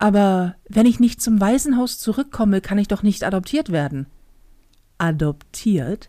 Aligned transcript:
Aber 0.00 0.54
wenn 0.66 0.86
ich 0.86 0.98
nicht 0.98 1.20
zum 1.20 1.42
Waisenhaus 1.42 1.98
zurückkomme, 1.98 2.62
kann 2.62 2.78
ich 2.78 2.88
doch 2.88 3.02
nicht 3.02 3.22
adoptiert 3.22 3.70
werden. 3.70 4.06
Adoptiert? 4.96 6.08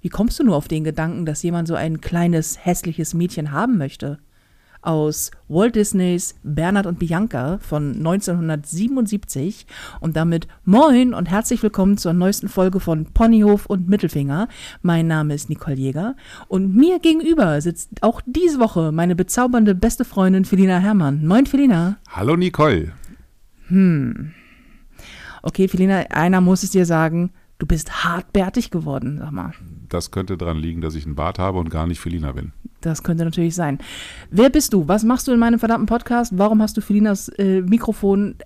Wie 0.00 0.08
kommst 0.08 0.40
du 0.40 0.44
nur 0.44 0.56
auf 0.56 0.66
den 0.66 0.82
Gedanken, 0.82 1.24
dass 1.24 1.44
jemand 1.44 1.68
so 1.68 1.76
ein 1.76 2.00
kleines, 2.00 2.58
hässliches 2.64 3.14
Mädchen 3.14 3.52
haben 3.52 3.78
möchte? 3.78 4.18
Aus 4.82 5.30
Walt 5.46 5.76
Disneys 5.76 6.34
Bernhard 6.42 6.86
und 6.86 6.98
Bianca 6.98 7.58
von 7.58 7.94
1977 7.98 9.66
und 10.00 10.16
damit 10.16 10.48
Moin 10.64 11.14
und 11.14 11.30
herzlich 11.30 11.62
willkommen 11.62 11.96
zur 11.96 12.14
neuesten 12.14 12.48
Folge 12.48 12.80
von 12.80 13.06
Ponyhof 13.06 13.66
und 13.66 13.88
Mittelfinger. 13.88 14.48
Mein 14.82 15.06
Name 15.06 15.34
ist 15.34 15.48
Nicole 15.48 15.76
Jäger 15.76 16.16
und 16.48 16.74
mir 16.74 16.98
gegenüber 16.98 17.60
sitzt 17.60 18.02
auch 18.02 18.20
diese 18.26 18.58
Woche 18.58 18.90
meine 18.90 19.14
bezaubernde 19.14 19.76
beste 19.76 20.04
Freundin 20.04 20.44
Felina 20.44 20.78
Herrmann. 20.78 21.24
Moin 21.24 21.46
Felina. 21.46 21.98
Hallo 22.08 22.36
Nicole. 22.36 22.92
Hm. 23.68 24.32
Okay, 25.42 25.68
Felina, 25.68 25.98
einer 26.10 26.40
muss 26.40 26.62
es 26.62 26.70
dir 26.70 26.84
sagen, 26.84 27.30
du 27.58 27.66
bist 27.66 28.04
hartbärtig 28.04 28.70
geworden, 28.70 29.18
sag 29.18 29.30
mal. 29.30 29.52
Das 29.88 30.10
könnte 30.10 30.36
daran 30.36 30.58
liegen, 30.58 30.80
dass 30.80 30.94
ich 30.94 31.06
einen 31.06 31.14
Bart 31.14 31.38
habe 31.38 31.58
und 31.58 31.70
gar 31.70 31.86
nicht 31.86 32.00
Felina 32.00 32.32
bin. 32.32 32.52
Das 32.80 33.02
könnte 33.02 33.24
natürlich 33.24 33.54
sein. 33.54 33.78
Wer 34.30 34.50
bist 34.50 34.72
du? 34.72 34.86
Was 34.86 35.04
machst 35.04 35.26
du 35.26 35.32
in 35.32 35.38
meinem 35.38 35.58
verdammten 35.58 35.86
Podcast? 35.86 36.32
Warum 36.36 36.62
hast 36.62 36.76
du 36.76 36.80
Felinas 36.80 37.28
äh, 37.30 37.62
Mikrofon 37.62 38.36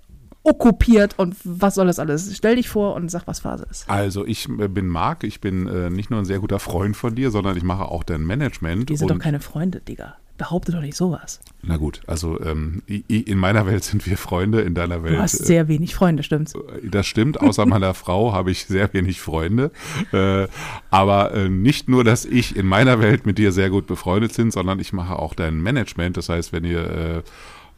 okkupiert 0.44 1.18
und 1.18 1.36
was 1.44 1.74
soll 1.74 1.86
das 1.86 1.98
alles? 1.98 2.36
Stell 2.36 2.56
dich 2.56 2.68
vor 2.68 2.94
und 2.94 3.10
sag, 3.10 3.26
was 3.26 3.40
Phase 3.40 3.66
ist. 3.70 3.88
Also 3.88 4.26
ich 4.26 4.48
äh, 4.48 4.68
bin 4.68 4.86
Marc, 4.86 5.24
ich 5.24 5.40
bin 5.40 5.66
äh, 5.66 5.90
nicht 5.90 6.10
nur 6.10 6.20
ein 6.20 6.24
sehr 6.24 6.40
guter 6.40 6.58
Freund 6.58 6.96
von 6.96 7.14
dir, 7.14 7.30
sondern 7.30 7.56
ich 7.56 7.62
mache 7.62 7.84
auch 7.84 8.02
dein 8.02 8.24
Management. 8.24 8.88
Wir 8.88 8.96
sind 8.96 9.10
doch 9.10 9.18
keine 9.18 9.40
Freunde, 9.40 9.80
Digga. 9.80 10.16
Behaupte 10.42 10.72
doch 10.72 10.80
nicht 10.80 10.96
sowas. 10.96 11.38
Na 11.62 11.76
gut, 11.76 12.00
also 12.08 12.40
ähm, 12.40 12.82
in 12.88 13.38
meiner 13.38 13.64
Welt 13.64 13.84
sind 13.84 14.04
wir 14.06 14.16
Freunde, 14.16 14.62
in 14.62 14.74
deiner 14.74 15.04
Welt. 15.04 15.14
Du 15.14 15.20
hast 15.20 15.38
sehr 15.38 15.68
wenig 15.68 15.94
Freunde, 15.94 16.24
stimmt's? 16.24 16.56
Äh, 16.56 16.88
das 16.88 17.06
stimmt, 17.06 17.40
außer 17.40 17.64
meiner 17.64 17.94
Frau 17.94 18.32
habe 18.32 18.50
ich 18.50 18.64
sehr 18.64 18.92
wenig 18.92 19.20
Freunde. 19.20 19.70
Äh, 20.12 20.48
aber 20.90 21.32
äh, 21.32 21.48
nicht 21.48 21.88
nur, 21.88 22.02
dass 22.02 22.24
ich 22.24 22.56
in 22.56 22.66
meiner 22.66 22.98
Welt 23.00 23.24
mit 23.24 23.38
dir 23.38 23.52
sehr 23.52 23.70
gut 23.70 23.86
befreundet 23.86 24.36
bin, 24.36 24.50
sondern 24.50 24.80
ich 24.80 24.92
mache 24.92 25.16
auch 25.16 25.34
dein 25.34 25.60
Management. 25.60 26.16
Das 26.16 26.28
heißt, 26.28 26.52
wenn 26.52 26.64
ihr 26.64 26.90
äh, 26.90 27.22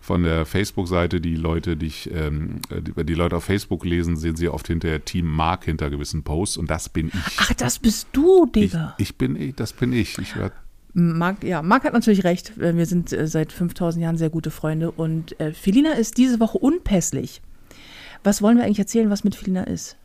von 0.01 0.23
der 0.23 0.47
Facebook-Seite 0.47 1.21
die 1.21 1.37
Leute, 1.37 1.77
die, 1.77 1.87
ich, 1.87 2.11
ähm, 2.15 2.61
die, 2.71 3.05
die, 3.05 3.15
Leute 3.15 3.37
auf 3.37 3.45
Facebook 3.45 3.85
lesen, 3.85 4.17
sehen 4.17 4.37
sie 4.37 4.49
oft 4.49 4.69
hinterher 4.69 5.05
Team 5.05 5.27
Mark 5.27 5.67
hinter 5.67 5.91
gewissen 5.91 6.23
Posts 6.23 6.57
und 6.57 6.71
das 6.71 6.89
bin 6.89 7.09
ich. 7.09 7.37
Ach, 7.37 7.53
das 7.53 7.79
bist 7.79 8.09
du, 8.13 8.47
Digga. 8.47 8.95
Ich, 8.97 9.11
ich 9.11 9.17
bin, 9.17 9.53
das 9.55 9.75
bin 9.75 9.93
ich. 9.93 10.17
Ich 10.19 10.35
werde 10.35 10.55
Marc, 10.95 11.43
ja, 11.43 11.61
Marc 11.61 11.85
hat 11.85 11.93
natürlich 11.93 12.25
recht. 12.25 12.57
Äh, 12.59 12.77
wir 12.77 12.87
sind 12.87 13.13
äh, 13.13 13.27
seit 13.27 13.53
5000 13.53 14.03
Jahren 14.03 14.17
sehr 14.17 14.31
gute 14.31 14.51
Freunde 14.51 14.93
und 14.93 15.39
äh, 15.41 15.53
Felina 15.53 15.93
ist 15.93 16.17
diese 16.17 16.41
Woche 16.41 16.59
unpässlich. 16.59 17.43
Was 18.23 18.41
wollen 18.41 18.57
wir 18.57 18.65
eigentlich 18.65 18.79
erzählen, 18.79 19.11
was 19.11 19.25
mit 19.25 19.35
Felina 19.35 19.65
ist? 19.65 19.97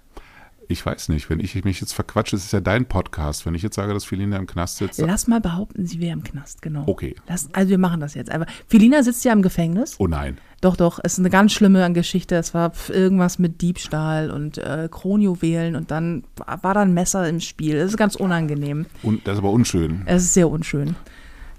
Ich 0.71 0.85
weiß 0.85 1.09
nicht, 1.09 1.31
wenn 1.31 1.39
ich 1.39 1.63
mich 1.65 1.81
jetzt 1.81 1.93
verquatsche, 1.93 2.35
es 2.35 2.45
ist 2.45 2.53
ja 2.53 2.59
dein 2.59 2.85
Podcast. 2.85 3.43
Wenn 3.47 3.55
ich 3.55 3.63
jetzt 3.63 3.75
sage, 3.75 3.91
dass 3.91 4.05
Felina 4.05 4.37
im 4.37 4.45
Knast 4.45 4.77
sitzt. 4.77 4.99
Lass 4.99 5.25
mal 5.25 5.41
behaupten, 5.41 5.87
sie 5.87 5.99
wäre 5.99 6.13
im 6.13 6.23
Knast, 6.23 6.61
genau. 6.61 6.83
Okay. 6.85 7.15
Lass, 7.27 7.49
also 7.53 7.71
wir 7.71 7.79
machen 7.79 7.99
das 7.99 8.13
jetzt. 8.13 8.31
Aber 8.31 8.45
Felina 8.67 9.01
sitzt 9.01 9.25
ja 9.25 9.33
im 9.33 9.41
Gefängnis. 9.41 9.95
Oh 9.97 10.05
nein. 10.05 10.37
Doch, 10.61 10.77
doch. 10.77 10.99
Es 11.03 11.13
ist 11.13 11.19
eine 11.19 11.31
ganz 11.31 11.53
schlimme 11.53 11.91
Geschichte. 11.93 12.35
Es 12.35 12.53
war 12.53 12.71
irgendwas 12.89 13.39
mit 13.39 13.63
Diebstahl 13.63 14.29
und 14.29 14.59
äh, 14.59 14.87
Kronjuwelen 14.91 15.75
und 15.75 15.89
dann 15.89 16.23
war 16.35 16.75
da 16.75 16.81
ein 16.81 16.93
Messer 16.93 17.27
im 17.27 17.39
Spiel. 17.39 17.79
Das 17.79 17.89
ist 17.89 17.97
ganz 17.97 18.13
unangenehm. 18.13 18.85
Und 19.01 19.25
das 19.25 19.33
ist 19.33 19.39
aber 19.39 19.49
unschön. 19.49 20.03
Es 20.05 20.21
ist 20.21 20.35
sehr 20.35 20.51
unschön. 20.51 20.95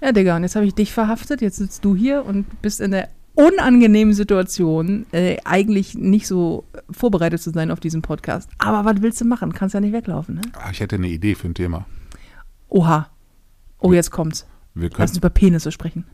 Ja, 0.01 0.13
Digga, 0.13 0.37
und 0.37 0.43
jetzt 0.43 0.55
habe 0.55 0.65
ich 0.65 0.73
dich 0.73 0.93
verhaftet. 0.93 1.41
Jetzt 1.41 1.57
sitzt 1.57 1.83
du 1.83 1.97
hier 1.97 2.25
und 2.25 2.61
bist 2.61 2.79
in 2.79 2.91
der 2.91 3.09
unangenehmen 3.33 4.13
Situation, 4.13 5.05
äh, 5.11 5.37
eigentlich 5.45 5.95
nicht 5.95 6.27
so 6.27 6.65
vorbereitet 6.89 7.41
zu 7.41 7.51
sein 7.51 7.71
auf 7.71 7.79
diesen 7.79 8.01
Podcast. 8.01 8.49
Aber 8.57 8.85
was 8.85 9.01
willst 9.01 9.21
du 9.21 9.25
machen? 9.25 9.53
Kannst 9.53 9.73
ja 9.73 9.79
nicht 9.79 9.93
weglaufen. 9.93 10.35
Ne? 10.35 10.41
Ah, 10.53 10.69
ich 10.71 10.79
hätte 10.79 10.95
eine 10.95 11.07
Idee 11.07 11.35
für 11.35 11.47
ein 11.47 11.53
Thema. 11.53 11.85
Oha. 12.69 13.09
Oh, 13.79 13.93
jetzt 13.93 14.11
kommt's. 14.11 14.45
Wir 14.73 14.89
können 14.89 14.99
Lass 14.99 15.11
uns 15.11 15.17
über 15.17 15.29
Penisse 15.29 15.71
sprechen. 15.71 16.05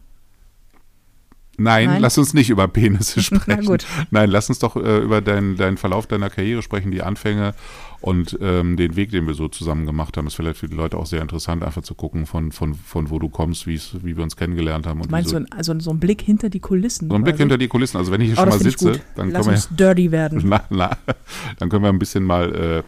Nein, 1.58 1.86
Nein? 1.90 2.02
lass 2.02 2.18
uns 2.18 2.34
nicht 2.34 2.50
über 2.50 2.68
Penisse 2.68 3.22
sprechen. 3.24 3.78
Nein, 4.12 4.30
lass 4.30 4.50
uns 4.50 4.60
doch 4.60 4.76
äh, 4.76 5.00
über 5.00 5.22
deinen 5.22 5.58
deinen 5.58 5.78
Verlauf 5.78 6.06
deiner 6.08 6.30
Karriere 6.30 6.62
sprechen, 6.62 6.92
die 6.92 7.02
Anfänge 7.02 7.54
und 8.00 8.38
ähm, 8.42 8.78
den 8.78 8.96
Weg, 8.96 9.10
den 9.10 9.26
wir 9.26 9.34
so 9.34 9.48
zusammen 9.48 9.88
gemacht 9.88 10.18
haben. 10.18 10.28
Ist 10.28 10.36
vielleicht 10.36 10.60
für 10.60 10.68
die 10.70 10.76
Leute 10.76 10.98
auch 10.98 11.08
sehr 11.08 11.22
interessant, 11.22 11.64
einfach 11.64 11.82
zu 11.82 11.96
gucken, 11.96 12.28
von, 12.28 12.52
von, 12.52 12.76
von 12.76 13.10
wo 13.10 13.18
du 13.18 13.28
kommst, 13.28 13.66
wie 13.66 13.80
wir 14.04 14.22
uns 14.24 14.36
kennengelernt 14.36 14.86
haben. 14.86 15.02
Und 15.02 15.10
Meinst 15.10 15.32
du 15.32 15.38
ein- 15.38 15.52
also 15.52 15.78
so 15.80 15.90
ein 15.90 16.00
Blick 16.00 16.22
hinter 16.22 16.50
die 16.50 16.60
Kulissen? 16.60 17.10
so 17.10 17.16
ein 17.16 17.24
Blick 17.24 17.38
hinter 17.38 17.58
die 17.58 17.68
Kulissen. 17.68 17.98
Also 17.98 18.12
wenn 18.12 18.22
ich 18.22 18.28
hier 18.28 18.38
Oh, 18.38 18.42
schon 18.42 18.50
mal 18.50 18.60
sitze, 18.60 19.02
dann 19.16 19.32
Lass 19.32 19.46
können 19.46 19.56
uns 19.56 19.70
dirty 19.70 20.12
werden. 20.12 20.44
wir, 20.44 20.62
na, 20.70 20.90
na, 21.08 21.14
dann 21.58 21.70
können 21.70 21.82
wir 21.84 21.90
ein 21.90 21.98
bisschen 22.00 22.24
mal 22.24 22.54
äh, 22.56 22.84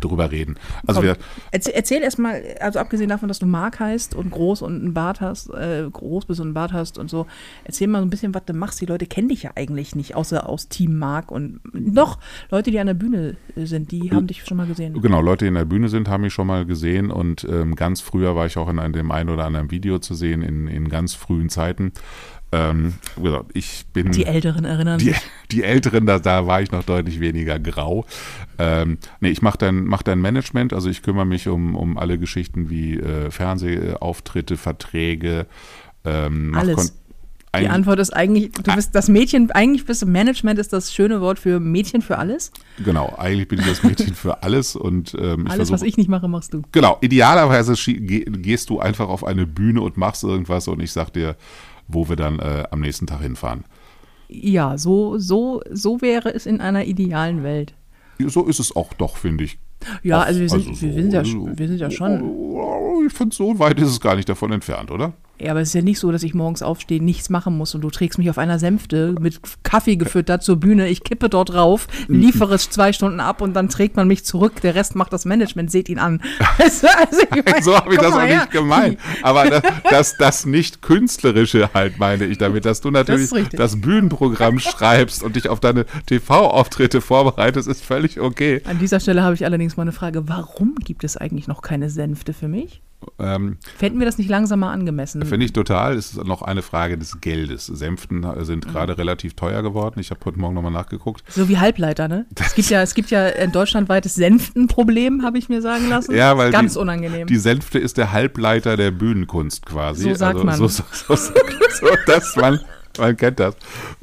drüber 0.00 0.30
reden. 0.30 0.56
Also 0.86 1.00
Komm, 1.00 1.08
wir, 1.08 1.16
erzähl, 1.50 1.74
erzähl 1.74 2.02
erstmal, 2.02 2.42
also 2.60 2.78
abgesehen 2.78 3.08
davon, 3.08 3.28
dass 3.28 3.38
du 3.38 3.46
Mark 3.46 3.80
heißt 3.80 4.14
und 4.14 4.30
groß 4.30 4.62
und 4.62 4.80
einen 4.80 4.94
Bart 4.94 5.20
hast, 5.20 5.50
äh, 5.50 5.88
groß 5.90 6.26
bist 6.26 6.40
und 6.40 6.48
einen 6.48 6.54
Bart 6.54 6.72
hast 6.72 6.98
und 6.98 7.10
so, 7.10 7.26
erzähl 7.64 7.88
mal 7.88 7.98
so 7.98 8.06
ein 8.06 8.10
bisschen, 8.10 8.34
was 8.34 8.44
du 8.44 8.52
machst. 8.52 8.80
Die 8.80 8.86
Leute 8.86 9.06
kennen 9.06 9.28
dich 9.28 9.44
ja 9.44 9.52
eigentlich 9.54 9.94
nicht, 9.94 10.14
außer 10.14 10.48
aus 10.48 10.68
Team 10.68 10.98
Mark 10.98 11.30
und 11.30 11.60
noch 11.72 12.18
Leute, 12.50 12.70
die 12.70 12.78
an 12.78 12.86
der 12.86 12.94
Bühne 12.94 13.36
äh, 13.56 13.66
sind, 13.66 13.92
die 13.92 14.10
haben 14.10 14.26
dich 14.26 14.44
schon 14.44 14.56
mal 14.56 14.66
gesehen. 14.66 15.00
Genau, 15.00 15.20
Leute, 15.20 15.44
die 15.44 15.48
in 15.48 15.54
der 15.54 15.64
Bühne 15.64 15.88
sind, 15.88 16.08
haben 16.08 16.22
mich 16.22 16.32
schon 16.32 16.46
mal 16.46 16.64
gesehen 16.64 17.10
und 17.10 17.44
ähm, 17.44 17.74
ganz 17.74 18.00
früher 18.00 18.36
war 18.36 18.46
ich 18.46 18.56
auch 18.56 18.68
in 18.68 18.78
einem, 18.78 18.92
dem 18.92 19.10
einen 19.10 19.30
oder 19.30 19.44
anderen 19.44 19.70
Video 19.70 19.98
zu 19.98 20.14
sehen, 20.14 20.42
in, 20.42 20.68
in 20.68 20.88
ganz 20.88 21.14
frühen 21.14 21.48
Zeiten. 21.48 21.92
Ähm, 22.52 22.94
ich 23.54 23.86
bin 23.94 24.12
Die 24.12 24.26
Älteren 24.26 24.64
erinnern 24.66 24.98
die, 24.98 25.14
die 25.50 25.62
Älteren, 25.62 26.04
da, 26.04 26.18
da 26.18 26.46
war 26.46 26.60
ich 26.60 26.70
noch 26.70 26.82
deutlich 26.84 27.18
weniger 27.18 27.58
grau. 27.58 28.04
Ähm, 28.58 28.98
nee, 29.20 29.30
ich 29.30 29.40
mache 29.40 29.56
dein, 29.58 29.84
mach 29.84 30.02
dein 30.02 30.20
Management, 30.20 30.72
also 30.74 30.90
ich 30.90 31.02
kümmere 31.02 31.24
mich 31.24 31.48
um, 31.48 31.74
um 31.74 31.96
alle 31.96 32.18
Geschichten 32.18 32.68
wie 32.68 32.98
äh, 32.98 33.30
Fernsehauftritte, 33.30 34.56
Verträge, 34.56 35.46
ähm, 36.04 36.54
Alles. 36.54 36.98
Die 37.58 37.68
Antwort 37.68 37.98
ist 37.98 38.10
eigentlich, 38.16 38.50
Ah. 38.58 38.62
du 38.62 38.74
bist 38.76 38.94
das 38.94 39.08
Mädchen, 39.08 39.50
eigentlich 39.50 39.84
bist 39.84 40.00
du 40.00 40.06
Management 40.06 40.58
ist 40.58 40.72
das 40.72 40.92
schöne 40.94 41.20
Wort 41.20 41.38
für 41.38 41.60
Mädchen 41.60 42.00
für 42.00 42.16
alles. 42.16 42.50
Genau, 42.82 43.14
eigentlich 43.18 43.46
bin 43.46 43.58
ich 43.60 43.66
das 43.66 43.82
Mädchen 43.82 44.14
für 44.14 44.42
alles 44.42 44.74
und 44.74 45.14
ähm, 45.20 45.46
Alles, 45.46 45.68
versuch- 45.68 45.72
was 45.74 45.82
ich 45.82 45.98
nicht 45.98 46.08
mache, 46.08 46.28
machst 46.28 46.54
du. 46.54 46.62
Genau, 46.72 46.96
idealerweise 47.02 47.74
gehst 47.74 48.70
du 48.70 48.80
einfach 48.80 49.06
auf 49.08 49.22
eine 49.24 49.46
Bühne 49.46 49.82
und 49.82 49.98
machst 49.98 50.24
irgendwas 50.24 50.66
und 50.66 50.80
ich 50.80 50.92
sag 50.92 51.10
dir, 51.12 51.36
wo 51.88 52.08
wir 52.08 52.16
dann 52.16 52.38
äh, 52.38 52.64
am 52.70 52.80
nächsten 52.80 53.06
Tag 53.06 53.20
hinfahren. 53.22 53.64
Ja, 54.28 54.78
so, 54.78 55.18
so, 55.18 55.60
so 55.70 56.00
wäre 56.00 56.32
es 56.34 56.46
in 56.46 56.60
einer 56.60 56.84
idealen 56.84 57.42
Welt. 57.42 57.74
So 58.26 58.44
ist 58.46 58.60
es 58.60 58.74
auch 58.74 58.92
doch, 58.94 59.16
finde 59.16 59.44
ich. 59.44 59.58
Ja, 60.02 60.20
Ach, 60.20 60.26
also 60.26 60.40
wir 60.40 60.48
sind, 60.48 60.68
also 60.68 60.82
wir 60.82 60.92
so- 60.92 61.00
sind, 61.00 61.12
ja, 61.12 61.24
wir 61.58 61.68
sind 61.68 61.78
ja 61.78 61.90
schon. 61.90 63.04
Ich 63.06 63.12
finde, 63.12 63.34
so 63.34 63.58
weit 63.58 63.78
ist 63.80 63.88
es 63.88 64.00
gar 64.00 64.14
nicht 64.14 64.28
davon 64.28 64.52
entfernt, 64.52 64.90
oder? 64.90 65.12
Ja, 65.40 65.50
aber 65.50 65.60
es 65.60 65.68
ist 65.68 65.74
ja 65.74 65.82
nicht 65.82 65.98
so, 65.98 66.12
dass 66.12 66.22
ich 66.22 66.34
morgens 66.34 66.62
aufstehe, 66.62 67.02
nichts 67.02 67.28
machen 67.28 67.56
muss 67.56 67.74
und 67.74 67.80
du 67.80 67.90
trägst 67.90 68.16
mich 68.18 68.30
auf 68.30 68.38
einer 68.38 68.60
Sänfte 68.60 69.14
mit 69.18 69.40
Kaffee 69.64 69.96
gefüttert 69.96 70.44
zur 70.44 70.56
Bühne. 70.56 70.88
Ich 70.88 71.02
kippe 71.02 71.28
dort 71.28 71.52
rauf, 71.52 71.88
liefere 72.06 72.54
es 72.54 72.70
zwei 72.70 72.92
Stunden 72.92 73.18
ab 73.18 73.40
und 73.40 73.54
dann 73.54 73.68
trägt 73.68 73.96
man 73.96 74.06
mich 74.06 74.24
zurück. 74.24 74.60
Der 74.60 74.76
Rest 74.76 74.94
macht 74.94 75.12
das 75.12 75.24
Management, 75.24 75.70
seht 75.70 75.88
ihn 75.88 75.98
an. 75.98 76.20
Also, 76.58 76.86
also 76.86 77.22
ich 77.34 77.44
mein, 77.50 77.62
so 77.62 77.74
habe 77.74 77.94
ich 77.94 78.00
das 78.00 78.12
auch 78.12 78.20
her. 78.20 78.40
nicht 78.40 78.50
gemeint. 78.50 78.98
Aber 79.22 79.48
das, 79.50 79.62
das, 79.90 80.16
das 80.16 80.46
nicht 80.46 80.82
künstlerische 80.82 81.70
halt 81.74 81.98
meine 81.98 82.26
ich 82.26 82.38
damit, 82.38 82.64
dass 82.64 82.80
du 82.80 82.90
natürlich 82.90 83.32
richtig. 83.32 83.58
das, 83.58 83.80
Bühnenprogramm 83.80 84.60
schreibst 84.60 85.22
und 85.22 85.34
dich 85.34 85.48
auf 85.48 85.60
deine 85.60 85.86
TV-Auftritte 86.06 87.00
vorbereitest, 87.00 87.66
ist 87.68 87.84
völlig 87.84 88.20
okay. 88.20 88.60
An 88.64 88.78
dieser 88.78 89.00
Stelle 89.00 89.22
habe 89.22 89.34
ich 89.34 89.44
allerdings 89.44 89.76
mal 89.76 89.82
eine 89.82 89.92
Frage. 89.92 90.28
Warum 90.28 90.76
gibt 90.76 91.04
es 91.04 91.16
eigentlich 91.16 91.48
noch 91.48 91.62
keine 91.62 91.90
Sänfte 91.90 92.32
für 92.32 92.48
mich? 92.48 92.82
Ähm, 93.18 93.58
Fänden 93.78 93.98
wir 94.00 94.06
das 94.06 94.18
nicht 94.18 94.28
langsam 94.30 94.60
mal 94.60 94.72
angemessen? 94.72 95.24
Finde 95.24 95.46
ich 95.46 95.52
total. 95.52 95.94
Es 95.96 96.12
ist 96.14 96.24
noch 96.24 96.42
eine 96.42 96.62
Frage 96.62 96.98
des 96.98 97.20
Geldes. 97.20 97.66
Sänften 97.66 98.26
sind 98.44 98.66
Mhm. 98.66 98.70
gerade 98.70 98.98
relativ 98.98 99.34
teuer 99.34 99.62
geworden. 99.62 100.00
Ich 100.00 100.10
habe 100.10 100.20
heute 100.24 100.38
Morgen 100.38 100.54
nochmal 100.54 100.72
nachgeguckt. 100.72 101.22
So 101.28 101.48
wie 101.48 101.58
Halbleiter, 101.58 102.08
ne? 102.08 102.26
Es 102.40 102.54
gibt 102.54 102.70
ja, 102.70 102.82
es 102.82 102.94
gibt 102.94 103.10
ja 103.10 103.24
ein 103.24 103.52
deutschlandweites 103.52 104.14
Sänftenproblem, 104.14 105.22
habe 105.22 105.38
ich 105.38 105.48
mir 105.48 105.62
sagen 105.62 105.88
lassen. 105.88 106.14
Ja, 106.14 106.36
weil 106.36 106.50
Ganz 106.50 106.74
die, 106.74 106.78
unangenehm. 106.78 107.26
Die 107.26 107.36
Sänfte 107.36 107.78
ist 107.78 107.96
der 107.96 108.12
Halbleiter 108.12 108.76
der 108.76 108.90
Bühnenkunst 108.90 109.66
quasi. 109.66 110.04
So 110.04 110.14
sagt 110.14 110.42
man. 110.44 110.56
So, 110.56 110.68
so, 110.68 110.82
so, 110.92 111.14
so, 111.16 111.86
dass 112.06 112.36
man, 112.36 112.60
man 112.98 113.16
kennt 113.16 113.40
das. 113.40 113.56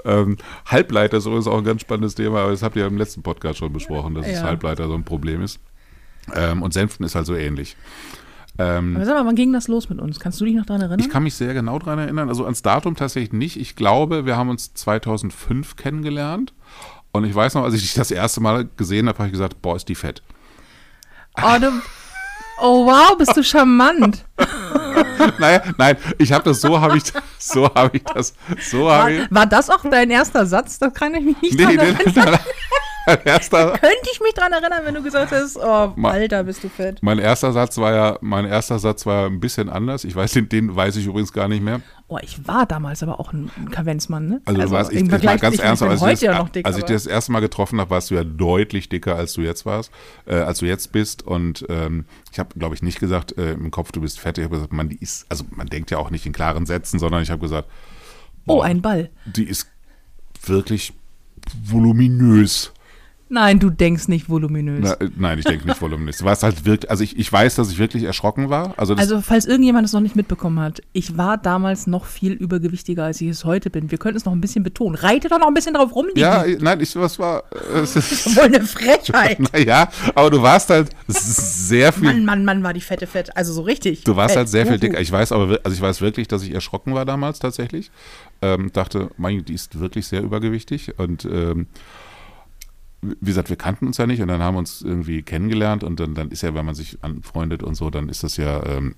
Ähm, 0.05 0.37
Halbleiter 0.65 1.21
so 1.21 1.37
ist 1.37 1.47
auch 1.47 1.57
ein 1.59 1.63
ganz 1.63 1.81
spannendes 1.81 2.15
Thema, 2.15 2.41
aber 2.41 2.51
das 2.51 2.63
habt 2.63 2.75
ihr 2.75 2.85
im 2.87 2.97
letzten 2.97 3.21
Podcast 3.21 3.59
schon 3.59 3.71
besprochen, 3.71 4.15
dass 4.15 4.25
Ja. 4.25 4.33
das 4.33 4.43
Halbleiter 4.43 4.87
so 4.87 4.93
ein 4.95 5.03
Problem 5.03 5.41
ist. 5.43 5.59
Ähm, 6.35 6.61
und 6.61 6.73
Sänften 6.73 7.03
ist 7.05 7.15
halt 7.15 7.25
so 7.25 7.35
ähnlich. 7.35 7.75
Ähm, 8.59 8.95
Aber 8.97 9.05
sag 9.05 9.15
mal, 9.15 9.25
wann 9.25 9.35
ging 9.35 9.53
das 9.53 9.67
los 9.67 9.89
mit 9.89 9.99
uns? 9.99 10.19
Kannst 10.19 10.39
du 10.41 10.45
dich 10.45 10.53
noch 10.55 10.65
daran 10.65 10.81
erinnern? 10.81 10.99
ich 10.99 11.09
kann 11.09 11.23
mich 11.23 11.33
sehr 11.35 11.53
genau 11.53 11.79
daran 11.79 11.97
erinnern, 11.99 12.27
also 12.29 12.43
ans 12.43 12.61
Datum 12.61 12.95
tatsächlich 12.95 13.31
nicht. 13.33 13.57
Ich 13.57 13.75
glaube, 13.75 14.25
wir 14.25 14.35
haben 14.37 14.49
uns 14.49 14.73
2005 14.73 15.75
kennengelernt. 15.77 16.53
Und 17.11 17.23
ich 17.23 17.33
weiß 17.33 17.55
noch, 17.55 17.63
als 17.63 17.73
ich 17.73 17.81
dich 17.81 17.93
das 17.95 18.11
erste 18.11 18.41
Mal 18.41 18.67
gesehen 18.77 19.07
habe, 19.07 19.17
habe 19.17 19.27
ich 19.27 19.31
gesagt, 19.33 19.61
boah, 19.61 19.75
ist 19.75 19.87
die 19.89 19.95
fett. 19.95 20.21
Oh, 21.41 21.57
du, 21.59 21.71
oh 22.61 22.85
wow, 22.85 23.17
bist 23.17 23.35
du 23.35 23.43
charmant. 23.43 24.25
naja, 25.39 25.63
nein, 25.77 25.97
ich 26.17 26.31
habe 26.33 26.43
das 26.43 26.61
so, 26.61 26.79
habe 26.79 26.97
ich, 26.97 27.03
so 27.37 27.73
habe 27.73 27.97
ich 27.97 28.03
das, 28.03 28.33
so 28.69 28.85
War, 28.85 28.99
habe 29.03 29.13
ich. 29.13 29.31
war 29.31 29.45
das 29.45 29.69
auch 29.69 29.83
dein 29.89 30.09
erster 30.11 30.45
Satz? 30.45 30.77
Das 30.79 30.93
kann 30.93 31.15
ich 31.15 31.23
mich 31.23 31.41
nicht 31.41 31.59
dran 31.59 31.75
Nee, 31.75 31.77
nee, 31.77 31.81
erinnern. 31.83 32.13
nee, 32.33 32.39
erster, 33.25 33.71
Könnte 33.79 34.09
ich 34.11 34.19
mich 34.21 34.33
dran 34.33 34.51
erinnern, 34.51 34.81
wenn 34.83 34.93
du 34.93 35.01
gesagt 35.03 35.31
hast, 35.31 35.57
oh, 35.57 35.93
Ma- 35.95 36.11
Alter, 36.11 36.43
bist 36.43 36.63
du 36.63 36.69
fett. 36.69 36.99
mein 37.01 37.19
erster 37.19 37.51
Satz 37.53 37.77
war 37.77 37.93
ja, 37.93 38.17
mein 38.21 38.45
erster 38.45 38.79
Satz 38.79 39.05
war 39.05 39.25
ein 39.27 39.39
bisschen 39.39 39.69
anders. 39.69 40.03
Ich 40.03 40.15
weiß, 40.15 40.31
den, 40.33 40.49
den 40.49 40.75
weiß 40.75 40.95
ich 40.97 41.05
übrigens 41.05 41.33
gar 41.33 41.47
nicht 41.47 41.63
mehr. 41.63 41.81
Oh, 42.07 42.17
ich 42.21 42.47
war 42.47 42.65
damals 42.65 43.03
aber 43.03 43.19
auch 43.19 43.33
ein, 43.33 43.51
ein 43.57 43.69
Kavenzmann, 43.69 44.27
ne? 44.27 44.41
Also, 44.45 44.61
du 44.61 44.71
warst, 44.71 44.91
ich, 44.91 45.01
ich 45.03 45.11
war 45.11 45.37
ganz 45.37 45.55
ich 45.55 45.61
ernst, 45.61 45.81
bin 45.81 45.89
als, 45.91 45.99
ich, 46.01 46.05
heute 46.05 46.13
das, 46.13 46.21
ja 46.21 46.37
noch 46.39 46.49
dick, 46.49 46.65
als 46.65 46.77
ich 46.77 46.83
dich 46.85 46.95
das 46.95 47.05
erste 47.05 47.31
Mal 47.31 47.39
getroffen 47.39 47.79
habe, 47.79 47.89
warst 47.91 48.09
du 48.09 48.15
ja 48.15 48.23
deutlich 48.23 48.89
dicker, 48.89 49.15
als 49.15 49.33
du 49.33 49.41
jetzt 49.41 49.65
warst, 49.65 49.91
äh, 50.25 50.35
als 50.35 50.59
du 50.59 50.65
jetzt 50.65 50.91
bist. 50.91 51.21
Und 51.25 51.65
ähm, 51.69 52.05
ich 52.31 52.39
habe, 52.39 52.57
glaube 52.57 52.73
ich, 52.75 52.81
nicht 52.81 52.99
gesagt 52.99 53.37
äh, 53.37 53.51
im 53.53 53.69
Kopf, 53.71 53.91
du 53.91 54.01
bist 54.01 54.19
fett. 54.19 54.37
Ich 54.39 54.43
habe 54.43 54.55
gesagt, 54.55 54.73
man, 54.73 54.89
die 54.89 54.97
ist, 54.97 55.25
also 55.29 55.45
man 55.51 55.67
denkt 55.67 55.91
ja 55.91 55.97
auch 55.99 56.09
nicht 56.09 56.25
in 56.25 56.33
klaren 56.33 56.65
Sätzen, 56.65 56.99
sondern 56.99 57.21
ich 57.23 57.29
habe 57.31 57.41
gesagt, 57.41 57.67
Oh, 58.47 58.55
boah, 58.57 58.65
ein 58.65 58.81
Ball. 58.81 59.09
die 59.25 59.43
ist 59.43 59.67
wirklich 60.45 60.93
voluminös. 61.63 62.73
Nein, 63.31 63.59
du 63.59 63.69
denkst 63.69 64.07
nicht 64.07 64.27
voluminös. 64.27 64.79
Na, 64.81 64.93
äh, 65.05 65.09
nein, 65.15 65.37
ich 65.37 65.45
denke 65.45 65.67
nicht 65.67 65.79
voluminös. 65.81 66.23
Warst 66.23 66.41
halt 66.41 66.65
wirklich, 66.65 66.89
also 66.89 67.03
ich, 67.03 67.17
ich 67.17 67.31
weiß, 67.31 67.55
dass 67.55 67.71
ich 67.71 67.77
wirklich 67.77 68.03
erschrocken 68.03 68.49
war. 68.49 68.73
Also, 68.77 68.95
das, 68.95 69.03
Also, 69.03 69.21
falls 69.21 69.45
irgendjemand 69.45 69.85
es 69.85 69.93
noch 69.93 70.01
nicht 70.01 70.15
mitbekommen 70.15 70.59
hat, 70.59 70.81
ich 70.93 71.15
war 71.15 71.37
damals 71.37 71.85
noch 71.85 72.05
viel 72.05 72.33
übergewichtiger, 72.33 73.03
als 73.05 73.21
ich 73.21 73.29
es 73.29 73.45
heute 73.45 73.69
bin. 73.69 73.91
Wir 73.91 73.99
könnten 73.99 74.17
es 74.17 74.25
noch 74.25 74.33
ein 74.33 74.41
bisschen 74.41 74.63
betonen. 74.63 74.95
Reite 74.95 75.29
doch 75.29 75.37
noch 75.37 75.47
ein 75.47 75.53
bisschen 75.53 75.75
drauf 75.75 75.95
rum, 75.95 76.07
ja, 76.15 76.43
nein, 76.59 76.79
ich, 76.81 76.95
was 76.95 77.19
war, 77.19 77.43
äh, 77.73 77.79
es 77.79 77.95
ist, 77.95 78.35
Wohl 78.35 78.45
eine 78.45 78.61
Frechheit. 78.61 79.39
naja, 79.53 79.89
aber 80.15 80.31
du 80.31 80.41
warst 80.41 80.71
halt 80.71 80.89
sehr 81.07 81.93
viel 81.93 82.05
Mann, 82.05 82.25
Mann, 82.25 82.45
Mann, 82.45 82.63
war 82.63 82.73
die 82.73 82.81
fette 82.81 83.05
Fett. 83.05 83.35
Also 83.37 83.53
so 83.53 83.61
richtig. 83.61 84.03
Du 84.05 84.15
warst 84.15 84.31
fett. 84.31 84.37
halt 84.39 84.49
sehr 84.49 84.65
viel 84.65 84.79
dicker. 84.79 84.99
Ich 84.99 85.11
weiß 85.11 85.31
aber, 85.33 85.59
also 85.63 85.75
ich 85.75 85.81
weiß 85.81 86.01
wirklich, 86.01 86.27
dass 86.27 86.41
ich 86.41 86.51
erschrocken 86.51 86.95
war 86.95 87.05
damals 87.05 87.37
tatsächlich. 87.39 87.91
Ähm, 88.41 88.71
dachte, 88.73 89.11
mein, 89.17 89.45
die 89.45 89.53
ist 89.53 89.79
wirklich 89.79 90.07
sehr 90.07 90.23
übergewichtig 90.23 90.97
und 90.97 91.25
ähm, 91.25 91.67
wie 93.01 93.25
gesagt, 93.25 93.49
wir 93.49 93.55
kannten 93.55 93.87
uns 93.87 93.97
ja 93.97 94.07
nicht 94.07 94.21
und 94.21 94.27
dann 94.27 94.41
haben 94.41 94.55
wir 94.55 94.59
uns 94.59 94.81
irgendwie 94.81 95.21
kennengelernt 95.21 95.83
und 95.83 95.99
dann, 95.99 96.15
dann 96.15 96.31
ist 96.31 96.41
ja, 96.41 96.53
wenn 96.53 96.65
man 96.65 96.75
sich 96.75 96.97
anfreundet 97.01 97.63
und 97.63 97.75
so, 97.75 97.89
dann 97.89 98.09
ist 98.09 98.23
das 98.23 98.37
ja, 98.37 98.65
ähm, 98.65 98.95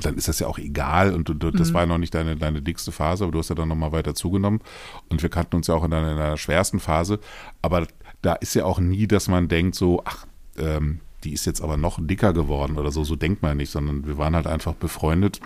dann 0.00 0.16
ist 0.16 0.28
das 0.28 0.38
ja 0.40 0.46
auch 0.46 0.58
egal 0.58 1.14
und 1.14 1.28
du, 1.28 1.34
das 1.50 1.72
war 1.72 1.82
ja 1.82 1.86
noch 1.86 1.98
nicht 1.98 2.14
deine, 2.14 2.36
deine 2.36 2.60
dickste 2.60 2.92
Phase, 2.92 3.24
aber 3.24 3.32
du 3.32 3.38
hast 3.38 3.50
ja 3.50 3.54
dann 3.54 3.68
nochmal 3.68 3.92
weiter 3.92 4.14
zugenommen 4.14 4.60
und 5.08 5.22
wir 5.22 5.30
kannten 5.30 5.56
uns 5.56 5.66
ja 5.66 5.74
auch 5.74 5.84
in 5.84 5.90
deiner, 5.90 6.12
in 6.12 6.16
deiner 6.16 6.36
schwersten 6.36 6.80
Phase, 6.80 7.20
aber 7.62 7.86
da 8.22 8.34
ist 8.34 8.54
ja 8.54 8.64
auch 8.64 8.80
nie, 8.80 9.06
dass 9.06 9.28
man 9.28 9.48
denkt 9.48 9.74
so, 9.74 10.02
ach, 10.04 10.26
ähm, 10.58 11.00
die 11.24 11.32
ist 11.32 11.46
jetzt 11.46 11.60
aber 11.60 11.76
noch 11.76 11.98
dicker 12.00 12.32
geworden 12.32 12.78
oder 12.78 12.90
so, 12.90 13.04
so 13.04 13.16
denkt 13.16 13.42
man 13.42 13.56
nicht, 13.56 13.70
sondern 13.70 14.06
wir 14.06 14.18
waren 14.18 14.34
halt 14.34 14.46
einfach 14.46 14.74
befreundet. 14.74 15.40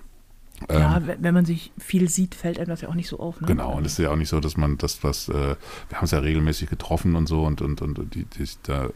Ja, 0.69 0.97
Ähm, 0.99 1.11
wenn 1.21 1.35
man 1.35 1.45
sich 1.45 1.73
viel 1.79 2.09
sieht, 2.09 2.35
fällt 2.35 2.59
einem 2.59 2.69
das 2.69 2.83
ja 2.83 2.89
auch 2.89 2.95
nicht 2.95 3.09
so 3.09 3.19
auf. 3.19 3.41
Ne? 3.41 3.47
Genau, 3.47 3.77
und 3.77 3.87
es 3.87 3.93
ist 3.93 3.99
ja 3.99 4.11
auch 4.11 4.17
nicht 4.17 4.29
so, 4.29 4.41
dass 4.41 4.57
man 4.57 4.79
das, 4.79 5.03
was, 5.03 5.29
äh, 5.29 5.33
wir 5.33 5.57
haben 5.93 6.03
uns 6.03 6.11
ja 6.11 6.19
regelmäßig 6.19 6.69
getroffen 6.69 7.17
und 7.17 7.27
so 7.27 7.45
und, 7.45 7.63
und, 7.63 7.81
und 7.81 8.15
die, 8.15 8.25
die, 8.25 8.45
da 8.65 8.87
äh, 8.87 8.91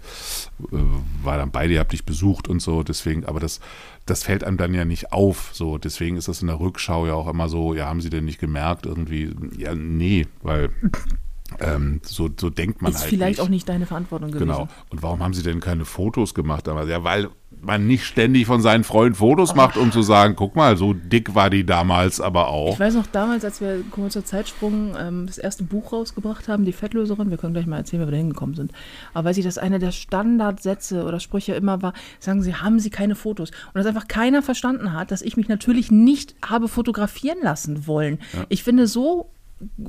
war 1.23 1.39
dann 1.39 1.51
beide, 1.51 1.75
ihr 1.75 1.81
habt 1.81 1.93
dich 1.93 2.05
besucht 2.05 2.49
und 2.49 2.61
so, 2.61 2.83
deswegen, 2.83 3.25
aber 3.25 3.41
das, 3.41 3.61
das 4.07 4.25
fällt 4.25 4.45
einem 4.45 4.57
dann 4.57 4.75
ja 4.75 4.85
nicht 4.85 5.13
auf, 5.13 5.51
so, 5.53 5.79
deswegen 5.79 6.17
ist 6.17 6.29
das 6.29 6.43
in 6.43 6.49
der 6.49 6.61
Rückschau 6.61 7.07
ja 7.07 7.15
auch 7.15 7.29
immer 7.29 7.49
so, 7.49 7.75
ja, 7.75 7.87
haben 7.87 8.01
sie 8.01 8.11
denn 8.11 8.25
nicht 8.25 8.41
gemerkt, 8.41 8.87
irgendwie, 8.87 9.35
ja, 9.57 9.75
nee, 9.75 10.27
weil 10.43 10.71
ähm, 11.61 12.01
so, 12.05 12.29
so 12.39 12.51
denkt 12.51 12.83
man 12.83 12.93
Ist 12.93 13.01
halt 13.01 13.11
vielleicht 13.11 13.39
nicht. 13.39 13.41
auch 13.41 13.49
nicht 13.49 13.69
deine 13.69 13.87
Verantwortung 13.87 14.31
gewesen. 14.31 14.47
Genau. 14.47 14.69
Und 14.91 15.03
warum 15.03 15.23
haben 15.23 15.35
sie 15.35 15.43
denn 15.43 15.61
keine 15.61 15.85
Fotos 15.85 16.35
gemacht 16.35 16.67
damals? 16.67 16.89
Ja, 16.89 17.05
weil 17.05 17.29
man 17.63 17.87
nicht 17.87 18.05
ständig 18.05 18.47
von 18.47 18.61
seinen 18.61 18.85
Freunden 18.85 19.15
Fotos 19.15 19.55
macht, 19.55 19.77
um 19.77 19.91
zu 19.93 20.03
sagen, 20.03 20.35
guck 20.37 20.55
mal, 20.57 20.77
so 20.77 20.93
dick 20.93 21.35
war 21.35 21.51
die 21.51 21.65
damals 21.65 22.21
aber 22.21 22.49
auch. 22.49 22.75
Ich 22.75 22.81
weiß 22.81 22.95
noch 22.95 23.07
damals, 23.07 23.45
als 23.45 23.61
wir 23.61 23.83
kurzer 23.91 24.25
Zeitsprung 24.25 24.95
ähm, 24.99 25.27
das 25.27 25.39
erste 25.39 25.65
Buch 25.65 25.93
rausgebracht 25.93 26.49
haben, 26.49 26.65
die 26.65 26.73
Fettlöserin, 26.73 27.31
wir 27.31 27.39
können 27.39 27.55
gleich 27.55 27.67
mal 27.67 27.79
erzählen, 27.79 28.03
wie 28.03 28.07
wir 28.07 28.11
da 28.13 28.19
hingekommen 28.19 28.55
sind. 28.55 28.73
Aber 29.15 29.31
weiß 29.31 29.39
ich, 29.39 29.45
dass 29.45 29.59
einer 29.59 29.79
der 29.79 29.93
Standardsätze 29.93 31.05
oder 31.05 31.21
Sprüche 31.21 31.55
immer 31.55 31.83
war, 31.83 31.93
sagen 32.19 32.43
Sie, 32.43 32.55
haben 32.55 32.79
Sie 32.81 32.91
keine 32.91 33.15
Fotos? 33.15 33.51
Und 33.51 33.75
dass 33.75 33.87
einfach 33.87 34.09
keiner 34.09 34.43
verstanden 34.43 34.93
hat, 34.93 35.11
dass 35.11 35.23
ich 35.23 35.37
mich 35.37 35.49
natürlich 35.49 35.91
nicht 35.91 36.35
habe 36.45 36.69
fotografieren 36.69 37.39
lassen 37.43 37.87
wollen. 37.87 38.19
Ich 38.49 38.63
finde 38.63 38.87
so 38.87 39.31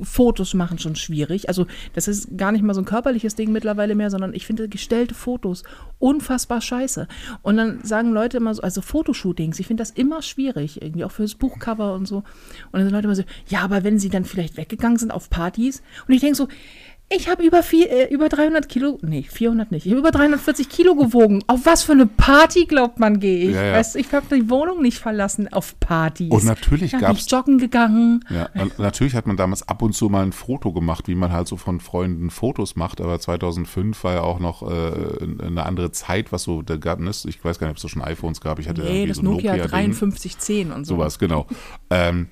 Fotos 0.02 0.54
machen 0.54 0.78
schon 0.78 0.96
schwierig. 0.96 1.48
Also 1.48 1.66
das 1.94 2.08
ist 2.08 2.36
gar 2.38 2.52
nicht 2.52 2.62
mal 2.62 2.74
so 2.74 2.80
ein 2.80 2.86
körperliches 2.86 3.34
Ding 3.34 3.52
mittlerweile 3.52 3.94
mehr, 3.94 4.10
sondern 4.10 4.32
ich 4.32 4.46
finde 4.46 4.68
gestellte 4.68 5.14
Fotos 5.14 5.64
unfassbar 5.98 6.60
scheiße. 6.60 7.08
Und 7.42 7.56
dann 7.56 7.82
sagen 7.84 8.12
Leute 8.12 8.36
immer 8.38 8.54
so, 8.54 8.62
also 8.62 8.80
Fotoshootings, 8.80 9.58
ich 9.60 9.66
finde 9.66 9.82
das 9.82 9.90
immer 9.90 10.22
schwierig, 10.22 10.82
irgendwie 10.82 11.04
auch 11.04 11.12
fürs 11.12 11.34
Buchcover 11.34 11.94
und 11.94 12.06
so. 12.06 12.18
Und 12.18 12.24
dann 12.72 12.82
sind 12.82 12.92
Leute 12.92 13.06
immer 13.06 13.16
so, 13.16 13.24
ja, 13.48 13.60
aber 13.60 13.84
wenn 13.84 13.98
sie 13.98 14.08
dann 14.08 14.24
vielleicht 14.24 14.56
weggegangen 14.56 14.98
sind 14.98 15.10
auf 15.10 15.30
Partys 15.30 15.82
und 16.06 16.14
ich 16.14 16.20
denke 16.20 16.36
so, 16.36 16.48
ich 17.08 17.28
habe 17.28 17.44
über, 17.44 17.62
vier- 17.62 17.90
äh, 17.90 18.12
über 18.12 18.28
300 18.28 18.68
Kilo, 18.68 18.98
nee, 19.02 19.22
400 19.22 19.70
nicht, 19.70 19.86
ich 19.86 19.92
habe 19.92 20.00
über 20.00 20.10
340 20.10 20.68
Kilo 20.68 20.96
gewogen. 20.96 21.42
Auf 21.46 21.60
was 21.64 21.84
für 21.84 21.92
eine 21.92 22.06
Party, 22.06 22.64
glaubt 22.66 22.98
man, 22.98 23.20
gehe 23.20 23.48
ich? 23.50 23.54
Ja, 23.54 23.62
ja. 23.64 23.72
Weißt 23.74 23.94
ich 23.96 24.12
habe 24.12 24.26
die 24.34 24.50
Wohnung 24.50 24.82
nicht 24.82 24.98
verlassen 24.98 25.46
auf 25.52 25.78
Partys. 25.78 26.30
Und 26.32 26.44
natürlich 26.44 26.90
Da 26.90 26.98
bin 26.98 27.06
gab's- 27.06 27.26
ich 27.26 27.30
joggen 27.30 27.58
gegangen. 27.58 28.24
Ja, 28.28 28.48
und 28.60 28.78
natürlich 28.80 29.14
hat 29.14 29.26
man 29.28 29.36
damals 29.36 29.66
ab 29.68 29.82
und 29.82 29.92
zu 29.94 30.08
mal 30.08 30.24
ein 30.24 30.32
Foto 30.32 30.72
gemacht, 30.72 31.06
wie 31.08 31.14
man 31.14 31.32
halt 31.32 31.46
so 31.46 31.56
von 31.56 31.78
Freunden 31.80 32.30
Fotos 32.30 32.74
macht, 32.74 33.00
aber 33.00 33.20
2005 33.20 34.02
war 34.02 34.14
ja 34.14 34.20
auch 34.22 34.40
noch 34.40 34.62
äh, 34.62 35.44
eine 35.44 35.64
andere 35.64 35.92
Zeit, 35.92 36.32
was 36.32 36.42
so, 36.42 36.62
da 36.62 36.76
gab 36.76 37.00
es, 37.00 37.24
ich 37.24 37.44
weiß 37.44 37.58
gar 37.58 37.68
nicht, 37.68 37.72
ob 37.72 37.76
es 37.76 37.82
da 37.82 37.88
schon 37.88 38.02
iPhones 38.02 38.40
gab, 38.40 38.58
ich 38.58 38.68
hatte 38.68 38.82
Nee, 38.82 38.88
irgendwie 38.88 39.08
das 39.08 39.16
so 39.18 39.22
Nokia 39.22 39.52
Nokia-Ding. 39.52 39.92
5310 39.94 40.72
und 40.72 40.84
so. 40.86 40.96
Sowas, 40.96 41.18
genau. 41.18 41.46
ähm, 41.90 42.28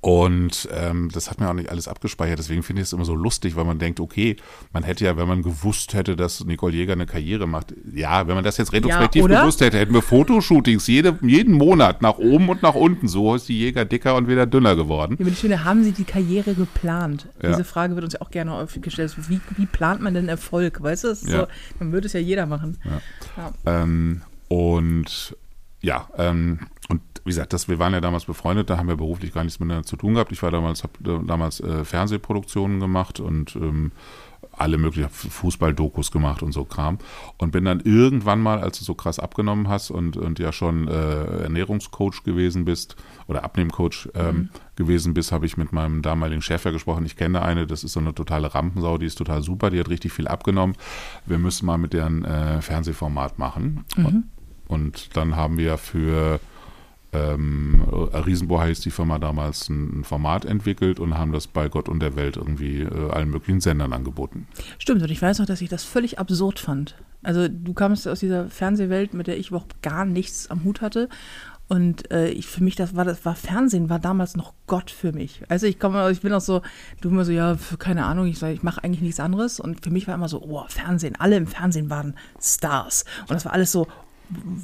und 0.00 0.68
ähm, 0.72 1.10
das 1.12 1.30
hat 1.30 1.40
mir 1.40 1.48
auch 1.48 1.54
nicht 1.54 1.68
alles 1.70 1.88
abgespeichert. 1.88 2.38
Deswegen 2.38 2.62
finde 2.62 2.82
ich 2.82 2.88
es 2.88 2.92
immer 2.92 3.04
so 3.04 3.14
lustig, 3.14 3.56
weil 3.56 3.64
man 3.64 3.78
denkt, 3.78 4.00
okay, 4.00 4.36
man 4.72 4.82
hätte 4.82 5.04
ja, 5.04 5.16
wenn 5.16 5.28
man 5.28 5.42
gewusst 5.42 5.94
hätte, 5.94 6.16
dass 6.16 6.44
Nicole 6.44 6.74
Jäger 6.74 6.94
eine 6.94 7.06
Karriere 7.06 7.46
macht, 7.46 7.74
ja, 7.94 8.26
wenn 8.26 8.34
man 8.34 8.44
das 8.44 8.56
jetzt 8.56 8.72
retrospektiv 8.72 9.24
oder? 9.24 9.40
gewusst 9.40 9.60
hätte, 9.60 9.78
hätten 9.78 9.94
wir 9.94 10.02
Fotoshootings 10.02 10.86
jede, 10.86 11.18
jeden 11.22 11.54
Monat 11.54 12.02
nach 12.02 12.18
oben 12.18 12.48
und 12.48 12.62
nach 12.62 12.74
unten. 12.74 13.08
So 13.08 13.34
ist 13.34 13.48
die 13.48 13.58
Jäger 13.58 13.84
dicker 13.84 14.16
und 14.16 14.28
wieder 14.28 14.46
dünner 14.46 14.76
geworden. 14.76 15.16
Ja, 15.18 15.24
aber 15.24 15.30
ich 15.32 15.38
finde, 15.38 15.64
haben 15.64 15.84
Sie 15.84 15.92
die 15.92 16.04
Karriere 16.04 16.54
geplant? 16.54 17.28
Ja. 17.42 17.50
Diese 17.50 17.64
Frage 17.64 17.94
wird 17.94 18.04
uns 18.04 18.14
ja 18.14 18.20
auch 18.20 18.30
gerne 18.30 18.52
häufig 18.52 18.82
gestellt. 18.82 19.14
Wie, 19.28 19.40
wie 19.56 19.66
plant 19.66 20.00
man 20.00 20.14
denn 20.14 20.28
Erfolg? 20.28 20.82
Weißt 20.82 21.04
du, 21.04 21.08
Ja. 21.08 21.14
so, 21.14 21.46
dann 21.78 21.92
würde 21.92 22.06
es 22.06 22.12
ja 22.12 22.20
jeder 22.20 22.46
machen. 22.46 22.78
Ja. 23.36 23.52
Ähm, 23.66 24.22
und 24.48 25.36
ja, 25.80 26.08
ähm, 26.16 26.60
und 26.88 27.00
wie 27.24 27.30
gesagt, 27.30 27.52
das, 27.52 27.68
wir 27.68 27.78
waren 27.78 27.92
ja 27.92 28.00
damals 28.00 28.24
befreundet, 28.24 28.70
da 28.70 28.78
haben 28.78 28.88
wir 28.88 28.96
beruflich 28.96 29.32
gar 29.32 29.44
nichts 29.44 29.60
miteinander 29.60 29.86
zu 29.86 29.96
tun 29.96 30.14
gehabt. 30.14 30.32
Ich 30.32 30.42
war 30.42 30.50
damals, 30.50 30.82
habe 30.82 31.24
damals 31.26 31.60
äh, 31.60 31.84
Fernsehproduktionen 31.84 32.80
gemacht 32.80 33.20
und 33.20 33.54
ähm, 33.56 33.92
alle 34.56 34.76
möglichen 34.76 35.08
Fußballdokus 35.08 36.10
gemacht 36.10 36.42
und 36.42 36.52
so 36.52 36.64
Kram. 36.64 36.98
Und 37.38 37.52
bin 37.52 37.64
dann 37.64 37.80
irgendwann 37.80 38.40
mal, 38.40 38.60
als 38.60 38.78
du 38.78 38.84
so 38.84 38.94
krass 38.94 39.18
abgenommen 39.18 39.68
hast 39.68 39.90
und, 39.90 40.16
und 40.16 40.38
ja 40.38 40.52
schon 40.52 40.88
äh, 40.88 41.42
Ernährungscoach 41.42 42.22
gewesen 42.24 42.64
bist 42.64 42.96
oder 43.28 43.44
Abnehmcoach 43.44 44.10
ähm, 44.14 44.50
gewesen 44.76 45.14
bist, 45.14 45.32
habe 45.32 45.46
ich 45.46 45.56
mit 45.56 45.72
meinem 45.72 46.02
damaligen 46.02 46.42
Chef 46.42 46.64
ja 46.64 46.70
gesprochen. 46.70 47.06
Ich 47.06 47.16
kenne 47.16 47.42
eine, 47.42 47.66
das 47.66 47.84
ist 47.84 47.92
so 47.92 48.00
eine 48.00 48.14
totale 48.14 48.54
Rampensau, 48.54 48.98
die 48.98 49.06
ist 49.06 49.16
total 49.16 49.42
super, 49.42 49.70
die 49.70 49.80
hat 49.80 49.88
richtig 49.88 50.12
viel 50.12 50.28
abgenommen. 50.28 50.76
Wir 51.24 51.38
müssen 51.38 51.66
mal 51.66 51.78
mit 51.78 51.92
deren 51.92 52.24
äh, 52.24 52.60
Fernsehformat 52.60 53.38
machen. 53.38 53.84
Und 54.68 55.16
dann 55.16 55.36
haben 55.36 55.58
wir 55.58 55.78
für 55.78 56.40
ähm, 57.12 57.82
Riesenbohr 57.90 58.62
heißt 58.62 58.84
die 58.84 58.90
Firma 58.90 59.18
damals 59.18 59.68
ein, 59.68 60.02
Format 60.04 60.44
entwickelt 60.44 60.98
und 60.98 61.18
haben 61.18 61.32
das 61.32 61.46
bei 61.46 61.68
Gott 61.68 61.88
und 61.88 62.00
der 62.00 62.16
Welt 62.16 62.36
irgendwie 62.36 62.80
äh, 62.80 63.10
allen 63.10 63.30
möglichen 63.30 63.60
Sendern 63.60 63.92
angeboten. 63.92 64.46
Stimmt, 64.78 65.02
und 65.02 65.10
ich 65.10 65.20
weiß 65.20 65.38
noch, 65.38 65.46
dass 65.46 65.60
ich 65.60 65.68
das 65.68 65.84
völlig 65.84 66.18
absurd 66.18 66.58
fand. 66.58 66.96
Also 67.22 67.48
du 67.48 67.72
kamst 67.74 68.08
aus 68.08 68.20
dieser 68.20 68.48
Fernsehwelt, 68.48 69.14
mit 69.14 69.26
der 69.26 69.38
ich 69.38 69.48
überhaupt 69.48 69.82
gar 69.82 70.04
nichts 70.04 70.50
am 70.50 70.64
Hut 70.64 70.80
hatte. 70.80 71.08
Und 71.68 72.10
äh, 72.10 72.28
ich, 72.28 72.46
für 72.46 72.62
mich, 72.62 72.76
das 72.76 72.96
war, 72.96 73.04
das 73.04 73.24
war 73.24 73.34
Fernsehen, 73.34 73.88
war 73.88 73.98
damals 73.98 74.36
noch 74.36 74.52
Gott 74.66 74.90
für 74.90 75.12
mich. 75.12 75.42
Also 75.48 75.66
ich 75.66 75.78
komme, 75.78 76.10
ich 76.10 76.20
bin 76.20 76.32
auch 76.32 76.40
so, 76.40 76.60
du 77.00 77.08
immer 77.08 77.24
so, 77.24 77.32
ja, 77.32 77.56
keine 77.78 78.04
Ahnung, 78.04 78.26
ich 78.26 78.42
ich 78.42 78.62
mache 78.62 78.82
eigentlich 78.84 79.00
nichts 79.00 79.20
anderes. 79.20 79.60
Und 79.60 79.82
für 79.84 79.90
mich 79.90 80.08
war 80.08 80.14
immer 80.14 80.28
so, 80.28 80.42
oh, 80.42 80.64
Fernsehen, 80.68 81.16
alle 81.18 81.36
im 81.36 81.46
Fernsehen 81.46 81.88
waren 81.88 82.14
Stars. 82.40 83.04
Und 83.22 83.32
das 83.32 83.44
war 83.44 83.52
alles 83.52 83.72
so 83.72 83.86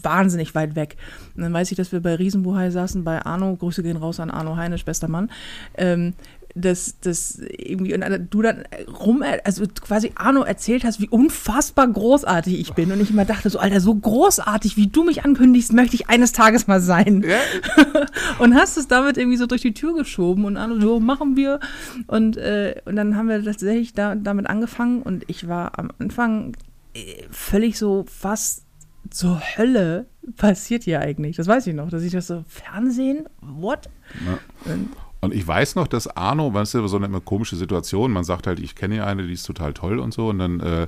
wahnsinnig 0.02 0.54
weit 0.54 0.76
weg. 0.76 0.96
Und 1.36 1.42
dann 1.42 1.52
weiß 1.52 1.70
ich, 1.70 1.76
dass 1.76 1.92
wir 1.92 2.00
bei 2.00 2.14
Riesenbuhai 2.14 2.70
saßen, 2.70 3.04
bei 3.04 3.24
Arno, 3.24 3.56
Grüße 3.56 3.82
gehen 3.82 3.96
raus 3.96 4.20
an 4.20 4.30
Arno 4.30 4.56
Heinisch, 4.56 4.84
bester 4.84 5.08
Mann. 5.08 5.30
Ähm, 5.76 6.14
dass 6.54 6.98
das 7.00 7.38
irgendwie 7.38 7.94
und 7.94 8.04
du 8.30 8.42
dann 8.42 8.64
rum, 9.00 9.22
also 9.44 9.64
quasi 9.66 10.12
Arno 10.14 10.42
erzählt 10.42 10.84
hast, 10.84 11.00
wie 11.00 11.08
unfassbar 11.08 11.86
großartig 11.86 12.58
ich 12.58 12.72
bin. 12.74 12.90
Und 12.90 13.00
ich 13.00 13.10
immer 13.10 13.24
dachte 13.24 13.50
so, 13.50 13.58
Alter, 13.58 13.80
so 13.80 13.94
großartig, 13.94 14.76
wie 14.76 14.88
du 14.88 15.04
mich 15.04 15.24
ankündigst, 15.24 15.72
möchte 15.72 15.94
ich 15.94 16.08
eines 16.08 16.32
Tages 16.32 16.66
mal 16.66 16.80
sein. 16.80 17.24
und 18.38 18.54
hast 18.54 18.76
es 18.76 18.88
damit 18.88 19.16
irgendwie 19.16 19.36
so 19.36 19.46
durch 19.46 19.62
die 19.62 19.74
Tür 19.74 19.94
geschoben 19.94 20.44
und 20.44 20.56
Arno, 20.56 20.80
so 20.80 21.00
machen 21.00 21.36
wir. 21.36 21.60
Und, 22.06 22.36
äh, 22.36 22.80
und 22.84 22.96
dann 22.96 23.16
haben 23.16 23.28
wir 23.28 23.42
tatsächlich 23.44 23.92
da, 23.92 24.14
damit 24.14 24.48
angefangen 24.48 25.02
und 25.02 25.24
ich 25.28 25.48
war 25.48 25.78
am 25.78 25.90
Anfang 25.98 26.56
äh, 26.94 27.24
völlig 27.30 27.78
so 27.78 28.04
fast 28.08 28.64
zur 29.10 29.40
Hölle 29.40 30.06
passiert 30.36 30.84
hier 30.84 31.00
eigentlich? 31.00 31.36
Das 31.36 31.46
weiß 31.46 31.66
ich 31.66 31.74
noch, 31.74 31.90
dass 31.90 32.02
ich 32.02 32.12
das 32.12 32.26
so 32.26 32.44
Fernsehen, 32.48 33.26
what? 33.40 33.88
Ja. 34.26 34.38
Und 35.20 35.34
ich 35.34 35.46
weiß 35.46 35.74
noch, 35.74 35.88
dass 35.88 36.06
Arno, 36.16 36.54
weißt 36.54 36.74
du, 36.74 36.86
so 36.86 36.96
eine 36.96 37.20
komische 37.20 37.56
Situation, 37.56 38.12
man 38.12 38.24
sagt 38.24 38.46
halt, 38.46 38.60
ich 38.60 38.76
kenne 38.76 38.96
ja 38.96 39.06
eine, 39.06 39.26
die 39.26 39.32
ist 39.32 39.44
total 39.44 39.74
toll 39.74 39.98
und 39.98 40.14
so, 40.14 40.28
und 40.28 40.38
dann 40.38 40.60
äh, 40.60 40.86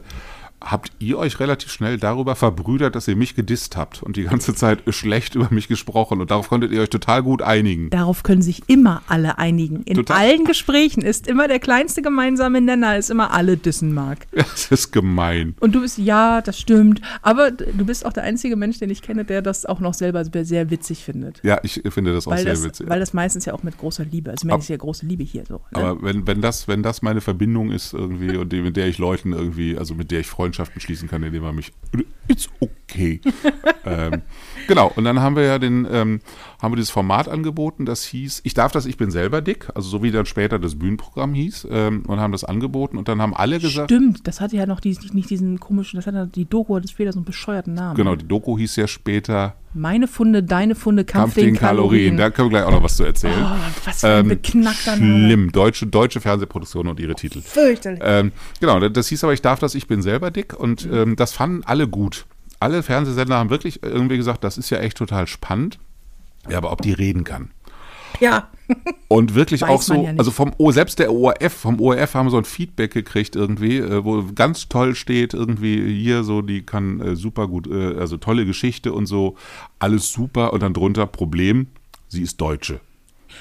habt 0.60 0.92
ihr 0.98 1.18
euch 1.18 1.40
relativ 1.40 1.72
schnell 1.72 1.98
darüber 1.98 2.36
verbrüdert, 2.36 2.94
dass 2.94 3.08
ihr 3.08 3.16
mich 3.16 3.34
gedisst 3.34 3.76
habt 3.76 4.02
und 4.02 4.16
die 4.16 4.24
ganze 4.24 4.54
Zeit 4.54 4.82
schlecht 4.88 5.34
über 5.34 5.48
mich 5.50 5.68
gesprochen 5.68 6.20
und 6.20 6.30
darauf 6.30 6.48
konntet 6.48 6.72
ihr 6.72 6.82
euch 6.82 6.90
total 6.90 7.22
gut 7.22 7.42
einigen. 7.42 7.90
Darauf 7.90 8.22
können 8.22 8.42
sich 8.42 8.62
immer 8.68 9.02
alle 9.08 9.38
einigen. 9.38 9.82
In 9.84 9.96
total. 9.96 10.18
allen 10.18 10.44
Gesprächen 10.44 11.02
ist 11.02 11.26
immer 11.26 11.48
der 11.48 11.58
kleinste 11.58 12.02
gemeinsame 12.02 12.60
Nenner, 12.60 12.96
ist 12.96 13.10
immer 13.10 13.32
alle 13.32 13.56
dissen 13.56 13.94
mag. 13.94 14.26
Das 14.50 14.70
ist 14.70 14.92
gemein. 14.92 15.54
Und 15.60 15.74
du 15.74 15.80
bist, 15.80 15.96
ja, 15.98 16.40
das 16.42 16.58
stimmt, 16.58 17.00
aber 17.22 17.50
du 17.50 17.84
bist 17.84 18.04
auch 18.04 18.12
der 18.12 18.24
einzige 18.24 18.56
Mensch, 18.56 18.78
den 18.78 18.90
ich 18.90 19.00
kenne, 19.00 19.24
der 19.24 19.42
das 19.42 19.64
auch 19.64 19.80
noch 19.80 19.94
selber 19.94 20.24
sehr 20.24 20.70
witzig 20.70 21.04
findet. 21.04 21.40
Ja, 21.42 21.60
ich 21.62 21.82
finde 21.90 22.12
das 22.12 22.26
auch 22.26 22.32
weil 22.32 22.42
sehr 22.42 22.52
das, 22.52 22.64
witzig. 22.64 22.88
Weil 22.88 23.00
das 23.00 23.12
meistens 23.12 23.44
ja 23.44 23.54
auch 23.54 23.62
mit 23.62 23.78
großer 23.78 24.04
Liebe, 24.04 24.30
also 24.30 24.46
meine, 24.46 24.58
ist 24.58 24.68
ja 24.68 24.76
große 24.76 25.06
Liebe 25.06 25.22
hier 25.22 25.44
so. 25.46 25.54
Ne? 25.54 25.60
Aber 25.72 26.02
wenn, 26.02 26.26
wenn, 26.26 26.40
das, 26.40 26.68
wenn 26.68 26.82
das 26.82 27.02
meine 27.02 27.20
Verbindung 27.20 27.70
ist 27.70 27.94
irgendwie 27.94 28.36
und 28.36 28.52
die, 28.52 28.60
mit 28.60 28.76
der 28.76 28.88
ich 28.88 28.98
Leuten 28.98 29.32
irgendwie, 29.32 29.78
also 29.78 29.94
mit 29.94 30.10
der 30.10 30.20
ich 30.20 30.26
Freundschaften 30.50 30.80
schließen 30.80 31.09
kann, 31.09 31.23
indem 31.23 31.45
er 31.45 31.52
mich. 31.52 31.73
It's 32.26 32.49
okay. 32.59 33.21
ähm, 33.85 34.23
genau, 34.70 34.92
und 34.94 35.04
dann 35.04 35.20
haben 35.20 35.34
wir 35.34 35.42
ja 35.42 35.58
den, 35.58 35.86
ähm, 35.90 36.20
haben 36.62 36.72
wir 36.72 36.76
dieses 36.76 36.90
Format 36.90 37.28
angeboten, 37.28 37.86
das 37.86 38.04
hieß, 38.04 38.42
ich 38.44 38.54
darf 38.54 38.70
das, 38.70 38.86
ich 38.86 38.96
bin 38.96 39.10
selber 39.10 39.42
dick, 39.42 39.68
also 39.74 39.88
so 39.88 40.02
wie 40.04 40.12
dann 40.12 40.26
später 40.26 40.60
das 40.60 40.78
Bühnenprogramm 40.78 41.34
hieß, 41.34 41.66
ähm, 41.70 42.04
und 42.06 42.20
haben 42.20 42.30
das 42.30 42.44
angeboten 42.44 42.96
und 42.96 43.08
dann 43.08 43.20
haben 43.20 43.34
alle 43.34 43.58
gesagt. 43.58 43.90
Stimmt, 43.90 44.28
das 44.28 44.40
hatte 44.40 44.56
ja 44.56 44.66
noch 44.66 44.78
die, 44.78 44.96
nicht 45.12 45.28
diesen 45.28 45.58
komischen, 45.58 45.98
das 45.98 46.06
hatte 46.06 46.30
die 46.32 46.44
Doku, 46.44 46.78
das 46.78 46.92
später 46.92 47.12
so 47.12 47.18
einen 47.18 47.24
bescheuerten 47.24 47.74
Namen. 47.74 47.96
Genau, 47.96 48.14
die 48.14 48.28
Doku 48.28 48.56
hieß 48.56 48.76
ja 48.76 48.86
später. 48.86 49.56
Meine 49.74 50.06
Funde, 50.06 50.42
deine 50.42 50.76
Funde, 50.76 51.04
Kampf, 51.04 51.34
Kampf 51.34 51.34
den 51.34 51.56
Kalorien. 51.56 52.16
Kalorien. 52.16 52.16
Da 52.16 52.30
können 52.30 52.46
wir 52.46 52.58
gleich 52.58 52.64
auch 52.64 52.72
noch 52.72 52.82
was 52.82 52.96
zu 52.96 53.04
erzählen. 53.04 53.34
Oh, 53.40 53.56
was 53.84 54.00
für 54.00 54.06
ein 54.06 54.20
ähm, 54.20 54.28
beknackter 54.28 54.96
Name. 54.96 55.26
Schlimm, 55.26 55.52
deutsche, 55.52 55.86
deutsche 55.86 56.20
Fernsehproduktion 56.20 56.86
und 56.86 57.00
ihre 57.00 57.14
Titel. 57.14 57.40
Fürchterlich. 57.40 58.00
Ähm, 58.04 58.32
genau, 58.60 58.80
das 58.88 59.08
hieß 59.08 59.24
aber, 59.24 59.32
ich 59.32 59.42
darf 59.42 59.58
das, 59.58 59.74
ich 59.74 59.88
bin 59.88 60.02
selber 60.02 60.30
dick 60.30 60.58
und 60.58 60.86
mhm. 60.86 60.96
ähm, 60.96 61.16
das 61.16 61.32
fanden 61.32 61.62
alle 61.64 61.88
gut. 61.88 62.26
Alle 62.60 62.82
Fernsehsender 62.82 63.36
haben 63.36 63.50
wirklich 63.50 63.82
irgendwie 63.82 64.16
gesagt, 64.16 64.44
das 64.44 64.58
ist 64.58 64.70
ja 64.70 64.78
echt 64.78 64.96
total 64.96 65.26
spannend. 65.26 65.78
Ja, 66.48 66.58
aber 66.58 66.72
ob 66.72 66.82
die 66.82 66.92
reden 66.92 67.24
kann. 67.24 67.50
Ja. 68.20 68.48
Und 69.08 69.34
wirklich 69.34 69.64
auch 69.64 69.82
so, 69.82 70.04
ja 70.04 70.12
also 70.16 70.30
vom 70.30 70.52
selbst 70.70 70.98
der 71.00 71.12
ORF, 71.12 71.52
vom 71.52 71.80
ORF 71.80 72.14
haben 72.14 72.30
so 72.30 72.38
ein 72.38 72.44
Feedback 72.44 72.92
gekriegt 72.92 73.34
irgendwie, 73.34 73.78
äh, 73.78 74.04
wo 74.04 74.22
ganz 74.34 74.68
toll 74.68 74.94
steht, 74.94 75.34
irgendwie 75.34 76.00
hier 76.00 76.22
so, 76.22 76.40
die 76.42 76.62
kann 76.62 77.00
äh, 77.00 77.16
super 77.16 77.48
gut, 77.48 77.66
äh, 77.66 77.96
also 77.98 78.16
tolle 78.16 78.46
Geschichte 78.46 78.92
und 78.92 79.06
so, 79.06 79.36
alles 79.80 80.12
super 80.12 80.52
und 80.52 80.62
dann 80.62 80.72
drunter 80.72 81.06
Problem, 81.06 81.66
sie 82.08 82.22
ist 82.22 82.40
Deutsche. 82.40 82.80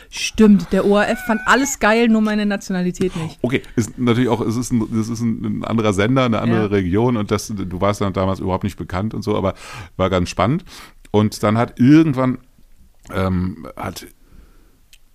Stimmt, 0.09 0.71
der 0.71 0.85
ORF 0.85 1.19
fand 1.25 1.41
alles 1.45 1.79
geil, 1.79 2.07
nur 2.07 2.21
meine 2.21 2.45
Nationalität 2.45 3.15
nicht. 3.15 3.39
Okay, 3.41 3.61
ist 3.75 3.97
natürlich 3.97 4.29
auch, 4.29 4.41
es 4.41 4.55
ist 4.55 4.71
ein, 4.71 4.81
es 4.99 5.09
ist 5.09 5.21
ein, 5.21 5.63
anderer 5.63 5.93
Sender, 5.93 6.25
eine 6.25 6.39
andere 6.41 6.61
ja. 6.61 6.67
Region 6.67 7.17
und 7.17 7.31
das, 7.31 7.47
du 7.47 7.81
warst 7.81 8.01
dann 8.01 8.13
damals 8.13 8.39
überhaupt 8.39 8.63
nicht 8.63 8.77
bekannt 8.77 9.13
und 9.13 9.23
so, 9.23 9.35
aber 9.35 9.53
war 9.97 10.09
ganz 10.09 10.29
spannend. 10.29 10.63
Und 11.11 11.41
dann 11.43 11.57
hat 11.57 11.79
irgendwann 11.79 12.39
ähm, 13.11 13.67
hat 13.75 14.07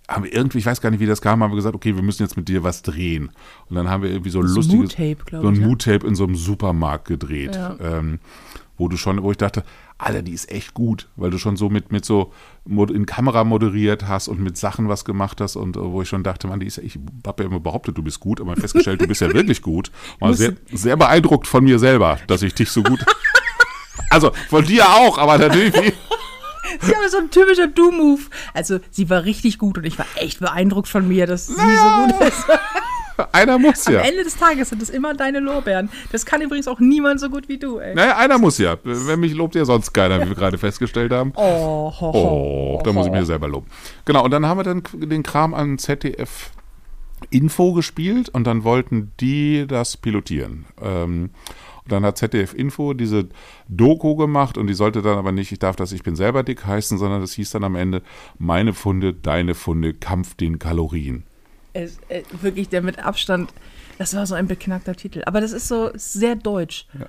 haben 0.07 0.23
wir 0.23 0.33
irgendwie, 0.33 0.59
ich 0.59 0.65
weiß 0.65 0.81
gar 0.81 0.91
nicht, 0.91 0.99
wie 0.99 1.05
das 1.05 1.21
kam, 1.21 1.41
haben 1.41 1.51
wir 1.51 1.55
gesagt, 1.55 1.75
okay, 1.75 1.95
wir 1.95 2.03
müssen 2.03 2.21
jetzt 2.21 2.37
mit 2.37 2.47
dir 2.47 2.63
was 2.63 2.83
drehen. 2.83 3.31
Und 3.69 3.75
dann 3.75 3.89
haben 3.89 4.03
wir 4.03 4.11
irgendwie 4.11 4.29
so 4.29 4.39
ein 4.39 4.45
lustiges, 4.45 4.95
so 5.31 5.47
ein 5.47 5.59
Mood-Tape 5.59 6.05
in 6.05 6.15
so 6.15 6.25
einem 6.25 6.35
Supermarkt 6.35 7.07
gedreht, 7.07 7.55
ja. 7.55 7.75
ähm, 7.81 8.19
wo 8.77 8.87
du 8.87 8.97
schon, 8.97 9.23
wo 9.23 9.31
ich 9.31 9.37
dachte, 9.37 9.63
Alter, 9.97 10.21
die 10.21 10.33
ist 10.33 10.51
echt 10.51 10.73
gut, 10.73 11.07
weil 11.15 11.31
du 11.31 11.37
schon 11.37 11.55
so 11.55 11.69
mit, 11.69 11.91
mit 11.91 12.03
so 12.03 12.33
in 12.65 13.05
Kamera 13.05 13.45
moderiert 13.45 14.07
hast 14.07 14.27
und 14.27 14.41
mit 14.41 14.57
Sachen 14.57 14.89
was 14.89 15.05
gemacht 15.05 15.39
hast 15.39 15.55
und 15.55 15.77
wo 15.77 16.01
ich 16.01 16.09
schon 16.09 16.23
dachte, 16.23 16.47
man, 16.47 16.59
die 16.59 16.65
ist, 16.65 16.79
ich 16.79 16.99
habe 17.25 17.43
ja 17.43 17.49
immer 17.49 17.61
behauptet, 17.61 17.97
du 17.97 18.03
bist 18.03 18.19
gut, 18.19 18.41
aber 18.41 18.57
festgestellt, 18.57 19.01
du 19.01 19.07
bist 19.07 19.21
ja 19.21 19.33
wirklich 19.33 19.61
gut. 19.61 19.91
War 20.19 20.33
sehr, 20.33 20.53
sehr 20.73 20.97
beeindruckt 20.97 21.47
von 21.47 21.63
mir 21.63 21.79
selber, 21.79 22.19
dass 22.27 22.41
ich 22.41 22.53
dich 22.53 22.71
so 22.71 22.83
gut. 22.83 23.05
also 24.09 24.31
von 24.49 24.65
dir 24.65 24.85
auch, 24.89 25.17
aber 25.17 25.37
natürlich. 25.37 25.93
Sie 26.81 26.95
haben 26.95 27.09
so 27.09 27.17
ein 27.17 27.31
typischer 27.31 27.67
Do-Move. 27.67 28.23
Also, 28.53 28.79
sie 28.89 29.09
war 29.09 29.23
richtig 29.23 29.59
gut 29.59 29.77
und 29.77 29.85
ich 29.85 29.97
war 29.97 30.07
echt 30.15 30.39
beeindruckt 30.39 30.89
von 30.89 31.07
mir, 31.07 31.25
dass 31.27 31.47
naja. 31.47 31.69
sie 31.69 31.77
so 31.77 32.17
gut 32.17 32.27
ist. 32.27 32.45
Einer 33.31 33.57
muss 33.57 33.85
ja. 33.85 33.99
Am 33.99 34.05
Ende 34.05 34.23
des 34.23 34.37
Tages 34.37 34.69
sind 34.69 34.81
das 34.81 34.89
immer 34.89 35.13
deine 35.13 35.39
Lorbeeren. 35.39 35.89
Das 36.11 36.25
kann 36.25 36.41
übrigens 36.41 36.67
auch 36.67 36.79
niemand 36.79 37.19
so 37.19 37.29
gut 37.29 37.47
wie 37.47 37.57
du, 37.57 37.79
ey. 37.79 37.95
Naja, 37.95 38.17
einer 38.17 38.37
muss 38.37 38.57
ja. 38.57 38.77
Wenn 38.83 39.19
mich 39.19 39.33
lobt 39.33 39.55
ja 39.55 39.65
sonst 39.65 39.93
keiner, 39.93 40.21
wie 40.21 40.29
wir 40.29 40.35
gerade 40.35 40.57
festgestellt 40.57 41.11
haben. 41.11 41.31
Oh, 41.35 41.91
ho, 41.91 42.13
ho, 42.13 42.77
oh 42.79 42.81
da 42.83 42.91
muss 42.91 43.05
ich 43.05 43.11
mir 43.11 43.25
selber 43.25 43.47
loben. 43.47 43.67
Genau, 44.05 44.23
und 44.23 44.31
dann 44.31 44.45
haben 44.45 44.59
wir 44.59 44.63
dann 44.63 44.83
den 44.93 45.23
Kram 45.23 45.53
an 45.53 45.77
ZDF 45.77 46.51
Info 47.29 47.73
gespielt 47.73 48.29
und 48.29 48.45
dann 48.45 48.63
wollten 48.63 49.11
die 49.19 49.65
das 49.67 49.97
pilotieren. 49.97 50.65
Ähm, 50.81 51.29
und 51.83 51.91
dann 51.91 52.03
hat 52.03 52.17
ZDF 52.17 52.53
Info 52.53 52.93
diese 52.93 53.29
Doku 53.67 54.15
gemacht 54.15 54.57
und 54.57 54.67
die 54.67 54.73
sollte 54.73 55.01
dann 55.01 55.17
aber 55.17 55.31
nicht, 55.31 55.51
ich 55.51 55.59
darf 55.59 55.75
das, 55.75 55.91
ich 55.91 56.03
bin 56.03 56.15
selber 56.15 56.43
dick 56.43 56.65
heißen, 56.65 56.97
sondern 56.97 57.21
das 57.21 57.33
hieß 57.33 57.51
dann 57.51 57.63
am 57.63 57.75
Ende, 57.75 58.01
meine 58.37 58.73
Funde, 58.73 59.13
deine 59.13 59.53
Funde, 59.53 59.93
Kampf 59.93 60.35
den 60.35 60.59
Kalorien. 60.59 61.25
Es, 61.75 61.99
äh, 62.09 62.23
wirklich 62.41 62.69
der 62.69 62.81
mit 62.81 62.99
Abstand, 62.99 63.53
das 63.97 64.15
war 64.15 64.25
so 64.25 64.35
ein 64.35 64.47
beknackter 64.47 64.95
Titel. 64.95 65.23
Aber 65.25 65.41
das 65.41 65.51
ist 65.51 65.67
so 65.67 65.91
sehr 65.93 66.35
deutsch. 66.35 66.87
Ja. 66.97 67.07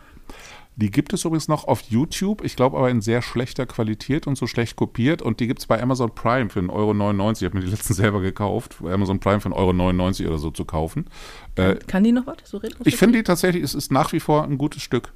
Die 0.79 0.91
gibt 0.91 1.15
es 1.15 1.25
übrigens 1.25 1.49
noch 1.49 1.67
auf 1.67 1.81
YouTube, 1.89 2.45
ich 2.45 2.55
glaube 2.55 2.77
aber 2.77 2.91
in 2.91 3.01
sehr 3.01 3.23
schlechter 3.23 3.65
Qualität 3.65 4.27
und 4.27 4.37
so 4.37 4.47
schlecht 4.47 4.77
kopiert. 4.77 5.23
Und 5.23 5.41
die 5.41 5.47
gibt 5.47 5.61
es 5.61 5.67
bei 5.67 5.83
Amazon 5.83 6.15
Prime 6.15 6.51
für 6.51 6.61
1,99 6.61 6.71
Euro. 6.71 7.33
Ich 7.33 7.45
habe 7.45 7.59
mir 7.59 7.65
die 7.65 7.71
letzten 7.71 7.95
selber 7.95 8.21
gekauft, 8.21 8.77
bei 8.81 8.93
Amazon 8.93 9.19
Prime 9.19 9.41
für 9.41 9.49
1,99 9.49 10.21
Euro 10.21 10.31
oder 10.31 10.39
so 10.39 10.51
zu 10.51 10.67
kaufen. 10.67 11.07
Äh, 11.55 11.77
Kann 11.87 12.05
die 12.05 12.13
noch 12.13 12.27
was? 12.27 12.37
So 12.45 12.61
ich 12.85 12.97
finde 12.97 13.19
die 13.19 13.25
tatsächlich, 13.25 13.63
es 13.63 13.75
ist 13.75 13.91
nach 13.91 14.13
wie 14.13 14.21
vor 14.21 14.45
ein 14.45 14.59
gutes 14.59 14.83
Stück. 14.83 15.13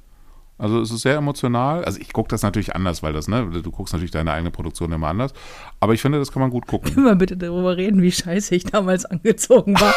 Also 0.61 0.79
es 0.79 0.91
ist 0.91 1.01
sehr 1.01 1.15
emotional. 1.15 1.83
Also 1.83 1.99
ich 1.99 2.13
gucke 2.13 2.29
das 2.29 2.43
natürlich 2.43 2.75
anders, 2.75 3.01
weil 3.01 3.13
das, 3.13 3.27
ne, 3.27 3.49
du 3.49 3.71
guckst 3.71 3.93
natürlich 3.93 4.11
deine 4.11 4.31
eigene 4.31 4.51
Produktion 4.51 4.91
immer 4.91 5.07
anders. 5.07 5.33
Aber 5.79 5.95
ich 5.95 6.01
finde, 6.03 6.19
das 6.19 6.31
kann 6.31 6.39
man 6.39 6.51
gut 6.51 6.67
gucken. 6.67 6.93
Können 6.93 7.07
wir 7.07 7.15
bitte 7.15 7.35
darüber 7.35 7.77
reden, 7.77 8.03
wie 8.03 8.11
scheiße 8.11 8.53
ich 8.53 8.65
damals 8.65 9.05
angezogen 9.05 9.73
war? 9.79 9.95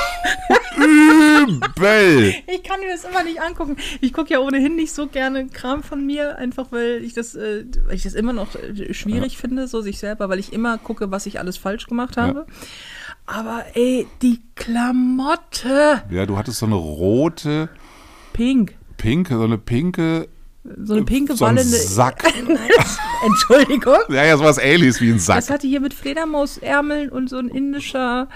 Übel! 0.79 2.35
Ich 2.47 2.63
kann 2.63 2.81
mir 2.81 2.89
das 2.91 3.05
immer 3.05 3.23
nicht 3.25 3.43
angucken. 3.43 3.77
Ich 4.01 4.15
gucke 4.15 4.33
ja 4.33 4.39
ohnehin 4.39 4.75
nicht 4.75 4.95
so 4.95 5.07
gerne 5.07 5.49
Kram 5.49 5.83
von 5.83 6.05
mir, 6.07 6.39
einfach 6.39 6.73
weil 6.73 7.05
ich 7.05 7.13
das, 7.13 7.35
äh, 7.35 7.67
weil 7.85 7.97
ich 7.97 8.05
das 8.05 8.15
immer 8.15 8.33
noch 8.33 8.55
äh, 8.55 8.95
schwierig 8.95 9.35
ja. 9.35 9.39
finde, 9.39 9.69
so 9.69 9.83
sich 9.83 9.99
selber, 9.99 10.31
weil 10.31 10.39
ich 10.39 10.55
immer 10.55 10.79
gucke, 10.79 11.11
was 11.11 11.27
ich 11.27 11.39
alles 11.39 11.59
falsch 11.59 11.87
gemacht 11.87 12.17
habe. 12.17 12.47
Ja. 12.49 12.55
Aber 13.27 13.65
ey, 13.75 14.07
die 14.23 14.41
Klamotte. 14.55 16.03
Ja, 16.11 16.25
du 16.25 16.39
hattest 16.39 16.61
so 16.61 16.67
eine 16.67 16.75
rote. 16.77 17.69
Pink. 18.33 18.77
Pink, 18.97 19.29
so 19.29 19.43
eine 19.43 19.59
pinke 19.59 20.29
so 20.65 20.95
eine 20.95 21.05
pinke 21.05 21.37
so 21.37 21.45
ein 21.45 21.57
wallende. 21.57 21.77
Sack. 21.77 22.25
Entschuldigung. 23.27 23.99
Ja, 24.09 24.25
ja, 24.25 24.37
sowas 24.37 24.59
ähnliches 24.59 25.01
wie 25.01 25.11
ein 25.11 25.19
Sack. 25.19 25.37
Das 25.37 25.51
hatte 25.51 25.67
hier 25.67 25.81
mit 25.81 25.93
Fledermausärmeln 25.93 27.11
und 27.11 27.29
so 27.29 27.39
ein 27.39 27.49
indischer. 27.49 28.29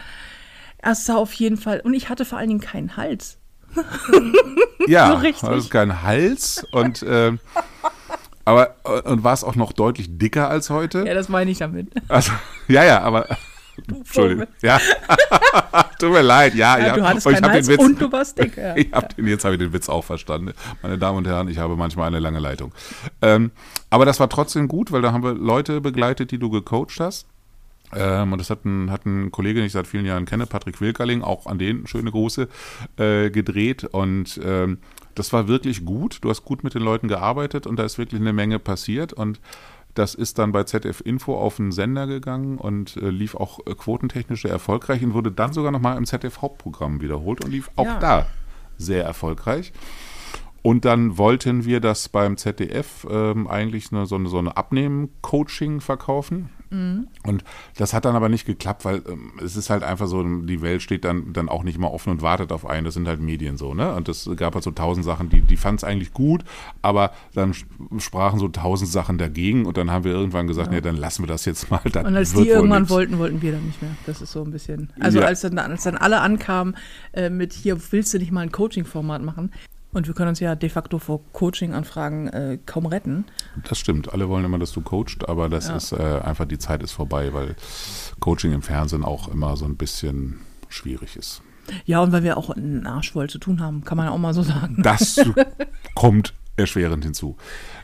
Es 0.78 1.06
sah 1.06 1.16
auf 1.16 1.32
jeden 1.32 1.56
Fall. 1.56 1.80
Und 1.80 1.94
ich 1.94 2.08
hatte 2.08 2.24
vor 2.24 2.38
allen 2.38 2.48
Dingen 2.48 2.60
keinen 2.60 2.96
Hals. 2.96 3.38
ja, 4.86 5.08
so 5.08 5.14
richtig. 5.16 5.48
also 5.48 5.68
keinen 5.68 6.02
Hals 6.02 6.66
und. 6.72 7.02
Äh, 7.02 7.36
aber 8.44 8.76
und 9.04 9.24
war 9.24 9.34
es 9.34 9.44
auch 9.44 9.56
noch 9.56 9.72
deutlich 9.74 10.16
dicker 10.16 10.48
als 10.48 10.70
heute? 10.70 11.04
Ja, 11.06 11.12
das 11.12 11.28
meine 11.28 11.50
ich 11.50 11.58
damit. 11.58 11.88
Also, 12.08 12.32
ja, 12.66 12.82
ja, 12.82 13.02
aber 13.02 13.26
Entschuldigung. 13.88 14.46
Ja. 14.62 14.80
Tut 15.98 16.12
mir 16.12 16.22
leid, 16.22 16.54
ja. 16.54 16.78
ja 16.78 16.94
du 16.94 17.02
hattest 17.06 17.26
keinen 17.26 17.44
Hals 17.44 17.68
Witz, 17.68 17.82
und 17.82 18.00
du 18.00 18.10
warst 18.12 18.38
dick. 18.38 18.56
Ja. 18.58 18.76
ich 18.76 18.90
hab 18.92 19.14
den, 19.14 19.26
jetzt 19.26 19.44
habe 19.44 19.54
ich 19.54 19.60
den 19.60 19.72
Witz 19.72 19.88
auch 19.88 20.04
verstanden. 20.04 20.52
Meine 20.82 20.98
Damen 20.98 21.18
und 21.18 21.26
Herren, 21.26 21.48
ich 21.48 21.58
habe 21.58 21.76
manchmal 21.76 22.08
eine 22.08 22.18
lange 22.18 22.40
Leitung. 22.40 22.72
Ähm, 23.22 23.52
aber 23.90 24.04
das 24.04 24.18
war 24.18 24.28
trotzdem 24.28 24.68
gut, 24.68 24.90
weil 24.90 25.00
da 25.00 25.12
haben 25.12 25.22
wir 25.22 25.34
Leute 25.34 25.80
begleitet, 25.80 26.30
die 26.30 26.38
du 26.38 26.50
gecoacht 26.50 26.98
hast. 26.98 27.26
Ähm, 27.94 28.32
und 28.32 28.38
das 28.38 28.50
hat 28.50 28.64
ein, 28.64 28.90
hat 28.90 29.06
ein 29.06 29.30
Kollege, 29.30 29.60
den 29.60 29.66
ich 29.66 29.72
seit 29.72 29.86
vielen 29.86 30.04
Jahren 30.04 30.26
kenne, 30.26 30.46
Patrick 30.46 30.80
Wilkerling, 30.80 31.22
auch 31.22 31.46
an 31.46 31.58
den 31.58 31.86
schöne 31.86 32.10
Große, 32.10 32.48
äh, 32.96 33.30
gedreht. 33.30 33.84
Und 33.84 34.40
ähm, 34.44 34.78
das 35.14 35.32
war 35.32 35.48
wirklich 35.48 35.84
gut. 35.84 36.18
Du 36.22 36.30
hast 36.30 36.44
gut 36.44 36.64
mit 36.64 36.74
den 36.74 36.82
Leuten 36.82 37.08
gearbeitet 37.08 37.66
und 37.66 37.76
da 37.76 37.84
ist 37.84 37.98
wirklich 37.98 38.20
eine 38.20 38.32
Menge 38.32 38.58
passiert. 38.58 39.12
Und 39.12 39.40
das 39.98 40.14
ist 40.14 40.38
dann 40.38 40.52
bei 40.52 40.64
ZF 40.64 41.00
Info 41.04 41.36
auf 41.36 41.56
den 41.56 41.72
Sender 41.72 42.06
gegangen 42.06 42.58
und 42.58 42.96
äh, 42.96 43.10
lief 43.10 43.34
auch 43.34 43.60
äh, 43.66 43.74
quotentechnisch 43.74 44.42
sehr 44.42 44.52
erfolgreich 44.52 45.02
und 45.02 45.12
wurde 45.14 45.32
dann 45.32 45.52
sogar 45.52 45.72
nochmal 45.72 45.96
im 45.96 46.06
ZF 46.06 46.40
Hauptprogramm 46.40 47.00
wiederholt 47.00 47.44
und 47.44 47.50
lief 47.50 47.70
auch 47.76 47.84
ja. 47.84 47.98
da 47.98 48.26
sehr 48.76 49.04
erfolgreich. 49.04 49.72
Und 50.62 50.84
dann 50.84 51.18
wollten 51.18 51.64
wir 51.64 51.80
das 51.80 52.08
beim 52.08 52.36
ZDF 52.36 53.06
ähm, 53.10 53.46
eigentlich 53.46 53.92
eine, 53.92 54.06
so 54.06 54.16
eine, 54.16 54.28
so 54.28 54.38
eine 54.38 54.56
Abnehmen-Coaching 54.56 55.80
verkaufen. 55.80 56.50
Und 56.70 57.44
das 57.76 57.94
hat 57.94 58.04
dann 58.04 58.16
aber 58.16 58.28
nicht 58.28 58.44
geklappt, 58.46 58.84
weil 58.84 59.02
ähm, 59.08 59.32
es 59.42 59.56
ist 59.56 59.70
halt 59.70 59.82
einfach 59.82 60.06
so, 60.06 60.22
die 60.22 60.60
Welt 60.62 60.82
steht 60.82 61.04
dann, 61.04 61.32
dann 61.32 61.48
auch 61.48 61.62
nicht 61.62 61.78
mal 61.78 61.88
offen 61.88 62.10
und 62.10 62.22
wartet 62.22 62.52
auf 62.52 62.66
einen. 62.66 62.84
Das 62.84 62.94
sind 62.94 63.08
halt 63.08 63.20
Medien 63.20 63.56
so, 63.56 63.74
ne? 63.74 63.94
Und 63.94 64.08
es 64.08 64.28
gab 64.36 64.54
halt 64.54 64.64
so 64.64 64.70
tausend 64.70 65.04
Sachen, 65.04 65.28
die, 65.30 65.40
die 65.40 65.56
fanden 65.56 65.78
es 65.78 65.84
eigentlich 65.84 66.12
gut, 66.12 66.44
aber 66.82 67.12
dann 67.34 67.54
sprachen 67.98 68.38
so 68.38 68.48
tausend 68.48 68.90
Sachen 68.90 69.18
dagegen 69.18 69.66
und 69.66 69.76
dann 69.76 69.90
haben 69.90 70.04
wir 70.04 70.12
irgendwann 70.12 70.46
gesagt, 70.46 70.70
nee, 70.70 70.80
dann 70.80 70.96
lassen 70.96 71.22
wir 71.22 71.28
das 71.28 71.44
jetzt 71.44 71.70
mal. 71.70 71.80
Und 71.84 72.16
als 72.16 72.34
die 72.34 72.48
irgendwann 72.48 72.82
nix. 72.82 72.90
wollten, 72.90 73.18
wollten 73.18 73.42
wir 73.42 73.52
dann 73.52 73.64
nicht 73.64 73.80
mehr. 73.80 73.92
Das 74.06 74.20
ist 74.20 74.32
so 74.32 74.42
ein 74.42 74.50
bisschen. 74.50 74.90
Also 75.00 75.20
Ja. 75.20 75.26
als, 75.26 75.40
dann, 75.40 75.58
als 75.58 75.84
dann 75.84 75.96
alle 75.96 76.20
ankamen 76.20 76.76
äh, 77.12 77.30
mit 77.30 77.52
hier, 77.52 77.78
willst 77.90 78.12
du 78.14 78.18
nicht 78.18 78.32
mal 78.32 78.42
ein 78.42 78.52
Coaching-Format 78.52 79.22
machen? 79.22 79.52
Und 79.92 80.06
wir 80.06 80.14
können 80.14 80.28
uns 80.28 80.40
ja 80.40 80.54
de 80.54 80.68
facto 80.68 80.98
vor 80.98 81.20
Coaching-Anfragen 81.32 82.28
äh, 82.28 82.58
kaum 82.66 82.86
retten. 82.86 83.24
Das 83.68 83.78
stimmt. 83.78 84.12
Alle 84.12 84.28
wollen 84.28 84.44
immer, 84.44 84.58
dass 84.58 84.72
du 84.72 84.82
coachst, 84.82 85.28
aber 85.28 85.48
das 85.48 85.68
Ja. 85.68 85.76
ist 85.76 85.92
äh, 85.92 86.20
einfach, 86.22 86.44
die 86.44 86.58
Zeit 86.58 86.82
ist 86.82 86.92
vorbei, 86.92 87.32
weil 87.32 87.56
Coaching 88.20 88.52
im 88.52 88.62
Fernsehen 88.62 89.02
auch 89.04 89.28
immer 89.28 89.56
so 89.56 89.64
ein 89.64 89.76
bisschen 89.76 90.40
schwierig 90.68 91.16
ist. 91.16 91.42
Ja, 91.86 92.00
und 92.00 92.12
weil 92.12 92.22
wir 92.22 92.36
auch 92.36 92.50
einen 92.50 92.86
Arsch 92.86 93.12
voll 93.12 93.28
zu 93.30 93.38
tun 93.38 93.60
haben, 93.62 93.84
kann 93.84 93.96
man 93.96 94.06
ja 94.06 94.12
auch 94.12 94.18
mal 94.18 94.34
so 94.34 94.42
sagen. 94.42 94.82
Das 94.82 95.18
kommt 95.94 96.34
erschwerend 96.56 97.04
hinzu. 97.04 97.36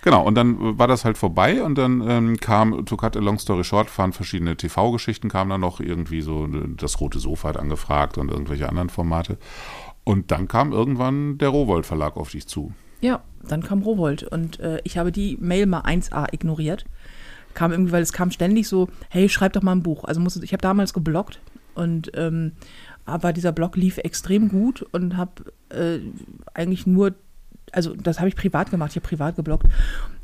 Genau, 0.02 0.24
und 0.26 0.34
dann 0.34 0.78
war 0.78 0.88
das 0.88 1.04
halt 1.04 1.16
vorbei 1.16 1.62
und 1.62 1.76
dann 1.76 2.02
ähm, 2.06 2.36
kam, 2.38 2.84
to 2.86 2.96
cut 2.96 3.16
a 3.16 3.20
long 3.20 3.38
story 3.38 3.62
short, 3.62 3.96
waren 3.98 4.12
verschiedene 4.12 4.56
TV-Geschichten, 4.56 5.28
kamen 5.28 5.50
dann 5.50 5.60
noch 5.60 5.80
irgendwie 5.80 6.20
so, 6.20 6.46
äh, 6.46 6.68
das 6.76 7.00
Rote 7.00 7.20
Sofa 7.20 7.50
hat 7.50 7.56
angefragt 7.56 8.18
und 8.18 8.30
irgendwelche 8.30 8.68
anderen 8.68 8.88
Formate. 8.90 9.38
Und 10.04 10.30
dann 10.30 10.48
kam 10.48 10.72
irgendwann 10.72 11.38
der 11.38 11.48
Rowold 11.48 11.86
Verlag 11.86 12.16
auf 12.16 12.30
dich 12.30 12.46
zu. 12.46 12.72
Ja, 13.00 13.22
dann 13.48 13.62
kam 13.62 13.82
Rowold 13.82 14.22
und 14.22 14.60
äh, 14.60 14.80
ich 14.84 14.96
habe 14.98 15.12
die 15.12 15.36
Mail 15.40 15.66
mal 15.66 15.82
1a 15.82 16.32
ignoriert. 16.32 16.84
Kam 17.54 17.72
irgendwie, 17.72 17.92
weil 17.92 18.02
es 18.02 18.12
kam 18.12 18.30
ständig 18.30 18.68
so, 18.68 18.88
hey, 19.10 19.28
schreib 19.28 19.52
doch 19.52 19.62
mal 19.62 19.72
ein 19.72 19.82
Buch. 19.82 20.04
Also 20.04 20.20
musste, 20.20 20.44
ich 20.44 20.52
habe 20.52 20.60
damals 20.62 20.92
gebloggt 20.92 21.40
und 21.74 22.10
ähm, 22.14 22.52
aber 23.04 23.32
dieser 23.32 23.52
Blog 23.52 23.76
lief 23.76 23.98
extrem 23.98 24.48
gut 24.48 24.82
und 24.92 25.16
habe 25.16 25.52
äh, 25.68 25.98
eigentlich 26.54 26.86
nur, 26.86 27.14
also 27.72 27.94
das 27.94 28.18
habe 28.18 28.28
ich 28.28 28.36
privat 28.36 28.70
gemacht, 28.70 28.92
ich 28.92 28.96
habe 28.96 29.06
privat 29.06 29.36
gebloggt. 29.36 29.66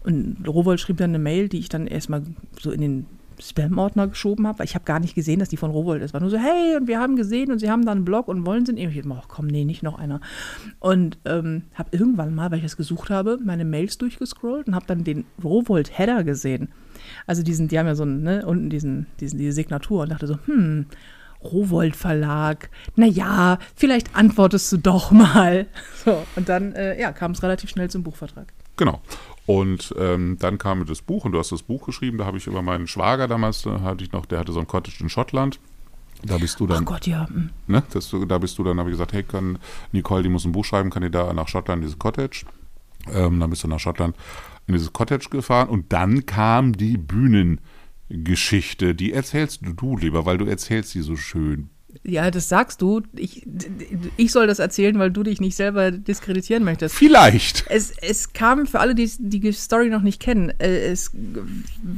Und 0.03 0.47
Rowold 0.47 0.81
schrieb 0.81 0.97
dann 0.97 1.11
eine 1.11 1.19
Mail, 1.19 1.49
die 1.49 1.59
ich 1.59 1.69
dann 1.69 1.87
erstmal 1.87 2.23
so 2.59 2.71
in 2.71 2.81
den 2.81 3.07
Spam-Ordner 3.41 4.09
geschoben 4.09 4.47
habe, 4.47 4.61
weil 4.61 4.67
ich 4.67 4.75
habe 4.75 4.85
gar 4.85 5.01
nicht 5.01 5.15
gesehen, 5.15 5.39
dass 5.39 5.49
die 5.49 5.57
von 5.57 5.71
Rowold 5.71 6.03
ist. 6.03 6.13
War 6.13 6.21
nur 6.21 6.31
so, 6.31 6.39
hey, 6.39 6.77
und 6.77 6.87
wir 6.87 6.99
haben 6.99 7.17
gesehen 7.17 7.51
und 7.51 7.59
sie 7.59 7.71
haben 7.71 7.85
da 7.85 7.93
einen 7.93 8.05
Blog 8.05 8.29
und 8.29 8.47
wollen 8.47 8.67
sind. 8.67 8.79
Ich 8.79 8.95
dachte, 8.95 9.19
ach 9.19 9.29
komm, 9.29 9.47
nee, 9.47 9.65
nicht 9.65 9.83
noch 9.83 9.99
einer. 9.99 10.21
Und 10.79 11.19
ähm, 11.25 11.63
habe 11.75 11.91
irgendwann 11.93 12.35
mal, 12.35 12.51
weil 12.51 12.59
ich 12.59 12.65
das 12.65 12.77
gesucht 12.77 13.11
habe, 13.11 13.39
meine 13.45 13.65
Mails 13.65 13.99
durchgescrollt 13.99 14.69
und 14.69 14.75
habe 14.75 14.87
dann 14.87 15.05
den 15.05 15.25
Rowold-Header 15.43 16.25
gesehen. 16.25 16.69
Also 17.27 17.43
diesen, 17.43 17.69
die 17.69 17.79
haben 17.79 17.87
ja 17.87 17.95
so 17.95 18.03
einen, 18.03 18.23
ne, 18.23 18.47
unten 18.47 18.71
diesen, 18.71 19.07
diesen, 19.21 19.39
diese 19.39 19.53
Signatur 19.53 20.03
und 20.03 20.11
dachte 20.11 20.27
so, 20.27 20.39
hm, 20.47 20.87
Rowold 21.43 21.97
Verlag, 21.97 22.71
naja, 22.97 23.59
vielleicht 23.75 24.15
antwortest 24.15 24.71
du 24.73 24.77
doch 24.77 25.11
mal. 25.11 25.67
So, 26.05 26.23
und 26.35 26.49
dann, 26.49 26.73
äh, 26.73 26.99
ja, 26.99 27.13
kam 27.13 27.33
es 27.33 27.43
relativ 27.43 27.69
schnell 27.69 27.91
zum 27.91 28.03
Buchvertrag. 28.03 28.55
Genau. 28.77 29.03
Und 29.51 29.93
ähm, 29.99 30.37
dann 30.39 30.59
kam 30.59 30.87
das 30.87 31.03
Buch 31.03 31.25
und 31.25 31.33
du 31.33 31.39
hast 31.41 31.51
das 31.51 31.65
Buch 31.65 31.85
geschrieben. 31.85 32.19
Da 32.19 32.25
habe 32.25 32.39
ich 32.39 32.47
über 32.47 32.63
meinen 32.63 32.87
Schwager 32.87 33.27
damals, 33.27 33.63
da 33.63 33.81
hatte 33.81 34.05
ich 34.05 34.13
noch, 34.13 34.25
der 34.25 34.39
hatte 34.39 34.53
so 34.53 34.61
ein 34.61 34.69
Cottage 34.69 35.03
in 35.03 35.09
Schottland. 35.09 35.59
Da 36.23 36.39
bist 36.39 36.61
du 36.61 36.69
dann, 36.69 36.85
Gott, 36.85 37.09
ja. 37.09 37.27
hm. 37.29 37.51
ne, 37.67 37.83
das, 37.93 38.15
da 38.29 38.39
bist 38.39 38.59
du 38.59 38.63
dann, 38.63 38.79
habe 38.79 38.91
ich 38.91 38.95
gesagt, 38.95 39.13
hey, 39.13 39.25
kann 39.25 39.59
Nicole, 39.91 40.23
die 40.23 40.29
muss 40.29 40.45
ein 40.45 40.53
Buch 40.53 40.65
schreiben, 40.65 40.91
kann 40.91 41.03
die 41.03 41.11
da 41.11 41.33
nach 41.33 41.49
Schottland, 41.49 41.83
dieses 41.83 41.99
Cottage. 41.99 42.45
Ähm, 43.13 43.41
dann 43.41 43.51
bist 43.51 43.65
du 43.65 43.69
nach 43.69 43.81
Schottland 43.81 44.15
in 44.69 44.75
dieses 44.75 44.93
Cottage 44.93 45.31
gefahren 45.31 45.69
und 45.69 45.93
dann 45.93 46.27
kam 46.27 46.77
die 46.77 46.97
Bühnengeschichte. 46.97 48.95
Die 48.95 49.13
erzählst 49.13 49.67
du, 49.67 49.73
du 49.73 49.97
lieber, 49.97 50.27
weil 50.27 50.39
du 50.39 50.45
erzählst 50.45 50.95
die 50.95 51.01
so 51.01 51.17
schön. 51.17 51.71
Ja, 52.03 52.31
das 52.31 52.49
sagst 52.49 52.81
du. 52.81 53.03
Ich, 53.15 53.47
ich 54.17 54.33
soll 54.33 54.47
das 54.47 54.59
erzählen, 54.59 54.99
weil 54.99 55.11
du 55.11 55.23
dich 55.23 55.41
nicht 55.41 55.55
selber 55.55 55.91
diskreditieren 55.91 56.65
möchtest. 56.65 56.95
Vielleicht. 56.95 57.65
Es, 57.69 57.93
es 58.01 58.33
kam 58.33 58.67
für 58.67 58.81
alle, 58.81 58.95
die 58.95 59.11
die 59.19 59.53
Story 59.53 59.91
noch 59.91 60.01
nicht 60.01 60.21
kennen, 60.21 60.51
äh, 60.61 60.91
es 60.91 61.13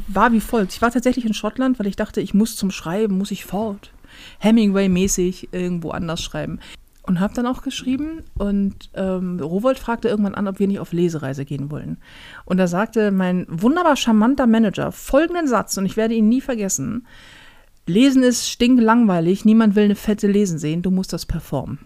war 0.09 0.33
wie 0.33 0.41
folgt. 0.41 0.73
Ich 0.73 0.83
war 0.83 0.91
tatsächlich 0.91 1.25
in 1.25 1.35
Schottland, 1.35 1.79
weil 1.79 1.87
ich 1.87 1.97
dachte, 1.97 2.21
ich 2.21 2.35
muss 2.35 2.57
zum 2.57 2.73
Schreiben, 2.73 3.17
muss 3.17 3.31
ich 3.31 3.45
fort. 3.45 3.93
Hemingway-mäßig 4.39 5.51
irgendwo 5.53 5.91
anders 5.91 6.23
schreiben. 6.23 6.59
Und 7.05 7.19
habe 7.19 7.35
dann 7.35 7.47
auch 7.47 7.63
geschrieben 7.63 8.23
und 8.39 8.91
ähm, 8.95 9.41
Rowold 9.41 9.79
fragte 9.79 10.09
irgendwann 10.09 10.37
an, 10.37 10.47
ob 10.47 10.61
wir 10.61 10.69
nicht 10.69 10.79
auf 10.79 10.93
Lesereise 10.93 11.45
gehen 11.45 11.71
wollen. 11.71 11.97
Und 12.45 12.59
da 12.59 12.69
sagte 12.69 13.11
mein 13.11 13.45
wunderbar 13.49 13.97
charmanter 13.97 14.47
Manager 14.47 14.93
folgenden 14.93 15.49
Satz, 15.49 15.77
und 15.77 15.87
ich 15.87 15.97
werde 15.97 16.15
ihn 16.15 16.29
nie 16.29 16.41
vergessen. 16.41 17.07
Lesen 17.87 18.23
ist 18.23 18.49
stinklangweilig, 18.49 19.45
niemand 19.45 19.75
will 19.75 19.85
eine 19.85 19.97
fette 19.97 20.29
Lesen 20.29 20.59
sehen, 20.59 20.83
du 20.83 20.91
musst 20.91 21.13
das 21.13 21.27
performen. 21.27 21.81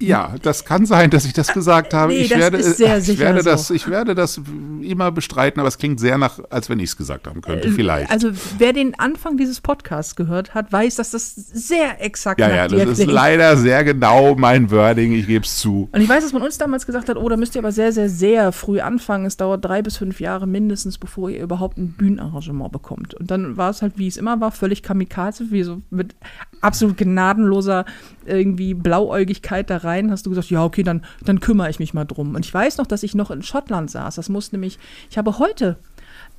Ja, 0.00 0.34
das 0.42 0.64
kann 0.64 0.86
sein, 0.86 1.10
dass 1.10 1.24
ich 1.24 1.32
das 1.32 1.48
gesagt 1.52 1.92
habe. 1.92 2.12
nee, 2.12 2.20
ich 2.20 2.30
werde, 2.30 2.56
ist 2.56 2.80
ich 2.80 3.18
werde 3.18 3.42
so. 3.42 3.50
das, 3.50 3.70
ich 3.70 3.88
werde 3.88 4.14
das 4.14 4.40
immer 4.82 5.12
bestreiten, 5.12 5.60
aber 5.60 5.68
es 5.68 5.78
klingt 5.78 6.00
sehr 6.00 6.16
nach, 6.16 6.40
als 6.48 6.70
wenn 6.70 6.78
ich 6.78 6.90
es 6.90 6.96
gesagt 6.96 7.26
haben 7.26 7.42
könnte. 7.42 7.70
Vielleicht. 7.70 8.10
Also 8.10 8.30
wer 8.58 8.72
den 8.72 8.98
Anfang 8.98 9.36
dieses 9.36 9.60
Podcasts 9.60 10.16
gehört 10.16 10.54
hat, 10.54 10.72
weiß, 10.72 10.96
dass 10.96 11.10
das 11.10 11.34
sehr 11.34 12.02
exakt 12.02 12.40
ja, 12.40 12.48
nach 12.48 12.54
ja, 12.56 12.68
dir 12.68 12.78
das 12.78 12.90
ist 12.90 12.96
klingt. 12.96 13.12
leider 13.12 13.56
sehr 13.56 13.84
genau 13.84 14.34
mein 14.34 14.70
Wording. 14.70 15.12
Ich 15.12 15.26
gebe 15.26 15.44
es 15.44 15.58
zu. 15.58 15.88
Und 15.92 16.00
ich 16.00 16.08
weiß, 16.08 16.24
dass 16.24 16.32
man 16.32 16.42
uns 16.42 16.56
damals 16.56 16.86
gesagt 16.86 17.08
hat, 17.08 17.16
oh, 17.16 17.28
da 17.28 17.36
müsst 17.36 17.54
ihr 17.54 17.60
aber 17.60 17.72
sehr, 17.72 17.92
sehr, 17.92 18.08
sehr 18.08 18.52
früh 18.52 18.80
anfangen. 18.80 19.26
Es 19.26 19.36
dauert 19.36 19.64
drei 19.64 19.82
bis 19.82 19.98
fünf 19.98 20.20
Jahre 20.20 20.46
mindestens, 20.46 20.98
bevor 20.98 21.28
ihr 21.30 21.42
überhaupt 21.42 21.76
ein 21.76 21.92
Bühnenarrangement 21.92 22.72
bekommt. 22.72 23.14
Und 23.14 23.30
dann 23.30 23.56
war 23.56 23.70
es 23.70 23.82
halt, 23.82 23.98
wie 23.98 24.06
es 24.06 24.16
immer 24.16 24.40
war, 24.40 24.50
völlig 24.50 24.82
kamikaze, 24.82 25.50
wie 25.50 25.62
so 25.62 25.82
mit 25.90 26.14
absolut 26.60 26.96
gnadenloser 26.96 27.84
irgendwie 28.26 28.74
Blauäugigkeit 28.74 29.70
da 29.70 29.78
rein. 29.78 30.10
Hast 30.10 30.26
du 30.26 30.30
gesagt, 30.30 30.50
ja, 30.50 30.64
okay, 30.64 30.82
dann, 30.82 31.02
dann 31.24 31.40
kümmere 31.40 31.70
ich 31.70 31.78
mich 31.78 31.94
mal 31.94 32.04
drum. 32.04 32.34
Und 32.34 32.44
ich 32.44 32.52
weiß 32.52 32.78
noch, 32.78 32.86
dass 32.86 33.02
ich 33.02 33.14
noch 33.14 33.30
in 33.30 33.42
Schottland 33.42 33.90
saß. 33.90 34.16
Das 34.16 34.28
muss 34.28 34.52
nämlich, 34.52 34.78
ich 35.10 35.18
habe 35.18 35.38
heute 35.38 35.78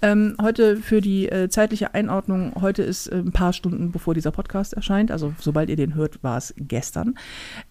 ähm, 0.02 0.36
heute 0.42 0.78
für 0.78 1.00
die 1.00 1.30
äh, 1.30 1.50
zeitliche 1.50 1.94
Einordnung, 1.94 2.54
heute 2.60 2.82
ist 2.82 3.08
äh, 3.08 3.18
ein 3.18 3.32
paar 3.32 3.54
Stunden 3.54 3.92
bevor 3.92 4.14
dieser 4.14 4.32
Podcast 4.32 4.74
erscheint, 4.74 5.12
also 5.12 5.34
sobald 5.40 5.70
ihr 5.70 5.76
den 5.76 5.94
hört, 5.94 6.24
war 6.24 6.38
es 6.38 6.54
gestern, 6.58 7.16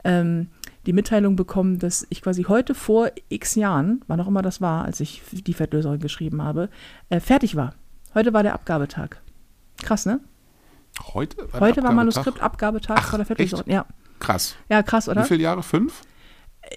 ähm, 0.04 0.48
die 0.86 0.92
Mitteilung 0.92 1.34
bekommen, 1.36 1.78
dass 1.78 2.06
ich 2.08 2.22
quasi 2.22 2.44
heute 2.44 2.74
vor 2.74 3.10
x 3.28 3.56
Jahren, 3.56 4.02
wann 4.06 4.20
auch 4.20 4.28
immer 4.28 4.42
das 4.42 4.60
war, 4.60 4.84
als 4.84 5.00
ich 5.00 5.22
die 5.32 5.54
Fettlöserin 5.54 6.00
geschrieben 6.00 6.42
habe, 6.42 6.68
äh, 7.08 7.20
fertig 7.20 7.56
war. 7.56 7.74
Heute 8.14 8.32
war 8.32 8.42
der 8.42 8.54
Abgabetag. 8.54 9.20
Krass, 9.82 10.06
ne? 10.06 10.20
Heute? 11.14 11.36
der 11.36 11.44
Heute 11.60 11.82
war 11.82 11.90
Abgabetag? 11.90 11.94
Manuskript-Abgabetag 11.94 12.96
Ach, 12.98 13.08
vor 13.10 13.18
der 13.18 13.26
Fettlöserin. 13.26 13.70
Ja. 13.70 13.86
Krass. 14.18 14.56
ja, 14.68 14.82
krass, 14.82 15.08
oder? 15.08 15.24
Wie 15.24 15.28
viele 15.28 15.42
Jahre? 15.42 15.62
Fünf? 15.62 16.02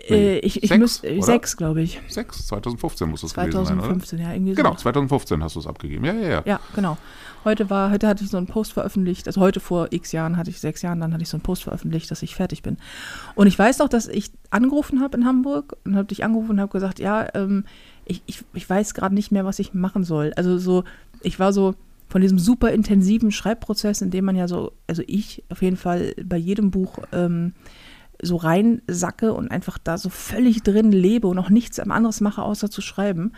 Äh, 0.09 0.39
ich 0.39 0.63
ich 0.63 0.69
Sechs, 0.69 0.79
muss, 0.79 1.03
oder? 1.03 1.21
sechs, 1.21 1.57
glaube 1.57 1.81
ich. 1.81 1.99
Sechs? 2.07 2.47
2015 2.47 3.09
muss 3.09 3.21
das 3.21 3.33
gewesen 3.33 3.51
sein, 3.51 3.62
oder? 3.62 3.88
2015, 3.88 4.19
ja, 4.19 4.31
irgendwie 4.33 4.53
so. 4.53 4.63
Genau, 4.63 4.75
2015 4.75 5.43
hast 5.43 5.55
du 5.55 5.59
es 5.59 5.67
abgegeben. 5.67 6.05
Ja, 6.05 6.13
ja, 6.13 6.29
ja. 6.29 6.43
Ja, 6.45 6.59
genau. 6.73 6.97
Heute 7.43 7.69
war, 7.69 7.91
heute 7.91 8.07
hatte 8.07 8.23
ich 8.23 8.29
so 8.29 8.38
einen 8.38 8.47
Post 8.47 8.71
veröffentlicht, 8.71 9.27
also 9.27 9.41
heute 9.41 9.59
vor 9.59 9.88
x 9.91 10.13
Jahren 10.13 10.38
hatte 10.38 10.49
ich, 10.49 10.62
sechs 10.62 10.81
Jahren, 10.81 11.01
dann 11.01 11.12
hatte 11.12 11.23
ich 11.23 11.29
so 11.29 11.36
einen 11.36 11.43
Post 11.43 11.63
veröffentlicht, 11.63 12.09
dass 12.09 12.23
ich 12.23 12.36
fertig 12.36 12.63
bin. 12.63 12.77
Und 13.36 13.47
ich 13.47 13.59
weiß 13.59 13.79
noch, 13.79 13.89
dass 13.89 14.07
ich 14.07 14.31
angerufen 14.49 15.01
habe 15.01 15.17
in 15.17 15.25
Hamburg 15.25 15.75
und 15.83 15.95
habe 15.97 16.05
dich 16.05 16.23
angerufen 16.23 16.51
und 16.51 16.62
habe 16.62 16.71
gesagt, 16.71 16.99
ja, 16.99 17.27
ähm, 17.33 17.65
ich, 18.05 18.23
ich, 18.25 18.45
ich 18.53 18.69
weiß 18.69 18.93
gerade 18.93 19.13
nicht 19.13 19.31
mehr, 19.33 19.43
was 19.43 19.59
ich 19.59 19.73
machen 19.73 20.05
soll. 20.05 20.31
Also 20.38 20.57
so, 20.57 20.86
ich 21.21 21.39
war 21.39 21.51
so 21.51 21.75
von 22.13 22.21
diesem 22.21 22.38
super 22.38 22.71
intensiven 22.71 23.32
Schreibprozess, 23.32 24.04
in 24.04 24.12
dem 24.12 24.26
man 24.26 24.36
ja 24.36 24.47
so, 24.47 24.73
also 24.86 25.02
ich 25.08 25.43
auf 25.49 25.63
jeden 25.63 25.78
Fall 25.78 26.13
bei 26.23 26.38
jedem 26.38 26.69
Buch 26.69 26.99
ähm, 27.12 27.54
so 28.21 28.36
reinsacke 28.36 29.34
und 29.34 29.49
einfach 29.49 29.80
da 29.80 29.97
so 29.97 30.10
völlig 30.10 30.62
drin 30.62 30.91
lebe 30.91 31.28
und 31.28 31.39
auch 31.39 31.49
nichts 31.49 31.80
anderes 31.80 32.21
mache, 32.21 32.43
außer 32.43 32.69
zu 32.69 32.82
schreiben, 32.82 33.32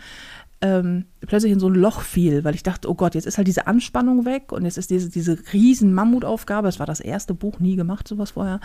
ähm, 0.60 1.06
plötzlich 1.22 1.52
in 1.52 1.58
so 1.58 1.70
ein 1.70 1.74
Loch 1.74 2.02
fiel, 2.02 2.44
weil 2.44 2.54
ich 2.54 2.64
dachte, 2.64 2.90
oh 2.90 2.94
Gott, 2.94 3.14
jetzt 3.14 3.24
ist 3.24 3.38
halt 3.38 3.48
diese 3.48 3.66
Anspannung 3.66 4.26
weg 4.26 4.52
und 4.52 4.66
jetzt 4.66 4.76
ist 4.76 4.90
diese, 4.90 5.08
diese 5.08 5.38
riesen 5.54 5.94
Mammutaufgabe, 5.94 6.68
das 6.68 6.78
war 6.78 6.84
das 6.84 7.00
erste 7.00 7.32
Buch, 7.32 7.60
nie 7.60 7.76
gemacht, 7.76 8.06
sowas 8.06 8.32
vorher, 8.32 8.60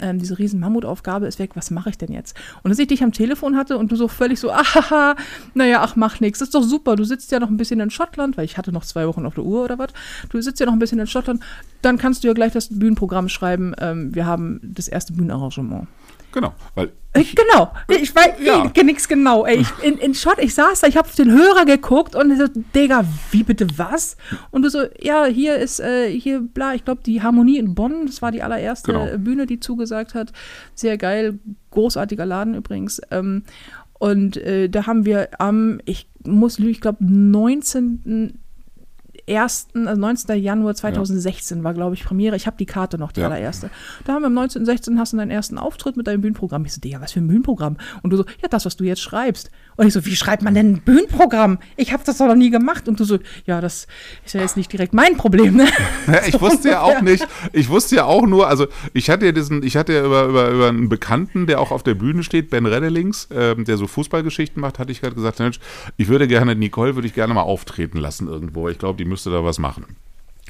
ähm, 0.00 0.18
diese 0.18 0.38
riesen 0.38 0.60
Mammutaufgabe 0.60 1.26
ist 1.26 1.38
weg, 1.38 1.52
was 1.54 1.70
mache 1.70 1.90
ich 1.90 1.98
denn 1.98 2.12
jetzt? 2.12 2.36
Und 2.62 2.70
als 2.70 2.78
ich 2.78 2.88
dich 2.88 3.02
am 3.02 3.12
Telefon 3.12 3.56
hatte 3.56 3.78
und 3.78 3.92
du 3.92 3.96
so 3.96 4.08
völlig 4.08 4.40
so, 4.40 4.50
ahaha, 4.52 5.16
naja, 5.54 5.80
ach, 5.82 5.96
mach 5.96 6.20
nix, 6.20 6.40
ist 6.40 6.54
doch 6.54 6.62
super, 6.62 6.96
du 6.96 7.04
sitzt 7.04 7.32
ja 7.32 7.40
noch 7.40 7.48
ein 7.48 7.56
bisschen 7.56 7.80
in 7.80 7.90
Schottland, 7.90 8.36
weil 8.36 8.44
ich 8.44 8.58
hatte 8.58 8.72
noch 8.72 8.84
zwei 8.84 9.06
Wochen 9.06 9.26
auf 9.26 9.34
der 9.34 9.44
Uhr 9.44 9.64
oder 9.64 9.78
was, 9.78 9.90
du 10.28 10.40
sitzt 10.40 10.60
ja 10.60 10.66
noch 10.66 10.72
ein 10.72 10.78
bisschen 10.78 10.98
in 10.98 11.06
Schottland, 11.06 11.42
dann 11.82 11.98
kannst 11.98 12.22
du 12.24 12.28
ja 12.28 12.34
gleich 12.34 12.52
das 12.52 12.68
Bühnenprogramm 12.68 13.28
schreiben, 13.28 13.74
ähm, 13.78 14.14
wir 14.14 14.26
haben 14.26 14.60
das 14.62 14.88
erste 14.88 15.12
Bühnenarrangement. 15.12 15.86
Genau, 16.32 16.54
weil 16.74 16.92
Äh, 17.12 17.24
Genau, 17.24 17.72
ich 17.88 18.14
weiß 18.14 18.34
Ja. 18.40 18.70
nix 18.84 19.08
genau. 19.08 19.44
Ey, 19.44 19.58
ich, 19.62 19.68
in, 19.82 19.98
in 19.98 20.14
Schott, 20.14 20.38
ich 20.38 20.54
saß 20.54 20.80
da, 20.80 20.86
ich 20.86 20.96
habe 20.96 21.08
auf 21.08 21.16
den 21.16 21.32
Hörer 21.32 21.64
geguckt 21.64 22.14
und 22.14 22.30
ich 22.30 22.38
so, 22.38 22.44
Digga, 22.72 23.04
wie 23.32 23.42
bitte 23.42 23.66
was? 23.76 24.16
Und 24.52 24.62
du 24.62 24.70
so, 24.70 24.84
ja, 25.00 25.24
hier 25.24 25.56
ist, 25.56 25.80
äh, 25.80 26.08
hier, 26.08 26.40
bla, 26.40 26.74
ich 26.74 26.84
glaube, 26.84 27.02
die 27.04 27.20
Harmonie 27.20 27.58
in 27.58 27.74
Bonn, 27.74 28.06
das 28.06 28.22
war 28.22 28.30
die 28.30 28.42
allererste 28.42 28.92
Genau. 28.92 29.18
Bühne, 29.18 29.46
die 29.46 29.58
zugesagt 29.58 30.14
hat. 30.14 30.32
Sehr 30.76 30.96
geil, 30.98 31.40
großartiger 31.72 32.26
Laden 32.26 32.54
übrigens. 32.54 33.00
Ähm, 33.10 33.42
und 33.98 34.36
äh, 34.36 34.68
da 34.68 34.86
haben 34.86 35.04
wir 35.04 35.30
am, 35.40 35.80
ich 35.86 36.08
muss 36.24 36.58
lügen, 36.60 36.70
ich 36.70 36.80
glaube, 36.80 37.04
19. 37.04 38.38
1., 39.30 39.68
also 39.74 40.00
19. 40.00 40.42
Januar 40.42 40.74
2016 40.74 41.64
war, 41.64 41.74
glaube 41.74 41.94
ich, 41.94 42.04
Premiere. 42.04 42.36
Ich 42.36 42.46
habe 42.46 42.56
die 42.56 42.66
Karte 42.66 42.98
noch, 42.98 43.12
die 43.12 43.20
Ja. 43.20 43.28
allererste. 43.28 43.70
Da 44.04 44.12
haben 44.14 44.22
wir 44.22 44.26
am 44.26 44.34
19.16. 44.34 44.98
hast 44.98 45.12
du 45.12 45.16
deinen 45.16 45.30
ersten 45.30 45.58
Auftritt 45.58 45.96
mit 45.96 46.06
deinem 46.06 46.20
Bühnenprogramm. 46.20 46.64
Ich 46.64 46.72
so, 46.74 46.80
Digga, 46.80 47.00
was 47.00 47.12
für 47.12 47.20
ein 47.20 47.28
Bühnenprogramm? 47.28 47.76
Und 48.02 48.10
du 48.10 48.16
so, 48.16 48.24
ja, 48.42 48.48
das, 48.48 48.64
was 48.64 48.76
du 48.76 48.84
jetzt 48.84 49.00
schreibst. 49.02 49.50
Und 49.80 49.86
ich 49.86 49.94
so, 49.94 50.04
wie 50.04 50.14
schreibt 50.14 50.42
man 50.42 50.52
denn 50.52 50.72
ein 50.72 50.80
Bühnenprogramm? 50.82 51.58
Ich 51.78 51.94
habe 51.94 52.02
das 52.04 52.18
doch 52.18 52.26
noch 52.26 52.34
nie 52.34 52.50
gemacht. 52.50 52.86
Und 52.86 53.00
du 53.00 53.04
so, 53.04 53.18
ja, 53.46 53.62
das 53.62 53.86
ist 54.26 54.34
ja 54.34 54.42
jetzt 54.42 54.58
nicht 54.58 54.70
direkt 54.70 54.92
mein 54.92 55.16
Problem, 55.16 55.56
ne? 55.56 55.68
Ich 56.26 56.38
wusste 56.38 56.68
ja 56.68 56.82
auch 56.82 57.00
nicht, 57.00 57.26
ich 57.54 57.70
wusste 57.70 57.96
ja 57.96 58.04
auch 58.04 58.26
nur, 58.26 58.46
also 58.46 58.66
ich 58.92 59.08
hatte 59.08 59.24
ja 59.24 59.32
diesen, 59.32 59.62
ich 59.62 59.78
hatte 59.78 59.94
ja 59.94 60.04
über, 60.04 60.26
über, 60.26 60.50
über 60.50 60.68
einen 60.68 60.90
Bekannten, 60.90 61.46
der 61.46 61.62
auch 61.62 61.70
auf 61.70 61.82
der 61.82 61.94
Bühne 61.94 62.22
steht, 62.24 62.50
Ben 62.50 62.66
Reddelings, 62.66 63.28
ähm, 63.34 63.64
der 63.64 63.78
so 63.78 63.86
Fußballgeschichten 63.86 64.60
macht, 64.60 64.78
hatte 64.78 64.92
ich 64.92 65.00
gerade 65.00 65.14
gesagt, 65.14 65.38
Mensch, 65.38 65.58
ich 65.96 66.08
würde 66.08 66.28
gerne, 66.28 66.54
Nicole 66.54 66.94
würde 66.94 67.08
ich 67.08 67.14
gerne 67.14 67.32
mal 67.32 67.40
auftreten 67.40 67.96
lassen 67.96 68.28
irgendwo. 68.28 68.68
Ich 68.68 68.78
glaube, 68.78 68.98
die 68.98 69.06
müsste 69.06 69.30
da 69.30 69.42
was 69.44 69.58
machen. 69.58 69.86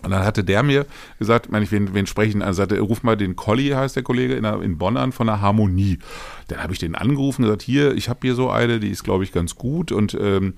Und 0.02 0.10
dann 0.10 0.24
hatte 0.24 0.44
der 0.44 0.62
mir 0.62 0.86
gesagt, 1.18 1.50
meine 1.50 1.64
ich, 1.64 1.72
wen, 1.72 1.94
wen 1.94 2.06
sprechen, 2.06 2.42
also 2.42 2.58
sagte, 2.58 2.80
ruf 2.80 3.02
mal 3.02 3.16
den 3.16 3.36
Colli, 3.36 3.68
heißt 3.68 3.96
der 3.96 4.02
Kollege, 4.02 4.34
in, 4.34 4.44
in 4.44 4.78
Bonn 4.78 4.96
an 4.96 5.12
von 5.12 5.26
der 5.26 5.40
Harmonie. 5.40 5.98
Dann 6.48 6.62
habe 6.62 6.72
ich 6.72 6.78
den 6.78 6.94
angerufen 6.94 7.42
und 7.42 7.48
gesagt, 7.48 7.62
hier, 7.62 7.94
ich 7.94 8.08
habe 8.08 8.20
hier 8.22 8.34
so 8.34 8.50
eine, 8.50 8.80
die 8.80 8.90
ist, 8.90 9.04
glaube 9.04 9.24
ich, 9.24 9.32
ganz 9.32 9.54
gut 9.56 9.92
und 9.92 10.14
ähm, 10.20 10.54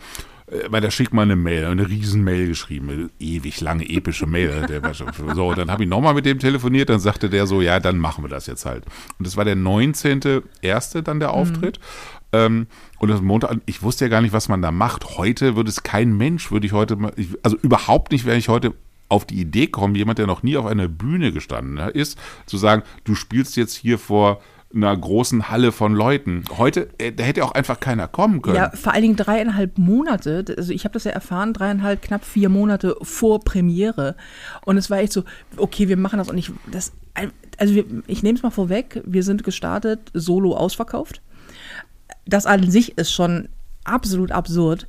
äh, 0.47 0.71
weil 0.71 0.81
der 0.81 0.91
schickt 0.91 1.13
mal 1.13 1.23
eine 1.23 1.37
Mail, 1.37 1.67
eine 1.67 1.89
riesen 1.89 2.23
Mail 2.25 2.47
geschrieben, 2.47 2.91
eine 2.91 3.11
ewig 3.19 3.61
lange, 3.61 3.89
epische 3.89 4.27
Mail. 4.27 4.67
Schon, 4.93 5.09
so, 5.35 5.55
dann 5.55 5.71
habe 5.71 5.85
ich 5.85 5.89
nochmal 5.89 6.15
mit 6.15 6.27
dem 6.27 6.39
telefoniert, 6.39 6.89
dann 6.89 7.01
sagte 7.01 7.31
der 7.31 7.47
so, 7.47 7.61
ja, 7.61 7.81
dann 7.81 7.99
machen 7.99 8.25
wir 8.25 8.29
das 8.29 8.47
jetzt 8.47 8.65
halt. 8.65 8.85
Und 9.19 9.27
das 9.27 9.37
war 9.37 9.45
der 9.45 9.57
19.01. 9.57 11.03
dann 11.03 11.21
der 11.21 11.33
Auftritt. 11.33 11.81
Ähm, 12.33 12.67
und 12.99 13.09
das 13.09 13.21
Montag, 13.21 13.59
ich 13.67 13.83
wusste 13.83 14.07
ja 14.07 14.09
gar 14.09 14.23
nicht, 14.23 14.33
was 14.33 14.49
man 14.49 14.63
da 14.63 14.73
macht. 14.73 15.19
Heute 15.19 15.57
würde 15.57 15.71
es 15.71 15.83
kein 15.83 16.17
Mensch, 16.17 16.51
würde 16.51 16.67
ich 16.67 16.73
heute, 16.73 16.97
also 17.43 17.57
überhaupt 17.59 18.13
nicht, 18.13 18.27
wenn 18.27 18.39
ich 18.39 18.49
heute 18.49 18.75
auf 19.13 19.27
die 19.27 19.39
Idee 19.39 19.67
kommen, 19.67 19.95
jemand, 19.95 20.19
der 20.19 20.27
noch 20.27 20.43
nie 20.43 20.57
auf 20.57 20.65
einer 20.65 20.89
Bühne 20.89 21.33
gestanden 21.33 21.77
ist, 21.91 22.19
zu 22.47 22.57
sagen, 22.57 22.83
du 23.05 23.15
spielst 23.15 23.57
jetzt 23.57 23.75
hier 23.75 23.99
vor 23.99 24.41
einer 24.75 24.97
großen 24.97 25.51
Halle 25.51 25.71
von 25.71 25.93
Leuten. 25.93 26.45
Heute, 26.57 26.89
äh, 26.97 27.13
da 27.13 27.23
hätte 27.23 27.45
auch 27.45 27.53
einfach 27.53 27.79
keiner 27.79 28.09
kommen 28.09 28.41
können. 28.41 28.57
Ja, 28.57 28.71
vor 28.71 28.95
allen 28.95 29.03
Dingen 29.03 29.17
dreieinhalb 29.17 29.77
Monate. 29.77 30.47
Also 30.57 30.73
ich 30.73 30.85
habe 30.85 30.95
das 30.95 31.05
ja 31.05 31.11
erfahren, 31.11 31.53
dreieinhalb, 31.53 32.01
knapp 32.01 32.25
vier 32.25 32.49
Monate 32.49 32.97
vor 33.03 33.41
Premiere. 33.41 34.17
Und 34.65 34.79
es 34.79 34.89
war 34.89 35.01
echt 35.01 35.13
so, 35.13 35.25
okay, 35.59 35.89
wir 35.89 35.99
machen 35.99 36.17
das 36.17 36.31
und 36.31 36.39
ich, 36.39 36.51
das, 36.71 36.93
also 37.59 37.75
wir, 37.75 37.85
ich 38.07 38.23
nehme 38.23 38.39
es 38.39 38.43
mal 38.43 38.51
vorweg, 38.51 39.03
wir 39.05 39.25
sind 39.25 39.45
gestartet, 39.45 40.11
solo 40.15 40.57
ausverkauft. 40.57 41.21
Das 42.25 42.47
an 42.47 42.71
sich 42.71 42.97
ist 42.97 43.13
schon 43.13 43.51
absolut 43.85 44.33
absurd. 44.33 44.87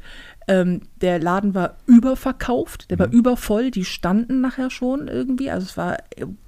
Ähm, 0.47 0.83
der 1.03 1.19
Laden 1.19 1.53
war 1.53 1.75
überverkauft, 1.85 2.89
der 2.89 2.97
war 2.97 3.11
übervoll, 3.11 3.71
die 3.71 3.83
standen 3.83 4.39
nachher 4.39 4.69
schon 4.69 5.09
irgendwie, 5.09 5.51
also 5.51 5.65
es 5.65 5.75
war 5.75 5.97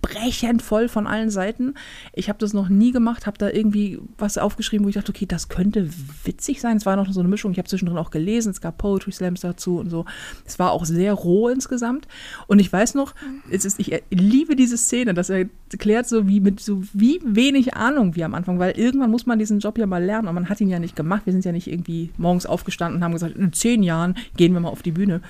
brechend 0.01 0.61
voll 0.61 0.87
von 0.87 1.07
allen 1.07 1.29
Seiten. 1.29 1.73
Ich 2.13 2.29
habe 2.29 2.39
das 2.39 2.53
noch 2.53 2.69
nie 2.69 2.93
gemacht, 2.93 3.27
habe 3.27 3.37
da 3.37 3.49
irgendwie 3.49 3.99
was 4.17 4.37
aufgeschrieben, 4.37 4.85
wo 4.85 4.89
ich 4.89 4.95
dachte, 4.95 5.11
okay, 5.11 5.25
das 5.25 5.49
könnte 5.49 5.89
witzig 6.23 6.61
sein. 6.61 6.77
Es 6.77 6.85
war 6.85 6.95
noch 6.95 7.11
so 7.11 7.19
eine 7.19 7.27
Mischung, 7.27 7.51
ich 7.51 7.57
habe 7.57 7.67
zwischendrin 7.67 7.97
auch 7.97 8.11
gelesen, 8.11 8.51
es 8.51 8.61
gab 8.61 8.77
Poetry 8.77 9.11
Slams 9.11 9.41
dazu 9.41 9.77
und 9.77 9.89
so. 9.89 10.05
Es 10.45 10.57
war 10.57 10.71
auch 10.71 10.85
sehr 10.85 11.11
roh 11.11 11.49
insgesamt. 11.49 12.07
Und 12.47 12.59
ich 12.59 12.71
weiß 12.71 12.95
noch, 12.95 13.13
es 13.51 13.65
ist, 13.65 13.77
ich 13.77 14.03
liebe 14.09 14.55
diese 14.55 14.77
Szene, 14.77 15.13
dass 15.13 15.29
er 15.29 15.49
erklärt 15.71 16.07
so 16.07 16.29
wie 16.29 16.39
mit 16.39 16.61
so 16.61 16.81
wie 16.93 17.19
wenig 17.25 17.73
Ahnung 17.73 18.15
wie 18.15 18.23
am 18.23 18.35
Anfang, 18.35 18.59
weil 18.59 18.77
irgendwann 18.77 19.11
muss 19.11 19.25
man 19.25 19.37
diesen 19.37 19.59
Job 19.59 19.77
ja 19.77 19.85
mal 19.85 20.03
lernen 20.03 20.29
und 20.29 20.35
man 20.35 20.47
hat 20.47 20.61
ihn 20.61 20.69
ja 20.69 20.79
nicht 20.79 20.95
gemacht. 20.95 21.23
Wir 21.25 21.33
sind 21.33 21.43
ja 21.43 21.51
nicht 21.51 21.67
irgendwie 21.67 22.11
morgens 22.17 22.45
aufgestanden 22.45 22.97
und 22.97 23.03
haben 23.03 23.11
gesagt, 23.11 23.35
in 23.35 23.51
zehn 23.51 23.83
Jahren 23.83 24.15
gehen 24.45 24.53
wir 24.53 24.59
mal 24.59 24.69
auf 24.69 24.83
die 24.83 24.91
Bühne. 24.91 25.21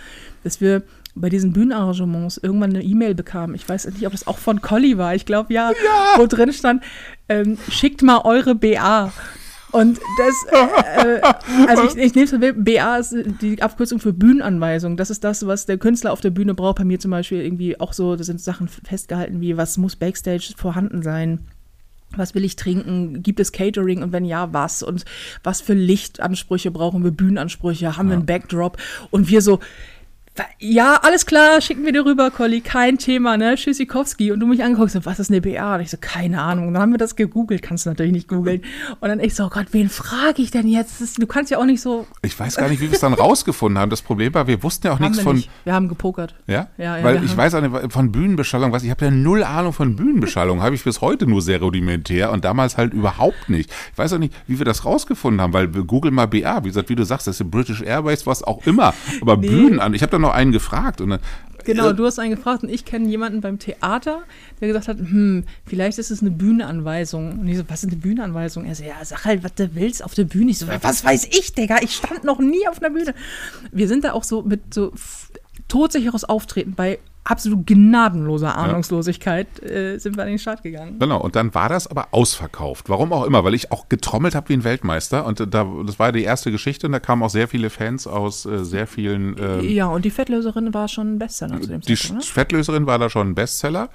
Dass 0.43 0.59
wir 0.59 0.83
bei 1.15 1.29
diesen 1.29 1.53
Bühnenarrangements 1.53 2.37
irgendwann 2.37 2.71
eine 2.71 2.83
E-Mail 2.83 3.15
bekamen. 3.15 3.55
Ich 3.55 3.67
weiß 3.67 3.87
nicht, 3.87 4.05
ob 4.05 4.11
das 4.11 4.27
auch 4.27 4.37
von 4.37 4.61
Colli 4.61 4.97
war. 4.97 5.15
Ich 5.15 5.25
glaube 5.25 5.53
ja, 5.53 5.71
wo 6.17 6.27
drin 6.27 6.51
stand, 6.51 6.83
ähm, 7.29 7.57
schickt 7.69 8.01
mal 8.01 8.21
eure 8.25 8.53
BA. 8.53 9.13
Und 9.71 9.99
das, 10.17 10.45
äh, 10.51 11.21
also 11.67 11.83
ich, 11.85 11.95
ich 11.97 12.15
nehme 12.15 12.25
es 12.25 12.55
BA 12.63 12.97
ist 12.97 13.15
die 13.41 13.61
Abkürzung 13.61 13.99
für 13.99 14.11
Bühnenanweisung. 14.11 14.97
Das 14.97 15.09
ist 15.09 15.23
das, 15.23 15.47
was 15.47 15.65
der 15.65 15.77
Künstler 15.77 16.11
auf 16.11 16.21
der 16.21 16.31
Bühne 16.31 16.53
braucht. 16.53 16.77
Bei 16.77 16.85
mir 16.85 16.99
zum 16.99 17.11
Beispiel 17.11 17.41
irgendwie 17.41 17.79
auch 17.79 17.93
so, 17.93 18.17
da 18.17 18.23
sind 18.23 18.41
Sachen 18.41 18.67
festgehalten 18.67 19.39
wie, 19.39 19.55
was 19.55 19.77
muss 19.77 19.95
Backstage 19.95 20.53
vorhanden 20.57 21.01
sein. 21.01 21.39
Was 22.17 22.35
will 22.35 22.43
ich 22.43 22.55
trinken? 22.55 23.23
Gibt 23.23 23.39
es 23.39 23.51
Catering 23.51 24.03
und 24.03 24.11
wenn 24.11 24.25
ja, 24.25 24.53
was? 24.53 24.83
Und 24.83 25.05
was 25.43 25.61
für 25.61 25.73
Lichtansprüche 25.73 26.71
brauchen 26.71 27.03
wir? 27.03 27.11
Bühnenansprüche? 27.11 27.97
Haben 27.97 28.09
wir 28.09 28.15
einen 28.15 28.25
Backdrop? 28.25 28.77
Und 29.11 29.29
wir 29.29 29.41
so, 29.41 29.59
ja, 30.59 30.99
alles 31.01 31.25
klar, 31.25 31.61
schicken 31.61 31.85
wir 31.85 31.93
dir 31.93 32.05
rüber, 32.05 32.29
Colli, 32.31 32.59
kein 32.61 32.97
Thema, 32.97 33.37
ne? 33.37 33.55
Tschüssikowski. 33.55 34.31
Und 34.31 34.39
du 34.41 34.47
mich 34.47 34.63
angeguckt, 34.63 34.91
so, 34.91 35.05
was 35.05 35.19
ist 35.19 35.29
eine 35.31 35.39
BA? 35.41 35.75
Und 35.75 35.81
ich 35.81 35.89
so, 35.91 35.97
keine 35.99 36.41
Ahnung. 36.41 36.67
Und 36.67 36.73
dann 36.73 36.81
haben 36.83 36.91
wir 36.91 36.97
das 36.97 37.15
gegoogelt, 37.15 37.61
kannst 37.61 37.85
du 37.85 37.89
natürlich 37.89 38.11
nicht 38.11 38.27
googeln. 38.27 38.61
Und 38.99 39.07
dann 39.09 39.19
ich 39.19 39.33
so, 39.35 39.45
oh 39.45 39.49
Gott, 39.49 39.67
wen 39.71 39.89
frage 39.89 40.41
ich 40.41 40.51
denn 40.51 40.67
jetzt? 40.67 40.99
Das, 41.01 41.13
du 41.13 41.25
kannst 41.27 41.51
ja 41.51 41.57
auch 41.57 41.65
nicht 41.65 41.81
so. 41.81 42.05
Ich 42.21 42.37
weiß 42.39 42.55
gar 42.57 42.67
nicht, 42.69 42.81
wie 42.81 42.87
wir 42.87 42.93
es 42.93 42.99
dann 42.99 43.13
rausgefunden 43.13 43.79
haben. 43.79 43.89
Das 43.89 44.01
Problem 44.01 44.33
war, 44.33 44.47
wir 44.47 44.61
wussten 44.63 44.87
ja 44.87 44.93
auch 44.93 44.99
Haben 44.99 45.03
nichts 45.05 45.17
wir 45.19 45.23
von. 45.23 45.35
nicht. 45.37 45.49
Wir 45.63 45.73
haben 45.73 45.87
gepokert. 45.87 46.35
Ja? 46.47 46.67
Ja, 46.77 46.97
ja, 46.97 47.03
Weil 47.03 47.23
ich 47.23 47.31
haben- 47.31 47.37
weiß 47.37 47.53
auch 47.55 47.61
nicht, 47.61 47.93
von 47.93 48.11
Bühnenbeschallung, 48.11 48.71
was 48.71 48.83
ich 48.83 48.89
habe 48.89 49.05
ja 49.05 49.11
null 49.11 49.43
Ahnung 49.43 49.71
von 49.73 49.95
Bühnenbeschallung, 49.95 50.61
habe 50.61 50.75
ich 50.75 50.83
bis 50.83 50.99
heute 51.01 51.27
nur 51.27 51.41
sehr 51.41 51.59
rudimentär 51.61 52.31
und 52.31 52.43
damals 52.43 52.77
halt 52.77 52.93
überhaupt 52.93 53.49
nicht. 53.49 53.71
Ich 53.93 53.97
weiß 53.97 54.13
auch 54.13 54.17
nicht, 54.19 54.33
wie 54.47 54.57
wir 54.57 54.65
das 54.65 54.83
rausgefunden 54.83 55.39
haben, 55.41 55.53
weil 55.53 55.73
wir 55.73 55.83
Google 55.83 56.11
mal 56.11 56.25
BA, 56.27 56.63
wie 56.63 56.67
gesagt, 56.69 56.89
wie 56.89 56.95
du 56.95 57.03
sagst, 57.05 57.27
das 57.27 57.39
ist 57.39 57.49
British 57.51 57.81
Airways, 57.81 58.27
was 58.27 58.43
auch 58.43 58.65
immer, 58.65 58.93
aber 59.21 59.37
Nee. 59.37 59.47
Bühnen 59.47 59.79
an. 59.79 59.93
Ich 59.93 60.01
habe 60.01 60.11
da 60.11 60.24
noch 60.25 60.33
einen 60.33 60.51
gefragt 60.51 61.01
und 61.01 61.09
dann, 61.09 61.19
Genau, 61.65 61.89
äh, 61.89 61.93
du 61.95 62.05
hast 62.05 62.19
einen 62.19 62.35
gefragt 62.35 62.63
und 62.63 62.69
ich 62.69 62.85
kenne 62.85 63.09
jemanden 63.09 63.41
beim 63.41 63.59
Theater, 63.59 64.21
der 64.61 64.67
gesagt 64.67 64.87
hat, 64.87 64.99
hm, 64.99 65.45
vielleicht 65.65 65.97
ist 65.97 66.11
es 66.11 66.21
eine 66.21 66.31
Bühnenanweisung. 66.31 67.39
Und 67.39 67.47
ich 67.47 67.57
so, 67.57 67.63
was 67.67 67.83
ist 67.83 67.89
eine 67.89 67.99
Bühnenanweisung? 67.99 68.65
Er 68.65 68.75
so, 68.75 68.83
ja, 68.83 69.03
sag 69.03 69.25
halt, 69.25 69.43
was 69.43 69.55
du 69.55 69.73
willst 69.73 70.03
auf 70.03 70.13
der 70.13 70.25
Bühne. 70.25 70.51
Ich 70.51 70.59
so, 70.59 70.67
was 70.67 71.03
weiß 71.03 71.25
ich, 71.25 71.53
Digga? 71.53 71.79
Ich 71.81 71.95
stand 71.95 72.23
noch 72.23 72.39
nie 72.39 72.67
auf 72.67 72.81
einer 72.81 72.91
Bühne. 72.91 73.15
Wir 73.71 73.87
sind 73.87 74.03
da 74.03 74.13
auch 74.13 74.23
so 74.23 74.43
mit 74.43 74.73
so 74.73 74.93
todsicheres 75.67 76.23
Auftreten 76.23 76.75
bei 76.75 76.99
absolut 77.25 77.65
gnadenloser 77.67 78.55
Ahnungslosigkeit 78.57 79.61
äh, 79.61 79.97
sind 79.97 80.15
wir 80.15 80.23
an 80.23 80.29
den 80.29 80.39
Start 80.39 80.63
gegangen. 80.63 80.99
Genau, 80.99 81.19
und 81.19 81.35
dann 81.35 81.53
war 81.53 81.69
das 81.69 81.87
aber 81.87 82.09
ausverkauft. 82.11 82.87
Warum 82.87 83.11
auch 83.11 83.25
immer, 83.25 83.43
weil 83.43 83.53
ich 83.55 83.71
auch 83.71 83.89
getrommelt 83.89 84.35
habe 84.35 84.49
wie 84.49 84.53
ein 84.53 84.63
Weltmeister. 84.63 85.25
Und 85.25 85.39
äh, 85.39 85.47
da, 85.47 85.67
das 85.85 85.99
war 85.99 86.11
die 86.11 86.23
erste 86.23 86.51
Geschichte 86.51 86.85
und 86.87 86.93
da 86.93 86.99
kamen 86.99 87.23
auch 87.23 87.29
sehr 87.29 87.47
viele 87.47 87.69
Fans 87.69 88.07
aus 88.07 88.45
äh, 88.45 88.63
sehr 88.63 88.87
vielen. 88.87 89.35
Ähm, 89.39 89.61
Ja, 89.67 89.87
und 89.87 90.05
die 90.05 90.11
Fettlöserin 90.11 90.73
war 90.73 90.87
schon 90.87 91.15
ein 91.15 91.19
Bestseller 91.19 91.59
zu 91.61 91.67
dem 91.67 91.81
die 91.81 91.95
Zeitpunkt, 91.95 92.25
Fettlöserin 92.25 92.85
war 92.85 92.99
da 92.99 93.09
schon 93.09 93.29
ein 93.29 93.35
Bestseller. 93.35 93.89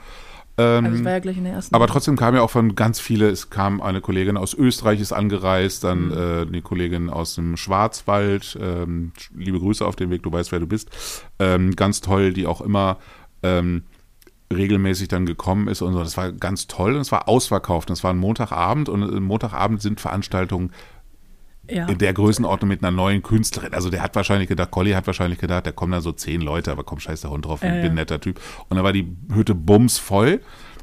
Ähm? 0.58 0.84
Also 0.84 1.04
war 1.04 1.12
ja 1.12 1.18
gleich 1.20 1.36
in 1.38 1.44
der 1.44 1.52
ersten. 1.54 1.74
aber 1.74 1.86
trotzdem 1.86 2.16
kam 2.16 2.34
ja 2.34 2.42
auch 2.42 2.50
von 2.50 2.74
ganz 2.74 2.98
viele, 3.00 3.30
es 3.30 3.48
kam 3.50 3.80
eine 3.80 4.00
Kollegin 4.00 4.36
aus 4.36 4.52
Österreich 4.52 5.00
ist 5.00 5.12
angereist, 5.12 5.84
dann 5.84 6.06
Mhm. 6.06 6.12
äh, 6.12 6.40
eine 6.42 6.62
Kollegin 6.62 7.08
aus 7.08 7.36
dem 7.36 7.56
Schwarzwald, 7.56 8.58
ähm, 8.60 9.12
liebe 9.34 9.58
Grüße 9.60 9.86
auf 9.86 9.94
den 9.96 10.10
Weg, 10.10 10.22
du 10.24 10.32
weißt, 10.32 10.50
wer 10.52 10.58
du 10.58 10.66
bist, 10.66 10.90
ähm, 11.38 11.76
ganz 11.76 12.00
toll, 12.00 12.32
die 12.32 12.46
auch 12.46 12.60
immer 12.60 12.98
ähm, 13.42 13.84
regelmäßig 14.52 15.08
dann 15.08 15.26
gekommen 15.26 15.68
ist 15.68 15.82
und 15.82 15.92
so. 15.92 16.00
Das 16.00 16.16
war 16.16 16.32
ganz 16.32 16.66
toll 16.66 16.94
und 16.94 17.00
es 17.00 17.12
war 17.12 17.28
ausverkauft. 17.28 17.90
Und 17.90 17.94
es 17.94 18.04
war 18.04 18.12
ein 18.12 18.18
Montagabend 18.18 18.88
und 18.88 19.02
äh, 19.02 19.20
Montagabend 19.20 19.80
sind 19.80 20.00
Veranstaltungen 20.00 20.72
ja. 21.68 21.86
in 21.86 21.98
der 21.98 22.12
Größenordnung 22.12 22.68
mit 22.68 22.82
einer 22.82 22.90
neuen 22.90 23.22
Künstlerin. 23.22 23.74
Also 23.74 23.90
der 23.90 24.02
hat 24.02 24.16
wahrscheinlich 24.16 24.48
gedacht, 24.48 24.70
Colli 24.70 24.92
hat 24.92 25.06
wahrscheinlich 25.06 25.38
gedacht, 25.38 25.66
da 25.66 25.72
kommen 25.72 25.92
dann 25.92 26.02
so 26.02 26.12
zehn 26.12 26.40
Leute, 26.40 26.72
aber 26.72 26.82
komm, 26.82 26.98
scheiß 26.98 27.20
der 27.20 27.30
Hund 27.30 27.44
drauf, 27.46 27.62
ich 27.62 27.68
Ja, 27.68 27.74
bin 27.74 27.84
ja. 27.84 27.88
ein 27.90 27.94
netter 27.94 28.20
Typ. 28.20 28.40
Und 28.68 28.76
dann 28.76 28.84
war 28.84 28.92
die 28.92 29.16
Hütte 29.32 29.54
bumsvoll. 29.54 30.40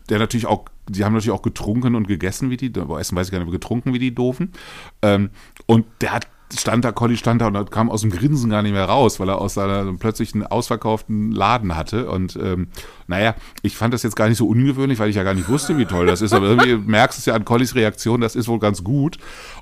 Der 0.09 0.19
natürlich 0.19 0.45
auch, 0.45 0.65
die 0.87 1.03
haben 1.03 1.13
natürlich 1.13 1.37
auch 1.37 1.41
getrunken 1.41 1.95
und 1.95 2.07
gegessen 2.07 2.49
wie 2.49 2.55
die, 2.55 2.71
aber 2.79 3.01
essen 3.01 3.17
weiß 3.17 3.27
ich 3.27 3.31
gar 3.31 3.39
nicht, 3.39 3.47
aber 3.47 3.51
getrunken 3.51 3.93
wie 3.93 3.99
die 3.99 4.15
Doofen. 4.15 4.53
Ähm, 5.01 5.31
und 5.65 5.85
der 5.99 6.13
hat 6.13 6.27
stand 6.55 6.85
da, 6.85 6.91
Colli 6.91 7.17
stand 7.17 7.41
da 7.41 7.47
und 7.47 7.71
kam 7.71 7.89
aus 7.89 8.01
dem 8.01 8.09
Grinsen 8.09 8.49
gar 8.49 8.61
nicht 8.61 8.71
mehr 8.71 8.85
raus, 8.85 9.19
weil 9.19 9.29
er 9.29 9.39
aus 9.39 9.55
seiner 9.55 9.91
plötzlich 9.97 10.33
einen 10.33 10.43
ausverkauften 10.45 11.31
Laden 11.31 11.75
hatte. 11.75 12.09
Und 12.09 12.37
ähm, 12.41 12.69
naja, 13.07 13.35
ich 13.61 13.75
fand 13.75 13.93
das 13.93 14.03
jetzt 14.03 14.15
gar 14.15 14.29
nicht 14.29 14.37
so 14.37 14.47
ungewöhnlich, 14.47 14.99
weil 14.99 15.09
ich 15.09 15.15
ja 15.15 15.23
gar 15.23 15.33
nicht 15.33 15.49
wusste, 15.49 15.77
wie 15.77 15.85
toll 15.85 16.05
das 16.05 16.21
ist. 16.21 16.33
Aber 16.33 16.47
irgendwie 16.47 16.77
merkst 16.89 17.17
du 17.17 17.21
es 17.21 17.25
ja 17.25 17.33
an 17.33 17.45
Collis 17.45 17.75
Reaktion, 17.75 18.21
das 18.21 18.35
ist 18.35 18.47
wohl 18.47 18.59
ganz 18.59 18.83
gut. 18.83 19.17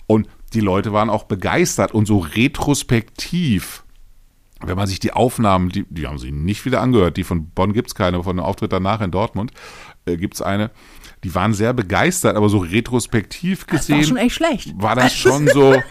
Und 0.08 0.28
die 0.54 0.60
Leute 0.60 0.93
waren 0.93 1.10
auch 1.10 1.24
begeistert 1.24 1.93
und 1.93 2.06
so 2.06 2.19
retrospektiv. 2.19 3.84
Wenn 4.62 4.78
man 4.78 4.88
sich 4.88 5.00
die 5.00 5.12
Aufnahmen, 5.12 5.69
die, 5.69 5.86
die 5.89 6.08
haben 6.08 6.17
sie 6.17 6.32
nicht 6.32 6.65
wieder 6.65 6.82
angehört, 6.82 7.17
die 7.17 7.24
von 7.24 7.50
Bonn 7.50 7.74
gibt 7.74 7.89
es 7.89 7.95
keine, 7.95 8.24
von 8.24 8.38
dem 8.38 8.45
Auftritt 8.45 8.71
danach 8.71 9.02
in 9.02 9.12
Dortmund 9.12 9.52
äh, 10.06 10.17
gibt 10.17 10.36
es 10.36 10.41
eine. 10.41 10.71
Die 11.24 11.34
waren 11.34 11.54
sehr 11.54 11.74
begeistert, 11.74 12.36
aber 12.36 12.50
so 12.50 12.60
retrospektiv 12.60 13.65
das 13.65 13.82
gesehen 13.82 13.98
war 13.98 14.04
schon 14.04 14.17
echt 14.17 14.36
schlecht. 14.36 14.74
war 14.78 14.95
das 14.95 15.13
schon 15.15 15.48
so. 15.48 15.82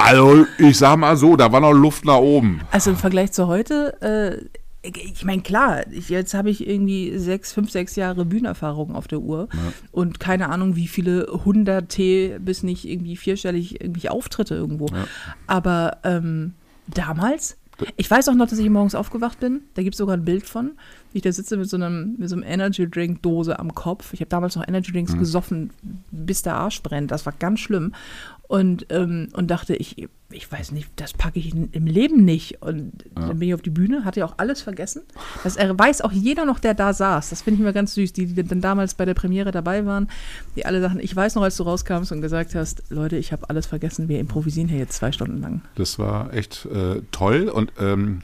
Also, 0.00 0.46
ich 0.58 0.78
sag 0.78 0.96
mal 0.96 1.16
so, 1.16 1.34
da 1.34 1.50
war 1.50 1.60
noch 1.60 1.72
Luft 1.72 2.04
nach 2.04 2.18
oben. 2.18 2.60
Also 2.70 2.90
im 2.90 2.96
Vergleich 2.96 3.32
zu 3.32 3.48
heute, 3.48 4.00
äh, 4.00 4.88
ich 4.88 5.24
meine, 5.24 5.42
klar, 5.42 5.86
ich, 5.90 6.08
jetzt 6.08 6.34
habe 6.34 6.50
ich 6.50 6.66
irgendwie 6.66 7.18
sechs, 7.18 7.52
fünf, 7.52 7.72
sechs 7.72 7.96
Jahre 7.96 8.24
Bühnenerfahrung 8.24 8.94
auf 8.94 9.08
der 9.08 9.18
Uhr 9.18 9.48
und 9.90 10.20
keine 10.20 10.50
Ahnung, 10.50 10.76
wie 10.76 10.86
viele 10.86 11.26
hunderte 11.44 12.38
bis 12.38 12.62
nicht 12.62 12.88
irgendwie 12.88 13.16
vierstellig 13.16 13.80
irgendwie 13.80 14.08
Auftritte 14.08 14.54
irgendwo. 14.54 14.86
Aber 15.48 15.98
ähm, 16.04 16.54
damals, 16.86 17.56
Ich 17.96 18.10
weiß 18.10 18.28
auch 18.28 18.34
noch, 18.34 18.48
dass 18.48 18.58
ich 18.58 18.68
morgens 18.70 18.94
aufgewacht 18.94 19.40
bin. 19.40 19.62
Da 19.74 19.82
gibt 19.82 19.94
es 19.94 19.98
sogar 19.98 20.16
ein 20.16 20.24
Bild 20.24 20.46
von, 20.46 20.72
wie 21.12 21.18
ich 21.18 21.22
da 21.22 21.30
sitze 21.32 21.56
mit 21.56 21.68
so 21.70 21.76
einem, 21.76 22.16
mit 22.18 22.28
so 22.28 22.34
einem 22.34 22.44
Energy 22.44 22.88
Drink 22.90 23.22
Dose 23.22 23.58
am 23.58 23.74
Kopf. 23.74 24.12
Ich 24.14 24.20
habe 24.20 24.28
damals 24.28 24.56
noch 24.56 24.66
Energy 24.66 24.92
Drinks 24.92 25.14
Mhm. 25.14 25.18
gesoffen, 25.18 25.70
bis 26.10 26.42
der 26.42 26.54
Arsch 26.56 26.82
brennt. 26.82 27.10
Das 27.10 27.24
war 27.26 27.32
ganz 27.38 27.60
schlimm. 27.60 27.92
Und, 28.48 28.86
ähm, 28.90 29.28
und 29.32 29.48
dachte, 29.50 29.76
ich, 29.76 30.08
ich 30.30 30.50
weiß 30.50 30.72
nicht, 30.72 30.90
das 30.96 31.14
packe 31.14 31.38
ich 31.38 31.54
im 31.54 31.86
Leben 31.86 32.24
nicht. 32.24 32.60
Und 32.60 33.04
dann 33.14 33.38
bin 33.38 33.48
ich 33.48 33.54
auf 33.54 33.62
die 33.62 33.70
Bühne, 33.70 34.04
hatte 34.04 34.20
ja 34.20 34.26
auch 34.26 34.34
alles 34.36 34.60
vergessen. 34.60 35.02
Das 35.42 35.56
weiß 35.56 36.02
auch 36.02 36.12
jeder 36.12 36.44
noch, 36.44 36.58
der 36.58 36.74
da 36.74 36.92
saß. 36.92 37.30
Das 37.30 37.42
finde 37.42 37.60
ich 37.60 37.64
mir 37.64 37.72
ganz 37.72 37.94
süß, 37.94 38.12
die, 38.12 38.26
die 38.26 38.44
dann 38.44 38.60
damals 38.60 38.94
bei 38.94 39.06
der 39.06 39.14
Premiere 39.14 39.52
dabei 39.52 39.86
waren, 39.86 40.08
die 40.54 40.66
alle 40.66 40.82
Sachen. 40.82 41.00
Ich 41.00 41.16
weiß 41.16 41.34
noch, 41.34 41.42
als 41.42 41.56
du 41.56 41.62
rauskamst 41.62 42.12
und 42.12 42.20
gesagt 42.20 42.54
hast, 42.54 42.82
Leute, 42.90 43.16
ich 43.16 43.32
habe 43.32 43.48
alles 43.48 43.66
vergessen, 43.66 44.08
wir 44.08 44.20
improvisieren 44.20 44.68
hier 44.68 44.78
jetzt 44.78 44.94
zwei 44.94 45.12
Stunden 45.12 45.40
lang. 45.40 45.62
Das 45.76 45.98
war 45.98 46.34
echt 46.34 46.66
äh, 46.66 47.00
toll 47.10 47.48
und 47.48 47.72
ähm, 47.78 48.20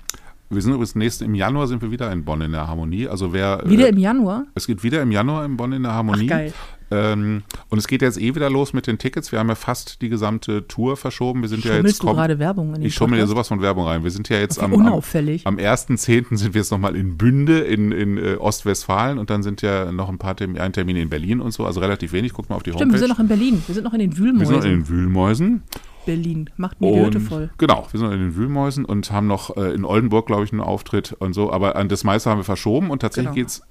wir 0.50 0.60
sind 0.60 0.72
übrigens 0.72 0.94
nächsten, 0.94 1.24
im 1.24 1.34
Januar 1.34 1.66
sind 1.66 1.80
wir 1.80 1.90
wieder 1.90 2.12
in 2.12 2.24
Bonn 2.24 2.40
in 2.42 2.52
der 2.52 2.68
Harmonie. 2.68 3.08
Also 3.08 3.32
wer 3.32 3.62
Wieder 3.64 3.86
äh, 3.86 3.90
im 3.90 3.98
Januar? 3.98 4.44
es 4.54 4.66
geht 4.66 4.82
wieder 4.82 5.00
im 5.02 5.10
Januar 5.10 5.44
in 5.44 5.56
Bonn 5.56 5.72
in 5.72 5.82
der 5.82 5.92
Harmonie. 5.92 6.26
Ach, 6.26 6.36
geil. 6.36 6.52
Ähm, 6.94 7.42
und 7.68 7.78
es 7.78 7.86
geht 7.86 8.02
jetzt 8.02 8.20
eh 8.20 8.34
wieder 8.34 8.48
los 8.50 8.72
mit 8.72 8.86
den 8.86 8.98
Tickets. 8.98 9.32
Wir 9.32 9.38
haben 9.38 9.48
ja 9.48 9.54
fast 9.54 10.00
die 10.02 10.08
gesamte 10.08 10.66
Tour 10.68 10.96
verschoben. 10.96 11.42
Wir 11.42 11.48
sind 11.48 11.64
ja 11.64 11.72
Schummelst 11.72 11.96
jetzt 11.96 12.02
du 12.02 12.14
gerade 12.14 12.38
Werbung 12.38 12.68
in 12.68 12.80
den 12.80 12.82
Ich 12.84 12.94
schummel 12.94 13.18
dir 13.18 13.26
sowas 13.26 13.48
von 13.48 13.60
Werbung 13.60 13.84
rein. 13.86 14.04
Wir 14.04 14.10
sind 14.10 14.28
ja 14.28 14.38
jetzt 14.38 14.58
Wie 14.58 14.64
am, 14.64 14.72
am, 14.74 14.80
unauffällig. 14.80 15.46
am 15.46 15.56
1.10. 15.56 16.36
sind 16.36 16.54
wir 16.54 16.60
jetzt 16.60 16.70
nochmal 16.70 16.96
in 16.96 17.16
Bünde 17.16 17.58
in, 17.60 17.92
in 17.92 18.18
äh, 18.18 18.36
Ostwestfalen 18.36 19.18
und 19.18 19.30
dann 19.30 19.42
sind 19.42 19.62
ja 19.62 19.90
noch 19.92 20.08
ein 20.08 20.18
paar 20.18 20.36
Termine, 20.36 20.60
ein 20.62 20.72
Termin 20.72 20.96
in 20.96 21.08
Berlin 21.08 21.40
und 21.40 21.52
so. 21.52 21.64
Also 21.66 21.80
relativ 21.80 22.12
wenig. 22.12 22.32
Guckt 22.32 22.48
mal 22.50 22.56
auf 22.56 22.62
die 22.62 22.70
Stimmt, 22.70 22.92
wir 22.92 22.98
Homepage. 22.98 22.98
sind 23.00 23.08
noch 23.10 23.18
in 23.20 23.28
Berlin. 23.28 23.62
Wir 23.66 23.74
sind 23.74 23.84
noch 23.84 23.92
in 23.94 23.98
den 24.00 24.10
wir 24.16 24.16
sind 24.46 24.56
noch 24.56 24.62
Wühlmäusen. 24.64 24.70
in 24.72 24.78
den 24.80 24.88
Wühlmäusen. 24.88 25.62
Berlin. 26.06 26.50
Macht 26.58 26.80
mir 26.82 26.92
die 26.92 27.00
Hütte 27.00 27.20
voll. 27.20 27.50
genau, 27.56 27.86
wir 27.90 27.98
sind 27.98 28.12
in 28.12 28.18
den 28.18 28.36
Wühlmäusen 28.36 28.84
und 28.84 29.10
haben 29.10 29.26
noch 29.26 29.56
äh, 29.56 29.72
in 29.72 29.86
Oldenburg, 29.86 30.26
glaube 30.26 30.44
ich, 30.44 30.52
einen 30.52 30.60
Auftritt 30.60 31.14
und 31.18 31.32
so. 31.32 31.50
Aber 31.50 31.76
an 31.76 31.88
das 31.88 32.04
meiste 32.04 32.28
haben 32.30 32.38
wir 32.40 32.44
verschoben 32.44 32.90
und 32.90 33.00
tatsächlich 33.00 33.32
Genau. 33.32 33.42
geht's. 33.46 33.62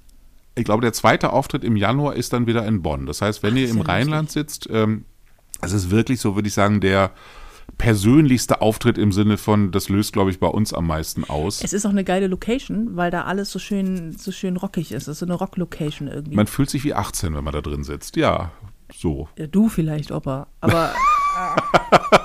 Ich 0.54 0.64
glaube, 0.64 0.82
der 0.82 0.92
zweite 0.92 1.32
Auftritt 1.32 1.64
im 1.64 1.76
Januar 1.76 2.14
ist 2.14 2.32
dann 2.32 2.46
wieder 2.46 2.64
in 2.66 2.82
Bonn. 2.82 3.06
Das 3.06 3.20
heißt, 3.20 3.42
wenn 3.42 3.54
Ach, 3.54 3.58
ihr 3.58 3.68
im 3.68 3.80
Rheinland 3.80 4.30
sitzt, 4.30 4.68
ähm, 4.70 5.04
es 5.60 5.72
ist 5.72 5.90
wirklich 5.90 6.20
so, 6.20 6.36
würde 6.36 6.48
ich 6.48 6.54
sagen, 6.54 6.80
der 6.80 7.10
persönlichste 7.78 8.60
Auftritt 8.60 8.98
im 8.98 9.10
Sinne 9.10 9.36
von, 9.36 9.72
das 9.72 9.88
löst, 9.88 10.12
glaube 10.12 10.30
ich, 10.30 10.38
bei 10.38 10.46
uns 10.46 10.72
am 10.72 10.86
meisten 10.86 11.24
aus. 11.24 11.62
Es 11.62 11.72
ist 11.72 11.86
auch 11.86 11.90
eine 11.90 12.04
geile 12.04 12.26
Location, 12.26 12.96
weil 12.96 13.10
da 13.10 13.22
alles 13.22 13.50
so 13.50 13.58
schön, 13.58 14.12
so 14.16 14.32
schön 14.32 14.56
rockig 14.56 14.92
ist. 14.92 15.02
Es 15.02 15.08
ist 15.08 15.18
so 15.20 15.26
eine 15.26 15.34
Rock-Location 15.34 16.08
irgendwie. 16.08 16.36
Man 16.36 16.46
fühlt 16.46 16.70
sich 16.70 16.84
wie 16.84 16.94
18, 16.94 17.34
wenn 17.34 17.42
man 17.42 17.54
da 17.54 17.62
drin 17.62 17.82
sitzt. 17.82 18.16
Ja, 18.16 18.52
so. 18.92 19.28
ja, 19.38 19.46
du 19.46 19.68
vielleicht, 19.68 20.12
Opa. 20.12 20.46
Aber 20.60 20.94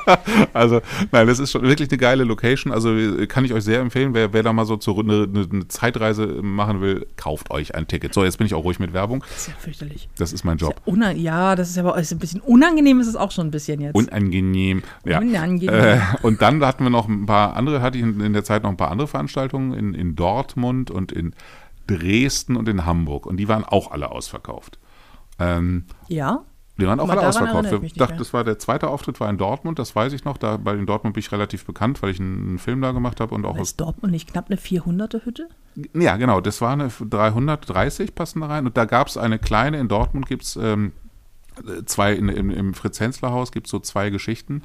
Also, 0.53 0.82
nein, 1.12 1.27
das 1.27 1.39
ist 1.39 1.51
schon 1.51 1.62
wirklich 1.62 1.89
eine 1.89 1.97
geile 1.97 2.23
Location. 2.23 2.73
Also 2.73 2.95
kann 3.27 3.45
ich 3.45 3.53
euch 3.53 3.63
sehr 3.63 3.79
empfehlen, 3.79 4.13
wer, 4.13 4.34
wer 4.34 4.43
da 4.43 4.53
mal 4.53 4.65
so 4.65 4.77
zur, 4.77 4.99
eine, 4.99 5.27
eine 5.32 5.67
Zeitreise 5.67 6.25
machen 6.41 6.82
will, 6.82 7.08
kauft 7.15 7.51
euch 7.51 7.75
ein 7.75 7.88
Ticket. 7.88 8.13
So, 8.13 8.23
jetzt 8.23 8.38
bin 8.38 8.47
ich 8.47 8.53
auch 8.53 8.63
ruhig 8.63 8.79
mit 8.79 8.93
Werbung. 8.93 9.21
das 9.21 9.38
ist 9.38 9.47
ja 9.47 9.53
fürchterlich. 9.60 10.10
Das 10.17 10.34
ist 10.34 10.43
mein 10.43 10.58
Job. 10.58 10.82
Unang 10.86 11.17
ja, 11.17 11.55
das 11.55 11.69
ist 11.69 11.77
aber 11.77 11.97
ist 11.97 12.12
ein 12.12 12.19
bisschen 12.19 12.41
unangenehm, 12.41 12.99
ist 12.99 13.08
es 13.08 13.15
auch 13.15 13.32
schon 13.32 13.47
ein 13.47 13.51
bisschen 13.51 13.82
jetzt. 13.82 13.95
Unangenehm. 13.95 14.84
Ja. 15.05 15.19
Unangenehm. 15.19 15.69
Äh, 15.73 15.99
und 16.21 16.41
dann 16.41 16.63
hatten 16.65 16.84
wir 16.84 16.89
noch 16.89 17.08
ein 17.08 17.25
paar 17.25 17.55
andere, 17.55 17.82
hatte 17.82 17.97
ich 17.97 18.03
in, 18.03 18.19
in 18.19 18.34
der 18.34 18.43
Zeit 18.43 18.63
noch 18.63 18.69
ein 18.69 18.77
paar 18.77 18.91
andere 18.91 19.08
Veranstaltungen 19.08 19.73
in, 19.73 19.93
in 19.93 20.15
Dortmund 20.15 20.91
und 20.91 21.12
in 21.12 21.34
Dresden 21.88 22.55
und 22.55 22.69
in 22.69 22.86
Hamburg. 22.86 23.25
Und 23.25 23.38
die 23.38 23.47
waren 23.47 23.63
auch 23.63 23.91
alle 23.91 24.12
ausverkauft. 24.12 24.79
Ähm, 25.39 25.86
ja? 26.08 26.43
Die 26.79 26.87
waren 26.87 26.99
auch 26.99 27.07
mal, 27.07 27.17
alle 27.17 27.27
ausverkauft. 27.27 27.71
ich 27.83 27.95
mehr. 27.95 28.07
das 28.07 28.33
war 28.33 28.43
der 28.43 28.57
zweite 28.57 28.87
Auftritt, 28.87 29.19
war 29.19 29.29
in 29.29 29.37
Dortmund, 29.37 29.79
das 29.79 29.95
weiß 29.95 30.13
ich 30.13 30.25
noch. 30.25 30.37
Da, 30.37 30.57
bei 30.57 30.73
in 30.73 30.85
Dortmund 30.85 31.13
bin 31.13 31.19
ich 31.19 31.31
relativ 31.31 31.65
bekannt, 31.65 32.01
weil 32.01 32.11
ich 32.11 32.19
einen, 32.19 32.57
Film 32.59 32.81
da 32.81 32.91
gemacht 32.91 33.19
habe 33.19 33.35
und 33.35 33.45
auch 33.45 33.57
Ist 33.57 33.79
Dortmund 33.79 34.11
nicht 34.11 34.31
knapp 34.31 34.47
eine 34.49 34.57
400er 34.57 35.25
Hütte? 35.25 35.47
Ja, 35.93 36.17
genau, 36.17 36.41
das 36.41 36.61
war 36.61 36.73
eine 36.73 36.89
330 36.89 38.15
passen 38.15 38.41
da 38.41 38.47
rein. 38.47 38.65
Und 38.65 38.77
da 38.77 38.85
gab 38.85 39.07
es 39.07 39.17
eine 39.17 39.39
kleine, 39.39 39.79
in 39.79 39.87
Dortmund 39.87 40.27
gibt 40.27 40.43
es 40.43 40.55
ähm, 40.55 40.93
zwei, 41.85 42.13
in, 42.13 42.29
im, 42.29 42.49
im 42.49 42.73
Fritz-Hensler-Haus 42.73 43.51
gibt 43.51 43.67
es 43.67 43.71
so 43.71 43.79
zwei 43.79 44.09
Geschichten. 44.09 44.62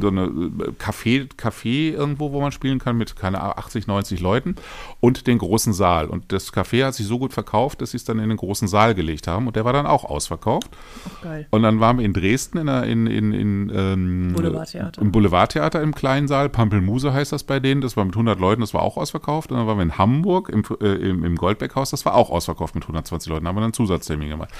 So 0.00 0.08
eine 0.08 0.22
äh, 0.24 0.70
Café, 0.82 1.28
Café 1.36 1.92
irgendwo, 1.92 2.32
wo 2.32 2.40
man 2.40 2.52
spielen 2.52 2.78
kann 2.78 2.96
mit, 2.96 3.16
keine 3.16 3.40
Ahnung, 3.40 3.54
80, 3.58 3.86
90 3.86 4.20
Leuten 4.20 4.54
und 5.00 5.26
den 5.26 5.38
großen 5.38 5.72
Saal. 5.72 6.06
Und 6.06 6.32
das 6.32 6.52
Café 6.52 6.84
hat 6.86 6.94
sich 6.94 7.06
so 7.06 7.18
gut 7.18 7.32
verkauft, 7.32 7.82
dass 7.82 7.90
sie 7.90 7.98
es 7.98 8.04
dann 8.04 8.18
in 8.18 8.28
den 8.28 8.38
großen 8.38 8.68
Saal 8.68 8.94
gelegt 8.94 9.26
haben. 9.26 9.46
Und 9.46 9.56
der 9.56 9.64
war 9.64 9.72
dann 9.72 9.86
auch 9.86 10.04
ausverkauft. 10.04 10.70
Auch 11.06 11.22
geil. 11.22 11.46
Und 11.50 11.62
dann 11.62 11.80
waren 11.80 11.98
wir 11.98 12.04
in 12.04 12.12
Dresden 12.12 12.58
in, 12.58 12.66
der- 12.66 12.84
in, 12.84 13.06
in, 13.06 13.32
in 13.32 13.72
ähm, 13.74 14.32
Boulevardtheater. 14.34 15.02
Im 15.02 15.12
Boulevardtheater 15.12 15.82
im 15.82 15.94
kleinen 15.94 16.28
Saal. 16.28 16.48
Pampelmuse 16.48 17.12
heißt 17.12 17.32
das 17.32 17.44
bei 17.44 17.60
denen. 17.60 17.80
Das 17.80 17.96
war 17.96 18.04
mit 18.04 18.14
100 18.14 18.40
Leuten, 18.40 18.60
das 18.62 18.72
war 18.74 18.82
auch 18.82 18.96
ausverkauft. 18.96 19.50
Und 19.52 19.58
dann 19.58 19.66
waren 19.66 19.78
wir 19.78 19.82
in 19.82 19.98
Hamburg 19.98 20.48
im, 20.48 20.62
äh, 20.80 20.86
im, 20.94 21.24
im 21.24 21.36
Goldbeckhaus. 21.36 21.90
Das 21.90 22.04
war 22.06 22.14
auch 22.14 22.30
ausverkauft 22.30 22.74
mit 22.74 22.84
120 22.84 23.30
Leuten. 23.30 23.44
Da 23.44 23.48
haben 23.48 23.56
wir 23.56 23.60
dann 23.60 23.64
einen 23.68 23.72
Zusatztermin 23.74 24.28
gemacht. 24.30 24.50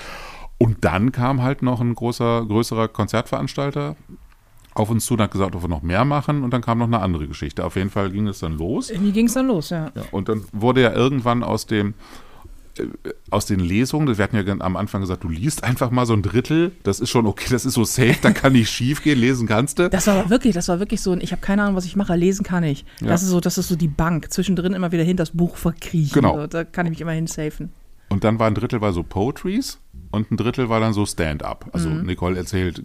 Und 0.62 0.85
dann 0.85 1.11
kam 1.11 1.42
halt 1.42 1.62
noch 1.62 1.81
ein 1.81 1.94
großer, 1.94 2.44
größerer 2.46 2.88
Konzertveranstalter 2.88 3.96
auf 4.75 4.90
uns 4.90 5.07
zu 5.07 5.14
und 5.14 5.23
hat 5.23 5.31
gesagt, 5.31 5.55
ob 5.57 5.62
wir 5.62 5.68
noch 5.68 5.83
mehr 5.83 6.05
machen. 6.05 6.44
Und 6.44 6.53
dann 6.53 6.61
kam 6.61 6.79
noch 6.79 6.87
eine 6.87 7.01
andere 7.01 7.27
Geschichte. 7.27 7.64
Auf 7.64 7.77
jeden 7.77 7.88
Fall 7.88 8.11
ging 8.11 8.29
es 8.29 8.40
dann 8.40 8.59
los. 8.59 8.92
Wie 8.94 9.11
ging 9.11 9.27
es 9.27 9.33
dann 9.33 9.46
los, 9.46 9.70
ja? 9.70 9.90
Ja, 9.94 10.03
und 10.11 10.29
dann 10.29 10.44
wurde 10.53 10.83
ja 10.83 10.92
irgendwann 10.92 11.42
aus 11.42 11.64
dem 11.64 11.94
äh, 12.77 12.85
aus 13.31 13.46
den 13.46 13.61
Lesungen, 13.61 14.18
wir 14.18 14.23
hatten 14.23 14.37
ja 14.37 14.55
am 14.61 14.77
Anfang 14.77 15.01
gesagt, 15.01 15.25
du 15.25 15.31
liest 15.31 15.64
einfach 15.64 15.90
mal 15.90 16.05
so 16.05 16.12
ein 16.12 16.23
Drittel, 16.23 16.73
das 16.83 17.01
ist 17.01 17.09
schon 17.09 17.27
okay, 17.27 17.46
das 17.49 17.64
ist 17.64 17.75
so 17.75 17.85
safe, 17.85 18.16
da 18.20 18.33
kann 18.33 18.53
nicht 18.53 18.68
schief 18.68 19.03
gehen, 19.03 19.18
lesen 19.18 19.49
kannst 19.49 19.79
du. 19.79 19.88
Das 19.88 20.07
war 20.09 20.29
wirklich, 20.29 20.55
das 20.55 20.68
war 20.68 20.79
wirklich 20.79 21.01
so 21.01 21.12
ein, 21.12 21.23
ich 21.23 21.33
habe 21.33 21.40
keine 21.40 21.62
Ahnung, 21.62 21.77
was 21.77 21.87
ich 21.87 21.96
mache, 21.96 22.14
lesen 22.16 22.42
kann 22.44 22.64
ich. 22.64 22.85
Ja. 23.01 23.09
Das 23.09 23.23
ist 23.23 23.31
so, 23.31 23.40
das 23.40 23.57
ist 23.57 23.68
so 23.68 23.77
die 23.77 23.88
Bank. 23.88 24.31
Zwischendrin 24.31 24.75
immer 24.75 24.92
wieder 24.92 25.05
hin 25.05 25.16
das 25.16 25.31
Buch 25.31 25.57
verkriechen. 25.57 26.20
Genau. 26.20 26.37
So, 26.37 26.46
da 26.46 26.64
kann 26.64 26.85
ich 26.85 26.90
mich 26.90 27.01
immer 27.01 27.12
hinsafen. 27.12 27.73
Und 28.11 28.25
dann 28.25 28.38
war 28.38 28.49
ein 28.49 28.55
Drittel 28.55 28.81
war 28.81 28.92
so 28.92 29.05
Poetries 29.05 29.79
und 30.11 30.31
ein 30.31 30.37
Drittel 30.37 30.68
war 30.68 30.81
dann 30.81 30.92
so 30.92 31.07
Stand-up. 31.07 31.68
Also 31.73 31.88
Mhm. 31.88 32.07
Nicole 32.07 32.37
erzählt 32.37 32.83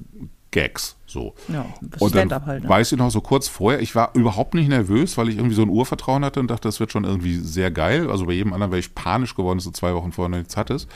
Gags, 0.51 0.97
so. 1.15 1.33
Ja, 1.47 1.65
Und 1.99 2.13
dann 2.13 2.29
halt. 2.45 2.63
Ne? 2.63 2.69
weiß 2.69 2.91
ich 2.91 2.97
noch 2.99 3.09
so 3.09 3.21
kurz 3.21 3.47
vorher, 3.47 3.81
ich 3.81 3.95
war 3.95 4.11
überhaupt 4.13 4.53
nicht 4.53 4.67
nervös, 4.69 5.17
weil 5.17 5.29
ich 5.29 5.37
irgendwie 5.37 5.55
so 5.55 5.61
ein 5.63 5.69
Urvertrauen 5.69 6.23
hatte 6.23 6.39
und 6.39 6.51
dachte, 6.51 6.67
das 6.67 6.79
wird 6.79 6.91
schon 6.91 7.05
irgendwie 7.05 7.35
sehr 7.37 7.71
geil. 7.71 8.09
Also 8.11 8.25
bei 8.25 8.33
jedem 8.33 8.53
anderen 8.53 8.71
wäre 8.71 8.79
ich 8.79 8.93
panisch 8.93 9.33
geworden, 9.35 9.57
dass 9.57 9.65
du 9.65 9.71
zwei 9.71 9.93
Wochen 9.95 10.11
vorher 10.11 10.29
noch 10.29 10.37
nichts 10.37 10.57
hattest. 10.57 10.87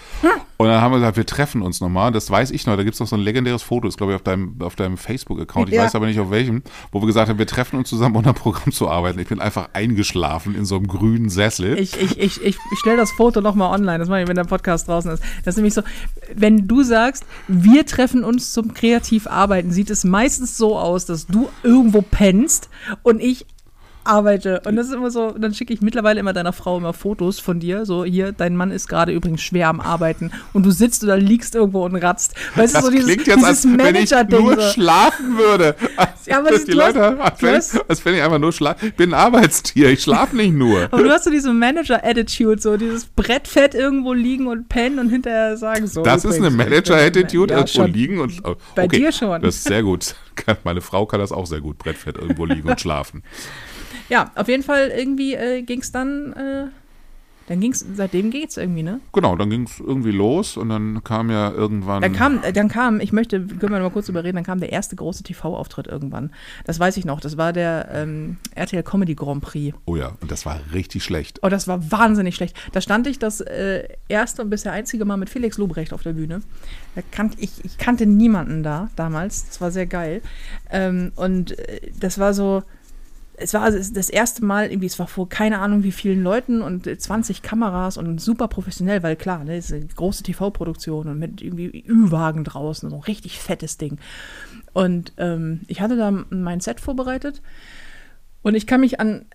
Und 0.57 0.67
dann 0.67 0.81
haben 0.81 0.91
wir 0.91 0.97
gesagt, 0.99 1.15
wir 1.17 1.25
treffen 1.25 1.61
uns 1.61 1.79
nochmal. 1.79 2.11
Das 2.11 2.29
weiß 2.29 2.51
ich 2.51 2.67
noch. 2.67 2.75
Da 2.75 2.83
gibt 2.83 2.95
es 2.95 2.99
noch 2.99 3.07
so 3.07 3.15
ein 3.15 3.21
legendäres 3.21 3.63
Foto, 3.63 3.87
das 3.87 3.95
glaube 3.97 4.11
ich 4.11 4.15
auf 4.17 4.23
deinem, 4.23 4.55
auf 4.61 4.75
deinem 4.75 4.97
Facebook-Account. 4.97 5.69
Ich 5.69 5.75
Ja. 5.75 5.83
weiß 5.83 5.95
aber 5.95 6.05
nicht 6.05 6.19
auf 6.19 6.29
welchem, 6.31 6.61
wo 6.91 7.01
wir 7.01 7.07
gesagt 7.07 7.29
haben, 7.29 7.39
wir 7.39 7.47
treffen 7.47 7.77
uns 7.77 7.87
zusammen, 7.89 8.15
um 8.17 8.23
einem 8.25 8.35
Programm 8.35 8.71
zu 8.73 8.89
arbeiten. 8.89 9.17
Ich 9.19 9.27
bin 9.29 9.39
einfach 9.39 9.69
eingeschlafen 9.73 10.55
in 10.55 10.65
so 10.65 10.75
einem 10.75 10.87
grünen 10.87 11.29
Sessel. 11.29 11.79
Ich, 11.79 11.99
ich, 11.99 12.19
ich, 12.19 12.41
ich 12.43 12.57
stelle 12.79 12.97
das 12.97 13.11
Foto 13.11 13.39
nochmal 13.39 13.73
online, 13.73 13.99
das 13.99 14.09
mache 14.09 14.21
ich, 14.23 14.27
wenn 14.27 14.35
der 14.35 14.43
Podcast 14.43 14.87
draußen 14.89 15.11
ist. 15.11 15.23
Das 15.45 15.53
ist 15.53 15.57
nämlich 15.57 15.73
so, 15.73 15.81
wenn 16.35 16.67
du 16.67 16.83
sagst, 16.83 17.25
wir 17.47 17.85
treffen 17.85 18.25
uns 18.25 18.51
zum 18.51 18.73
Kreativarbeiten, 18.73 19.71
sieht 19.71 19.89
es 19.89 20.03
meistens 20.09 20.57
so 20.57 20.77
aus, 20.77 21.05
dass 21.05 21.27
du 21.27 21.49
irgendwo 21.63 22.01
pennst 22.01 22.69
und 23.03 23.21
ich 23.21 23.45
arbeite. 24.03 24.61
Und 24.65 24.75
das 24.75 24.87
ist 24.87 24.93
immer 24.93 25.11
so, 25.11 25.31
dann 25.37 25.53
schicke 25.53 25.73
ich 25.73 25.81
mittlerweile 25.81 26.19
immer 26.19 26.33
deiner 26.33 26.53
Frau 26.53 26.77
immer 26.77 26.93
Fotos 26.93 27.39
von 27.39 27.59
dir. 27.59 27.85
So, 27.85 28.05
hier, 28.05 28.31
dein 28.31 28.55
Mann 28.55 28.71
ist 28.71 28.87
gerade 28.87 29.11
übrigens 29.11 29.41
schwer 29.41 29.67
am 29.67 29.79
Arbeiten 29.79 30.31
und 30.53 30.65
du 30.65 30.71
sitzt 30.71 31.03
oder 31.03 31.17
liegst 31.17 31.55
irgendwo 31.55 31.85
und 31.85 31.95
ratzt. 31.95 32.33
Weißt 32.55 32.75
das 32.75 32.81
du, 32.81 32.87
so 32.87 32.91
dieses, 32.91 33.05
klingt 33.07 33.27
jetzt, 33.27 33.37
dieses 33.37 33.65
als 33.65 33.77
wenn 33.77 33.95
ich 33.95 34.11
nur 34.39 34.55
So. 34.55 34.61
schlafen 34.69 35.37
würde. 35.37 35.75
Ja, 36.25 36.39
aber 36.39 36.51
das- 36.51 36.65
die 36.65 36.71
du 36.71 36.81
hast- 36.81 36.95
Leute, 36.95 37.21
als 37.21 37.41
wenn, 37.41 37.55
hast- 37.55 37.89
als 37.89 38.05
wenn 38.05 38.15
ich 38.15 38.21
einfach 38.21 38.39
nur 38.39 38.51
schlafe. 38.53 38.87
Ich 38.87 38.95
bin 38.95 39.11
ein 39.13 39.19
Arbeitstier, 39.19 39.89
ich 39.89 40.01
schlafe 40.01 40.35
nicht 40.35 40.53
nur. 40.53 40.83
Aber 40.91 41.03
du 41.03 41.09
hast 41.09 41.23
so 41.25 41.29
diese 41.31 41.51
Manager-Attitude, 41.53 42.61
so 42.61 42.77
dieses 42.77 43.05
Brettfett 43.05 43.75
irgendwo 43.75 44.13
liegen 44.13 44.47
und 44.47 44.69
pennen 44.69 44.99
und 44.99 45.09
hinterher 45.09 45.57
sagen 45.57 45.87
so. 45.87 46.03
Das 46.03 46.25
ist 46.25 46.35
eine 46.37 46.49
Manager-Attitude, 46.49 47.53
ja, 47.53 47.59
irgendwo 47.59 47.81
schon. 47.83 47.93
liegen 47.93 48.19
und. 48.19 48.41
oh, 48.45 48.55
Bei 48.75 48.85
okay, 48.85 48.97
dir 48.99 49.11
schon. 49.11 49.41
Das 49.41 49.55
ist 49.55 49.63
sehr 49.65 49.83
gut. 49.83 50.15
Meine 50.63 50.81
Frau 50.81 51.05
kann 51.05 51.19
das 51.19 51.31
auch 51.31 51.45
sehr 51.45 51.61
gut, 51.61 51.77
Brettfett 51.77 52.17
irgendwo 52.17 52.45
liegen 52.45 52.69
und 52.69 52.79
schlafen. 52.79 53.23
Ja, 54.09 54.31
auf 54.35 54.47
jeden 54.47 54.63
Fall 54.63 54.91
irgendwie 54.95 55.33
äh, 55.33 55.61
ging 55.61 55.81
es 55.81 55.91
dann, 55.91 56.33
äh, 56.33 56.67
dann 57.49 57.61
ging 57.61 57.71
es, 57.71 57.83
seitdem 57.95 58.29
geht's 58.29 58.57
irgendwie, 58.57 58.83
ne? 58.83 59.01
Genau, 59.11 59.35
dann 59.35 59.49
ging 59.49 59.63
es 59.63 59.79
irgendwie 59.79 60.11
los 60.11 60.55
und 60.55 60.69
dann 60.69 61.03
kam 61.03 61.31
ja 61.31 61.51
irgendwann. 61.51 62.03
Dann 62.03 62.13
kam, 62.13 62.43
äh, 62.43 62.53
dann 62.53 62.67
kam, 62.67 62.99
ich 62.99 63.11
möchte, 63.11 63.39
können 63.41 63.73
wir 63.73 63.79
noch 63.79 63.87
mal 63.87 63.89
kurz 63.89 64.07
überreden, 64.07 64.35
dann 64.35 64.45
kam 64.45 64.59
der 64.59 64.71
erste 64.71 64.95
große 64.95 65.23
TV-Auftritt 65.23 65.87
irgendwann. 65.87 66.29
Das 66.65 66.79
weiß 66.79 66.95
ich 66.97 67.05
noch, 67.05 67.19
das 67.19 67.37
war 67.37 67.51
der 67.51 67.89
ähm, 67.91 68.37
RTL 68.53 68.83
Comedy 68.83 69.15
Grand 69.15 69.41
Prix. 69.41 69.75
oh 69.85 69.95
ja, 69.95 70.15
und 70.21 70.29
das 70.29 70.45
war 70.45 70.59
richtig 70.75 71.03
schlecht. 71.03 71.39
Oh, 71.41 71.49
das 71.49 71.67
war 71.67 71.91
wahnsinnig 71.91 72.35
schlecht. 72.35 72.55
Da 72.71 72.81
stand 72.81 73.07
ich 73.07 73.17
das 73.17 73.41
äh, 73.41 73.87
erste 74.09 74.43
und 74.43 74.51
bisher 74.51 74.71
einzige 74.71 75.03
Mal 75.05 75.17
mit 75.17 75.31
Felix 75.31 75.57
Lobrecht 75.57 75.91
auf 75.91 76.03
der 76.03 76.13
Bühne. 76.13 76.41
Da 76.93 77.01
kannt, 77.09 77.33
ich, 77.39 77.65
ich 77.65 77.79
kannte 77.79 78.05
niemanden 78.05 78.61
da 78.61 78.91
damals. 78.95 79.47
Das 79.47 79.59
war 79.59 79.71
sehr 79.71 79.87
geil. 79.87 80.21
Ähm, 80.69 81.13
und 81.15 81.57
äh, 81.57 81.81
das 81.99 82.19
war 82.19 82.35
so, 82.35 82.61
es 83.39 83.53
war 83.53 83.61
also 83.61 83.93
das 83.93 84.09
erste 84.09 84.43
Mal, 84.43 84.69
irgendwie, 84.69 84.87
es 84.87 84.99
war 84.99 85.07
vor 85.07 85.29
keine 85.29 85.59
Ahnung 85.59 85.83
wie 85.83 85.91
vielen 85.91 86.21
Leuten 86.23 86.61
und 86.61 86.87
äh, 86.87 86.97
20 86.97 87.41
Kameras 87.41 87.97
und 87.97 88.19
super 88.19 88.47
professionell, 88.47 89.03
weil 89.03 89.15
klar, 89.15 89.43
ne, 89.43 89.57
ist 89.57 89.71
eine 89.71 89.85
große 89.85 90.23
TV-Produktion 90.23 91.07
und 91.07 91.19
mit 91.19 91.41
irgendwie 91.41 91.83
Ü-Wagen 91.87 92.43
draußen, 92.43 92.89
so 92.89 92.95
ein 92.95 93.01
richtig 93.03 93.39
fettes 93.39 93.77
Ding. 93.77 93.99
Und 94.73 95.13
ähm, 95.17 95.61
ich 95.67 95.81
hatte 95.81 95.95
da 95.95 96.11
mein 96.11 96.59
Set 96.59 96.79
vorbereitet 96.79 97.41
und 98.41 98.55
ich 98.55 98.67
kann 98.67 98.81
mich 98.81 98.99
an 98.99 99.25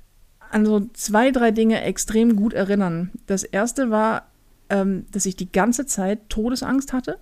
an 0.55 0.65
so 0.65 0.87
zwei, 0.93 1.33
drei 1.33 1.51
Dinge 1.51 1.83
extrem 1.83 2.37
gut 2.37 2.53
erinnern. 2.53 3.11
Das 3.27 3.43
erste 3.43 3.91
war, 3.91 4.29
ähm, 4.69 5.05
dass 5.11 5.27
ich 5.27 5.35
die 5.35 5.51
ganze 5.51 5.85
Zeit 5.85 6.29
Todesangst 6.29 6.93
hatte. 6.93 7.19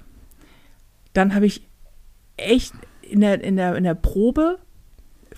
Dann 1.15 1.35
habe 1.35 1.47
ich 1.47 1.67
echt 2.37 2.75
in 3.01 3.23
der, 3.23 3.43
in, 3.43 3.57
der, 3.57 3.75
in 3.77 3.85
der 3.85 3.95
Probe 3.95 4.59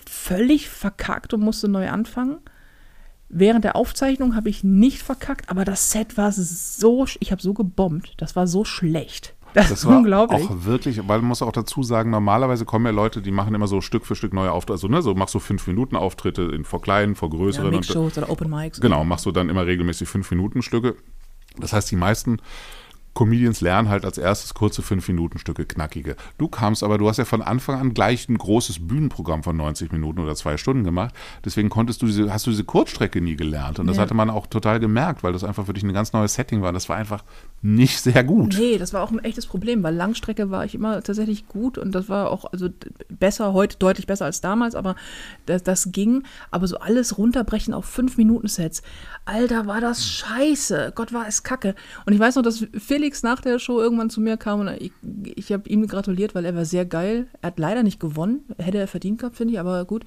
völlig 0.09 0.69
verkackt 0.69 1.33
und 1.33 1.41
musste 1.41 1.67
neu 1.67 1.89
anfangen. 1.89 2.37
Während 3.29 3.63
der 3.65 3.75
Aufzeichnung 3.75 4.35
habe 4.35 4.49
ich 4.49 4.63
nicht 4.63 5.01
verkackt, 5.01 5.49
aber 5.49 5.65
das 5.65 5.91
Set 5.91 6.15
war 6.17 6.31
so, 6.31 7.05
ich 7.19 7.31
habe 7.31 7.41
so 7.41 7.53
gebombt, 7.53 8.13
das 8.17 8.35
war 8.35 8.47
so 8.47 8.63
schlecht. 8.63 9.35
Das, 9.55 9.69
Das 9.69 9.79
ist 9.79 9.85
war 9.85 9.97
unglaublich. 9.97 10.43
auch 10.43 10.65
wirklich, 10.65 10.97
weil 11.07 11.19
man 11.19 11.29
muss 11.29 11.41
auch 11.41 11.53
dazu 11.53 11.81
sagen, 11.81 12.09
normalerweise 12.09 12.65
kommen 12.65 12.85
ja 12.85 12.91
Leute, 12.91 13.21
die 13.21 13.31
machen 13.31 13.55
immer 13.55 13.67
so 13.67 13.79
Stück 13.79 14.05
für 14.05 14.15
Stück 14.15 14.33
neue 14.33 14.51
Auftritte. 14.51 14.73
Also, 14.73 14.87
ne, 14.89 15.01
so 15.01 15.15
machst 15.15 15.33
du 15.33 15.39
fünf 15.39 15.65
Minuten 15.65 15.95
Auftritte 15.95 16.43
in, 16.43 16.65
vor 16.65 16.81
kleinen, 16.81 17.15
vor 17.15 17.29
ja, 17.29 17.37
größeren. 17.37 17.67
und, 17.67 17.75
Mixshows 17.75 18.17
oder 18.17 18.29
Open 18.29 18.49
Mics. 18.49 18.81
Genau, 18.81 19.05
machst 19.05 19.25
du 19.25 19.31
dann 19.31 19.47
immer 19.47 19.65
regelmäßig 19.65 20.09
fünf 20.09 20.29
Minuten 20.29 20.61
Stücke. 20.61 20.95
Das 21.57 21.71
heißt, 21.71 21.89
die 21.89 21.95
meisten 21.95 22.41
Comedians 23.15 23.61
lernen 23.61 23.89
halt 23.89 24.05
als 24.05 24.17
erstes 24.19 24.53
kurze 24.53 24.81
fünf 24.83 25.07
Minuten 25.07 25.39
Stücke, 25.39 25.65
knackige. 25.65 26.15
Du 26.37 26.47
kamst 26.47 26.83
aber, 26.83 26.97
du 26.99 27.07
hast 27.09 27.17
ja 27.17 27.25
von 27.25 27.41
Anfang 27.41 27.79
an 27.79 27.93
gleich 27.95 28.29
ein 28.29 28.37
großes 28.37 28.87
Bühnenprogramm 28.87 29.41
von 29.41 29.57
90 29.57 29.91
Minuten 29.91 30.19
oder 30.19 30.35
zwei 30.35 30.57
Stunden 30.57 30.83
gemacht. 30.83 31.15
Deswegen 31.43 31.69
konntest 31.69 32.01
du 32.01 32.05
diese, 32.05 32.31
hast 32.31 32.45
du 32.45 32.51
diese 32.51 32.65
Kurzstrecke 32.65 33.21
nie 33.21 33.35
gelernt. 33.35 33.79
Und 33.79 33.87
das 33.87 33.95
Ja. 33.97 34.03
hatte 34.03 34.13
man 34.13 34.29
auch 34.29 34.45
total 34.47 34.79
gemerkt, 34.79 35.23
weil 35.23 35.33
das 35.33 35.43
einfach 35.43 35.65
für 35.65 35.73
dich 35.73 35.83
ein 35.83 35.93
ganz 35.93 36.13
neues 36.13 36.35
Setting 36.35 36.61
war. 36.61 36.71
Das 36.73 36.89
war 36.89 36.97
einfach 36.97 37.23
nicht 37.65 37.99
sehr 37.99 38.23
gut. 38.23 38.55
Nee, 38.59 38.77
das 38.77 38.93
war 38.93 39.01
auch 39.01 39.11
ein 39.11 39.23
echtes 39.23 39.47
Problem, 39.47 39.81
weil 39.81 39.95
Langstrecke 39.95 40.51
war 40.51 40.65
ich 40.65 40.75
immer 40.75 41.01
tatsächlich 41.01 41.47
gut 41.47 41.79
und 41.79 41.95
das 41.95 42.09
war 42.09 42.29
auch 42.29 42.45
also 42.53 42.69
besser, 43.09 43.53
heute 43.53 43.77
deutlich 43.77 44.05
besser 44.05 44.25
als 44.25 44.39
damals, 44.39 44.75
aber 44.75 44.95
das, 45.47 45.63
das 45.63 45.91
ging. 45.91 46.21
Aber 46.51 46.67
so 46.67 46.77
alles 46.77 47.17
runterbrechen 47.17 47.73
auf 47.73 47.97
5-Minuten-Sets, 47.97 48.83
Alter, 49.25 49.65
war 49.65 49.81
das 49.81 50.05
scheiße. 50.05 50.91
Gott, 50.93 51.11
war 51.11 51.27
es 51.27 51.41
kacke. 51.41 51.73
Und 52.05 52.13
ich 52.13 52.19
weiß 52.19 52.35
noch, 52.35 52.43
dass 52.43 52.67
Felix 52.77 53.23
nach 53.23 53.41
der 53.41 53.57
Show 53.57 53.79
irgendwann 53.79 54.11
zu 54.11 54.21
mir 54.21 54.37
kam 54.37 54.59
und 54.59 54.67
ich, 54.67 54.91
ich 55.35 55.51
habe 55.51 55.67
ihm 55.67 55.87
gratuliert, 55.87 56.35
weil 56.35 56.45
er 56.45 56.55
war 56.55 56.65
sehr 56.65 56.85
geil. 56.85 57.25
Er 57.41 57.47
hat 57.47 57.57
leider 57.57 57.81
nicht 57.81 57.99
gewonnen, 57.99 58.43
hätte 58.59 58.77
er 58.77 58.87
verdient 58.87 59.17
gehabt, 59.17 59.37
finde 59.37 59.55
ich, 59.55 59.59
aber 59.59 59.85
gut. 59.85 60.05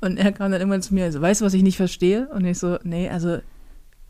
Und 0.00 0.16
er 0.16 0.32
kam 0.32 0.50
dann 0.50 0.60
irgendwann 0.60 0.82
zu 0.82 0.92
mir, 0.92 1.12
so, 1.12 1.20
weißt 1.20 1.40
du, 1.40 1.44
was 1.44 1.54
ich 1.54 1.62
nicht 1.62 1.76
verstehe? 1.76 2.28
Und 2.34 2.44
ich 2.44 2.58
so, 2.58 2.78
nee, 2.82 3.08
also 3.08 3.38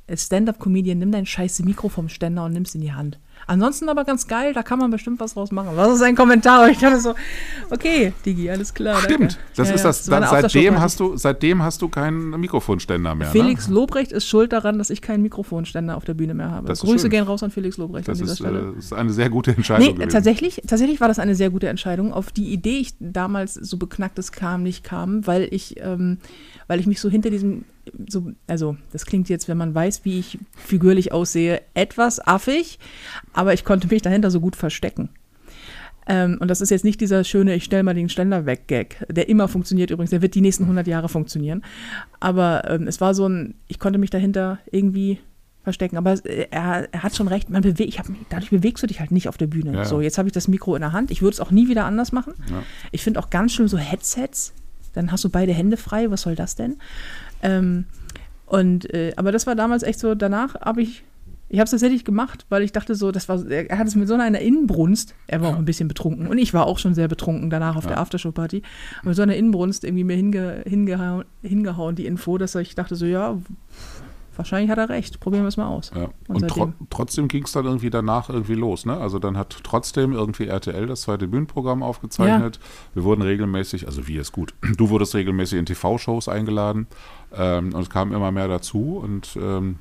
als 0.08 0.26
Stand-up-Comedian, 0.26 0.98
nimm 0.98 1.10
dein 1.12 1.26
scheiß 1.26 1.60
Mikro 1.64 1.88
vom 1.88 2.08
Ständer 2.08 2.44
und 2.44 2.52
nimm's 2.52 2.74
in 2.74 2.80
die 2.80 2.92
Hand. 2.92 3.18
Ansonsten 3.48 3.88
aber 3.88 4.04
ganz 4.04 4.26
geil, 4.28 4.54
da 4.54 4.62
kann 4.62 4.78
man 4.78 4.90
bestimmt 4.90 5.20
was 5.20 5.34
draus 5.34 5.52
machen. 5.52 5.70
Was 5.74 5.94
ist 5.96 6.02
ein 6.02 6.16
Kommentar? 6.16 6.64
Und 6.64 6.70
ich 6.70 6.78
dachte 6.78 7.00
so, 7.00 7.14
okay, 7.70 8.12
Digi, 8.24 8.48
alles 8.50 8.72
klar. 8.72 8.98
Stimmt, 9.00 9.20
danke. 9.20 9.36
das 9.56 9.68
Ja, 9.68 9.74
ist 9.74 9.80
ja, 9.82 9.86
das. 9.88 10.10
war 10.10 10.20
Dann, 10.20 10.30
seitdem, 10.30 10.80
hast 10.80 11.00
du, 11.00 11.16
seitdem 11.16 11.62
hast 11.62 11.82
du 11.82 11.88
keinen 11.88 12.30
Mikrofonständer 12.40 13.14
mehr. 13.14 13.28
Felix 13.28 13.68
ne? 13.68 13.74
Lobrecht 13.74 14.10
ist 14.12 14.26
schuld 14.26 14.52
daran, 14.52 14.78
dass 14.78 14.90
ich 14.90 15.02
keinen 15.02 15.22
Mikrofonständer 15.22 15.96
auf 15.96 16.04
der 16.04 16.14
Bühne 16.14 16.34
mehr 16.34 16.50
habe. 16.50 16.66
Das 16.66 16.80
Grüße 16.80 17.00
schön. 17.02 17.10
gehen 17.10 17.24
raus 17.24 17.42
an 17.42 17.50
Felix 17.50 17.76
Lobrecht 17.76 18.08
Das 18.08 18.18
an 18.18 18.24
dieser 18.26 18.32
ist, 18.32 18.38
Stelle. 18.38 18.72
äh, 18.74 18.78
ist 18.78 18.92
eine 18.92 19.12
sehr 19.12 19.28
gute 19.28 19.54
Entscheidung. 19.54 19.86
Nee, 19.86 19.92
gewesen. 19.94 20.10
tatsächlich, 20.10 20.62
tatsächlich 20.66 21.00
war 21.00 21.08
das 21.08 21.18
eine 21.18 21.34
sehr 21.34 21.50
gute 21.50 21.68
Entscheidung. 21.68 22.12
Auf 22.12 22.32
die 22.32 22.52
Idee 22.52 22.78
ich 22.78 22.94
damals 23.00 23.54
so 23.54 23.76
beknacktes 23.76 24.32
kam, 24.32 24.62
nicht 24.62 24.82
kam, 24.82 25.26
weil 25.26 25.46
ich, 25.50 25.76
ähm, 25.80 26.18
weil 26.68 26.80
ich 26.80 26.86
mich 26.86 27.00
so 27.00 27.10
hinter 27.10 27.30
diesem, 27.30 27.64
so, 28.08 28.32
also 28.46 28.76
das 28.92 29.06
klingt 29.06 29.28
jetzt, 29.28 29.48
wenn 29.48 29.56
man 29.56 29.74
weiß, 29.74 30.04
wie 30.04 30.18
ich 30.18 30.38
figürlich 30.56 31.12
aussehe, 31.12 31.62
etwas 31.74 32.20
affig, 32.20 32.78
aber 33.32 33.54
ich 33.54 33.64
konnte 33.64 33.88
mich 33.88 34.02
dahinter 34.02 34.30
so 34.30 34.40
gut 34.40 34.56
verstecken. 34.56 35.10
Ähm, 36.08 36.38
und 36.40 36.48
das 36.48 36.60
ist 36.60 36.70
jetzt 36.70 36.84
nicht 36.84 37.00
dieser 37.00 37.24
schöne, 37.24 37.54
ich 37.54 37.64
stell 37.64 37.82
mal 37.82 37.94
den 37.94 38.08
Ständer 38.08 38.46
weg 38.46 38.68
Gag, 38.68 39.04
der 39.08 39.28
immer 39.28 39.48
funktioniert 39.48 39.90
übrigens, 39.90 40.10
der 40.10 40.22
wird 40.22 40.34
die 40.34 40.40
nächsten 40.40 40.64
100 40.64 40.86
Jahre 40.86 41.08
funktionieren. 41.08 41.64
Aber 42.20 42.70
ähm, 42.70 42.86
es 42.86 43.00
war 43.00 43.14
so 43.14 43.28
ein, 43.28 43.54
ich 43.66 43.78
konnte 43.78 43.98
mich 43.98 44.10
dahinter 44.10 44.58
irgendwie 44.70 45.18
verstecken. 45.66 45.96
Aber 45.96 46.12
äh, 46.24 46.46
er, 46.52 46.88
er 46.92 47.02
hat 47.02 47.16
schon 47.16 47.26
recht, 47.26 47.50
man 47.50 47.62
bewegt, 47.62 47.88
ich 47.88 47.98
hab, 47.98 48.06
dadurch 48.30 48.50
bewegst 48.50 48.84
du 48.84 48.86
dich 48.86 49.00
halt 49.00 49.10
nicht 49.10 49.28
auf 49.28 49.36
der 49.36 49.48
Bühne. 49.48 49.72
Ja. 49.72 49.84
So, 49.84 50.00
jetzt 50.00 50.16
habe 50.16 50.28
ich 50.28 50.32
das 50.32 50.46
Mikro 50.46 50.76
in 50.76 50.80
der 50.80 50.92
Hand. 50.92 51.10
Ich 51.10 51.22
würde 51.22 51.34
es 51.34 51.40
auch 51.40 51.50
nie 51.50 51.68
wieder 51.68 51.84
anders 51.84 52.12
machen. 52.12 52.34
Ja. 52.48 52.62
Ich 52.92 53.02
finde 53.02 53.18
auch 53.18 53.30
ganz 53.30 53.52
schlimm 53.52 53.66
so 53.66 53.76
Headsets. 53.76 54.52
Dann 54.92 55.10
hast 55.10 55.24
du 55.24 55.28
beide 55.28 55.52
Hände 55.52 55.76
frei. 55.76 56.08
Was 56.10 56.22
soll 56.22 56.36
das 56.36 56.54
denn? 56.54 56.76
Ähm, 57.42 57.86
und 58.46 58.92
äh, 58.94 59.12
aber 59.16 59.32
das 59.32 59.46
war 59.46 59.54
damals 59.54 59.82
echt 59.82 59.98
so. 59.98 60.14
Danach 60.14 60.54
habe 60.60 60.82
ich, 60.82 61.04
ich 61.48 61.58
habe 61.58 61.64
es 61.64 61.72
tatsächlich 61.72 62.04
gemacht, 62.04 62.46
weil 62.48 62.62
ich 62.62 62.72
dachte 62.72 62.94
so, 62.94 63.10
das 63.10 63.28
war, 63.28 63.44
er 63.46 63.78
hat 63.78 63.86
es 63.86 63.96
mit 63.96 64.08
so 64.08 64.14
einer 64.14 64.40
Inbrunst. 64.40 65.14
Er 65.26 65.40
war 65.42 65.50
auch 65.50 65.58
ein 65.58 65.64
bisschen 65.64 65.88
betrunken 65.88 66.28
und 66.28 66.38
ich 66.38 66.54
war 66.54 66.66
auch 66.66 66.78
schon 66.78 66.94
sehr 66.94 67.08
betrunken 67.08 67.50
danach 67.50 67.76
auf 67.76 67.86
der 67.86 67.98
Aftershow-Party. 67.98 68.62
Mit 69.02 69.16
so 69.16 69.22
einer 69.22 69.36
Inbrunst 69.36 69.84
irgendwie 69.84 70.04
mir 70.04 70.16
hinge, 70.16 70.62
hingehauen, 70.66 71.24
hingehauen 71.42 71.96
die 71.96 72.06
Info, 72.06 72.38
dass 72.38 72.54
ich 72.54 72.74
dachte 72.74 72.94
so, 72.94 73.04
ja, 73.04 73.36
wahrscheinlich 74.38 74.70
hat 74.70 74.78
er 74.78 74.88
recht. 74.88 75.20
Probieren 75.20 75.44
wir 75.44 75.48
es 75.48 75.56
mal 75.56 75.68
aus. 75.68 75.90
Ja. 75.94 76.08
Und 76.28 76.42
Und, 76.42 76.48
tro 76.48 76.72
trotzdem 76.90 77.28
ging 77.28 77.44
es 77.44 77.52
dann 77.52 77.64
irgendwie 77.64 77.90
danach 77.90 78.28
irgendwie 78.28 78.54
los. 78.54 78.86
Ne? 78.86 78.96
Also 78.96 79.18
dann 79.18 79.36
hat 79.36 79.58
trotzdem 79.62 80.12
irgendwie 80.12 80.46
RTL 80.46 80.86
das 80.86 81.02
zweite 81.02 81.28
Bühnenprogramm 81.28 81.82
aufgezeichnet. 81.82 82.60
Wir 82.94 83.04
wurden 83.04 83.22
regelmäßig, 83.22 83.86
also 83.86 84.06
wir 84.06 84.20
ist 84.20 84.32
gut, 84.32 84.54
du 84.76 84.90
wurdest 84.90 85.14
regelmäßig 85.14 85.58
in 85.58 85.66
TV-Shows 85.66 86.28
eingeladen 86.28 86.86
ähm, 87.34 87.74
und 87.74 87.82
es 87.82 87.90
kam 87.90 88.12
immer 88.12 88.32
mehr 88.32 88.48
dazu. 88.48 88.98
Und 89.02 89.38
ähm, 89.40 89.76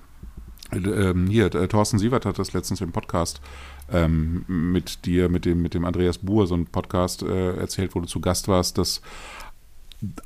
äh, 0.72 0.78
ähm, 0.78 1.28
hier, 1.28 1.54
äh, 1.54 1.68
Thorsten 1.68 2.00
Sievert 2.00 2.26
hat 2.26 2.40
das 2.40 2.54
letztens 2.54 2.82
im 2.82 2.92
Podcast 2.92 3.42
ähm, 3.92 4.46
mit 4.48 5.06
dir, 5.06 5.30
mit 5.30 5.46
dem, 5.46 5.62
mit 5.62 5.74
dem 5.74 5.86
Andreas 5.86 6.18
Buhr, 6.18 6.48
so 6.48 6.56
ein 6.56 6.66
Podcast 6.66 7.24
äh, 7.24 7.58
erzählt, 7.58 7.96
wo 7.96 8.00
du 8.00 8.08
zu 8.08 8.20
Gast 8.20 8.48
warst, 8.48 8.78
dass 8.78 9.02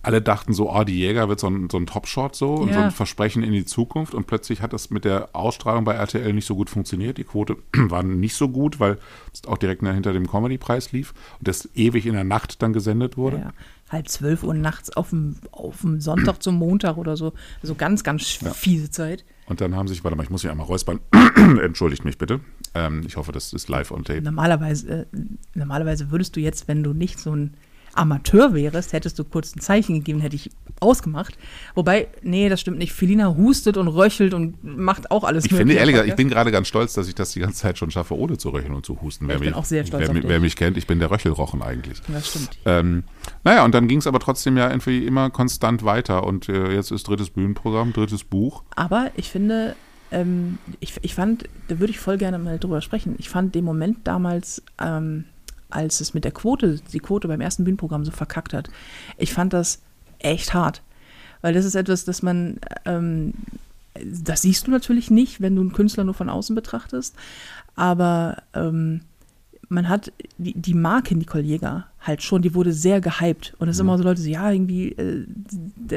alle 0.01 0.21
dachten 0.21 0.53
so, 0.53 0.71
oh, 0.73 0.83
die 0.83 0.97
Jäger 0.97 1.29
wird 1.29 1.39
so 1.39 1.47
ein, 1.47 1.69
so 1.69 1.77
ein 1.77 1.85
Top-Shot 1.85 2.35
so 2.35 2.55
und 2.55 2.73
so 2.73 2.79
ein 2.79 2.91
Versprechen 2.91 3.43
in 3.43 3.51
die 3.51 3.65
Zukunft 3.65 4.13
und 4.13 4.27
plötzlich 4.27 4.61
hat 4.61 4.73
das 4.73 4.89
mit 4.89 5.05
der 5.05 5.29
Ausstrahlung 5.33 5.83
bei 5.83 5.93
RTL 5.93 6.33
nicht 6.33 6.47
so 6.47 6.55
gut 6.55 6.69
funktioniert. 6.69 7.17
Die 7.17 7.23
Quote 7.23 7.57
war 7.73 8.03
nicht 8.03 8.35
so 8.35 8.49
gut, 8.49 8.79
weil 8.79 8.97
es 9.31 9.45
auch 9.47 9.57
direkt 9.57 9.85
hinter 9.85 10.13
dem 10.13 10.27
Comedy-Preis 10.27 10.91
lief 10.91 11.13
und 11.39 11.47
das 11.47 11.69
ewig 11.75 12.05
in 12.07 12.13
der 12.13 12.23
Nacht 12.23 12.61
dann 12.61 12.73
gesendet 12.73 13.15
wurde. 13.15 13.37
Ja, 13.37 13.53
halb 13.89 14.07
zwölf 14.07 14.43
Uhr 14.43 14.53
nachts 14.53 14.95
auf 14.95 15.09
dem, 15.09 15.35
auf 15.51 15.81
dem 15.81 15.99
Sonntag 15.99 16.41
zum 16.43 16.55
Montag 16.55 16.97
oder 16.97 17.17
so. 17.17 17.33
Also 17.61 17.75
ganz, 17.75 18.03
ganz 18.03 18.27
fiese 18.53 18.89
Zeit. 18.91 19.25
Und 19.47 19.61
dann 19.61 19.75
haben 19.75 19.87
sich, 19.87 20.03
warte 20.03 20.15
mal, 20.15 20.23
ich 20.23 20.29
muss 20.29 20.43
mich 20.43 20.51
einmal 20.51 20.67
räuspern. 20.67 20.99
Entschuldigt 21.61 22.05
mich 22.05 22.17
bitte. 22.17 22.39
Ähm, 22.75 23.03
ich 23.07 23.17
hoffe, 23.17 23.31
das 23.31 23.51
ist 23.51 23.67
live 23.67 23.91
on 23.91 24.03
tape. 24.03 24.21
Normalerweise, 24.21 25.07
äh, 25.11 25.19
normalerweise 25.55 26.11
würdest 26.11 26.35
du 26.35 26.39
jetzt, 26.39 26.67
wenn 26.67 26.83
du 26.83 26.93
nicht 26.93 27.19
so 27.19 27.35
ein 27.35 27.55
Amateur 27.99 28.53
wärst, 28.53 28.93
hättest 28.93 29.19
du 29.19 29.25
kurz 29.25 29.53
ein 29.53 29.59
Zeichen 29.59 29.95
gegeben, 29.95 30.21
hätte 30.21 30.37
ich 30.37 30.49
ausgemacht. 30.79 31.37
Wobei, 31.75 32.07
nee, 32.21 32.47
das 32.47 32.61
stimmt 32.61 32.77
nicht. 32.77 32.93
Felina 32.93 33.35
hustet 33.35 33.75
und 33.75 33.89
röchelt 33.89 34.33
und 34.33 34.63
macht 34.63 35.11
auch 35.11 35.25
alles 35.25 35.45
Ich 35.45 35.53
finde 35.53 35.73
ehrlich 35.73 35.93
gesagt, 35.93 36.09
ich 36.09 36.15
bin 36.15 36.29
gerade 36.29 36.51
ganz 36.51 36.69
stolz, 36.69 36.93
dass 36.93 37.09
ich 37.09 37.15
das 37.15 37.33
die 37.33 37.41
ganze 37.41 37.57
Zeit 37.57 37.77
schon 37.77 37.91
schaffe, 37.91 38.17
ohne 38.17 38.37
zu 38.37 38.49
röcheln 38.51 38.73
und 38.73 38.85
zu 38.85 39.01
husten. 39.01 39.27
Ja, 39.27 39.35
ich 39.35 39.41
bin 39.41 39.53
auch 39.53 39.65
sehr 39.65 39.85
stolz 39.85 40.07
wer, 40.07 40.13
dich. 40.13 40.27
wer 40.29 40.39
mich 40.39 40.55
kennt, 40.55 40.77
ich 40.77 40.87
bin 40.87 40.99
der 40.99 41.11
Röchelrochen 41.11 41.61
eigentlich. 41.61 42.01
Das 42.07 42.29
stimmt. 42.29 42.51
Ähm, 42.65 43.03
naja, 43.43 43.65
und 43.65 43.75
dann 43.75 43.89
ging 43.89 43.99
es 43.99 44.07
aber 44.07 44.19
trotzdem 44.19 44.55
ja 44.55 44.69
irgendwie 44.69 45.05
immer 45.05 45.29
konstant 45.29 45.83
weiter. 45.83 46.23
Und 46.23 46.47
äh, 46.47 46.73
jetzt 46.73 46.91
ist 46.91 47.05
drittes 47.05 47.29
Bühnenprogramm, 47.29 47.91
drittes 47.91 48.23
Buch. 48.23 48.63
Aber 48.75 49.11
ich 49.17 49.29
finde, 49.29 49.75
ähm, 50.11 50.57
ich, 50.79 50.93
ich 51.01 51.15
fand, 51.15 51.49
da 51.67 51.79
würde 51.79 51.91
ich 51.91 51.99
voll 51.99 52.17
gerne 52.17 52.39
mal 52.39 52.59
drüber 52.59 52.81
sprechen. 52.81 53.15
Ich 53.17 53.29
fand 53.29 53.55
den 53.55 53.65
Moment 53.65 53.99
damals, 54.05 54.63
ähm, 54.81 55.25
als 55.69 56.01
es 56.01 56.13
mit 56.13 56.23
der 56.23 56.31
Quote, 56.31 56.79
die 56.93 56.99
Quote 56.99 57.27
beim 57.27 57.41
ersten 57.41 57.63
Bühnenprogramm 57.63 58.05
so 58.05 58.11
verkackt 58.11 58.53
hat, 58.53 58.69
ich 59.17 59.33
fand 59.33 59.53
das 59.53 59.81
echt 60.19 60.53
hart. 60.53 60.81
Weil 61.41 61.53
das 61.53 61.65
ist 61.65 61.75
etwas, 61.75 62.05
das 62.05 62.21
man, 62.21 62.59
ähm, 62.85 63.33
das 63.93 64.41
siehst 64.41 64.67
du 64.67 64.71
natürlich 64.71 65.09
nicht, 65.09 65.41
wenn 65.41 65.55
du 65.55 65.61
einen 65.61 65.73
Künstler 65.73 66.03
nur 66.03 66.13
von 66.13 66.29
außen 66.29 66.55
betrachtest. 66.55 67.15
Aber 67.75 68.43
ähm, 68.53 69.01
man 69.69 69.87
hat 69.87 70.11
die, 70.37 70.53
die 70.53 70.73
Marke 70.73 71.15
Nicole 71.15 71.43
Jäger 71.43 71.85
halt 72.01 72.23
schon, 72.23 72.41
die 72.41 72.55
wurde 72.55 72.73
sehr 72.73 73.01
gehypt. 73.01 73.55
Und 73.59 73.69
es 73.69 73.77
ist 73.77 73.81
immer 73.81 73.97
so 73.97 74.03
Leute 74.03 74.21
so, 74.21 74.29
ja, 74.29 74.51
irgendwie, 74.51 74.91
äh, 74.93 75.25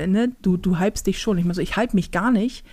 ne, 0.07 0.33
du, 0.43 0.57
du 0.57 0.79
hypst 0.79 1.07
dich 1.07 1.21
schon. 1.21 1.39
Ich 1.39 1.45
meine 1.45 1.55
so, 1.55 1.63
ich 1.63 1.77
hype 1.77 1.95
mich 1.95 2.11
gar 2.11 2.31
nicht. 2.31 2.65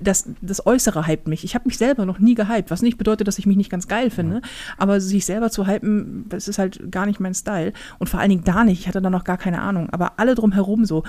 Das, 0.00 0.28
das 0.40 0.66
Äußere 0.66 1.06
hypt 1.06 1.28
mich. 1.28 1.44
Ich 1.44 1.54
habe 1.54 1.66
mich 1.66 1.78
selber 1.78 2.04
noch 2.04 2.18
nie 2.18 2.34
gehypt, 2.34 2.70
was 2.70 2.82
nicht 2.82 2.98
bedeutet, 2.98 3.28
dass 3.28 3.38
ich 3.38 3.46
mich 3.46 3.56
nicht 3.56 3.70
ganz 3.70 3.88
geil 3.88 4.10
finde. 4.10 4.42
Aber 4.76 5.00
sich 5.00 5.24
selber 5.24 5.50
zu 5.50 5.66
hypen, 5.66 6.26
das 6.28 6.48
ist 6.48 6.58
halt 6.58 6.90
gar 6.90 7.06
nicht 7.06 7.20
mein 7.20 7.34
Style. 7.34 7.72
Und 7.98 8.08
vor 8.08 8.20
allen 8.20 8.30
Dingen 8.30 8.44
da 8.44 8.64
nicht. 8.64 8.80
Ich 8.80 8.88
hatte 8.88 9.00
da 9.00 9.10
noch 9.10 9.24
gar 9.24 9.38
keine 9.38 9.62
Ahnung. 9.62 9.90
Aber 9.90 10.18
alle 10.18 10.34
drumherum 10.34 10.84
so 10.84 11.04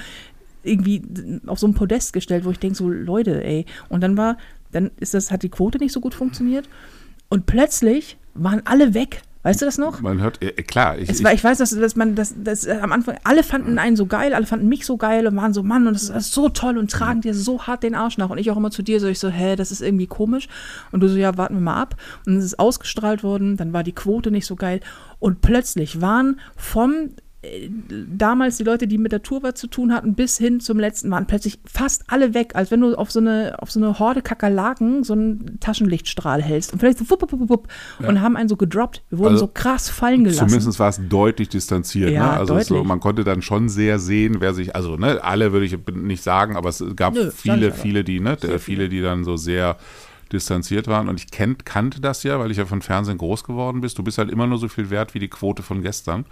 irgendwie 0.63 1.01
auf 1.47 1.59
so 1.59 1.67
ein 1.67 1.73
Podest 1.73 2.13
gestellt, 2.13 2.45
wo 2.45 2.51
ich 2.51 2.59
denke, 2.59 2.75
so 2.75 2.89
Leute, 2.89 3.43
ey. 3.43 3.65
Und 3.89 4.01
dann 4.01 4.17
war, 4.17 4.37
dann 4.71 4.91
ist 4.97 5.13
das, 5.13 5.31
hat 5.31 5.43
die 5.43 5.49
Quote 5.49 5.77
nicht 5.77 5.93
so 5.93 5.99
gut 5.99 6.13
funktioniert. 6.13 6.67
Und 7.29 7.45
plötzlich 7.45 8.17
waren 8.33 8.61
alle 8.65 8.93
weg. 8.93 9.21
Weißt 9.45 9.61
du 9.61 9.65
das 9.65 9.77
noch? 9.77 10.01
Man 10.01 10.23
hört, 10.23 10.41
äh, 10.41 10.53
klar, 10.63 10.97
ich, 10.97 11.23
war, 11.23 11.31
ich 11.31 11.43
weiß, 11.43 11.59
dass, 11.59 11.69
dass 11.69 11.95
man 11.95 12.15
das, 12.15 12.33
das 12.35 12.65
äh, 12.65 12.79
am 12.81 12.91
Anfang, 12.91 13.19
alle 13.23 13.43
fanden 13.43 13.77
einen 13.77 13.95
so 13.95 14.07
geil, 14.07 14.33
alle 14.33 14.47
fanden 14.47 14.67
mich 14.67 14.87
so 14.87 14.97
geil 14.97 15.27
und 15.27 15.35
waren 15.35 15.53
so, 15.53 15.61
Mann, 15.61 15.85
und 15.85 15.93
das 15.93 16.09
ist 16.09 16.33
so 16.33 16.49
toll 16.49 16.79
und 16.79 16.89
tragen 16.89 17.21
dir 17.21 17.35
so 17.35 17.61
hart 17.61 17.83
den 17.83 17.93
Arsch 17.93 18.17
nach. 18.17 18.31
Und 18.31 18.39
ich 18.39 18.49
auch 18.49 18.57
immer 18.57 18.71
zu 18.71 18.81
dir 18.81 18.99
so, 18.99 19.05
ich 19.05 19.19
so, 19.19 19.29
hä, 19.29 19.55
das 19.55 19.71
ist 19.71 19.81
irgendwie 19.81 20.07
komisch. 20.07 20.47
Und 20.91 21.01
du 21.01 21.07
so, 21.07 21.15
ja, 21.15 21.37
warten 21.37 21.53
wir 21.53 21.61
mal 21.61 21.79
ab. 21.79 21.95
Und 22.25 22.37
es 22.37 22.43
ist 22.43 22.57
ausgestrahlt 22.57 23.21
worden, 23.21 23.55
dann 23.55 23.71
war 23.71 23.83
die 23.83 23.93
Quote 23.93 24.31
nicht 24.31 24.47
so 24.47 24.55
geil. 24.55 24.79
Und 25.19 25.41
plötzlich 25.41 26.01
waren 26.01 26.39
vom 26.55 27.11
damals 28.07 28.57
die 28.57 28.63
Leute, 28.63 28.87
die 28.87 28.97
mit 28.97 29.11
der 29.11 29.21
Tour 29.23 29.43
was 29.43 29.55
zu 29.55 29.67
tun 29.67 29.93
hatten, 29.93 30.15
bis 30.15 30.37
hin 30.37 30.59
zum 30.59 30.79
letzten 30.79 31.11
waren 31.11 31.27
plötzlich 31.27 31.59
fast 31.65 32.03
alle 32.07 32.33
weg, 32.33 32.55
als 32.55 32.71
wenn 32.71 32.81
du 32.81 32.95
auf 32.95 33.11
so 33.11 33.19
eine, 33.19 33.55
auf 33.59 33.71
so 33.71 33.79
eine 33.79 33.99
Horde 33.99 34.21
Kakerlaken 34.21 35.03
so 35.03 35.13
einen 35.13 35.59
Taschenlichtstrahl 35.59 36.41
hältst 36.41 36.73
und 36.73 36.79
vielleicht 36.79 36.99
so 36.99 37.09
wupp, 37.09 37.31
wupp, 37.31 37.49
wupp, 37.49 37.67
ja. 37.99 38.07
und 38.07 38.21
haben 38.21 38.35
einen 38.35 38.49
so 38.49 38.55
gedroppt. 38.55 39.03
Wir 39.09 39.19
wurden 39.19 39.33
also, 39.33 39.45
so 39.45 39.51
krass 39.53 39.89
fallen 39.89 40.23
gelassen. 40.23 40.49
Zumindest 40.49 40.79
war 40.79 40.89
es 40.89 40.99
deutlich 41.07 41.49
distanziert. 41.49 42.11
Ja, 42.11 42.25
ne? 42.25 42.39
Also 42.39 42.59
so, 42.61 42.83
man 42.83 42.99
konnte 42.99 43.23
dann 43.23 43.41
schon 43.41 43.69
sehr 43.69 43.99
sehen, 43.99 44.37
wer 44.39 44.53
sich, 44.53 44.75
also 44.75 44.97
ne, 44.97 45.23
alle 45.23 45.51
würde 45.51 45.65
ich 45.65 45.77
nicht 45.93 46.23
sagen, 46.23 46.55
aber 46.55 46.69
es 46.69 46.83
gab 46.95 47.13
Nö, 47.13 47.31
viele, 47.31 47.71
viele, 47.71 48.03
die, 48.03 48.19
ne, 48.19 48.37
viele, 48.39 48.59
viele, 48.59 48.89
die 48.89 49.01
dann 49.01 49.23
so 49.23 49.37
sehr 49.37 49.77
distanziert 50.31 50.87
waren. 50.87 51.09
Und 51.09 51.19
ich 51.19 51.31
kennt, 51.31 51.65
kannte 51.65 52.01
das 52.01 52.23
ja, 52.23 52.39
weil 52.39 52.51
ich 52.51 52.57
ja 52.57 52.65
von 52.65 52.81
Fernsehen 52.81 53.17
groß 53.17 53.43
geworden 53.43 53.81
bin. 53.81 53.91
Du 53.95 54.03
bist 54.03 54.17
halt 54.17 54.29
immer 54.29 54.47
nur 54.47 54.57
so 54.57 54.67
viel 54.67 54.89
wert 54.89 55.13
wie 55.13 55.19
die 55.19 55.27
Quote 55.27 55.63
von 55.63 55.81
gestern. 55.81 56.25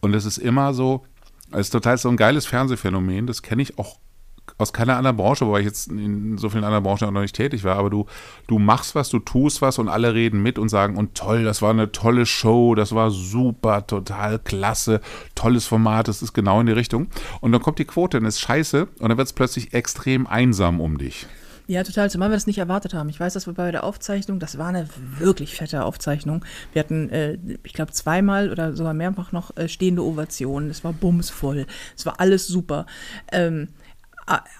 Und 0.00 0.14
es 0.14 0.24
ist 0.24 0.38
immer 0.38 0.74
so, 0.74 1.04
es 1.52 1.66
ist 1.66 1.70
total 1.70 1.98
so 1.98 2.08
ein 2.08 2.16
geiles 2.16 2.46
Fernsehphänomen. 2.46 3.26
Das 3.26 3.42
kenne 3.42 3.62
ich 3.62 3.78
auch 3.78 3.98
aus 4.58 4.72
keiner 4.72 4.96
anderen 4.96 5.16
Branche, 5.16 5.46
wobei 5.46 5.60
ich 5.60 5.66
jetzt 5.66 5.88
in 5.88 6.38
so 6.38 6.48
vielen 6.48 6.64
anderen 6.64 6.84
Branchen 6.84 7.08
auch 7.08 7.12
noch 7.12 7.20
nicht 7.20 7.36
tätig 7.36 7.64
war, 7.64 7.76
aber 7.76 7.90
du, 7.90 8.06
du 8.46 8.58
machst 8.58 8.94
was, 8.94 9.08
du 9.08 9.18
tust 9.18 9.60
was 9.60 9.78
und 9.78 9.88
alle 9.88 10.14
reden 10.14 10.42
mit 10.42 10.58
und 10.58 10.68
sagen, 10.68 10.96
und 10.96 11.14
toll, 11.14 11.44
das 11.44 11.62
war 11.62 11.70
eine 11.70 11.92
tolle 11.92 12.26
Show, 12.26 12.74
das 12.74 12.94
war 12.94 13.10
super, 13.10 13.86
total 13.86 14.38
klasse, 14.38 15.00
tolles 15.34 15.66
Format, 15.66 16.08
das 16.08 16.22
ist 16.22 16.32
genau 16.32 16.60
in 16.60 16.66
die 16.66 16.72
Richtung. 16.72 17.08
Und 17.40 17.52
dann 17.52 17.60
kommt 17.60 17.78
die 17.78 17.84
Quote 17.84 18.18
und 18.18 18.24
ist 18.24 18.40
scheiße 18.40 18.86
und 19.00 19.08
dann 19.08 19.18
wird 19.18 19.26
es 19.26 19.32
plötzlich 19.32 19.74
extrem 19.74 20.26
einsam 20.26 20.80
um 20.80 20.98
dich. 20.98 21.26
Ja, 21.68 21.82
total, 21.82 22.08
zumal 22.10 22.30
wir 22.30 22.36
das 22.36 22.46
nicht 22.46 22.58
erwartet 22.58 22.94
haben. 22.94 23.08
Ich 23.08 23.18
weiß, 23.18 23.34
dass 23.34 23.46
wir 23.46 23.54
bei 23.54 23.72
der 23.72 23.82
Aufzeichnung, 23.82 24.38
das 24.38 24.56
war 24.56 24.68
eine 24.68 24.88
wirklich 25.18 25.56
fette 25.56 25.84
Aufzeichnung. 25.84 26.44
Wir 26.72 26.80
hatten, 26.80 27.10
äh, 27.10 27.38
ich 27.64 27.72
glaube, 27.72 27.90
zweimal 27.90 28.52
oder 28.52 28.76
sogar 28.76 28.94
mehrfach 28.94 29.32
noch 29.32 29.56
äh, 29.56 29.68
stehende 29.68 30.04
Ovationen. 30.04 30.70
Es 30.70 30.84
war 30.84 30.92
bumsvoll. 30.92 31.66
Es 31.96 32.06
war 32.06 32.20
alles 32.20 32.46
super. 32.46 32.86
Ähm, 33.32 33.68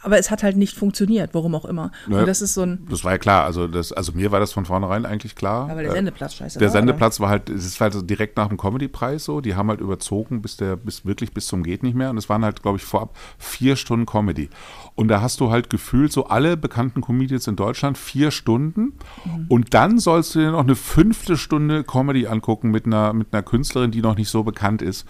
aber 0.02 0.18
es 0.18 0.30
hat 0.30 0.44
halt 0.44 0.56
nicht 0.56 0.76
funktioniert, 0.76 1.34
warum 1.34 1.54
auch 1.56 1.64
immer. 1.64 1.90
Ne, 2.06 2.20
und 2.20 2.28
das 2.28 2.40
ist 2.40 2.54
so 2.54 2.62
ein. 2.62 2.86
Das 2.88 3.02
war 3.02 3.12
ja 3.12 3.18
klar. 3.18 3.44
Also, 3.44 3.66
das, 3.66 3.92
also 3.92 4.12
mir 4.12 4.30
war 4.30 4.38
das 4.38 4.52
von 4.52 4.64
vornherein 4.64 5.04
eigentlich 5.04 5.34
klar. 5.34 5.68
Aber 5.68 5.82
der 5.82 5.90
äh, 5.90 5.94
Sendeplatz 5.94 6.34
scheiße. 6.34 6.58
Der 6.60 6.68
war, 6.68 6.72
Sendeplatz 6.72 7.18
oder? 7.18 7.24
war 7.24 7.30
halt, 7.30 7.50
es 7.50 7.66
ist 7.66 7.80
halt 7.80 8.08
direkt 8.08 8.36
nach 8.36 8.48
dem 8.48 8.58
Comedy-Preis 8.58 9.24
so. 9.24 9.40
Die 9.40 9.56
haben 9.56 9.68
halt 9.68 9.80
überzogen 9.80 10.40
bis 10.40 10.56
der, 10.56 10.76
bis 10.76 11.04
wirklich 11.04 11.32
bis 11.32 11.48
zum 11.48 11.64
Geht 11.64 11.82
nicht 11.82 11.96
mehr. 11.96 12.10
Und 12.10 12.16
es 12.16 12.28
waren 12.28 12.44
halt, 12.44 12.62
glaube 12.62 12.78
ich, 12.78 12.84
vorab 12.84 13.16
vier 13.38 13.74
Stunden 13.74 14.06
Comedy. 14.06 14.50
Und 14.94 15.08
da 15.08 15.20
hast 15.20 15.40
du 15.40 15.50
halt 15.50 15.68
gefühlt 15.68 16.12
so 16.12 16.26
alle 16.26 16.56
bekannten 16.56 17.00
Comedians 17.00 17.48
in 17.48 17.56
Deutschland 17.56 17.98
vier 17.98 18.30
Stunden. 18.30 18.94
Mhm. 19.24 19.46
Und 19.48 19.74
dann 19.74 19.98
sollst 19.98 20.34
du 20.34 20.38
dir 20.38 20.52
noch 20.52 20.60
eine 20.60 20.76
fünfte 20.76 21.36
Stunde 21.36 21.82
Comedy 21.82 22.28
angucken 22.28 22.70
mit 22.70 22.86
einer, 22.86 23.12
mit 23.12 23.28
einer 23.32 23.42
Künstlerin, 23.42 23.90
die 23.90 24.00
noch 24.00 24.16
nicht 24.16 24.28
so 24.28 24.44
bekannt 24.44 24.80
ist. 24.80 25.06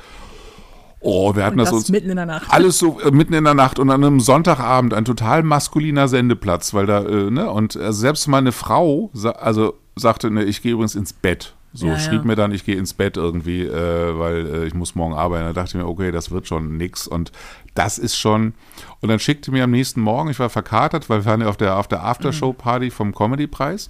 Oh, 1.07 1.37
wir 1.37 1.45
hatten 1.45 1.59
das, 1.59 1.71
das 1.71 1.79
uns 1.79 1.89
mitten 1.91 2.11
in 2.11 2.17
der 2.17 2.27
Nacht. 2.27 2.51
Alles 2.51 2.81
so 2.81 3.01
äh, 3.01 3.13
mitten 3.13 3.33
in 3.33 3.45
der 3.45 3.55
Nacht 3.55 3.79
und 3.79 3.91
an 3.91 4.03
einem 4.03 4.19
Sonntagabend 4.19 4.93
ein 4.93 5.05
total 5.05 5.45
maskuliner 5.45 6.09
Sendeplatz, 6.09 6.75
weil 6.75 6.87
da 6.87 7.05
äh, 7.05 7.31
ne 7.31 7.49
und 7.49 7.77
äh, 7.77 7.93
selbst 7.93 8.27
meine 8.27 8.51
Frau 8.51 9.11
sa 9.13 9.31
also 9.31 9.75
sagte 9.95 10.31
ne, 10.33 10.43
ich 10.43 10.63
gehe 10.63 10.73
übrigens 10.73 10.97
ins 10.97 11.13
Bett. 11.13 11.55
So 11.73 11.87
ja, 11.87 11.99
schrieb 11.99 12.23
ja. 12.23 12.27
mir 12.27 12.37
dann, 12.37 12.53
ich 12.53 12.65
gehe 12.65 12.77
ins 12.77 12.95
Bett 12.95 13.17
irgendwie, 13.17 13.63
äh, 13.63 14.19
weil 14.19 14.47
äh, 14.47 14.67
ich 14.67 14.75
muss 14.75 14.95
morgen 14.95 15.15
arbeiten. 15.15 15.45
Da 15.45 15.53
dachte 15.53 15.77
ich 15.77 15.83
mir, 15.83 15.87
okay, 15.87 16.11
das 16.11 16.31
wird 16.31 16.49
schon 16.49 16.77
nix. 16.77 17.07
Und 17.07 17.33
das 17.77 17.99
ist 17.99 18.17
schon. 18.17 18.55
Und 19.01 19.09
dann 19.09 19.19
schickte 19.19 19.53
mir 19.53 19.65
am 19.65 19.71
nächsten 19.71 20.01
Morgen, 20.01 20.31
ich 20.31 20.39
war 20.39 20.51
verkatert, 20.51 21.09
weil 21.09 21.21
wir 21.21 21.31
waren 21.31 21.41
ja 21.43 21.49
auf 21.49 21.57
der, 21.57 21.77
auf 21.77 21.87
der 21.87 22.03
Aftershow-Party 22.05 22.91
vom 22.91 23.15
Comedy-Preis. 23.15 23.89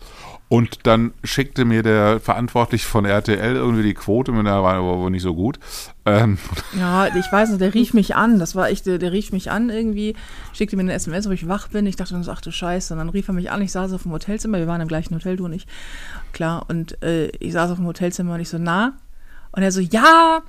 Und 0.48 0.86
dann 0.86 1.12
schickte 1.24 1.64
mir 1.64 1.82
der 1.82 2.20
Verantwortliche 2.20 2.86
von 2.86 3.04
RTL 3.04 3.56
irgendwie 3.56 3.82
die 3.82 3.94
Quote, 3.94 4.30
mit 4.30 4.46
der 4.46 4.62
war 4.62 4.74
aber 4.74 4.98
wohl 4.98 5.10
nicht 5.10 5.22
so 5.22 5.34
gut. 5.34 5.58
Ähm. 6.04 6.38
Ja, 6.78 7.06
ich 7.06 7.32
weiß 7.32 7.48
nicht, 7.48 7.60
der 7.60 7.74
rief 7.74 7.94
mich 7.94 8.14
an. 8.14 8.38
Das 8.38 8.54
war 8.54 8.68
echt, 8.68 8.86
der, 8.86 8.98
der 8.98 9.12
rief 9.12 9.32
mich 9.32 9.50
an 9.50 9.70
irgendwie, 9.70 10.14
schickte 10.52 10.76
mir 10.76 10.82
eine 10.82 10.92
SMS, 10.92 11.26
ob 11.26 11.32
ich 11.32 11.48
wach 11.48 11.68
bin. 11.68 11.86
Ich 11.86 11.96
dachte 11.96 12.12
dann 12.12 12.22
so, 12.22 12.30
ach 12.30 12.40
du 12.40 12.52
Scheiße. 12.52 12.94
Und 12.94 12.98
dann 12.98 13.08
rief 13.08 13.28
er 13.28 13.34
mich 13.34 13.50
an, 13.50 13.62
ich 13.62 13.72
saß 13.72 13.92
auf 13.92 14.02
dem 14.02 14.12
Hotelzimmer, 14.12 14.58
wir 14.58 14.66
waren 14.66 14.80
im 14.80 14.88
gleichen 14.88 15.14
Hotel, 15.14 15.36
du 15.36 15.46
und 15.46 15.52
ich. 15.52 15.66
Klar, 16.32 16.66
und 16.68 17.02
äh, 17.02 17.28
ich 17.38 17.52
saß 17.52 17.70
auf 17.70 17.78
dem 17.78 17.86
Hotelzimmer 17.86 18.34
und 18.34 18.40
ich 18.40 18.48
so, 18.48 18.58
na, 18.58 18.94
und 19.56 19.62
er 19.62 19.72
so, 19.72 19.80
ja, 19.80 20.42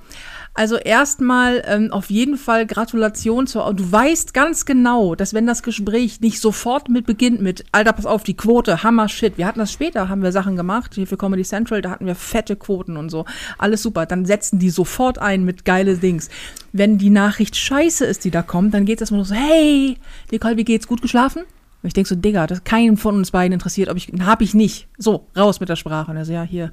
also 0.58 0.76
erstmal 0.76 1.62
ähm, 1.66 1.92
auf 1.92 2.10
jeden 2.10 2.36
Fall 2.36 2.66
Gratulation 2.66 3.46
zur. 3.46 3.72
Du 3.74 3.92
weißt 3.92 4.34
ganz 4.34 4.64
genau, 4.64 5.14
dass 5.14 5.32
wenn 5.32 5.46
das 5.46 5.62
Gespräch 5.62 6.20
nicht 6.20 6.40
sofort 6.40 6.88
mit 6.88 7.06
beginnt 7.06 7.40
mit, 7.40 7.64
Alter, 7.70 7.92
pass 7.92 8.06
auf, 8.06 8.24
die 8.24 8.36
Quote, 8.36 8.82
Hammer 8.82 9.08
Shit. 9.08 9.38
Wir 9.38 9.46
hatten 9.46 9.60
das 9.60 9.72
später, 9.72 10.08
haben 10.08 10.20
wir 10.20 10.32
Sachen 10.32 10.56
gemacht, 10.56 10.96
hier 10.96 11.06
für 11.06 11.16
Comedy 11.16 11.44
Central, 11.44 11.80
da 11.80 11.90
hatten 11.90 12.06
wir 12.06 12.16
fette 12.16 12.56
Quoten 12.56 12.96
und 12.96 13.08
so. 13.08 13.24
Alles 13.56 13.84
super. 13.84 14.04
Dann 14.04 14.26
setzen 14.26 14.58
die 14.58 14.70
sofort 14.70 15.20
ein 15.20 15.44
mit 15.44 15.64
geile 15.64 15.96
Dings. 15.96 16.28
Wenn 16.72 16.98
die 16.98 17.10
Nachricht 17.10 17.54
scheiße 17.54 18.04
ist, 18.04 18.24
die 18.24 18.32
da 18.32 18.42
kommt, 18.42 18.74
dann 18.74 18.84
geht 18.84 18.96
es 18.96 19.02
erstmal 19.02 19.24
so, 19.24 19.36
hey, 19.36 19.96
Nicole, 20.32 20.56
wie 20.56 20.64
geht's? 20.64 20.88
Gut 20.88 21.02
geschlafen? 21.02 21.42
Und 21.82 21.86
ich 21.86 21.94
denke 21.94 22.08
so, 22.08 22.16
Digga, 22.16 22.46
das 22.46 22.64
keinen 22.64 22.96
von 22.96 23.14
uns 23.14 23.30
beiden 23.30 23.52
interessiert, 23.52 23.88
ob 23.88 23.96
ich, 23.96 24.08
hab 24.20 24.42
ich 24.42 24.52
nicht. 24.52 24.88
So, 24.98 25.28
raus 25.36 25.60
mit 25.60 25.68
der 25.68 25.76
Sprache. 25.76 26.10
Und 26.10 26.16
er 26.16 26.24
so, 26.24 26.32
ja, 26.32 26.42
hier, 26.42 26.72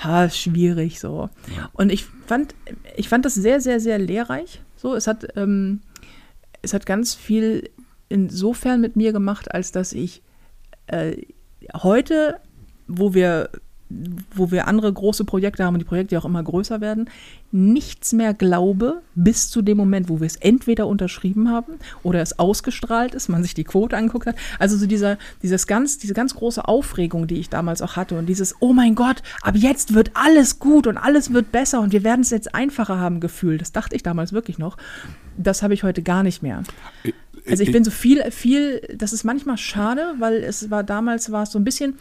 ha, 0.00 0.28
schwierig, 0.28 0.98
so. 0.98 1.30
Und 1.72 1.92
ich 1.92 2.04
fand, 2.26 2.54
ich 2.96 3.08
fand 3.08 3.24
das 3.24 3.34
sehr, 3.34 3.60
sehr, 3.60 3.78
sehr 3.78 3.98
lehrreich. 3.98 4.60
So, 4.76 4.94
es 4.94 5.06
hat, 5.06 5.36
ähm, 5.36 5.82
es 6.62 6.74
hat 6.74 6.84
ganz 6.84 7.14
viel 7.14 7.70
insofern 8.08 8.80
mit 8.80 8.96
mir 8.96 9.12
gemacht, 9.12 9.54
als 9.54 9.70
dass 9.70 9.92
ich 9.92 10.22
äh, 10.88 11.16
heute, 11.82 12.40
wo 12.88 13.14
wir 13.14 13.50
wo 14.34 14.50
wir 14.50 14.66
andere 14.66 14.92
große 14.92 15.24
Projekte 15.24 15.64
haben 15.64 15.74
und 15.74 15.80
die 15.80 15.84
Projekte 15.84 16.18
auch 16.18 16.24
immer 16.24 16.42
größer 16.42 16.80
werden, 16.80 17.08
nichts 17.52 18.12
mehr 18.12 18.34
glaube 18.34 19.02
bis 19.14 19.48
zu 19.50 19.62
dem 19.62 19.76
Moment, 19.76 20.08
wo 20.08 20.20
wir 20.20 20.26
es 20.26 20.36
entweder 20.36 20.86
unterschrieben 20.86 21.50
haben 21.50 21.74
oder 22.02 22.20
es 22.20 22.38
ausgestrahlt 22.38 23.14
ist, 23.14 23.28
man 23.28 23.42
sich 23.42 23.54
die 23.54 23.64
Quote 23.64 23.96
angeguckt 23.96 24.26
hat. 24.26 24.36
Also 24.58 24.76
so 24.76 24.86
dieser, 24.86 25.18
dieses 25.42 25.66
ganz, 25.66 25.98
diese 25.98 26.14
ganz 26.14 26.34
große 26.34 26.66
Aufregung, 26.66 27.26
die 27.26 27.38
ich 27.38 27.50
damals 27.50 27.82
auch 27.82 27.96
hatte 27.96 28.18
und 28.18 28.26
dieses, 28.26 28.56
oh 28.60 28.72
mein 28.72 28.94
Gott, 28.94 29.22
ab 29.42 29.54
jetzt 29.56 29.94
wird 29.94 30.10
alles 30.14 30.58
gut 30.58 30.86
und 30.86 30.96
alles 30.96 31.32
wird 31.32 31.52
besser 31.52 31.80
und 31.80 31.92
wir 31.92 32.04
werden 32.04 32.22
es 32.22 32.30
jetzt 32.30 32.54
einfacher 32.54 32.98
haben 32.98 33.20
Gefühl. 33.20 33.58
Das 33.58 33.72
dachte 33.72 33.94
ich 33.94 34.02
damals 34.02 34.32
wirklich 34.32 34.58
noch. 34.58 34.76
Das 35.36 35.62
habe 35.62 35.74
ich 35.74 35.84
heute 35.84 36.02
gar 36.02 36.22
nicht 36.22 36.42
mehr. 36.42 36.62
Also 37.48 37.62
ich 37.62 37.72
bin 37.72 37.84
so 37.84 37.90
viel, 37.90 38.30
viel, 38.30 38.80
das 38.96 39.12
ist 39.12 39.24
manchmal 39.24 39.58
schade, 39.58 40.14
weil 40.18 40.36
es 40.42 40.70
war 40.70 40.82
damals 40.82 41.30
war 41.30 41.42
es 41.42 41.52
so 41.52 41.58
ein 41.58 41.64
bisschen, 41.64 41.98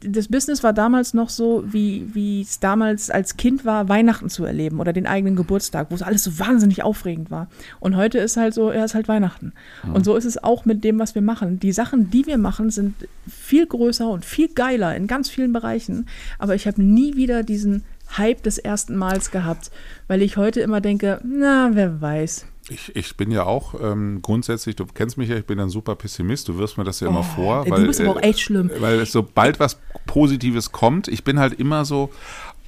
das 0.00 0.28
Business 0.28 0.62
war 0.62 0.72
damals 0.72 1.14
noch 1.14 1.28
so, 1.28 1.64
wie 1.66 2.40
es 2.40 2.60
damals 2.60 3.10
als 3.10 3.36
Kind 3.36 3.64
war, 3.64 3.88
Weihnachten 3.88 4.28
zu 4.28 4.44
erleben 4.44 4.80
oder 4.80 4.92
den 4.92 5.06
eigenen 5.06 5.36
Geburtstag, 5.36 5.90
wo 5.90 5.94
es 5.94 6.02
alles 6.02 6.24
so 6.24 6.38
wahnsinnig 6.38 6.82
aufregend 6.82 7.30
war. 7.30 7.48
Und 7.80 7.96
heute 7.96 8.18
ist 8.18 8.36
halt 8.36 8.54
so, 8.54 8.70
er 8.70 8.84
ist 8.84 8.94
halt 8.94 9.08
Weihnachten. 9.08 9.52
Mhm. 9.84 9.94
Und 9.94 10.04
so 10.04 10.16
ist 10.16 10.24
es 10.24 10.42
auch 10.42 10.64
mit 10.64 10.84
dem, 10.84 10.98
was 10.98 11.14
wir 11.14 11.22
machen. 11.22 11.60
Die 11.60 11.72
Sachen, 11.72 12.10
die 12.10 12.26
wir 12.26 12.38
machen, 12.38 12.70
sind 12.70 12.94
viel 13.28 13.66
größer 13.66 14.08
und 14.08 14.24
viel 14.24 14.48
geiler 14.48 14.94
in 14.96 15.06
ganz 15.06 15.28
vielen 15.28 15.52
Bereichen. 15.52 16.06
Aber 16.38 16.54
ich 16.54 16.66
habe 16.66 16.82
nie 16.82 17.16
wieder 17.16 17.42
diesen 17.42 17.84
Hype 18.16 18.42
des 18.42 18.58
ersten 18.58 18.96
Mals 18.96 19.30
gehabt, 19.30 19.70
weil 20.06 20.22
ich 20.22 20.36
heute 20.36 20.60
immer 20.60 20.80
denke, 20.80 21.20
na, 21.24 21.70
wer 21.72 22.00
weiß. 22.00 22.46
Ich, 22.68 22.94
ich 22.94 23.16
bin 23.16 23.32
ja 23.32 23.44
auch 23.44 23.74
ähm, 23.80 24.20
grundsätzlich, 24.22 24.76
du 24.76 24.86
kennst 24.86 25.18
mich 25.18 25.28
ja, 25.28 25.36
ich 25.36 25.46
bin 25.46 25.58
ein 25.58 25.68
super 25.68 25.96
Pessimist, 25.96 26.48
du 26.48 26.58
wirst 26.58 26.78
mir 26.78 26.84
das 26.84 27.00
ja 27.00 27.08
immer 27.08 27.20
oh, 27.20 27.34
vor. 27.34 27.68
Weil, 27.68 27.80
du 27.80 27.86
bist 27.88 28.00
aber 28.00 28.10
auch 28.10 28.22
echt 28.22 28.40
schlimm. 28.40 28.70
Äh, 28.70 28.80
weil 28.80 29.06
sobald 29.06 29.58
was 29.58 29.80
Positives 30.06 30.70
kommt, 30.70 31.08
ich 31.08 31.24
bin 31.24 31.40
halt 31.40 31.54
immer 31.54 31.84
so, 31.84 32.10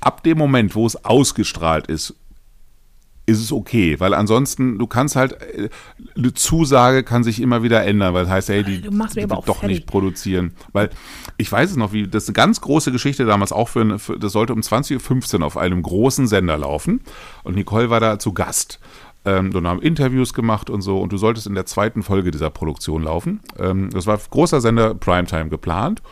ab 0.00 0.24
dem 0.24 0.36
Moment, 0.36 0.74
wo 0.74 0.84
es 0.84 1.04
ausgestrahlt 1.04 1.86
ist, 1.86 2.14
ist 3.26 3.40
es 3.40 3.52
okay, 3.52 3.98
weil 4.00 4.12
ansonsten, 4.12 4.78
du 4.78 4.86
kannst 4.86 5.16
halt, 5.16 5.40
äh, 5.40 5.70
eine 6.16 6.34
Zusage 6.34 7.04
kann 7.04 7.24
sich 7.24 7.40
immer 7.40 7.62
wieder 7.62 7.82
ändern, 7.84 8.12
weil 8.12 8.24
das 8.24 8.32
heißt, 8.32 8.48
hey, 8.50 8.64
die, 8.64 8.82
du 8.82 8.90
machst 8.90 9.16
mir 9.16 9.24
aber 9.24 9.38
auch 9.38 9.46
doch 9.46 9.60
fertig. 9.60 9.78
nicht 9.78 9.86
produzieren. 9.86 10.52
Weil 10.72 10.90
ich 11.38 11.50
weiß 11.50 11.70
es 11.70 11.76
noch, 11.76 11.92
wie 11.92 12.06
das 12.06 12.24
ist 12.24 12.28
eine 12.28 12.34
ganz 12.34 12.60
große 12.60 12.92
Geschichte 12.92 13.24
damals 13.24 13.52
auch 13.52 13.68
für, 13.68 13.80
eine, 13.80 13.98
für 13.98 14.18
das 14.18 14.32
sollte 14.32 14.52
um 14.52 14.60
20.15 14.60 15.38
Uhr 15.38 15.46
auf 15.46 15.56
einem 15.56 15.82
großen 15.82 16.26
Sender 16.26 16.58
laufen 16.58 17.00
und 17.44 17.54
Nicole 17.54 17.88
war 17.88 18.00
da 18.00 18.18
zu 18.18 18.34
Gast. 18.34 18.78
Ähm, 19.24 19.52
dann 19.52 19.66
haben 19.66 19.80
Interviews 19.80 20.34
gemacht 20.34 20.68
und 20.68 20.82
so 20.82 20.98
und 20.98 21.12
du 21.12 21.16
solltest 21.16 21.46
in 21.46 21.54
der 21.54 21.66
zweiten 21.66 22.02
Folge 22.02 22.30
dieser 22.30 22.50
Produktion 22.50 23.04
laufen. 23.04 23.40
Ähm, 23.58 23.90
das 23.90 24.06
war 24.06 24.18
großer 24.18 24.60
Sender 24.60 24.94
Primetime 24.94 25.48
geplant. 25.48 26.02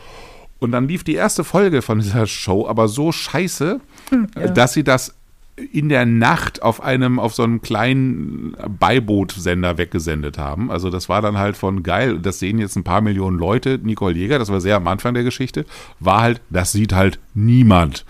Und 0.59 0.71
dann 0.71 0.87
lief 0.87 1.03
die 1.03 1.15
erste 1.15 1.43
Folge 1.43 1.81
von 1.81 1.99
dieser 1.99 2.25
Show 2.25 2.67
aber 2.67 2.87
so 2.87 3.11
scheiße, 3.11 3.81
hm, 4.09 4.27
ja. 4.35 4.47
dass 4.47 4.73
sie 4.73 4.83
das 4.83 5.15
in 5.55 5.89
der 5.89 6.05
Nacht 6.05 6.63
auf 6.63 6.81
einem, 6.81 7.19
auf 7.19 7.35
so 7.35 7.43
einem 7.43 7.61
kleinen 7.61 8.55
Beibootsender 8.79 9.77
weggesendet 9.77 10.37
haben. 10.37 10.71
Also 10.71 10.89
das 10.89 11.09
war 11.09 11.21
dann 11.21 11.37
halt 11.37 11.57
von 11.57 11.83
geil, 11.83 12.17
das 12.19 12.39
sehen 12.39 12.57
jetzt 12.57 12.75
ein 12.75 12.83
paar 12.83 13.01
Millionen 13.01 13.37
Leute. 13.37 13.79
Nicole 13.83 14.15
Jäger, 14.15 14.39
das 14.39 14.49
war 14.49 14.61
sehr 14.61 14.77
am 14.77 14.87
Anfang 14.87 15.13
der 15.13 15.23
Geschichte, 15.23 15.65
war 15.99 16.21
halt, 16.21 16.41
das 16.49 16.71
sieht 16.71 16.93
halt 16.93 17.19
niemand. 17.35 18.05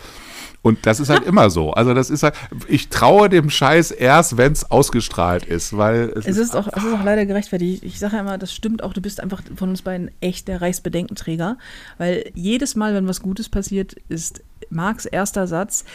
Und 0.63 0.85
das 0.85 1.01
ist 1.01 1.09
halt 1.09 1.25
immer 1.25 1.49
so. 1.49 1.71
Also 1.71 1.93
das 1.93 2.09
ist 2.09 2.23
halt, 2.23 2.35
ich 2.69 2.87
traue 2.87 3.27
dem 3.27 3.49
Scheiß 3.49 3.91
erst, 3.91 4.37
wenn 4.37 4.53
es 4.53 4.71
ausgestrahlt 4.71 5.43
ist, 5.43 5.77
weil 5.77 6.13
es, 6.15 6.25
es 6.25 6.37
ist, 6.37 6.55
auch, 6.55 6.67
es 6.67 6.83
ist 6.83 6.93
auch 6.93 7.03
leider 7.03 7.25
gerechtfertigt. 7.25 7.83
Ich 7.83 7.99
sage 7.99 8.15
ja 8.15 8.21
immer, 8.21 8.37
das 8.37 8.53
stimmt 8.53 8.81
auch, 8.81 8.93
du 8.93 9.01
bist 9.01 9.19
einfach 9.19 9.41
von 9.55 9.69
uns 9.69 9.81
beiden 9.81 10.09
echt 10.21 10.47
der 10.47 10.61
Reichsbedenkenträger, 10.61 11.57
weil 11.97 12.31
jedes 12.33 12.75
Mal, 12.75 12.95
wenn 12.95 13.09
was 13.09 13.21
Gutes 13.21 13.49
passiert, 13.49 13.97
ist 14.07 14.41
Marks 14.69 15.05
erster 15.05 15.47
Satz. 15.47 15.85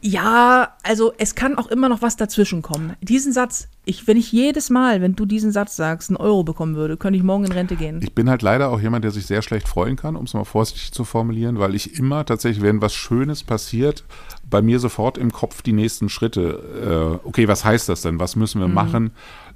Ja, 0.00 0.74
also 0.82 1.12
es 1.18 1.34
kann 1.34 1.56
auch 1.56 1.68
immer 1.68 1.88
noch 1.88 2.02
was 2.02 2.16
dazwischen 2.16 2.62
kommen. 2.62 2.96
Diesen 3.00 3.32
Satz, 3.32 3.68
ich, 3.84 4.06
wenn 4.06 4.16
ich 4.16 4.32
jedes 4.32 4.70
Mal, 4.70 5.00
wenn 5.00 5.16
du 5.16 5.24
diesen 5.24 5.50
Satz 5.50 5.76
sagst, 5.76 6.10
einen 6.10 6.16
Euro 6.16 6.44
bekommen 6.44 6.76
würde, 6.76 6.96
könnte 6.96 7.16
ich 7.16 7.22
morgen 7.22 7.44
in 7.44 7.52
Rente 7.52 7.76
gehen. 7.76 8.00
Ich 8.02 8.14
bin 8.14 8.28
halt 8.28 8.42
leider 8.42 8.70
auch 8.70 8.80
jemand, 8.80 9.04
der 9.04 9.10
sich 9.10 9.26
sehr 9.26 9.42
schlecht 9.42 9.68
freuen 9.68 9.96
kann, 9.96 10.16
um 10.16 10.24
es 10.24 10.34
mal 10.34 10.44
vorsichtig 10.44 10.92
zu 10.92 11.04
formulieren, 11.04 11.58
weil 11.58 11.74
ich 11.74 11.98
immer 11.98 12.24
tatsächlich, 12.26 12.62
wenn 12.62 12.82
was 12.82 12.94
Schönes 12.94 13.42
passiert, 13.42 14.04
bei 14.48 14.62
mir 14.62 14.78
sofort 14.78 15.18
im 15.18 15.32
Kopf 15.32 15.62
die 15.62 15.72
nächsten 15.72 16.08
Schritte. 16.08 17.20
Äh, 17.24 17.26
okay, 17.26 17.48
was 17.48 17.64
heißt 17.64 17.88
das 17.88 18.02
denn? 18.02 18.20
Was 18.20 18.36
müssen 18.36 18.60
wir 18.60 18.68
mhm. 18.68 18.74
machen? 18.74 19.10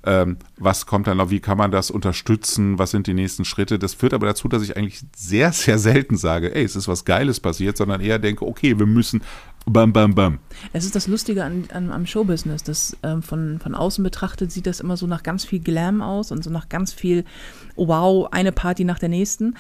Ähm, 0.05 0.39
was 0.57 0.87
kommt 0.87 1.07
dann 1.07 1.19
noch? 1.19 1.31
Wie 1.31 1.41
kann 1.41 1.59
man 1.59 1.71
das 1.71 1.91
unterstützen? 1.91 2.79
Was 2.79 2.91
sind 2.91 3.07
die 3.07 3.15
nächsten 3.15 3.45
Schritte? 3.45 3.79
Das 3.79 3.95
führt 3.95 4.15
aber 4.15 4.27
dazu, 4.27 4.49
dass 4.49 4.63
ich 4.63 4.77
eigentlich 4.77 5.03
sehr, 5.17 5.53
sehr 5.53 5.79
selten 5.79 6.17
sage, 6.17 6.55
ey, 6.55 6.65
es 6.65 6.77
ist 6.77 6.89
was 6.89 7.05
Geiles 7.05 7.41
passiert, 7.41 7.77
sondern 7.77 8.01
eher 8.01 8.19
denke, 8.19 8.47
okay, 8.47 8.79
wir 8.79 8.87
müssen 8.87 9.23
Bam, 9.65 9.93
bam, 9.93 10.15
bam. 10.15 10.39
Es 10.73 10.85
ist 10.85 10.97
das 10.97 11.07
Lustige 11.07 11.45
an, 11.45 11.69
an 11.73 11.93
am 11.93 12.05
Showbusiness. 12.05 12.65
Das, 12.65 12.97
ähm, 13.05 13.23
von, 13.23 13.61
von 13.61 13.77
außen 13.77 14.03
betrachtet 14.03 14.51
sieht 14.51 14.67
das 14.67 14.81
immer 14.81 14.97
so 14.97 15.07
nach 15.07 15.23
ganz 15.23 15.45
viel 15.45 15.61
Glam 15.61 16.03
aus 16.03 16.33
und 16.33 16.43
so 16.43 16.51
nach 16.51 16.69
ganz 16.69 16.93
viel, 16.93 17.25
oh 17.77 17.87
wow, 17.87 18.29
eine 18.33 18.51
Party 18.51 18.85
nach 18.85 18.99
der 18.99 19.09
nächsten. 19.09 19.55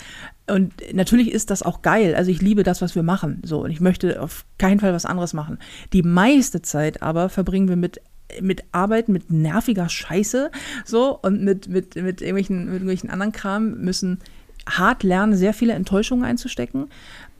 Und 0.48 0.74
natürlich 0.92 1.30
ist 1.30 1.50
das 1.50 1.62
auch 1.62 1.82
geil. 1.82 2.16
Also 2.16 2.32
ich 2.32 2.42
liebe 2.42 2.64
das, 2.64 2.82
was 2.82 2.96
wir 2.96 3.04
machen. 3.04 3.42
So, 3.44 3.62
und 3.62 3.70
ich 3.70 3.80
möchte 3.80 4.20
auf 4.20 4.44
keinen 4.58 4.80
Fall 4.80 4.92
was 4.92 5.06
anderes 5.06 5.34
machen. 5.34 5.58
Die 5.92 6.02
meiste 6.02 6.62
Zeit 6.62 7.00
aber 7.00 7.28
verbringen 7.28 7.68
wir 7.68 7.76
mit 7.76 8.00
mit 8.40 8.64
Arbeiten, 8.72 9.12
mit 9.12 9.30
nerviger 9.30 9.88
Scheiße, 9.88 10.50
so 10.84 11.18
und 11.20 11.42
mit, 11.42 11.68
mit, 11.68 11.96
mit, 11.96 12.20
irgendwelchen, 12.20 12.64
mit 12.64 12.74
irgendwelchen 12.74 13.10
anderen 13.10 13.32
Kram 13.32 13.80
müssen 13.80 14.18
hart 14.66 15.02
lernen, 15.02 15.34
sehr 15.34 15.54
viele 15.54 15.72
Enttäuschungen 15.72 16.24
einzustecken 16.24 16.88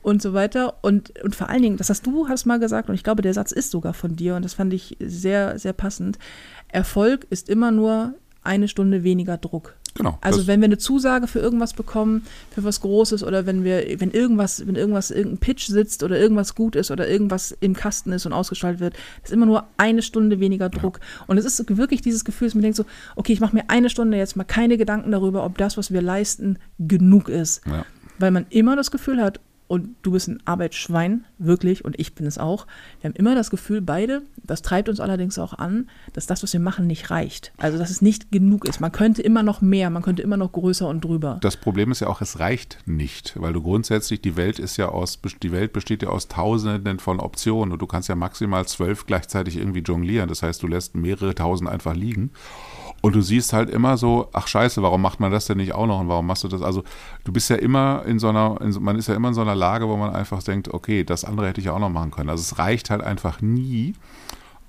und 0.01 0.21
so 0.21 0.33
weiter. 0.33 0.75
Und, 0.81 1.19
und 1.23 1.35
vor 1.35 1.49
allen 1.49 1.61
Dingen, 1.61 1.77
das 1.77 1.89
hast 1.89 2.05
du 2.05 2.27
hast 2.27 2.45
mal 2.45 2.59
gesagt, 2.59 2.89
und 2.89 2.95
ich 2.95 3.03
glaube, 3.03 3.21
der 3.21 3.33
Satz 3.33 3.51
ist 3.51 3.71
sogar 3.71 3.93
von 3.93 4.15
dir, 4.15 4.35
und 4.35 4.43
das 4.45 4.53
fand 4.53 4.73
ich 4.73 4.97
sehr, 4.99 5.57
sehr 5.57 5.73
passend. 5.73 6.19
Erfolg 6.67 7.25
ist 7.29 7.49
immer 7.49 7.71
nur 7.71 8.13
eine 8.43 8.67
Stunde 8.67 9.03
weniger 9.03 9.37
Druck. 9.37 9.75
Genau. 9.95 10.17
Also 10.21 10.47
wenn 10.47 10.59
wir 10.59 10.65
eine 10.65 10.79
Zusage 10.79 11.27
für 11.27 11.39
irgendwas 11.39 11.73
bekommen, 11.73 12.25
für 12.51 12.63
was 12.63 12.81
Großes 12.81 13.23
oder 13.23 13.45
wenn 13.45 13.63
wir, 13.63 13.99
wenn 13.99 14.11
irgendwas, 14.11 14.65
wenn 14.65 14.75
irgendwas, 14.75 15.11
irgendein 15.11 15.37
Pitch 15.37 15.67
sitzt 15.67 16.01
oder 16.01 16.19
irgendwas 16.19 16.55
gut 16.55 16.75
ist 16.75 16.89
oder 16.89 17.07
irgendwas 17.07 17.55
im 17.59 17.75
Kasten 17.75 18.11
ist 18.11 18.25
und 18.25 18.33
ausgestrahlt 18.33 18.79
wird, 18.79 18.95
ist 19.23 19.31
immer 19.31 19.45
nur 19.45 19.67
eine 19.77 20.01
Stunde 20.01 20.39
weniger 20.39 20.69
Druck. 20.69 20.99
Ja. 20.99 21.25
Und 21.27 21.37
es 21.37 21.45
ist 21.45 21.77
wirklich 21.77 22.01
dieses 22.01 22.25
Gefühl, 22.25 22.47
dass 22.47 22.55
man 22.55 22.63
denkt 22.63 22.77
so, 22.77 22.85
okay, 23.15 23.33
ich 23.33 23.39
mache 23.39 23.55
mir 23.55 23.69
eine 23.69 23.89
Stunde 23.89 24.17
jetzt 24.17 24.35
mal 24.35 24.43
keine 24.43 24.77
Gedanken 24.77 25.11
darüber, 25.11 25.45
ob 25.45 25.57
das, 25.57 25.77
was 25.77 25.91
wir 25.93 26.01
leisten, 26.01 26.57
genug 26.79 27.29
ist. 27.29 27.61
Ja. 27.67 27.85
Weil 28.17 28.31
man 28.31 28.47
immer 28.49 28.75
das 28.75 28.89
Gefühl 28.89 29.21
hat, 29.21 29.39
und 29.73 29.95
du 30.03 30.11
bist 30.11 30.27
ein 30.27 30.39
Arbeitsschwein, 30.45 31.25
wirklich, 31.39 31.83
und 31.83 31.99
ich 31.99 32.13
bin 32.13 32.27
es 32.27 32.37
auch. 32.37 32.67
Wir 33.01 33.09
haben 33.09 33.15
immer 33.15 33.33
das 33.33 33.49
Gefühl, 33.49 33.81
beide, 33.81 34.21
das 34.43 34.61
treibt 34.61 34.87
uns 34.87 34.99
allerdings 34.99 35.39
auch 35.39 35.53
an, 35.53 35.89
dass 36.13 36.27
das, 36.27 36.43
was 36.43 36.53
wir 36.53 36.59
machen, 36.59 36.85
nicht 36.85 37.09
reicht. 37.09 37.53
Also, 37.57 37.79
dass 37.79 37.89
es 37.89 37.99
nicht 38.03 38.31
genug 38.31 38.67
ist. 38.67 38.81
Man 38.81 38.91
könnte 38.91 39.23
immer 39.23 39.41
noch 39.41 39.61
mehr, 39.61 39.89
man 39.89 40.03
könnte 40.03 40.21
immer 40.21 40.37
noch 40.37 40.51
größer 40.51 40.87
und 40.87 41.03
drüber. 41.03 41.39
Das 41.41 41.57
Problem 41.57 41.91
ist 41.91 42.01
ja 42.01 42.07
auch, 42.07 42.21
es 42.21 42.37
reicht 42.37 42.77
nicht, 42.85 43.33
weil 43.41 43.51
du 43.51 43.63
grundsätzlich, 43.63 44.21
die 44.21 44.37
Welt 44.37 44.59
ist 44.59 44.77
ja 44.77 44.89
aus, 44.89 45.19
die 45.41 45.51
Welt 45.51 45.73
besteht 45.73 46.03
ja 46.03 46.09
aus 46.09 46.27
Tausenden 46.27 46.99
von 46.99 47.19
Optionen 47.19 47.71
und 47.71 47.81
du 47.81 47.87
kannst 47.87 48.09
ja 48.09 48.15
maximal 48.15 48.67
zwölf 48.67 49.07
gleichzeitig 49.07 49.57
irgendwie 49.57 49.81
jonglieren. 49.81 50.29
Das 50.29 50.43
heißt, 50.43 50.61
du 50.61 50.67
lässt 50.67 50.93
mehrere 50.93 51.33
tausend 51.33 51.67
einfach 51.67 51.95
liegen. 51.95 52.29
Und 53.03 53.15
du 53.15 53.21
siehst 53.21 53.51
halt 53.51 53.69
immer 53.69 53.97
so, 53.97 54.29
ach 54.31 54.47
scheiße, 54.47 54.81
warum 54.81 55.01
macht 55.01 55.19
man 55.19 55.29
das 55.29 55.45
denn 55.45 55.57
nicht 55.57 55.75
auch 55.75 55.87
noch 55.87 55.99
und 55.99 56.07
warum 56.07 56.25
machst 56.25 56.45
du 56.45 56.47
das? 56.47 56.61
Also 56.61 56.85
du 57.25 57.33
bist 57.33 57.49
ja 57.49 57.57
immer 57.57 58.03
in 58.05 58.17
so 58.17 58.29
einer, 58.29 58.61
in, 58.61 58.71
man 58.81 58.97
ist 58.97 59.09
ja 59.09 59.13
immer 59.13 59.27
in 59.27 59.33
so 59.33 59.41
einer 59.41 59.55
Lage, 59.55 59.89
wo 59.89 59.97
man 59.97 60.15
einfach 60.15 60.41
denkt, 60.41 60.73
okay, 60.73 61.03
das 61.03 61.25
andere 61.25 61.49
hätte 61.49 61.59
ich 61.59 61.69
auch 61.69 61.79
noch 61.79 61.89
machen 61.89 62.11
können. 62.11 62.29
Also 62.29 62.39
es 62.39 62.57
reicht 62.59 62.89
halt 62.89 63.01
einfach 63.01 63.41
nie. 63.41 63.93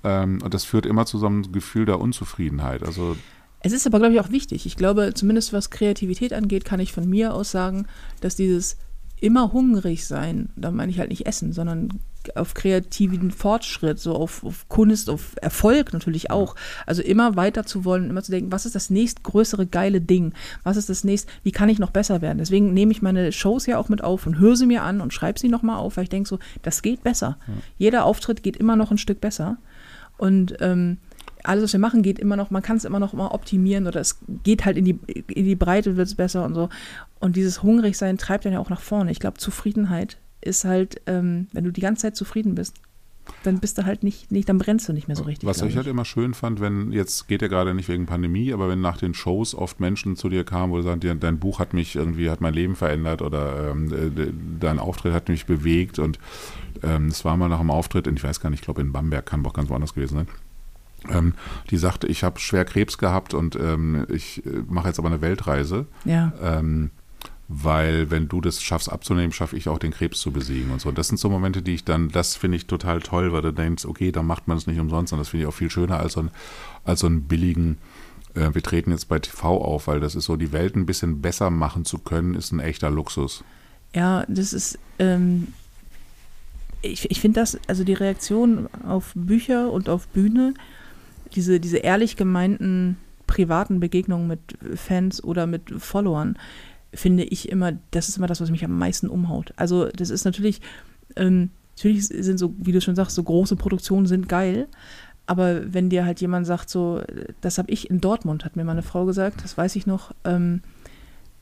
Ähm, 0.03 0.39
und 0.43 0.53
das 0.53 0.65
führt 0.65 0.85
immer 0.85 1.05
zu 1.05 1.17
so 1.17 1.27
einem 1.27 1.49
Gefühl 1.53 1.85
der 1.85 2.01
Unzufriedenheit. 2.01 2.83
Also 2.83 3.15
es 3.61 3.71
ist 3.71 3.87
aber, 3.87 3.99
glaube 3.99 4.13
ich, 4.13 4.19
auch 4.19 4.31
wichtig. 4.31 4.65
Ich 4.65 4.75
glaube, 4.75 5.13
zumindest 5.13 5.53
was 5.53 5.69
Kreativität 5.69 6.33
angeht, 6.33 6.65
kann 6.65 6.81
ich 6.81 6.91
von 6.91 7.09
mir 7.09 7.33
aus 7.33 7.51
sagen, 7.51 7.87
dass 8.19 8.35
dieses 8.35 8.75
immer 9.21 9.53
hungrig 9.53 10.05
sein, 10.05 10.49
da 10.57 10.71
meine 10.71 10.91
ich 10.91 10.99
halt 10.99 11.09
nicht 11.09 11.25
essen, 11.25 11.53
sondern 11.53 12.01
auf 12.35 12.53
kreativen 12.53 13.31
Fortschritt, 13.31 13.99
so 13.99 14.15
auf, 14.15 14.43
auf, 14.43 14.67
Kunst, 14.69 15.09
auf 15.09 15.35
Erfolg 15.41 15.93
natürlich 15.93 16.31
auch. 16.31 16.55
Also 16.85 17.01
immer 17.01 17.35
weiter 17.35 17.65
zu 17.65 17.85
wollen, 17.85 18.09
immer 18.09 18.23
zu 18.23 18.31
denken, 18.31 18.51
was 18.51 18.65
ist 18.65 18.75
das 18.75 18.89
nächstgrößere 18.89 19.67
geile 19.67 20.01
Ding? 20.01 20.33
Was 20.63 20.77
ist 20.77 20.89
das 20.89 21.03
nächste, 21.03 21.31
wie 21.43 21.51
kann 21.51 21.69
ich 21.69 21.79
noch 21.79 21.91
besser 21.91 22.21
werden? 22.21 22.37
Deswegen 22.37 22.73
nehme 22.73 22.91
ich 22.91 23.01
meine 23.01 23.31
Shows 23.31 23.65
ja 23.65 23.77
auch 23.77 23.89
mit 23.89 24.03
auf 24.03 24.25
und 24.25 24.39
höre 24.39 24.55
sie 24.55 24.65
mir 24.65 24.83
an 24.83 25.01
und 25.01 25.13
schreibe 25.13 25.39
sie 25.39 25.49
nochmal 25.49 25.77
auf, 25.77 25.97
weil 25.97 26.03
ich 26.03 26.09
denke 26.09 26.29
so, 26.29 26.39
das 26.61 26.81
geht 26.81 27.03
besser. 27.03 27.37
Ja. 27.47 27.53
Jeder 27.77 28.05
Auftritt 28.05 28.43
geht 28.43 28.57
immer 28.57 28.75
noch 28.75 28.91
ein 28.91 28.97
Stück 28.97 29.21
besser. 29.21 29.57
Und 30.17 30.55
ähm, 30.61 30.97
alles, 31.43 31.63
was 31.63 31.73
wir 31.73 31.79
machen, 31.79 32.01
geht 32.01 32.19
immer 32.19 32.35
noch, 32.35 32.49
man 32.49 32.61
kann 32.61 32.77
es 32.77 32.85
immer 32.85 32.99
noch 32.99 33.13
mal 33.13 33.27
optimieren 33.27 33.87
oder 33.87 33.99
es 33.99 34.19
geht 34.43 34.65
halt 34.65 34.77
in 34.77 34.85
die, 34.85 34.99
in 35.27 35.45
die 35.45 35.55
Breite, 35.55 35.97
wird 35.97 36.07
es 36.07 36.15
besser 36.15 36.43
und 36.43 36.55
so. 36.55 36.69
Und 37.19 37.35
dieses 37.35 37.63
Hungrigsein 37.63 38.17
treibt 38.17 38.45
dann 38.45 38.53
ja 38.53 38.59
auch 38.59 38.69
nach 38.69 38.81
vorne. 38.81 39.11
Ich 39.11 39.19
glaube, 39.19 39.37
Zufriedenheit 39.37 40.17
ist 40.45 40.65
halt, 40.65 41.01
ähm, 41.05 41.47
wenn 41.51 41.63
du 41.63 41.71
die 41.71 41.81
ganze 41.81 42.03
Zeit 42.03 42.15
zufrieden 42.15 42.55
bist, 42.55 42.75
dann 43.43 43.59
bist 43.59 43.77
du 43.77 43.85
halt 43.85 44.03
nicht, 44.03 44.31
nicht, 44.31 44.47
dann 44.49 44.57
brennst 44.57 44.87
du 44.87 44.93
nicht 44.93 45.07
mehr 45.07 45.17
so 45.17 45.23
richtig. 45.23 45.47
Was 45.47 45.61
ich, 45.61 45.69
ich 45.69 45.77
halt 45.77 45.87
immer 45.87 46.05
schön 46.05 46.33
fand, 46.33 46.59
wenn, 46.59 46.91
jetzt 46.91 47.27
geht 47.27 47.41
ja 47.41 47.47
gerade 47.47 47.73
nicht 47.73 47.89
wegen 47.89 48.05
Pandemie, 48.05 48.53
aber 48.53 48.69
wenn 48.69 48.81
nach 48.81 48.97
den 48.97 49.13
Shows 49.13 49.55
oft 49.55 49.79
Menschen 49.79 50.15
zu 50.15 50.29
dir 50.29 50.43
kamen, 50.43 50.71
wo 50.71 50.79
sie 50.81 50.87
sagen, 50.87 51.19
dein 51.19 51.39
Buch 51.39 51.59
hat 51.59 51.73
mich 51.73 51.95
irgendwie, 51.95 52.29
hat 52.29 52.41
mein 52.41 52.53
Leben 52.53 52.75
verändert 52.75 53.21
oder 53.21 53.71
ähm, 53.71 54.59
dein 54.59 54.79
Auftritt 54.79 55.13
hat 55.13 55.29
mich 55.29 55.45
bewegt 55.45 55.99
und 55.99 56.19
ähm, 56.83 57.07
es 57.07 57.25
war 57.25 57.37
mal 57.37 57.49
nach 57.49 57.59
einem 57.59 57.71
Auftritt, 57.71 58.07
in, 58.07 58.15
ich 58.15 58.23
weiß 58.23 58.39
gar 58.39 58.49
nicht, 58.49 58.59
ich 58.59 58.65
glaube 58.65 58.81
in 58.81 58.91
Bamberg, 58.91 59.25
kann 59.25 59.45
auch 59.45 59.53
ganz 59.53 59.69
woanders 59.69 59.93
gewesen 59.93 60.15
sein. 60.15 60.27
Ähm, 61.09 61.33
die 61.69 61.77
sagte, 61.77 62.07
ich 62.07 62.23
habe 62.23 62.39
schwer 62.39 62.65
Krebs 62.65 62.97
gehabt 62.97 63.33
und 63.33 63.55
ähm, 63.55 64.05
ich 64.09 64.45
äh, 64.45 64.63
mache 64.67 64.87
jetzt 64.87 64.99
aber 64.99 65.07
eine 65.07 65.21
Weltreise. 65.21 65.85
Ja. 66.03 66.33
Weil 67.47 68.09
wenn 68.09 68.27
du 68.27 68.41
das 68.41 68.63
schaffst 68.63 68.91
abzunehmen, 68.91 69.31
schaffe 69.31 69.55
ich 69.55 69.69
auch 69.69 69.77
den 69.77 69.91
Krebs 69.91 70.19
zu 70.19 70.31
besiegen 70.31 70.71
und 70.71 70.81
so. 70.81 70.91
Das 70.91 71.09
sind 71.09 71.17
so 71.17 71.29
Momente, 71.29 71.61
die 71.61 71.75
ich 71.75 71.83
dann, 71.83 72.09
das 72.09 72.35
finde 72.35 72.57
ich 72.57 72.65
total 72.65 73.01
toll, 73.01 73.31
weil 73.33 73.43
du 73.43 73.53
denkst, 73.53 73.85
okay, 73.85 74.11
dann 74.11 74.25
macht 74.25 74.47
man 74.47 74.57
es 74.57 74.65
nicht 74.65 74.79
umsonst 74.79 75.13
und 75.13 75.19
das 75.19 75.29
finde 75.29 75.43
ich 75.43 75.47
auch 75.47 75.53
viel 75.53 75.69
schöner 75.69 75.99
als 75.99 76.13
so, 76.13 76.21
ein, 76.21 76.31
als 76.83 77.01
so 77.01 77.07
einen 77.07 77.23
billigen, 77.23 77.77
äh, 78.33 78.49
wir 78.53 78.63
treten 78.63 78.89
jetzt 78.89 79.09
bei 79.09 79.19
TV 79.19 79.61
auf, 79.61 79.85
weil 79.85 79.99
das 79.99 80.15
ist 80.15 80.25
so, 80.25 80.37
die 80.37 80.51
Welt 80.51 80.75
ein 80.75 80.87
bisschen 80.87 81.21
besser 81.21 81.51
machen 81.51 81.85
zu 81.85 81.99
können, 81.99 82.33
ist 82.33 82.51
ein 82.51 82.59
echter 82.59 82.89
Luxus. 82.89 83.43
Ja, 83.93 84.25
das 84.27 84.51
ist, 84.51 84.79
ähm, 84.97 85.49
ich, 86.81 87.09
ich 87.11 87.21
finde 87.21 87.41
das, 87.41 87.59
also 87.67 87.83
die 87.83 87.93
Reaktion 87.93 88.67
auf 88.87 89.11
Bücher 89.13 89.71
und 89.71 89.87
auf 89.87 90.07
Bühne, 90.07 90.55
diese, 91.35 91.59
diese 91.59 91.77
ehrlich 91.77 92.15
gemeinten 92.15 92.97
privaten 93.27 93.79
Begegnungen 93.79 94.27
mit 94.27 94.39
Fans 94.75 95.23
oder 95.23 95.47
mit 95.47 95.73
Followern, 95.77 96.37
finde 96.95 97.23
ich 97.23 97.49
immer, 97.49 97.73
das 97.91 98.09
ist 98.09 98.17
immer 98.17 98.27
das, 98.27 98.41
was 98.41 98.51
mich 98.51 98.63
am 98.63 98.77
meisten 98.77 99.09
umhaut. 99.09 99.53
Also 99.55 99.87
das 99.87 100.09
ist 100.09 100.25
natürlich, 100.25 100.61
ähm, 101.15 101.49
natürlich 101.75 102.07
sind 102.07 102.37
so, 102.37 102.53
wie 102.57 102.71
du 102.71 102.81
schon 102.81 102.95
sagst, 102.95 103.15
so 103.15 103.23
große 103.23 103.55
Produktionen 103.55 104.07
sind 104.07 104.29
geil. 104.29 104.67
Aber 105.27 105.73
wenn 105.73 105.89
dir 105.89 106.05
halt 106.05 106.21
jemand 106.21 106.45
sagt, 106.45 106.69
so, 106.69 107.01
das 107.41 107.57
habe 107.57 107.71
ich 107.71 107.89
in 107.89 107.99
Dortmund, 107.99 108.45
hat 108.45 108.55
mir 108.55 108.63
meine 108.63 108.83
Frau 108.83 109.05
gesagt, 109.05 109.43
das 109.43 109.57
weiß 109.57 109.75
ich 109.75 109.87
noch, 109.87 110.13
ähm, 110.23 110.61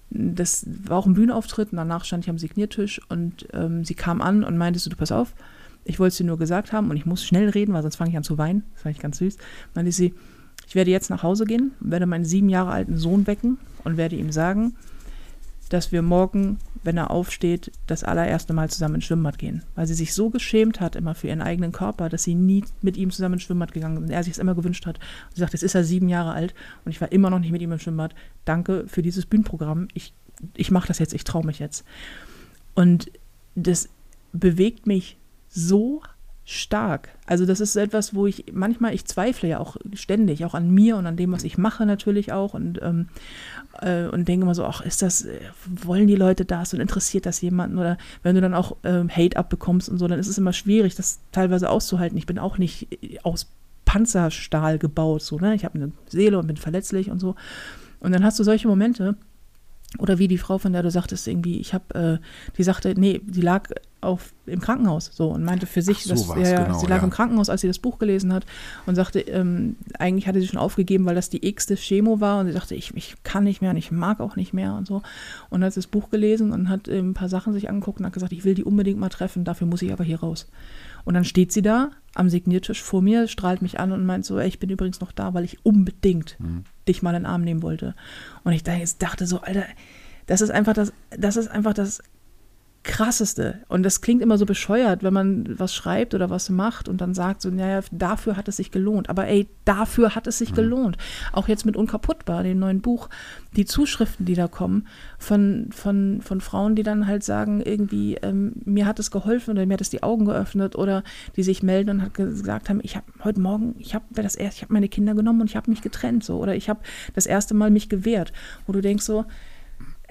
das 0.09 0.65
war 0.85 0.97
auch 0.97 1.05
ein 1.05 1.15
Bühnenauftritt 1.15 1.71
und 1.71 1.77
danach 1.77 2.05
stand 2.05 2.23
ich 2.23 2.29
am 2.29 2.37
Signiertisch 2.37 3.01
und 3.09 3.47
ähm, 3.51 3.83
sie 3.83 3.95
kam 3.95 4.21
an 4.21 4.43
und 4.43 4.57
meinte 4.57 4.79
so, 4.79 4.89
du 4.89 4.95
pass 4.95 5.11
auf, 5.11 5.33
ich 5.85 5.99
wollte 5.99 6.09
es 6.09 6.17
dir 6.17 6.25
nur 6.25 6.37
gesagt 6.37 6.71
haben 6.71 6.89
und 6.89 6.97
ich 6.97 7.05
muss 7.05 7.25
schnell 7.25 7.49
reden, 7.49 7.73
weil 7.73 7.81
sonst 7.81 7.97
fange 7.97 8.11
ich 8.11 8.17
an 8.17 8.23
zu 8.23 8.37
weinen. 8.37 8.63
Das 8.73 8.83
fand 8.83 8.95
ich 8.95 9.01
ganz 9.01 9.17
süß. 9.17 9.37
Meinte 9.73 9.91
sie, 9.91 10.13
ich 10.67 10.75
werde 10.75 10.91
jetzt 10.91 11.09
nach 11.09 11.23
Hause 11.23 11.45
gehen, 11.45 11.73
werde 11.79 12.05
meinen 12.05 12.25
sieben 12.25 12.47
Jahre 12.47 12.71
alten 12.71 12.97
Sohn 12.97 13.27
wecken 13.27 13.57
und 13.83 13.97
werde 13.97 14.15
ihm 14.15 14.31
sagen, 14.31 14.75
dass 15.73 15.91
wir 15.91 16.03
morgen, 16.03 16.59
wenn 16.83 16.97
er 16.97 17.09
aufsteht, 17.09 17.71
das 17.87 18.03
allererste 18.03 18.53
Mal 18.53 18.69
zusammen 18.69 18.95
ins 18.95 19.05
Schwimmbad 19.05 19.39
gehen. 19.39 19.63
Weil 19.73 19.87
sie 19.87 19.95
sich 19.95 20.13
so 20.13 20.29
geschämt 20.29 20.79
hat 20.79 20.95
immer 20.95 21.15
für 21.15 21.29
ihren 21.29 21.41
eigenen 21.41 21.71
Körper, 21.71 22.09
dass 22.09 22.23
sie 22.23 22.35
nie 22.35 22.63
mit 22.83 22.95
ihm 22.95 23.09
zusammen 23.09 23.33
ins 23.33 23.43
Schwimmbad 23.43 23.73
gegangen 23.73 23.97
ist 23.97 24.03
und 24.03 24.09
er 24.11 24.23
sich 24.23 24.33
es 24.33 24.37
immer 24.37 24.53
gewünscht 24.53 24.85
hat. 24.85 24.97
Und 24.99 25.35
sie 25.35 25.39
sagt, 25.39 25.53
jetzt 25.53 25.63
ist 25.63 25.73
er 25.73 25.83
sieben 25.83 26.09
Jahre 26.09 26.33
alt 26.33 26.53
und 26.85 26.91
ich 26.91 27.01
war 27.01 27.11
immer 27.11 27.31
noch 27.31 27.39
nicht 27.39 27.51
mit 27.51 27.61
ihm 27.63 27.71
im 27.71 27.79
Schwimmbad. 27.79 28.13
Danke 28.45 28.85
für 28.87 29.01
dieses 29.01 29.25
Bühnenprogramm. 29.25 29.87
Ich, 29.95 30.13
ich 30.55 30.69
mache 30.69 30.87
das 30.87 30.99
jetzt, 30.99 31.15
ich 31.15 31.23
traue 31.23 31.43
mich 31.43 31.57
jetzt. 31.57 31.83
Und 32.75 33.11
das 33.55 33.89
bewegt 34.31 34.85
mich 34.85 35.17
so 35.49 36.03
stark. 36.45 37.09
Also 37.25 37.45
das 37.45 37.61
ist 37.61 37.75
etwas, 37.75 38.13
wo 38.13 38.27
ich 38.27 38.45
manchmal, 38.51 38.93
ich 38.93 39.05
zweifle 39.05 39.47
ja 39.47 39.59
auch 39.59 39.77
ständig, 39.93 40.43
auch 40.43 40.53
an 40.53 40.69
mir 40.69 40.97
und 40.97 41.05
an 41.05 41.15
dem, 41.15 41.31
was 41.31 41.43
ich 41.43 41.57
mache 41.57 41.85
natürlich 41.85 42.33
auch 42.33 42.53
und, 42.53 42.81
ähm, 42.81 43.07
äh, 43.81 44.07
und 44.07 44.27
denke 44.27 44.43
immer 44.43 44.55
so, 44.55 44.65
ach, 44.65 44.81
ist 44.81 45.01
das, 45.01 45.23
äh, 45.23 45.39
wollen 45.65 46.07
die 46.07 46.15
Leute 46.15 46.43
das 46.43 46.73
und 46.73 46.81
interessiert 46.81 47.25
das 47.25 47.39
jemanden 47.39 47.77
oder 47.77 47.97
wenn 48.23 48.35
du 48.35 48.41
dann 48.41 48.53
auch 48.53 48.75
ähm, 48.83 49.09
Hate 49.09 49.37
abbekommst 49.37 49.87
und 49.87 49.97
so, 49.97 50.07
dann 50.07 50.19
ist 50.19 50.27
es 50.27 50.37
immer 50.37 50.51
schwierig, 50.51 50.95
das 50.95 51.19
teilweise 51.31 51.69
auszuhalten. 51.69 52.17
Ich 52.17 52.25
bin 52.25 52.39
auch 52.39 52.57
nicht 52.57 52.91
äh, 53.01 53.19
aus 53.23 53.47
Panzerstahl 53.85 54.79
gebaut, 54.79 55.21
so, 55.21 55.37
ne? 55.37 55.55
Ich 55.55 55.63
habe 55.63 55.75
eine 55.75 55.91
Seele 56.07 56.39
und 56.39 56.47
bin 56.47 56.57
verletzlich 56.57 57.09
und 57.09 57.19
so. 57.19 57.35
Und 57.99 58.11
dann 58.11 58.23
hast 58.23 58.39
du 58.39 58.43
solche 58.43 58.67
Momente, 58.67 59.15
oder 59.99 60.19
wie 60.19 60.27
die 60.27 60.37
Frau, 60.37 60.57
von 60.57 60.73
der 60.73 60.83
du 60.83 60.91
sagtest, 60.91 61.27
irgendwie, 61.27 61.59
ich 61.59 61.73
habe, 61.73 62.19
äh, 62.21 62.53
die 62.57 62.63
sagte, 62.63 62.93
nee, 62.97 63.21
die 63.23 63.41
lag 63.41 63.69
auf, 64.03 64.33
im 64.45 64.59
Krankenhaus 64.61 65.11
so 65.13 65.29
und 65.29 65.43
meinte 65.43 65.65
für 65.65 65.81
sich, 65.81 65.99
Ach, 65.99 66.15
so 66.15 66.33
dass, 66.35 66.49
ja, 66.49 66.63
genau, 66.63 66.79
sie 66.79 66.87
lag 66.87 66.97
ja. 66.97 67.03
im 67.03 67.09
Krankenhaus, 67.09 67.49
als 67.49 67.61
sie 67.61 67.67
das 67.67 67.79
Buch 67.79 67.99
gelesen 67.99 68.33
hat 68.33 68.45
und 68.85 68.95
sagte, 68.95 69.19
ähm, 69.21 69.75
eigentlich 69.97 70.27
hatte 70.27 70.39
sie 70.41 70.47
schon 70.47 70.59
aufgegeben, 70.59 71.05
weil 71.05 71.15
das 71.15 71.29
die 71.29 71.45
x-te 71.45 71.75
Chemo 71.75 72.19
war 72.19 72.39
und 72.39 72.47
sie 72.47 72.53
dachte, 72.53 72.75
ich, 72.75 72.95
ich 72.95 73.15
kann 73.23 73.43
nicht 73.43 73.61
mehr 73.61 73.71
und 73.71 73.77
ich 73.77 73.91
mag 73.91 74.19
auch 74.19 74.35
nicht 74.35 74.53
mehr 74.53 74.75
und 74.75 74.87
so. 74.87 75.01
Und 75.49 75.63
hat 75.63 75.75
das 75.75 75.87
Buch 75.87 76.09
gelesen 76.09 76.51
und 76.51 76.69
hat 76.69 76.87
ähm, 76.87 77.11
ein 77.11 77.13
paar 77.13 77.29
Sachen 77.29 77.53
sich 77.53 77.69
angeguckt 77.69 77.99
und 77.99 78.05
hat 78.05 78.13
gesagt, 78.13 78.33
ich 78.33 78.43
will 78.43 78.55
die 78.55 78.63
unbedingt 78.63 78.99
mal 78.99 79.09
treffen, 79.09 79.43
dafür 79.43 79.67
muss 79.67 79.81
ich 79.81 79.91
aber 79.91 80.03
hier 80.03 80.19
raus. 80.19 80.47
Und 81.05 81.15
dann 81.15 81.25
steht 81.25 81.51
sie 81.51 81.61
da 81.61 81.91
am 82.15 82.29
Signiertisch 82.29 82.81
vor 82.81 83.01
mir, 83.01 83.27
strahlt 83.27 83.61
mich 83.61 83.79
an 83.79 83.91
und 83.91 84.05
meint 84.05 84.25
so, 84.25 84.39
ey, 84.39 84.47
ich 84.47 84.59
bin 84.59 84.69
übrigens 84.69 85.01
noch 85.01 85.11
da, 85.11 85.33
weil 85.33 85.43
ich 85.43 85.65
unbedingt 85.65 86.37
dich 86.87 87.01
mal 87.01 87.11
in 87.15 87.23
den 87.23 87.25
Arm 87.25 87.41
nehmen 87.41 87.61
wollte. 87.61 87.95
Und 88.43 88.53
ich 88.53 88.63
dachte 88.63 89.27
so, 89.27 89.41
Alter, 89.41 89.65
das 90.27 90.41
ist 90.41 90.51
einfach 90.51 90.73
das, 90.73 90.93
das 91.11 91.35
ist 91.37 91.49
einfach 91.49 91.73
das 91.73 92.01
krasseste. 92.83 93.61
Und 93.69 93.83
das 93.83 94.01
klingt 94.01 94.21
immer 94.21 94.37
so 94.37 94.45
bescheuert, 94.45 95.03
wenn 95.03 95.13
man 95.13 95.59
was 95.59 95.73
schreibt 95.73 96.13
oder 96.13 96.29
was 96.29 96.49
macht 96.49 96.89
und 96.89 96.99
dann 96.99 97.13
sagt 97.13 97.41
so, 97.41 97.49
naja, 97.49 97.81
dafür 97.91 98.35
hat 98.35 98.47
es 98.47 98.57
sich 98.57 98.71
gelohnt. 98.71 99.09
Aber 99.09 99.25
ey, 99.27 99.47
dafür 99.63 100.15
hat 100.15 100.27
es 100.27 100.37
sich 100.37 100.53
gelohnt. 100.53 100.97
Auch 101.31 101.47
jetzt 101.47 101.65
mit 101.65 101.77
Unkaputtbar, 101.77 102.43
dem 102.43 102.59
neuen 102.59 102.81
Buch, 102.81 103.09
die 103.55 103.65
Zuschriften, 103.65 104.25
die 104.25 104.33
da 104.33 104.47
kommen 104.47 104.87
von, 105.17 105.69
von, 105.71 106.21
von 106.21 106.41
Frauen, 106.41 106.75
die 106.75 106.83
dann 106.83 107.07
halt 107.07 107.23
sagen, 107.23 107.61
irgendwie, 107.61 108.15
ähm, 108.15 108.53
mir 108.65 108.85
hat 108.85 108.99
es 108.99 109.11
geholfen 109.11 109.51
oder 109.51 109.65
mir 109.65 109.75
hat 109.75 109.81
es 109.81 109.89
die 109.89 110.03
Augen 110.03 110.25
geöffnet 110.25 110.75
oder 110.75 111.03
die 111.37 111.43
sich 111.43 111.63
melden 111.63 111.89
und 111.89 112.01
hat 112.01 112.13
gesagt 112.13 112.69
haben, 112.69 112.81
ich 112.83 112.97
habe 112.97 113.05
heute 113.23 113.39
Morgen, 113.39 113.75
ich 113.79 113.95
habe 113.95 114.05
das 114.11 114.35
erst, 114.35 114.57
ich 114.57 114.63
habe 114.63 114.73
meine 114.73 114.89
Kinder 114.89 115.15
genommen 115.15 115.41
und 115.41 115.49
ich 115.49 115.55
habe 115.55 115.69
mich 115.69 115.81
getrennt 115.81 116.23
so 116.23 116.37
oder 116.37 116.55
ich 116.55 116.69
habe 116.69 116.81
das 117.13 117.25
erste 117.25 117.53
Mal 117.53 117.71
mich 117.71 117.87
gewehrt, 117.87 118.33
wo 118.67 118.73
du 118.73 118.81
denkst 118.81 119.05
so, 119.05 119.25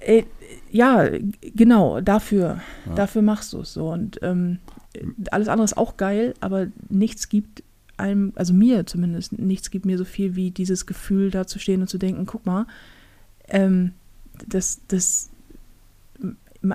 Ey, 0.04 0.26
ja, 0.70 1.08
genau, 1.54 2.00
dafür, 2.00 2.60
dafür 2.96 3.22
machst 3.22 3.52
du 3.52 3.60
es 3.60 3.72
so. 3.74 3.88
Und 3.90 4.18
ähm, 4.22 4.58
alles 5.30 5.48
andere 5.48 5.64
ist 5.64 5.76
auch 5.76 5.96
geil, 5.96 6.34
aber 6.40 6.66
nichts 6.88 7.28
gibt 7.28 7.62
einem, 7.96 8.32
also 8.34 8.52
mir 8.52 8.86
zumindest, 8.86 9.38
nichts 9.38 9.70
gibt 9.70 9.84
mir 9.86 9.98
so 9.98 10.04
viel 10.04 10.34
wie 10.34 10.50
dieses 10.50 10.86
Gefühl, 10.86 11.30
da 11.30 11.46
zu 11.46 11.58
stehen 11.58 11.82
und 11.82 11.88
zu 11.88 11.98
denken, 11.98 12.26
guck 12.26 12.46
mal, 12.46 12.66
ähm, 13.48 13.92
das, 14.48 14.80
das, 14.88 15.30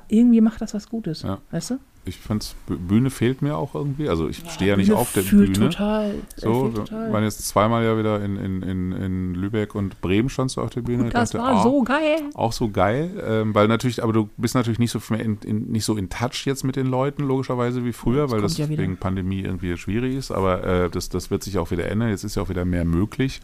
irgendwie 0.07 0.41
macht 0.41 0.61
das 0.61 0.73
was 0.73 0.87
Gutes, 0.89 1.23
Ja. 1.23 1.41
weißt 1.51 1.71
du? 1.71 1.79
Ich 2.07 2.17
fand's, 2.17 2.55
B- 2.67 2.75
Bühne 2.75 3.09
fehlt 3.09 3.41
mir 3.41 3.57
auch 3.57 3.75
irgendwie. 3.75 4.09
Also 4.09 4.27
ich 4.29 4.41
stehe 4.49 4.71
ja 4.71 4.77
nicht 4.77 4.91
auf 4.91 5.13
der 5.13 5.21
Bühne. 5.23 5.51
Total, 5.53 6.15
So, 6.35 6.69
total. 6.69 7.11
waren 7.11 7.23
jetzt 7.23 7.45
zweimal 7.47 7.83
ja 7.83 7.97
wieder 7.97 8.23
in, 8.23 8.37
in, 8.37 8.61
in, 8.63 8.91
in 8.91 9.33
Lübeck 9.35 9.75
und 9.75 9.99
Bremen 10.01 10.29
standst 10.29 10.57
du 10.57 10.61
auf 10.61 10.69
der 10.69 10.81
Bühne. 10.81 11.07
Ich 11.07 11.13
das 11.13 11.31
dachte, 11.31 11.43
war 11.43 11.59
ah, 11.59 11.63
so 11.63 11.83
geil. 11.83 12.19
Auch 12.33 12.51
so 12.53 12.69
geil, 12.69 13.11
ähm, 13.27 13.53
weil 13.53 13.67
natürlich, 13.67 14.01
aber 14.03 14.13
du 14.13 14.29
bist 14.37 14.55
natürlich 14.55 14.79
nicht 14.79 14.91
so 14.91 14.99
in, 15.13 15.37
in, 15.43 15.71
nicht 15.71 15.85
so 15.85 15.95
in 15.97 16.09
Touch 16.09 16.45
jetzt 16.45 16.63
mit 16.63 16.75
den 16.75 16.87
Leuten, 16.87 17.23
logischerweise 17.23 17.83
wie 17.85 17.93
früher, 17.93 18.23
Das 18.23 18.31
weil 18.31 18.41
das 18.41 18.57
ja 18.57 18.69
wegen 18.69 18.97
Pandemie 18.97 19.41
irgendwie 19.41 19.75
schwierig 19.77 20.15
ist, 20.15 20.31
aber 20.31 20.63
äh, 20.63 20.89
das, 20.89 21.09
das 21.09 21.29
wird 21.31 21.43
sich 21.43 21.57
auch 21.57 21.71
wieder 21.71 21.89
ändern. 21.89 22.09
Jetzt 22.09 22.23
ist 22.23 22.35
ja 22.35 22.41
auch 22.43 22.49
wieder 22.49 22.65
mehr 22.65 22.85
möglich. 22.85 23.41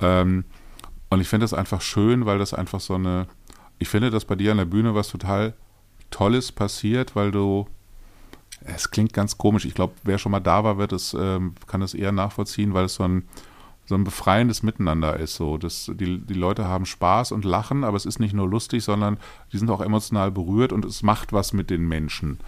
Ähm, 0.00 0.44
und 1.10 1.20
ich 1.20 1.28
finde 1.28 1.44
das 1.44 1.54
einfach 1.54 1.80
schön, 1.80 2.26
weil 2.26 2.38
das 2.38 2.54
einfach 2.54 2.80
so 2.80 2.94
eine, 2.94 3.26
ich 3.78 3.88
finde, 3.88 4.10
dass 4.10 4.24
bei 4.24 4.34
dir 4.34 4.50
an 4.50 4.58
der 4.58 4.64
Bühne 4.64 4.94
was 4.94 5.08
total 5.08 5.54
Tolles 6.10 6.52
passiert, 6.52 7.14
weil 7.16 7.30
du, 7.30 7.66
es 8.64 8.90
klingt 8.90 9.12
ganz 9.12 9.38
komisch, 9.38 9.64
ich 9.64 9.74
glaube, 9.74 9.94
wer 10.04 10.18
schon 10.18 10.32
mal 10.32 10.40
da 10.40 10.64
war, 10.64 10.78
wird 10.78 10.92
es, 10.92 11.14
ähm, 11.18 11.54
kann 11.66 11.80
das 11.80 11.94
eher 11.94 12.12
nachvollziehen, 12.12 12.74
weil 12.74 12.86
es 12.86 12.94
so 12.94 13.04
ein, 13.04 13.24
so 13.86 13.94
ein 13.94 14.04
befreiendes 14.04 14.62
Miteinander 14.62 15.18
ist. 15.18 15.34
So. 15.34 15.58
Das, 15.58 15.90
die, 15.92 16.18
die 16.18 16.34
Leute 16.34 16.66
haben 16.66 16.86
Spaß 16.86 17.32
und 17.32 17.44
lachen, 17.44 17.84
aber 17.84 17.96
es 17.96 18.06
ist 18.06 18.20
nicht 18.20 18.34
nur 18.34 18.48
lustig, 18.48 18.82
sondern 18.82 19.18
die 19.52 19.58
sind 19.58 19.70
auch 19.70 19.82
emotional 19.82 20.30
berührt 20.30 20.72
und 20.72 20.84
es 20.84 21.02
macht 21.02 21.32
was 21.32 21.52
mit 21.52 21.68
den 21.68 21.86
Menschen. 21.86 22.38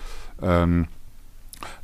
Ähm, 0.41 0.89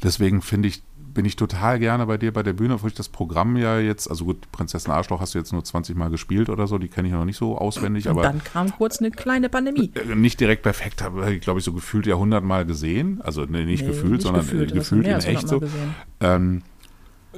deswegen 0.02 0.40
finde 0.40 0.68
ich, 0.68 0.82
bin 1.14 1.24
ich 1.24 1.36
total 1.36 1.78
gerne 1.78 2.06
bei 2.06 2.16
dir 2.18 2.32
bei 2.32 2.42
der 2.42 2.52
Bühne, 2.52 2.74
obwohl 2.74 2.88
ich 2.88 2.94
das 2.94 3.08
Programm 3.08 3.56
ja 3.56 3.78
jetzt, 3.78 4.08
also 4.08 4.24
gut, 4.24 4.50
Prinzessin 4.52 4.92
Arschloch 4.92 5.20
hast 5.20 5.34
du 5.34 5.38
jetzt 5.38 5.52
nur 5.52 5.62
20 5.62 5.96
Mal 5.96 6.10
gespielt 6.10 6.48
oder 6.48 6.66
so, 6.66 6.78
die 6.78 6.88
kenne 6.88 7.08
ich 7.08 7.14
noch 7.14 7.24
nicht 7.24 7.36
so 7.36 7.58
auswendig, 7.58 8.06
Und 8.06 8.12
aber 8.12 8.22
dann 8.22 8.42
kam 8.42 8.70
kurz 8.76 8.98
eine 8.98 9.10
kleine 9.10 9.48
Pandemie. 9.48 9.92
äh, 9.94 10.14
nicht 10.14 10.40
direkt 10.40 10.62
perfekt, 10.62 11.02
habe 11.02 11.32
ich 11.32 11.40
glaube 11.40 11.58
ich 11.58 11.64
so 11.64 11.72
gefühlt 11.72 12.06
ja 12.06 12.14
100 12.14 12.42
Mal 12.42 12.64
gesehen. 12.66 13.20
Also 13.22 13.44
nee, 13.44 13.64
nicht 13.64 13.82
Nee, 13.82 13.88
gefühlt, 13.88 14.12
nicht 14.12 14.22
sondern 14.22 14.42
gefühlt, 14.42 14.72
gefühlt, 14.72 15.04
gefühlt 15.04 15.24
in 15.24 15.34
echt 15.34 15.44
100 15.52 15.70
so. 15.70 15.76
Ähm, 16.20 16.62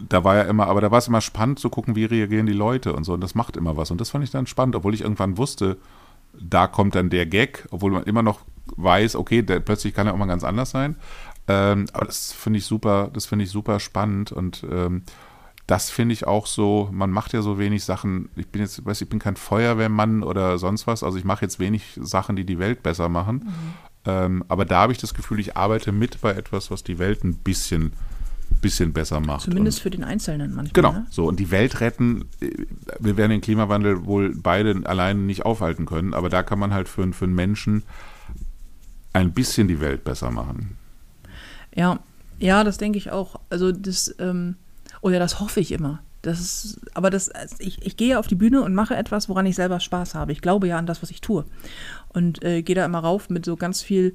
da 0.08 0.24
war 0.24 0.36
ja 0.36 0.42
immer, 0.42 0.66
aber 0.66 0.80
da 0.80 0.90
war 0.90 0.98
es 0.98 1.08
immer 1.08 1.20
spannend 1.20 1.58
zu 1.58 1.70
gucken, 1.70 1.96
wie 1.96 2.04
reagieren 2.04 2.46
die 2.46 2.52
Leute 2.52 2.94
und 2.94 3.04
so. 3.04 3.14
Und 3.14 3.20
das 3.20 3.34
macht 3.34 3.56
immer 3.56 3.76
was. 3.76 3.90
Und 3.90 4.00
das 4.00 4.10
fand 4.10 4.24
ich 4.24 4.30
dann 4.30 4.46
spannend, 4.46 4.76
obwohl 4.76 4.94
ich 4.94 5.02
irgendwann 5.02 5.38
wusste, 5.38 5.76
da 6.38 6.66
kommt 6.66 6.94
dann 6.94 7.10
der 7.10 7.26
Gag, 7.26 7.66
obwohl 7.70 7.92
man 7.92 8.02
immer 8.04 8.22
noch 8.22 8.40
weiß, 8.76 9.16
okay, 9.16 9.42
der, 9.42 9.60
plötzlich 9.60 9.94
kann 9.94 10.06
er 10.06 10.14
auch 10.14 10.18
mal 10.18 10.26
ganz 10.26 10.42
anders 10.42 10.70
sein. 10.70 10.96
Ähm, 11.46 11.86
aber 11.92 12.06
das 12.06 12.32
finde 12.32 12.58
ich 12.58 12.64
super, 12.64 13.10
das 13.12 13.26
finde 13.26 13.44
ich 13.44 13.50
super 13.50 13.78
spannend 13.80 14.32
und 14.32 14.64
ähm, 14.70 15.02
das 15.66 15.90
finde 15.90 16.12
ich 16.12 16.26
auch 16.26 16.46
so, 16.46 16.88
man 16.92 17.10
macht 17.10 17.32
ja 17.32 17.42
so 17.42 17.58
wenig 17.58 17.84
Sachen, 17.84 18.28
ich 18.36 18.48
bin 18.48 18.62
jetzt, 18.62 18.84
weiß 18.84 19.00
ich 19.00 19.08
bin 19.08 19.18
kein 19.18 19.36
Feuerwehrmann 19.36 20.22
oder 20.22 20.58
sonst 20.58 20.86
was, 20.86 21.02
also 21.02 21.16
ich 21.18 21.24
mache 21.24 21.44
jetzt 21.44 21.58
wenig 21.58 21.98
Sachen, 22.00 22.36
die 22.36 22.44
die 22.44 22.58
Welt 22.58 22.82
besser 22.82 23.08
machen, 23.08 23.52
ähm, 24.06 24.44
aber 24.48 24.64
da 24.64 24.80
habe 24.80 24.92
ich 24.92 24.98
das 24.98 25.14
Gefühl, 25.14 25.38
ich 25.38 25.56
arbeite 25.56 25.92
mit 25.92 26.20
bei 26.20 26.32
etwas, 26.32 26.70
was 26.70 26.82
die 26.82 26.98
Welt 26.98 27.24
ein 27.24 27.36
bisschen, 27.36 27.92
bisschen 28.60 28.92
besser 28.92 29.20
macht. 29.20 29.42
Zumindest 29.42 29.78
und, 29.78 29.82
für 29.82 29.90
den 29.90 30.04
Einzelnen 30.04 30.54
manchmal. 30.54 30.72
Genau, 30.72 30.92
Ne? 30.92 31.06
so 31.10 31.26
und 31.26 31.40
die 31.40 31.50
Welt 31.50 31.80
retten, 31.80 32.26
äh, 32.40 32.50
wir 33.00 33.16
werden 33.18 33.30
den 33.30 33.40
Klimawandel 33.42 34.04
wohl 34.04 34.34
beide 34.34 34.82
alleine 34.84 35.20
nicht 35.20 35.44
aufhalten 35.44 35.84
können, 35.86 36.14
aber 36.14 36.28
da 36.28 36.42
kann 36.42 36.58
man 36.58 36.72
halt 36.72 36.88
für, 36.88 37.10
für 37.12 37.24
einen 37.24 37.34
Menschen 37.34 37.82
ein 39.12 39.32
bisschen 39.32 39.68
die 39.68 39.80
Welt 39.80 40.04
besser 40.04 40.30
machen. 40.30 40.76
Ja, 41.74 42.00
ja, 42.38 42.64
das 42.64 42.78
denke 42.78 42.98
ich 42.98 43.10
auch. 43.10 43.40
Also 43.50 43.72
das, 43.72 44.14
ähm, 44.18 44.56
oder 45.00 45.18
das 45.18 45.40
hoffe 45.40 45.60
ich 45.60 45.72
immer. 45.72 46.02
Das 46.22 46.40
ist, 46.40 46.80
aber 46.94 47.10
das, 47.10 47.30
ich, 47.58 47.84
ich 47.84 47.96
gehe 47.96 48.18
auf 48.18 48.26
die 48.26 48.34
Bühne 48.34 48.62
und 48.62 48.74
mache 48.74 48.96
etwas, 48.96 49.28
woran 49.28 49.44
ich 49.44 49.56
selber 49.56 49.78
Spaß 49.78 50.14
habe. 50.14 50.32
Ich 50.32 50.40
glaube 50.40 50.66
ja 50.66 50.78
an 50.78 50.86
das, 50.86 51.02
was 51.02 51.10
ich 51.10 51.20
tue. 51.20 51.44
Und 52.08 52.42
äh, 52.42 52.62
gehe 52.62 52.74
da 52.74 52.84
immer 52.84 53.00
rauf 53.00 53.28
mit 53.28 53.44
so 53.44 53.56
ganz 53.56 53.82
viel, 53.82 54.14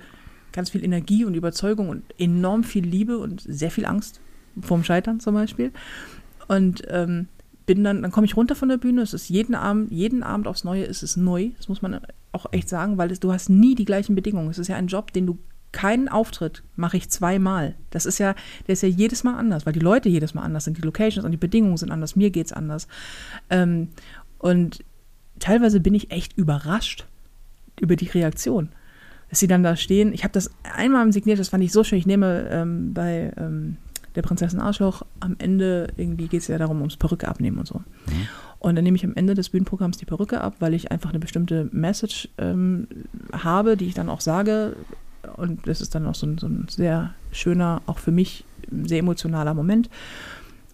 ganz 0.52 0.72
viel 0.72 0.84
Energie 0.84 1.24
und 1.24 1.36
Überzeugung 1.36 1.90
und 1.90 2.04
enorm 2.18 2.64
viel 2.64 2.84
Liebe 2.84 3.20
und 3.20 3.42
sehr 3.42 3.70
viel 3.70 3.86
Angst 3.86 4.22
vorm 4.60 4.84
Scheitern 4.84 5.20
zum 5.20 5.36
Beispiel. 5.36 5.72
Und 6.48 6.82
ähm, 6.88 7.28
bin 7.68 7.84
dann, 7.84 8.02
dann 8.02 8.12
komme 8.12 8.26
ich 8.26 8.36
runter 8.36 8.56
von 8.56 8.70
der 8.70 8.78
Bühne. 8.78 9.04
Es 9.04 9.14
ist 9.14 9.30
jeden 9.30 9.54
Abend, 9.54 9.92
jeden 9.92 10.24
Abend 10.24 10.48
aufs 10.48 10.64
Neue 10.64 10.86
ist 10.86 11.04
es 11.04 11.16
neu. 11.16 11.50
Das 11.58 11.70
muss 11.70 11.84
man 11.84 12.00
auch 12.32 12.48
echt 12.52 12.70
sagen, 12.70 12.98
weil 12.98 13.12
es, 13.12 13.20
du 13.20 13.32
hast 13.32 13.50
nie 13.50 13.76
die 13.76 13.86
gleichen 13.86 14.16
Bedingungen. 14.16 14.50
Es 14.50 14.58
ist 14.58 14.68
ja 14.68 14.76
ein 14.76 14.88
Job, 14.88 15.14
den 15.14 15.28
du 15.28 15.38
keinen 15.72 16.10
Auftritt 16.10 16.64
mache 16.76 16.98
ich 16.98 17.10
zweimal. 17.10 17.76
Das 17.92 18.06
ist 18.06 18.18
ja, 18.18 18.36
der 18.68 18.74
ist 18.74 18.84
ja 18.84 18.90
jedes 18.90 19.24
Mal 19.24 19.38
anders, 19.38 19.66
weil 19.66 19.74
die 19.74 19.80
Leute 19.80 20.10
jedes 20.10 20.34
Mal 20.34 20.42
anders 20.42 20.66
sind, 20.66 20.78
die 20.78 20.82
Locations 20.82 21.26
und 21.26 21.32
die 21.32 21.38
Bedingungen 21.38 21.78
sind 21.78 21.92
anders, 21.92 22.16
mir 22.16 22.32
geht's 22.32 22.54
anders. 22.54 22.88
Ähm, 23.50 23.90
und 24.40 24.84
teilweise 25.40 25.80
bin 25.80 25.94
ich 25.94 26.12
echt 26.12 26.38
überrascht 26.38 27.06
über 27.80 27.96
die 27.96 28.08
Reaktion. 28.08 28.70
Dass 29.30 29.40
sie 29.40 29.48
dann 29.48 29.62
da 29.62 29.76
stehen. 29.76 30.12
Ich 30.12 30.24
habe 30.24 30.32
das 30.32 30.50
einmal 30.76 31.14
signiert, 31.14 31.38
das 31.38 31.50
fand 31.50 31.64
ich 31.64 31.72
so 31.72 31.84
schön. 31.84 32.00
Ich 32.00 32.08
nehme 32.08 32.50
ähm, 32.50 32.96
bei 32.96 33.32
ähm, 33.38 33.78
der 34.16 34.24
Prinzessin 34.24 34.60
Arschloch 34.60 35.04
am 35.20 35.36
Ende, 35.38 35.88
irgendwie 35.98 36.28
geht 36.28 36.42
es 36.42 36.48
ja 36.48 36.58
darum, 36.58 36.80
ums 36.80 36.98
Perücke 36.98 37.28
abnehmen 37.28 37.60
und 37.60 37.68
so. 37.68 37.84
Und 38.58 38.76
dann 38.76 38.84
nehme 38.84 38.98
ich 38.98 39.06
am 39.06 39.14
Ende 39.16 39.36
des 39.36 39.50
Bühnenprogramms 39.50 39.98
die 39.98 40.06
Perücke 40.06 40.42
ab, 40.42 40.56
weil 40.60 40.74
ich 40.74 40.92
einfach 40.92 41.12
eine 41.12 41.20
bestimmte 41.20 41.70
Message 41.72 42.28
ähm, 42.38 42.88
habe, 43.32 43.78
die 43.78 43.86
ich 43.86 43.94
dann 43.94 44.10
auch 44.10 44.20
sage. 44.20 44.76
Und 45.36 45.68
das 45.68 45.82
ist 45.82 45.96
dann 45.96 46.06
auch 46.06 46.16
so 46.16 46.28
ein, 46.28 46.38
so 46.38 46.48
ein 46.48 46.68
sehr 46.70 47.14
schöner, 47.32 47.82
auch 47.86 48.00
für 48.00 48.12
mich 48.12 48.46
sehr 48.72 49.00
emotionaler 49.00 49.54
Moment. 49.54 49.90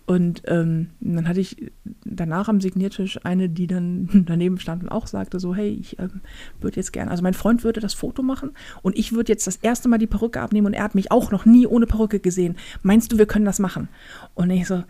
Und 0.07 0.43
ähm, 0.45 0.91
dann 0.99 1.27
hatte 1.27 1.39
ich 1.39 1.71
danach 2.03 2.47
am 2.47 2.61
Signiertisch 2.61 3.19
eine, 3.23 3.49
die 3.49 3.65
dann 3.65 4.07
daneben 4.27 4.59
stand 4.59 4.83
und 4.83 4.89
auch 4.89 5.07
sagte 5.07 5.39
so, 5.39 5.55
hey, 5.55 5.69
ich 5.69 5.97
ähm, 5.97 6.21
würde 6.61 6.77
jetzt 6.77 6.93
gerne, 6.93 7.09
also 7.09 7.23
mein 7.23 7.33
Freund 7.33 7.63
würde 7.63 7.79
das 7.79 7.95
Foto 7.95 8.21
machen 8.21 8.51
und 8.83 8.97
ich 8.97 9.13
würde 9.13 9.31
jetzt 9.31 9.47
das 9.47 9.55
erste 9.57 9.89
Mal 9.89 9.97
die 9.97 10.05
Perücke 10.05 10.41
abnehmen 10.41 10.67
und 10.67 10.73
er 10.73 10.83
hat 10.83 10.93
mich 10.93 11.11
auch 11.11 11.31
noch 11.31 11.45
nie 11.45 11.65
ohne 11.65 11.87
Perücke 11.87 12.19
gesehen. 12.19 12.55
Meinst 12.83 13.11
du, 13.11 13.17
wir 13.17 13.25
können 13.25 13.45
das 13.45 13.57
machen? 13.57 13.89
Und 14.35 14.51
ich 14.51 14.67
so, 14.67 14.83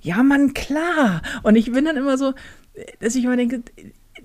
ja, 0.00 0.22
Mann, 0.22 0.54
klar. 0.54 1.20
Und 1.42 1.56
ich 1.56 1.70
bin 1.70 1.84
dann 1.84 1.96
immer 1.96 2.16
so, 2.16 2.32
dass 3.00 3.14
ich 3.14 3.24
immer 3.24 3.36
denke, 3.36 3.62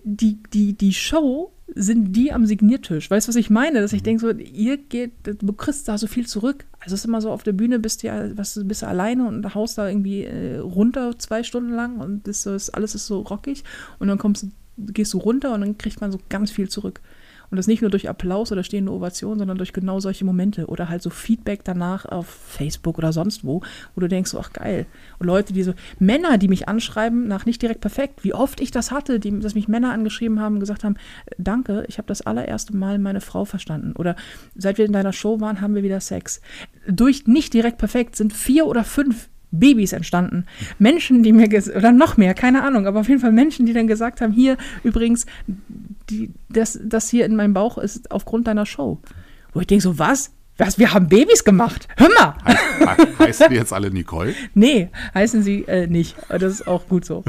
die, 0.05 0.39
die, 0.53 0.73
die 0.73 0.93
Show 0.93 1.51
sind 1.75 2.13
die 2.13 2.31
am 2.31 2.45
Signiertisch. 2.45 3.11
Weißt 3.11 3.27
du, 3.27 3.29
was 3.29 3.35
ich 3.35 3.49
meine? 3.49 3.81
Dass 3.81 3.93
ich 3.93 4.03
denke, 4.03 4.21
so, 4.21 4.29
ihr 4.31 4.77
geht, 4.77 5.11
du 5.23 5.53
kriegst 5.53 5.87
da 5.87 5.97
so 5.97 6.07
viel 6.07 6.25
zurück. 6.25 6.65
Also 6.79 6.95
es 6.95 7.01
ist 7.01 7.05
immer 7.05 7.21
so, 7.21 7.31
auf 7.31 7.43
der 7.43 7.51
Bühne 7.51 7.79
bist 7.79 8.03
du 8.03 8.07
ja, 8.07 8.37
was, 8.37 8.59
bist 8.63 8.81
du 8.81 8.87
alleine 8.87 9.27
und 9.27 9.53
haust 9.53 9.77
da 9.77 9.87
irgendwie 9.87 10.23
äh, 10.23 10.57
runter 10.59 11.17
zwei 11.19 11.43
Stunden 11.43 11.71
lang 11.71 11.97
und 11.97 12.27
das 12.27 12.45
ist, 12.45 12.69
alles 12.69 12.95
ist 12.95 13.07
so 13.07 13.21
rockig. 13.21 13.63
Und 13.99 14.07
dann 14.07 14.17
kommst 14.17 14.43
du, 14.43 14.47
gehst 14.77 15.13
du 15.13 15.17
runter 15.17 15.53
und 15.53 15.61
dann 15.61 15.77
kriegt 15.77 15.99
man 15.99 16.11
so 16.11 16.19
ganz 16.29 16.51
viel 16.51 16.69
zurück. 16.69 17.01
Und 17.49 17.57
das 17.57 17.67
nicht 17.67 17.81
nur 17.81 17.91
durch 17.91 18.09
Applaus 18.09 18.51
oder 18.51 18.63
stehende 18.63 18.91
Ovation, 18.91 19.37
sondern 19.37 19.57
durch 19.57 19.73
genau 19.73 19.99
solche 19.99 20.25
Momente 20.25 20.67
oder 20.67 20.89
halt 20.89 21.01
so 21.01 21.09
Feedback 21.09 21.63
danach 21.63 22.05
auf 22.05 22.27
Facebook 22.27 22.97
oder 22.97 23.13
sonst 23.13 23.45
wo, 23.45 23.61
wo 23.95 24.01
du 24.01 24.07
denkst, 24.07 24.35
ach 24.37 24.53
geil. 24.53 24.85
Und 25.19 25.27
Leute, 25.27 25.53
die 25.53 25.63
so, 25.63 25.73
Männer, 25.99 26.37
die 26.37 26.47
mich 26.47 26.67
anschreiben, 26.67 27.27
nach 27.27 27.45
nicht 27.45 27.61
direkt 27.61 27.81
perfekt, 27.81 28.23
wie 28.23 28.33
oft 28.33 28.59
ich 28.59 28.71
das 28.71 28.91
hatte, 28.91 29.19
die, 29.19 29.39
dass 29.39 29.55
mich 29.55 29.67
Männer 29.67 29.91
angeschrieben 29.93 30.39
haben 30.39 30.55
und 30.55 30.59
gesagt 30.59 30.83
haben, 30.83 30.95
danke, 31.37 31.85
ich 31.87 31.97
habe 31.97 32.07
das 32.07 32.21
allererste 32.21 32.75
Mal 32.75 32.99
meine 32.99 33.21
Frau 33.21 33.45
verstanden. 33.45 33.93
Oder 33.97 34.15
seit 34.55 34.77
wir 34.77 34.85
in 34.85 34.93
deiner 34.93 35.13
Show 35.13 35.39
waren, 35.39 35.61
haben 35.61 35.75
wir 35.75 35.83
wieder 35.83 36.01
Sex. 36.01 36.41
durch 36.87 37.27
nicht 37.27 37.53
direkt 37.53 37.77
perfekt 37.77 38.15
sind 38.15 38.33
vier 38.33 38.67
oder 38.67 38.83
fünf 38.83 39.29
Babys 39.51 39.93
entstanden. 39.93 40.45
Menschen, 40.79 41.23
die 41.23 41.33
mir, 41.33 41.47
oder 41.75 41.91
noch 41.91 42.17
mehr, 42.17 42.33
keine 42.33 42.63
Ahnung, 42.63 42.85
aber 42.85 42.99
auf 42.99 43.09
jeden 43.09 43.21
Fall 43.21 43.31
Menschen, 43.31 43.65
die 43.65 43.73
dann 43.73 43.87
gesagt 43.87 44.21
haben, 44.21 44.33
hier 44.33 44.57
übrigens, 44.83 45.25
die, 46.09 46.31
das, 46.49 46.79
das 46.83 47.09
hier 47.09 47.25
in 47.25 47.35
meinem 47.35 47.53
Bauch 47.53 47.77
ist 47.77 48.11
aufgrund 48.11 48.47
deiner 48.47 48.65
Show. 48.65 48.99
Wo 49.53 49.61
ich 49.61 49.67
denke 49.67 49.83
so, 49.83 49.97
was? 49.99 50.31
Was? 50.57 50.79
Wir 50.79 50.93
haben 50.93 51.07
Babys 51.07 51.43
gemacht? 51.43 51.87
Hör 51.97 52.09
mal! 52.09 52.35
Heißt, 52.87 53.19
heißen 53.19 53.49
die 53.49 53.55
jetzt 53.55 53.73
alle 53.73 53.91
Nicole? 53.91 54.33
Nee, 54.55 54.89
heißen 55.13 55.43
sie 55.43 55.63
äh, 55.67 55.87
nicht. 55.87 56.15
Das 56.29 56.41
ist 56.43 56.67
auch 56.67 56.87
gut 56.87 57.05
so. 57.05 57.23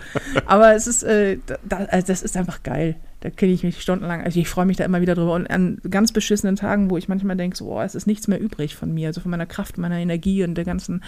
Aber 0.46 0.74
es 0.74 0.86
ist, 0.86 1.02
äh, 1.02 1.38
also 1.68 2.06
das 2.06 2.22
ist 2.22 2.36
einfach 2.36 2.62
geil. 2.62 2.96
Da 3.20 3.30
kenne 3.30 3.52
ich 3.52 3.64
mich 3.64 3.80
stundenlang. 3.80 4.22
Also 4.22 4.38
ich 4.38 4.48
freue 4.48 4.66
mich 4.66 4.76
da 4.76 4.84
immer 4.84 5.00
wieder 5.00 5.16
drüber. 5.16 5.34
Und 5.34 5.48
an 5.50 5.78
ganz 5.90 6.12
beschissenen 6.12 6.54
Tagen, 6.54 6.88
wo 6.90 6.96
ich 6.96 7.08
manchmal 7.08 7.36
denke, 7.36 7.56
so, 7.56 7.72
oh, 7.72 7.80
es 7.80 7.96
ist 7.96 8.06
nichts 8.06 8.28
mehr 8.28 8.40
übrig 8.40 8.76
von 8.76 8.94
mir, 8.94 9.08
also 9.08 9.20
von 9.20 9.30
meiner 9.30 9.46
Kraft, 9.46 9.76
meiner 9.76 9.96
Energie 9.98 10.44
und 10.44 10.54
der 10.54 10.64
ganzen 10.64 11.02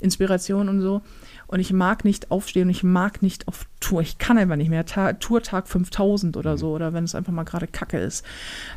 Inspiration 0.00 0.68
und 0.68 0.80
so. 0.80 1.02
Und 1.46 1.60
ich 1.60 1.72
mag 1.72 2.04
nicht 2.04 2.30
aufstehen 2.30 2.64
und 2.64 2.70
ich 2.70 2.82
mag 2.82 3.22
nicht 3.22 3.46
auf 3.46 3.66
Tour. 3.78 4.00
Ich 4.00 4.18
kann 4.18 4.38
einfach 4.38 4.56
nicht 4.56 4.70
mehr. 4.70 4.86
Ta 4.86 5.12
Tourtag 5.12 5.68
5000 5.68 6.36
oder 6.36 6.58
so. 6.58 6.72
Oder 6.72 6.94
wenn 6.94 7.04
es 7.04 7.14
einfach 7.14 7.32
mal 7.32 7.44
gerade 7.44 7.68
Kacke 7.68 7.98
ist. 7.98 8.24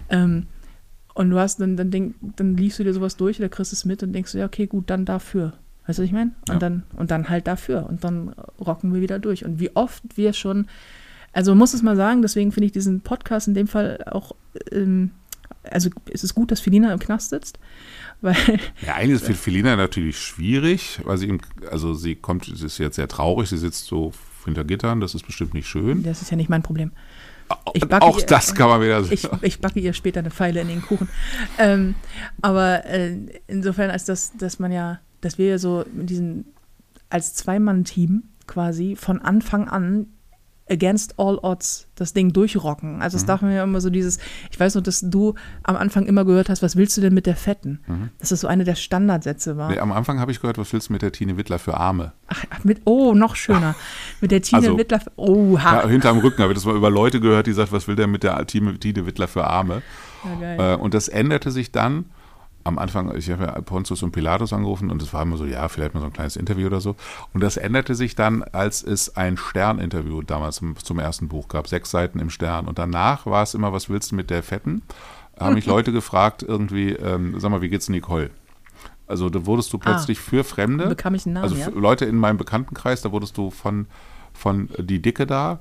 Ähm, 0.10 0.46
und 1.16 1.30
du 1.30 1.40
hast 1.40 1.62
dann, 1.62 1.78
dann, 1.78 1.90
denk, 1.90 2.16
dann 2.36 2.58
liest 2.58 2.78
du 2.78 2.84
dir 2.84 2.94
sowas 2.94 3.16
durch 3.16 3.40
oder 3.40 3.50
kriegst 3.50 3.72
es 3.74 3.86
mit 3.86 4.04
und 4.04 4.12
denkst 4.14 4.34
du, 4.34 4.38
ja, 4.38 4.46
okay, 4.46 4.68
gut, 4.68 4.90
dann 4.90 5.06
dafür. 5.06 5.54
Weißt 5.88 5.98
du, 6.00 6.04
was 6.04 6.08
ich 6.08 6.12
meine? 6.14 6.32
Und, 6.50 6.56
Ja. 6.56 6.60
dann, 6.60 6.84
und 6.98 7.10
dann 7.10 7.30
halt 7.30 7.48
dafür. 7.48 7.88
Und 7.88 8.04
dann 8.04 8.30
rocken 8.60 8.94
wir 8.94 9.02
wieder 9.02 9.18
durch. 9.18 9.46
Und 9.46 9.60
wie 9.60 9.76
oft 9.76 10.04
wir 10.16 10.34
schon, 10.34 10.68
also 11.36 11.52
man 11.52 11.60
muss 11.60 11.74
es 11.76 11.84
mal 11.84 11.96
sagen, 11.96 12.22
deswegen 12.24 12.52
finde 12.52 12.66
ich 12.66 12.72
diesen 12.72 13.02
Podcast 13.02 13.48
in 13.48 13.54
dem 13.54 13.68
Fall 13.68 14.04
auch, 14.10 14.32
ähm, 14.72 15.12
also 15.64 15.90
es 16.12 16.24
ist 16.24 16.34
gut, 16.34 16.50
dass 16.52 16.60
Felina 16.60 16.92
im 16.94 17.00
Knast 17.00 17.30
sitzt, 17.30 17.60
weil, 18.22 18.36
Ja, 18.86 18.96
eigentlich 18.96 19.16
ist 19.22 19.26
für 19.26 19.34
Felina 19.36 19.76
natürlich 19.76 20.18
schwierig, 20.20 21.00
weil 21.04 21.18
sie, 21.18 21.28
im, 21.28 21.40
also 21.70 21.94
sie 21.94 22.16
kommt, 22.16 22.46
sie 22.46 22.66
ist 22.66 22.78
jetzt 22.80 22.96
sehr 22.96 23.08
traurig, 23.08 23.50
sie 23.50 23.58
sitzt 23.58 23.86
so 23.86 24.12
hinter 24.46 24.64
Gittern, 24.64 25.00
das 25.02 25.14
ist 25.16 25.26
bestimmt 25.26 25.54
nicht 25.54 25.68
schön. 25.68 26.02
das 26.04 26.22
ist 26.22 26.32
ja 26.32 26.38
nicht 26.38 26.50
mein 26.50 26.64
Problem. 26.64 26.92
Auch 27.48 27.76
ihr- 28.20 28.26
das 28.26 28.56
kann 28.56 28.70
man 28.70 28.82
wieder 28.82 29.00
Ich, 29.12 29.28
ich 29.44 29.60
backe 29.60 29.80
ihr 29.80 29.94
später 29.94 30.20
eine 30.22 30.32
Pfeile 30.32 30.62
in 30.62 30.68
den 30.68 30.82
Kuchen. 30.82 31.08
Ähm, 31.60 31.94
aber 32.42 32.86
äh, 32.86 33.18
insofern, 33.48 33.92
als 33.92 34.06
dass, 34.06 34.36
dass 34.38 34.58
man 34.58 34.72
ja, 34.72 35.00
dass 35.22 35.38
wir 35.38 35.48
ja 35.48 35.58
so 35.60 35.86
mit 35.94 36.10
diesen, 36.10 36.46
als 37.10 37.36
Zweimann-Team 37.36 38.24
quasi 38.48 38.96
von 38.96 39.22
Anfang 39.22 39.68
an 39.68 40.08
against 40.70 41.20
all 41.20 41.38
odds 41.44 41.88
das 41.96 42.14
Ding 42.14 42.34
durchrocken. 42.34 43.02
Also 43.02 43.18
es 43.18 43.26
darf 43.26 43.42
man 43.42 43.52
ja 43.52 43.64
immer 43.64 43.82
so 43.82 43.90
dieses, 43.92 44.18
ich 44.52 44.60
weiß 44.60 44.76
noch, 44.76 44.82
dass 44.82 45.02
du 45.02 45.36
am 45.64 45.76
Anfang 45.76 46.06
immer 46.08 46.26
gehört 46.26 46.50
hast, 46.50 46.64
was 46.64 46.76
willst 46.76 46.98
du 46.98 47.02
denn 47.02 47.14
mit 47.14 47.28
der 47.28 47.36
Fetten? 47.36 47.80
Dass 48.20 48.30
das 48.30 48.42
so 48.42 48.48
eine 48.48 48.64
der 48.64 48.74
Standardsätze 48.76 49.58
war. 49.58 49.70
Nee, 49.70 49.78
am 49.80 49.92
Anfang 49.92 50.20
habe 50.20 50.32
ich 50.32 50.42
gehört, 50.42 50.58
was 50.58 50.74
willst 50.74 50.90
du 50.90 50.94
mit 50.94 51.04
der 51.04 51.12
Tine 51.12 51.38
Wittler 51.38 51.60
für 51.60 51.76
Arme? 51.78 52.14
Ach, 52.28 52.44
mit, 52.64 52.82
oh, 52.86 53.14
noch 53.14 53.36
schöner. 53.36 53.76
Mit 54.22 54.32
der 54.32 54.42
Tine 54.42 54.62
Also- 54.62 54.78
Wittler. 54.78 55.02
Oha. 55.18 55.82
Ja, 55.84 55.88
hinterm 55.88 56.18
Rücken 56.20 56.42
habe 56.42 56.54
ich 56.54 56.58
das 56.58 56.66
mal 56.66 56.76
über 56.76 56.90
Leute 56.90 57.20
gehört, 57.20 57.46
die 57.46 57.54
sagt, 57.54 57.72
was 57.72 57.88
will 57.88 57.96
der 57.96 58.08
mit 58.08 58.24
der 58.24 58.44
Tine, 58.48 58.80
Tine 58.80 59.06
Wittler 59.06 59.28
für 59.28 59.46
Arme? 59.46 59.84
Ja, 60.24 60.40
geil. 60.40 60.74
Äh, 60.74 60.76
und 60.78 60.96
das 60.96 61.08
änderte 61.08 61.52
sich 61.52 61.72
dann 61.72 62.06
am 62.66 62.80
Anfang, 62.80 63.16
ich 63.16 63.30
habe 63.30 63.44
ja 63.44 63.52
Pontius 63.62 64.02
und 64.02 64.12
Pilatus 64.12 64.52
angerufen 64.52 64.90
und 64.90 65.00
es 65.02 65.14
war 65.14 65.22
immer 65.22 65.38
so, 65.38 65.46
ja, 65.46 65.70
vielleicht 65.70 65.94
mal 65.94 66.00
so 66.00 66.08
ein 66.08 66.14
kleines 66.14 66.36
Interview 66.36 66.66
oder 66.66 66.82
so. 66.82 66.96
Und 67.32 67.44
das 67.44 67.58
änderte 67.58 67.94
sich 67.94 68.16
dann, 68.16 68.42
als 68.42 68.82
es 68.82 69.16
ein 69.16 69.38
Stern-Interview 69.38 70.24
damals 70.24 70.56
zum, 70.56 70.76
zum 70.76 70.98
ersten 70.98 71.28
Buch 71.28 71.48
gab, 71.48 71.68
sechs 71.68 71.92
Seiten 71.92 72.18
im 72.18 72.32
Stern. 72.32 72.68
Und 72.68 72.80
danach 72.80 73.28
war 73.28 73.44
es 73.44 73.54
immer, 73.54 73.72
was 73.72 73.88
willst 73.88 74.12
du 74.12 74.16
mit 74.16 74.32
der 74.32 74.42
Fetten? 74.42 74.82
Haben 75.40 75.54
mich 75.54 75.66
Leute 75.68 75.92
gefragt, 75.92 76.42
irgendwie, 76.42 76.90
ähm, 76.94 77.40
sag 77.40 77.52
mal, 77.52 77.62
wie 77.62 77.70
geht's 77.70 77.88
Nicole? 77.88 78.32
Also 79.06 79.30
da 79.30 79.46
wurdest 79.46 79.72
du 79.72 79.78
plötzlich 79.78 80.20
für 80.20 80.44
Fremde, 80.44 80.88
Bekam 80.88 81.14
ich 81.14 81.28
einen 81.28 81.36
Namen, 81.36 81.44
also 81.44 81.56
ja? 81.56 81.70
Leute 81.70 82.06
in 82.06 82.18
meinem 82.18 82.38
Bekanntenkreis, 82.38 83.04
da 83.04 83.12
wurdest 83.12 83.38
du 83.38 83.52
von, 83.52 83.86
von 84.34 84.70
die 84.80 85.04
Dicke 85.04 85.28
da 85.28 85.60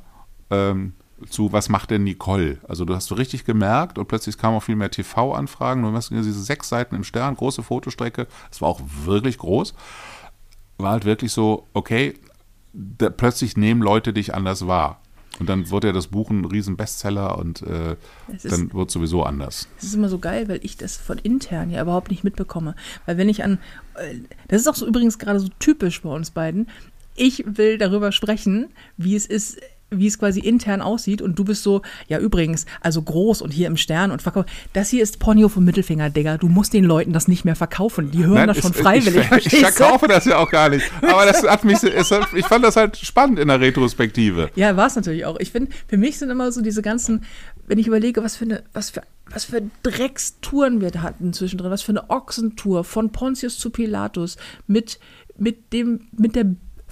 ähm, 0.49 0.95
zu 1.29 1.53
was 1.53 1.69
macht 1.69 1.91
denn 1.91 2.05
Nicole? 2.05 2.59
Also 2.69 2.85
du 2.85 2.95
hast 2.95 3.07
so 3.07 3.15
richtig 3.15 3.45
gemerkt 3.45 3.99
und 3.99 4.09
plötzlich 4.09 4.37
kamen 4.39 4.57
auch 4.57 4.63
viel 4.63 4.77
mehr 4.77 4.91
TV-Anfragen 4.91 5.85
und 5.85 5.93
du 5.93 5.97
hast 5.97 6.11
diese 6.11 6.33
sechs 6.43 6.69
Seiten 6.69 6.95
im 6.97 7.05
Stern, 7.05 7.35
große 7.37 7.63
Fotostrecke, 7.63 8.27
es 8.51 8.61
war 8.61 8.69
auch 8.69 8.81
wirklich 9.05 9.39
groß, 9.39 9.75
war 10.79 10.93
halt 10.93 11.05
wirklich 11.05 11.33
so, 11.33 11.67
okay, 11.73 12.15
da, 12.73 13.11
plötzlich 13.11 13.57
nehmen 13.57 13.83
Leute 13.83 14.13
dich 14.13 14.35
anders 14.35 14.67
wahr. 14.67 15.01
Und 15.41 15.49
dann 15.49 15.71
wurde 15.71 15.89
ja 15.89 15.93
das 15.93 16.07
Buch 16.09 16.31
ein 16.31 16.45
riesen 16.45 16.77
Bestseller 16.77 17.39
und 17.39 17.63
äh, 17.63 17.97
ist- 18.33 18.51
dann 18.53 18.73
wird 18.73 18.91
sowieso 18.93 19.25
anders. 19.25 19.67
Das 19.77 19.85
ist 19.85 19.95
immer 19.95 20.09
so 20.09 20.19
geil, 20.21 20.49
weil 20.49 20.61
ich 20.63 20.77
das 20.77 20.97
von 20.97 21.19
intern 21.19 21.71
ja 21.71 21.83
überhaupt 21.83 22.11
nicht 22.11 22.23
mitbekomme. 22.23 22.77
Weil 23.05 23.17
wenn 23.19 23.29
ich 23.29 23.43
an, 23.43 23.59
äh, 23.97 24.15
das 24.47 24.61
ist 24.61 24.69
auch 24.69 24.77
so 24.77 24.87
übrigens 24.87 25.19
gerade 25.19 25.41
so 25.41 25.49
typisch 25.59 26.03
bei 26.03 26.11
uns 26.11 26.31
beiden. 26.31 26.69
Ich 27.17 27.45
will 27.47 27.79
darüber 27.79 28.11
sprechen, 28.13 28.69
wie 28.97 29.17
es 29.17 29.27
ist, 29.27 29.59
wie 29.91 30.07
es 30.07 30.19
quasi 30.19 30.41
intern 30.41 30.81
aussieht 30.81 31.23
und 31.23 31.39
du 31.39 31.45
bist 31.45 31.63
so, 31.63 31.83
ja 32.09 32.19
übrigens, 32.19 32.67
also 32.81 33.03
groß 33.03 33.43
und 33.43 33.53
hier 33.53 33.67
im 33.67 33.77
Stern 33.77 34.11
und 34.11 34.23
verkauft. 34.23 34.49
Das 34.73 34.91
hier 34.91 35.03
ist 35.03 35.19
Ponyo 35.19 35.49
vom 35.49 35.65
Mittelfinger, 35.65 36.11
Digga. 36.11 36.37
Du 36.37 36.49
musst 36.49 36.73
den 36.73 36.85
Leuten 36.85 37.13
das 37.13 37.29
nicht 37.29 37.45
mehr 37.45 37.57
verkaufen. 37.57 38.11
Die 38.11 38.25
hören 38.25 38.35
Nein, 38.35 38.49
das 38.49 38.59
schon 38.59 38.75
freiwillig. 38.75 39.27
Ich, 39.37 39.53
ich 39.53 39.61
verkaufe 39.61 40.09
das 40.09 40.25
ja 40.25 40.39
auch 40.39 40.51
gar 40.51 40.69
nicht. 40.69 40.91
Aber 41.03 41.27
das 41.27 41.43
hat 41.43 41.65
mich, 41.65 41.83
es 41.83 42.13
ich 42.35 42.47
fand 42.47 42.65
das 42.65 42.77
halt 42.77 42.97
spannend 42.97 43.39
in 43.39 43.49
der 43.49 43.61
Retrospektive. 43.61 44.51
Ja, 44.55 44.77
war 44.77 44.87
es 44.87 44.97
natürlich 44.97 45.25
auch. 45.27 45.39
Ich 45.39 45.51
finde, 45.51 45.71
für 45.87 45.97
mich 45.97 46.19
sind 46.19 46.31
immer 46.31 46.51
so 46.53 46.61
diese 46.61 46.83
ganzen, 46.83 47.25
wenn 47.67 47.79
ich 47.79 47.87
überlege, 47.87 48.23
was 48.23 48.37
für 48.37 48.45
eine, 48.45 48.63
was 48.73 48.91
für, 48.91 49.03
was 49.31 49.45
für 49.45 49.63
Dreckstouren 49.83 50.81
wir 50.81 50.91
da 50.91 51.03
hatten 51.03 51.33
zwischendrin, 51.33 51.71
was 51.71 51.83
für 51.83 51.93
eine 51.93 52.11
Ochsentour 52.11 52.85
von 52.85 53.11
Pontius 53.11 53.59
zu 53.59 53.71
Pilatus 53.71 54.37
mit, 54.67 54.99
mit 55.37 55.73
dem, 55.73 56.09
mit 56.13 56.37
der 56.37 56.47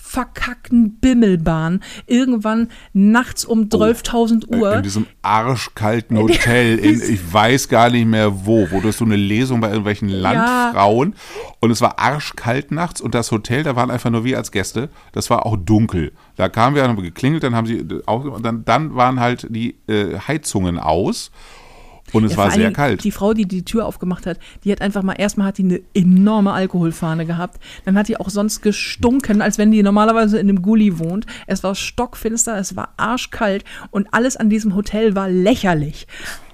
verkackten 0.05 0.99
Bimmelbahn 0.99 1.81
irgendwann 2.07 2.69
nachts 2.93 3.45
um 3.45 3.69
12.000 3.69 4.49
Uhr. 4.49 4.73
Oh. 4.73 4.77
In 4.77 4.83
diesem 4.83 5.07
arschkalten 5.23 6.19
Hotel, 6.19 6.79
in, 6.79 7.01
ich 7.01 7.33
weiß 7.33 7.69
gar 7.69 7.89
nicht 7.89 8.07
mehr 8.07 8.45
wo, 8.45 8.71
wo 8.71 8.81
du 8.81 8.93
so 8.93 9.05
eine 9.05 9.17
Lesung 9.17 9.61
bei 9.61 9.69
irgendwelchen 9.69 10.09
Landfrauen 10.09 11.15
und 11.61 11.71
es 11.71 11.81
war 11.81 11.99
arschkalt 11.99 12.73
nachts 12.73 13.01
und 13.01 13.15
das 13.15 13.31
Hotel, 13.31 13.63
da 13.63 13.77
waren 13.77 13.91
einfach 13.91 14.11
nur 14.11 14.25
wir 14.25 14.37
als 14.37 14.51
Gäste, 14.51 14.91
das 15.13 15.31
war 15.31 15.47
auch 15.47 15.57
dunkel. 15.57 16.13
Da 16.37 16.49
kamen 16.49 16.75
wir, 16.75 16.83
haben 16.83 16.97
wir 16.97 17.05
geklingelt, 17.05 17.45
dann 17.45 17.55
haben 17.55 17.67
sie, 17.67 17.87
auch, 18.05 18.41
dann, 18.41 18.65
dann 18.65 18.95
waren 18.97 19.21
halt 19.21 19.47
die 19.51 19.77
äh, 19.87 20.19
Heizungen 20.19 20.79
aus 20.79 21.31
und 22.13 22.25
es 22.25 22.33
Ja, 22.33 22.39
war 22.39 22.51
sehr 22.51 22.59
Dingen 22.65 22.73
kalt. 22.75 23.05
Die 23.05 23.11
Frau, 23.11 23.35
die 23.35 23.47
die 23.47 23.65
Tür 23.65 23.87
aufgemacht 23.87 24.27
hat, 24.27 24.39
die 24.65 24.73
hat 24.73 24.81
einfach 24.81 25.03
mal, 25.03 25.15
erstmal 25.15 25.49
hat 25.49 25.59
die 25.59 25.65
eine 25.65 25.81
enorme 25.95 26.53
Alkoholfahne 26.53 27.27
gehabt. 27.27 27.61
Dann 27.85 27.97
hat 27.99 28.09
die 28.09 28.17
auch 28.19 28.31
sonst 28.31 28.63
gestunken, 28.63 29.43
als 29.43 29.59
wenn 29.59 29.71
die 29.71 29.83
normalerweise 29.83 30.39
in 30.39 30.49
einem 30.49 30.63
Gully 30.63 30.99
wohnt. 30.99 31.27
Es 31.47 31.63
war 31.63 31.75
stockfinster, 31.75 32.57
es 32.59 32.77
war 32.77 32.95
arschkalt 32.97 33.65
und 33.91 34.09
alles 34.13 34.37
an 34.37 34.51
diesem 34.51 34.75
Hotel 34.75 35.15
war 35.15 35.29
lächerlich. 35.29 36.07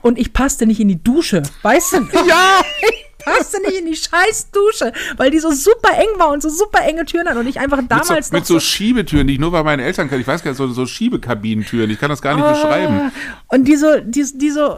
Und 0.03 0.19
ich 0.19 0.33
passte 0.33 0.67
nicht 0.67 0.81
in 0.81 0.89
die 0.89 1.03
Dusche, 1.03 1.43
weißt 1.63 1.93
du? 1.95 1.97
Ja! 2.29 2.61
Ich 2.81 3.25
passte 3.25 3.61
nicht 3.61 3.81
in 3.81 3.87
die 3.87 3.97
scheiß 3.97 4.51
Dusche, 4.53 4.93
weil 5.17 5.31
die 5.31 5.39
so 5.41 5.51
super 5.51 5.91
eng 5.99 6.19
war 6.19 6.31
und 6.31 6.41
so 6.41 6.49
super 6.49 6.81
enge 6.87 7.05
Türen 7.05 7.29
hat 7.29 7.37
und 7.37 7.47
ich 7.47 7.59
einfach 7.59 7.79
Mit 7.83 7.91
damals 7.91 8.29
so, 8.29 8.33
mit 8.33 8.43
noch 8.43 8.47
so 8.47 8.61
Schiebetüren, 8.61 9.27
die 9.27 9.35
ich 9.35 9.39
nur 9.41 9.51
bei 9.51 9.63
meinen 9.63 9.81
Eltern 9.81 10.09
kann. 10.09 10.21
Ich 10.21 10.27
weiß 10.27 10.43
gar 10.43 10.53
nicht, 10.53 10.57
so, 10.59 10.69
so 10.69 10.87
Schiebekabinentüren, 10.87 11.91
ich 11.91 11.99
kann 11.99 12.09
das 12.11 12.23
gar 12.23 12.35
nicht 12.37 12.45
Ah. 12.45 12.53
beschreiben. 12.53 13.13
Und 13.49 13.67
die 13.67 13.77
so, 13.77 13.87
die, 14.03 14.25
die 14.35 14.51
so, 14.51 14.77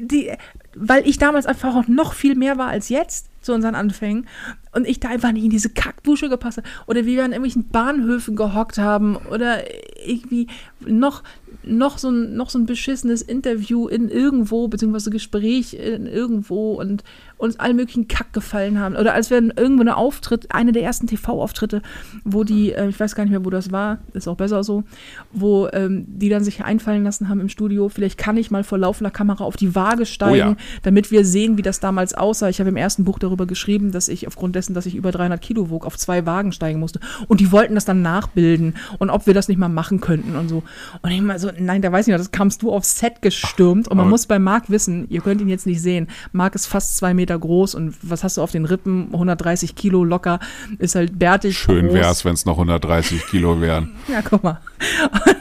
die, 0.00 0.32
weil 0.74 1.06
ich 1.06 1.18
damals 1.18 1.46
einfach 1.46 1.74
auch 1.74 1.88
noch 1.88 2.14
viel 2.14 2.34
mehr 2.34 2.58
war 2.58 2.68
als 2.68 2.88
jetzt 2.88 3.28
zu 3.42 3.54
unseren 3.54 3.74
Anfängen 3.74 4.26
und 4.74 4.86
ich 4.86 5.00
da 5.00 5.08
einfach 5.08 5.32
nicht 5.32 5.44
in 5.44 5.50
diese 5.50 5.70
Kackdusche 5.70 6.28
gepasst 6.28 6.58
habe 6.58 6.68
oder 6.86 7.06
wie 7.06 7.16
wir 7.16 7.24
an 7.24 7.32
irgendwelchen 7.32 7.68
Bahnhöfen 7.68 8.36
gehockt 8.36 8.78
haben 8.78 9.16
oder 9.16 9.62
irgendwie 10.06 10.46
noch, 10.80 11.22
noch, 11.62 11.98
so, 11.98 12.10
ein, 12.10 12.34
noch 12.34 12.50
so 12.50 12.58
ein 12.58 12.66
beschissenes 12.66 13.22
Interview 13.22 13.88
in 13.88 14.08
irgendwo, 14.08 14.68
beziehungsweise 14.68 15.10
Gespräch 15.10 15.74
in 15.74 16.06
irgendwo 16.06 16.74
und 16.74 17.02
uns 17.40 17.58
allen 17.58 17.76
möglichen 17.76 18.08
Kack 18.08 18.32
gefallen 18.32 18.78
haben. 18.78 18.96
Oder 18.96 19.14
als 19.14 19.30
wir 19.30 19.38
irgendwo 19.38 19.80
eine 19.80 19.96
Auftritt, 19.96 20.54
eine 20.54 20.72
der 20.72 20.82
ersten 20.82 21.06
TV-Auftritte, 21.06 21.82
wo 22.24 22.44
die, 22.44 22.72
äh, 22.72 22.88
ich 22.88 23.00
weiß 23.00 23.14
gar 23.14 23.24
nicht 23.24 23.30
mehr, 23.30 23.44
wo 23.44 23.50
das 23.50 23.72
war, 23.72 23.98
ist 24.12 24.28
auch 24.28 24.36
besser 24.36 24.62
so, 24.62 24.84
wo 25.32 25.68
ähm, 25.72 26.04
die 26.06 26.28
dann 26.28 26.44
sich 26.44 26.64
einfallen 26.64 27.04
lassen 27.04 27.28
haben 27.28 27.40
im 27.40 27.48
Studio, 27.48 27.88
vielleicht 27.88 28.18
kann 28.18 28.36
ich 28.36 28.50
mal 28.50 28.64
vor 28.64 28.78
laufender 28.78 29.10
Kamera 29.10 29.44
auf 29.44 29.56
die 29.56 29.74
Waage 29.74 30.06
steigen, 30.06 30.36
ja. 30.36 30.56
damit 30.82 31.10
wir 31.10 31.24
sehen, 31.24 31.56
wie 31.56 31.62
das 31.62 31.80
damals 31.80 32.14
aussah. 32.14 32.48
Ich 32.48 32.60
habe 32.60 32.70
im 32.70 32.76
ersten 32.76 33.04
Buch 33.04 33.18
darüber 33.18 33.46
geschrieben, 33.46 33.92
dass 33.92 34.08
ich 34.08 34.26
aufgrund 34.26 34.54
dessen, 34.54 34.74
dass 34.74 34.86
ich 34.86 34.94
über 34.94 35.10
300 35.10 35.40
Kilo 35.40 35.70
wog, 35.70 35.86
auf 35.86 35.96
zwei 35.96 36.26
Wagen 36.26 36.52
steigen 36.52 36.78
musste. 36.78 37.00
Und 37.28 37.40
die 37.40 37.52
wollten 37.52 37.74
das 37.74 37.84
dann 37.84 38.02
nachbilden 38.02 38.74
und 38.98 39.10
ob 39.10 39.26
wir 39.26 39.34
das 39.34 39.48
nicht 39.48 39.58
mal 39.58 39.68
machen 39.68 40.00
könnten 40.00 40.36
und 40.36 40.48
so. 40.48 40.62
Und 41.02 41.10
ich 41.10 41.20
mal 41.20 41.38
so, 41.38 41.50
nein, 41.58 41.82
da 41.82 41.90
weiß 41.90 42.06
ich 42.06 42.12
noch, 42.12 42.18
das 42.18 42.32
kamst 42.32 42.62
du 42.62 42.70
aufs 42.70 42.98
Set 42.98 43.22
gestürmt. 43.22 43.88
Und 43.88 43.96
man 43.96 44.08
muss 44.08 44.26
bei 44.26 44.38
Marc 44.38 44.70
wissen, 44.70 45.06
ihr 45.08 45.20
könnt 45.20 45.40
ihn 45.40 45.48
jetzt 45.48 45.66
nicht 45.66 45.80
sehen. 45.80 46.08
Marc 46.32 46.54
ist 46.54 46.66
fast 46.66 46.96
zwei 46.96 47.14
Meter 47.14 47.29
groß 47.36 47.74
und 47.74 47.94
was 48.02 48.24
hast 48.24 48.36
du 48.36 48.42
auf 48.42 48.52
den 48.52 48.64
Rippen? 48.64 49.08
130 49.12 49.74
Kilo 49.74 50.04
locker, 50.04 50.40
ist 50.78 50.94
halt 50.94 51.18
bärtig. 51.18 51.58
Schön 51.58 51.86
groß. 51.86 51.94
wär's, 51.94 52.24
wenn 52.24 52.34
es 52.34 52.46
noch 52.46 52.54
130 52.54 53.26
Kilo 53.26 53.60
wären. 53.60 53.92
Ja, 54.08 54.22
guck 54.22 54.42
mal. 54.42 54.60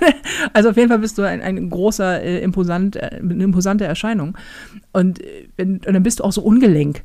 Also 0.54 0.70
auf 0.70 0.78
jeden 0.78 0.90
Fall 0.90 1.00
bist 1.00 1.18
du 1.18 1.24
ein, 1.24 1.42
ein 1.42 1.70
großer, 1.70 2.22
äh, 2.22 2.40
imposant, 2.40 2.96
äh, 2.96 3.20
eine 3.20 3.44
imposante 3.44 3.86
Erscheinung. 3.86 4.38
Und, 4.94 5.22
äh, 5.22 5.48
und 5.58 5.86
dann 5.86 6.04
bist 6.04 6.20
du 6.20 6.24
auch 6.24 6.32
so 6.32 6.42
ungelenk. 6.42 7.04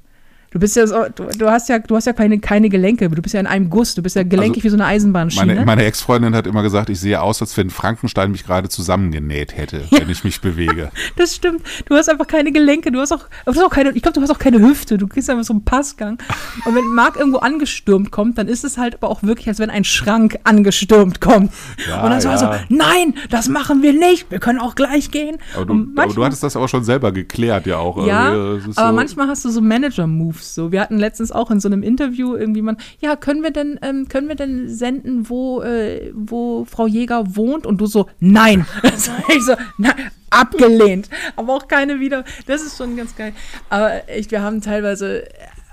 Du 0.55 0.61
bist 0.61 0.77
ja 0.77 0.87
so, 0.87 1.07
du, 1.13 1.25
du 1.37 1.51
hast 1.51 1.69
ja, 1.69 1.81
du 1.81 1.97
hast 1.97 2.07
ja 2.07 2.13
keine, 2.13 2.39
keine 2.39 2.69
Gelenke, 2.69 3.11
du 3.11 3.21
bist 3.21 3.35
ja 3.35 3.41
in 3.41 3.49
einem 3.49 3.69
Guss, 3.69 3.97
du 3.97 4.03
bist 4.03 4.15
ja 4.15 4.23
gelenkig 4.23 4.59
also, 4.59 4.65
wie 4.65 4.69
so 4.69 4.77
eine 4.77 4.87
Eisenbahnschiene. 4.87 5.47
Meine, 5.47 5.67
meine 5.67 5.85
Ex-Freundin 5.85 6.33
hat 6.33 6.47
immer 6.47 6.63
gesagt, 6.63 6.91
ich 6.91 7.01
sehe 7.01 7.21
aus, 7.21 7.43
als 7.43 7.57
wenn 7.57 7.71
Frankenstein 7.71 8.31
mich 8.31 8.47
gerade 8.47 8.69
zusammengenäht 8.69 9.57
hätte, 9.57 9.83
ja. 9.91 9.99
wenn 9.99 10.09
ich 10.11 10.23
mich 10.23 10.41
bewege. 10.41 10.91
Das 11.17 11.35
stimmt. 11.35 11.63
Du 11.87 11.95
hast 11.95 12.09
einfach 12.09 12.27
keine 12.27 12.51
Gelenke, 12.51 12.91
du 12.91 13.01
hast 13.01 13.13
auch, 13.13 13.27
du 13.45 13.53
hast 13.53 13.63
auch 13.63 13.71
keine, 13.71 13.91
ich 13.91 14.03
glaube, 14.03 14.15
du 14.15 14.23
hast 14.23 14.31
auch 14.31 14.39
keine 14.39 14.59
Hüfte, 14.61 14.97
du 14.97 15.07
gehst 15.07 15.29
einfach 15.29 15.45
so 15.45 15.53
einen 15.53 15.65
Passgang. 15.65 16.19
Und 16.65 16.75
wenn 16.75 16.85
Marc 16.93 17.17
irgendwo 17.17 17.39
angestürmt 17.39 18.11
kommt, 18.11 18.39
dann 18.39 18.49
ist 18.49 18.65
es 18.65 18.79
halt 18.79 18.95
aber 18.97 19.11
auch 19.11 19.23
wirklich, 19.23 19.49
als 19.49 19.59
wenn 19.59 19.71
ein 19.71 19.85
Schrank 19.85 20.39
angestürmt 20.45 21.21
kommt. 21.21 21.53
Ja, 21.89 22.03
und 22.05 22.11
dann 22.11 22.21
ja. 22.21 22.39
so, 22.39 22.51
nein, 22.69 23.15
das 23.31 23.49
machen 23.49 23.83
wir 23.83 23.93
nicht, 23.93 24.31
wir 24.31 24.39
können 24.39 24.61
auch 24.61 24.75
gleich 24.75 25.11
gehen. 25.11 25.37
Aber 25.55 25.67
du, 25.67 25.75
manchmal, 25.75 26.05
aber 26.05 26.15
du 26.15 26.25
hattest 26.25 26.43
das 26.43 26.57
aber 26.57 26.69
schon 26.69 26.85
selber 26.85 27.13
geklärt, 27.13 27.67
ja 27.67 27.79
auch. 27.79 28.07
Ja, 28.07 28.31
also, 28.31 28.71
aber 28.77 28.89
so 28.91 28.95
manchmal 28.95 29.29
hast 29.29 29.45
du 29.45 29.51
so 29.51 29.61
Manager-Moves. 29.61 30.44
So, 30.45 30.73
wir 30.73 30.81
hatten 30.81 30.99
letztens 30.99 31.33
auch 31.33 31.51
in 31.51 31.61
so 31.61 31.69
einem 31.69 31.83
Interview 31.83 32.35
irgendwie 32.35 32.63
man, 32.63 32.77
ja, 33.01 33.17
können 33.17 33.43
wir 33.43 33.51
denn, 33.51 33.79
ähm, 33.83 34.09
können 34.09 34.29
wir 34.29 34.35
denn 34.35 34.69
senden, 34.69 35.31
wo, 35.31 35.63
äh, 35.63 36.13
wo 36.15 36.65
Frau 36.65 36.87
Jäger 36.87 37.37
wohnt? 37.37 37.67
Und 37.67 37.81
du 37.81 37.87
so, 37.87 38.09
nein. 38.21 38.67
ich 39.29 39.45
so, 39.45 39.55
nein, 39.79 40.11
abgelehnt. 40.31 41.09
Aber 41.37 41.55
auch 41.55 41.69
keine 41.69 42.01
wieder. 42.01 42.25
Das 42.47 42.63
ist 42.63 42.77
schon 42.77 42.97
ganz 42.97 43.15
geil. 43.17 43.33
Aber 43.71 44.09
echt, 44.09 44.31
wir 44.31 44.43
haben 44.43 44.61
teilweise 44.61 45.25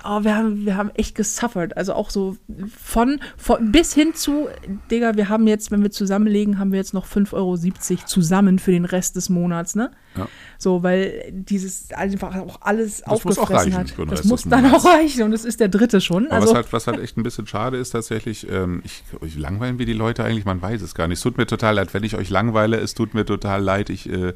oh, 0.03 0.23
wir 0.23 0.35
haben, 0.35 0.65
wir 0.65 0.77
haben 0.77 0.89
echt 0.91 1.15
gesuffert. 1.15 1.77
Also 1.77 1.93
auch 1.93 2.09
so 2.09 2.37
von, 2.75 3.19
von 3.37 3.71
bis 3.71 3.93
hin 3.93 4.13
zu, 4.13 4.47
Digga, 4.89 5.15
wir 5.15 5.29
haben 5.29 5.47
jetzt, 5.47 5.71
wenn 5.71 5.83
wir 5.83 5.91
zusammenlegen, 5.91 6.59
haben 6.59 6.71
wir 6.71 6.79
jetzt 6.79 6.93
noch 6.93 7.05
5,70 7.05 7.33
Euro 7.33 7.57
zusammen 8.05 8.59
für 8.59 8.71
den 8.71 8.85
Rest 8.85 9.15
des 9.15 9.29
Monats, 9.29 9.75
ne? 9.75 9.91
Ja. 10.17 10.27
So, 10.57 10.83
weil 10.83 11.23
dieses 11.31 11.91
einfach 11.93 12.35
auch 12.35 12.59
alles 12.61 12.97
das 12.97 13.07
aufgefressen 13.07 13.73
hat. 13.73 13.93
Das 14.09 14.25
muss 14.25 14.43
dann 14.43 14.65
auch 14.73 14.85
reichen 14.85 15.23
und 15.23 15.33
es 15.33 15.45
ist 15.45 15.59
der 15.59 15.69
dritte 15.69 16.01
schon. 16.01 16.27
Aber 16.27 16.35
also, 16.35 16.49
was, 16.49 16.55
halt, 16.55 16.73
was 16.73 16.87
halt 16.87 16.99
echt 16.99 17.17
ein 17.17 17.23
bisschen 17.23 17.47
schade 17.47 17.77
ist 17.77 17.91
tatsächlich, 17.91 18.47
ähm, 18.49 18.81
ich, 18.83 19.03
ich 19.25 19.37
langweilen 19.37 19.79
wir 19.79 19.85
die 19.85 19.93
Leute 19.93 20.23
eigentlich, 20.23 20.45
man 20.45 20.61
weiß 20.61 20.81
es 20.81 20.95
gar 20.95 21.07
nicht. 21.07 21.17
Es 21.17 21.23
tut 21.23 21.37
mir 21.37 21.47
total 21.47 21.75
leid, 21.75 21.93
wenn 21.93 22.03
ich 22.03 22.15
euch 22.15 22.29
langweile, 22.29 22.77
es 22.77 22.93
tut 22.93 23.13
mir 23.13 23.25
total 23.25 23.63
leid, 23.63 23.89
ich 23.89 24.09
äh, 24.09 24.33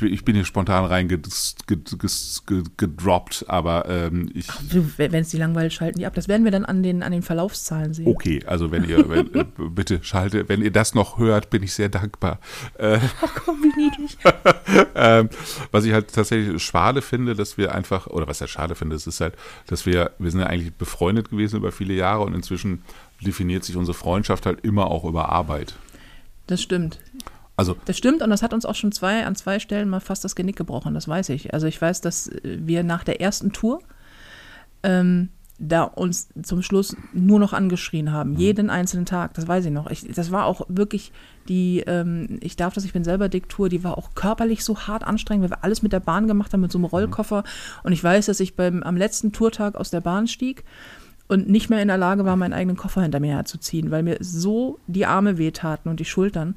ich 0.00 0.24
bin 0.24 0.34
hier 0.34 0.44
spontan 0.44 0.84
reingedroppt, 0.84 3.44
aber 3.48 3.88
ähm, 3.88 4.30
ich. 4.34 4.48
Wenn 4.96 5.14
es 5.14 5.30
die 5.30 5.38
langweilt, 5.38 5.72
schalten 5.72 5.98
die 5.98 6.06
ab. 6.06 6.14
Das 6.14 6.28
werden 6.28 6.44
wir 6.44 6.50
dann 6.50 6.64
an 6.64 6.82
den, 6.82 7.02
an 7.02 7.12
den 7.12 7.22
Verlaufszahlen 7.22 7.94
sehen. 7.94 8.06
Okay, 8.06 8.42
also 8.46 8.70
wenn 8.70 8.84
ihr, 8.84 9.08
wenn, 9.08 9.34
äh, 9.34 9.44
bitte 9.56 10.00
schalte, 10.02 10.48
wenn 10.48 10.62
ihr 10.62 10.70
das 10.70 10.94
noch 10.94 11.18
hört, 11.18 11.50
bin 11.50 11.62
ich 11.62 11.72
sehr 11.72 11.88
dankbar. 11.88 12.38
Äh, 12.78 12.98
oh 13.22 13.28
komm, 13.44 13.62
wie 13.62 13.80
niedlich. 13.80 14.16
ähm, 14.94 15.28
was 15.70 15.84
ich 15.84 15.92
halt 15.92 16.12
tatsächlich 16.12 16.62
schade 16.62 17.02
finde, 17.02 17.34
dass 17.34 17.58
wir 17.58 17.74
einfach, 17.74 18.06
oder 18.06 18.26
was 18.26 18.40
ich 18.40 18.50
schade 18.50 18.74
finde, 18.74 18.96
ist 18.96 19.20
halt, 19.20 19.34
dass 19.66 19.86
wir, 19.86 20.12
wir 20.18 20.30
sind 20.30 20.40
ja 20.40 20.46
eigentlich 20.46 20.72
befreundet 20.72 21.30
gewesen 21.30 21.56
über 21.56 21.72
viele 21.72 21.94
Jahre 21.94 22.22
und 22.22 22.34
inzwischen 22.34 22.82
definiert 23.20 23.64
sich 23.64 23.76
unsere 23.76 23.94
Freundschaft 23.94 24.46
halt 24.46 24.64
immer 24.64 24.86
auch 24.86 25.04
über 25.04 25.28
Arbeit. 25.28 25.74
Das 26.46 26.60
stimmt. 26.60 26.98
Also 27.60 27.76
das 27.84 27.98
stimmt 27.98 28.22
und 28.22 28.30
das 28.30 28.42
hat 28.42 28.54
uns 28.54 28.64
auch 28.64 28.74
schon 28.74 28.90
zwei, 28.90 29.26
an 29.26 29.36
zwei 29.36 29.58
Stellen 29.58 29.90
mal 29.90 30.00
fast 30.00 30.24
das 30.24 30.34
Genick 30.34 30.56
gebrochen, 30.56 30.94
das 30.94 31.06
weiß 31.06 31.28
ich. 31.28 31.52
Also 31.52 31.66
ich 31.66 31.80
weiß, 31.80 32.00
dass 32.00 32.30
wir 32.42 32.82
nach 32.84 33.04
der 33.04 33.20
ersten 33.20 33.52
Tour 33.52 33.80
ähm, 34.82 35.28
da 35.58 35.82
uns 35.82 36.28
zum 36.42 36.62
Schluss 36.62 36.96
nur 37.12 37.38
noch 37.38 37.52
angeschrien 37.52 38.12
haben, 38.12 38.30
mhm. 38.30 38.38
jeden 38.38 38.70
einzelnen 38.70 39.04
Tag, 39.04 39.34
das 39.34 39.46
weiß 39.46 39.66
ich 39.66 39.70
noch. 39.70 39.90
Ich, 39.90 40.08
das 40.08 40.32
war 40.32 40.46
auch 40.46 40.62
wirklich 40.68 41.12
die, 41.48 41.80
ähm, 41.86 42.38
ich 42.40 42.56
darf 42.56 42.72
das, 42.72 42.86
ich 42.86 42.94
bin 42.94 43.04
selber 43.04 43.28
Diktur, 43.28 43.68
die 43.68 43.84
war 43.84 43.98
auch 43.98 44.14
körperlich 44.14 44.64
so 44.64 44.78
hart 44.78 45.04
anstrengend, 45.04 45.44
weil 45.44 45.58
wir 45.58 45.64
alles 45.64 45.82
mit 45.82 45.92
der 45.92 46.00
Bahn 46.00 46.26
gemacht 46.26 46.54
haben, 46.54 46.62
mit 46.62 46.72
so 46.72 46.78
einem 46.78 46.84
mhm. 46.84 46.90
Rollkoffer. 46.90 47.40
Mhm. 47.40 47.80
Und 47.82 47.92
ich 47.92 48.02
weiß, 48.02 48.26
dass 48.26 48.40
ich 48.40 48.56
beim, 48.56 48.82
am 48.82 48.96
letzten 48.96 49.32
Tourtag 49.32 49.74
aus 49.74 49.90
der 49.90 50.00
Bahn 50.00 50.26
stieg 50.28 50.64
und 51.28 51.48
nicht 51.48 51.68
mehr 51.68 51.82
in 51.82 51.88
der 51.88 51.98
Lage 51.98 52.24
war, 52.24 52.36
meinen 52.36 52.54
eigenen 52.54 52.78
Koffer 52.78 53.02
hinter 53.02 53.20
mir 53.20 53.34
herzuziehen, 53.34 53.90
weil 53.90 54.02
mir 54.02 54.16
so 54.20 54.78
die 54.86 55.06
Arme 55.06 55.36
wehtaten 55.36 55.90
und 55.90 56.00
die 56.00 56.04
Schultern. 56.04 56.56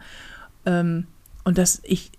Ähm, 0.66 1.08
und 1.44 1.58
dass 1.58 1.82
ich 1.84 2.12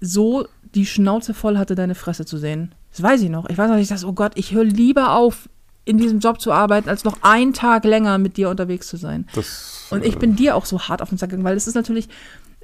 so 0.00 0.46
die 0.74 0.86
Schnauze 0.86 1.34
voll 1.34 1.58
hatte, 1.58 1.74
deine 1.74 1.94
Fresse 1.94 2.24
zu 2.24 2.38
sehen. 2.38 2.74
Das 2.90 3.02
weiß 3.02 3.22
ich 3.22 3.30
noch. 3.30 3.48
Ich 3.48 3.58
weiß 3.58 3.70
noch, 3.70 3.76
ich 3.76 3.88
dachte, 3.88 4.06
oh 4.06 4.12
Gott, 4.12 4.32
ich 4.36 4.52
höre 4.52 4.64
lieber 4.64 5.12
auf, 5.12 5.48
in 5.84 5.98
diesem 5.98 6.20
Job 6.20 6.40
zu 6.40 6.52
arbeiten, 6.52 6.88
als 6.88 7.04
noch 7.04 7.22
einen 7.22 7.52
Tag 7.52 7.84
länger 7.84 8.18
mit 8.18 8.36
dir 8.36 8.48
unterwegs 8.48 8.88
zu 8.88 8.96
sein. 8.96 9.26
Das, 9.34 9.86
und 9.90 10.04
ich 10.04 10.18
bin 10.18 10.32
äh, 10.32 10.36
dir 10.36 10.56
auch 10.56 10.64
so 10.64 10.80
hart 10.80 11.02
auf 11.02 11.10
den 11.10 11.18
Sack 11.18 11.30
gegangen, 11.30 11.44
weil 11.44 11.56
es 11.56 11.66
ist 11.66 11.74
natürlich, 11.74 12.08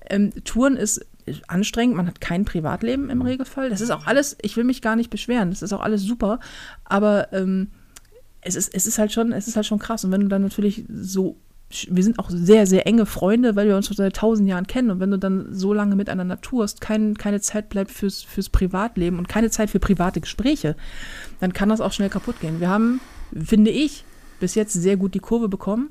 ähm, 0.08 0.32
Touren 0.44 0.76
ist 0.76 1.04
anstrengend, 1.46 1.96
man 1.96 2.06
hat 2.06 2.20
kein 2.20 2.44
Privatleben 2.44 3.10
im 3.10 3.22
Regelfall. 3.22 3.70
Das 3.70 3.80
ist 3.80 3.90
auch 3.90 4.06
alles, 4.06 4.36
ich 4.42 4.56
will 4.56 4.64
mich 4.64 4.82
gar 4.82 4.96
nicht 4.96 5.10
beschweren, 5.10 5.50
das 5.50 5.62
ist 5.62 5.72
auch 5.72 5.82
alles 5.82 6.02
super, 6.02 6.40
aber 6.84 7.32
ähm, 7.32 7.68
es, 8.40 8.56
ist, 8.56 8.74
es 8.74 8.86
ist 8.86 8.98
halt 8.98 9.12
schon, 9.12 9.32
es 9.32 9.48
ist 9.48 9.56
halt 9.56 9.66
schon 9.66 9.78
krass. 9.78 10.04
Und 10.04 10.12
wenn 10.12 10.22
du 10.22 10.28
dann 10.28 10.42
natürlich 10.42 10.84
so 10.88 11.36
wir 11.88 12.02
sind 12.02 12.18
auch 12.18 12.30
sehr, 12.30 12.66
sehr 12.66 12.86
enge 12.86 13.06
Freunde, 13.06 13.54
weil 13.54 13.68
wir 13.68 13.76
uns 13.76 13.86
schon 13.86 13.96
seit 13.96 14.16
tausend 14.16 14.48
Jahren 14.48 14.66
kennen. 14.66 14.90
Und 14.90 15.00
wenn 15.00 15.10
du 15.10 15.18
dann 15.18 15.54
so 15.54 15.72
lange 15.72 15.94
miteinander 15.94 16.40
tourst, 16.40 16.80
kein, 16.80 17.16
keine 17.16 17.40
Zeit 17.40 17.68
bleibt 17.68 17.92
fürs, 17.92 18.22
fürs 18.22 18.48
Privatleben 18.48 19.18
und 19.18 19.28
keine 19.28 19.50
Zeit 19.50 19.70
für 19.70 19.78
private 19.78 20.20
Gespräche, 20.20 20.74
dann 21.38 21.52
kann 21.52 21.68
das 21.68 21.80
auch 21.80 21.92
schnell 21.92 22.08
kaputt 22.08 22.40
gehen. 22.40 22.58
Wir 22.58 22.68
haben, 22.68 23.00
finde 23.32 23.70
ich, 23.70 24.04
bis 24.40 24.56
jetzt 24.56 24.72
sehr 24.72 24.96
gut 24.96 25.14
die 25.14 25.20
Kurve 25.20 25.48
bekommen. 25.48 25.90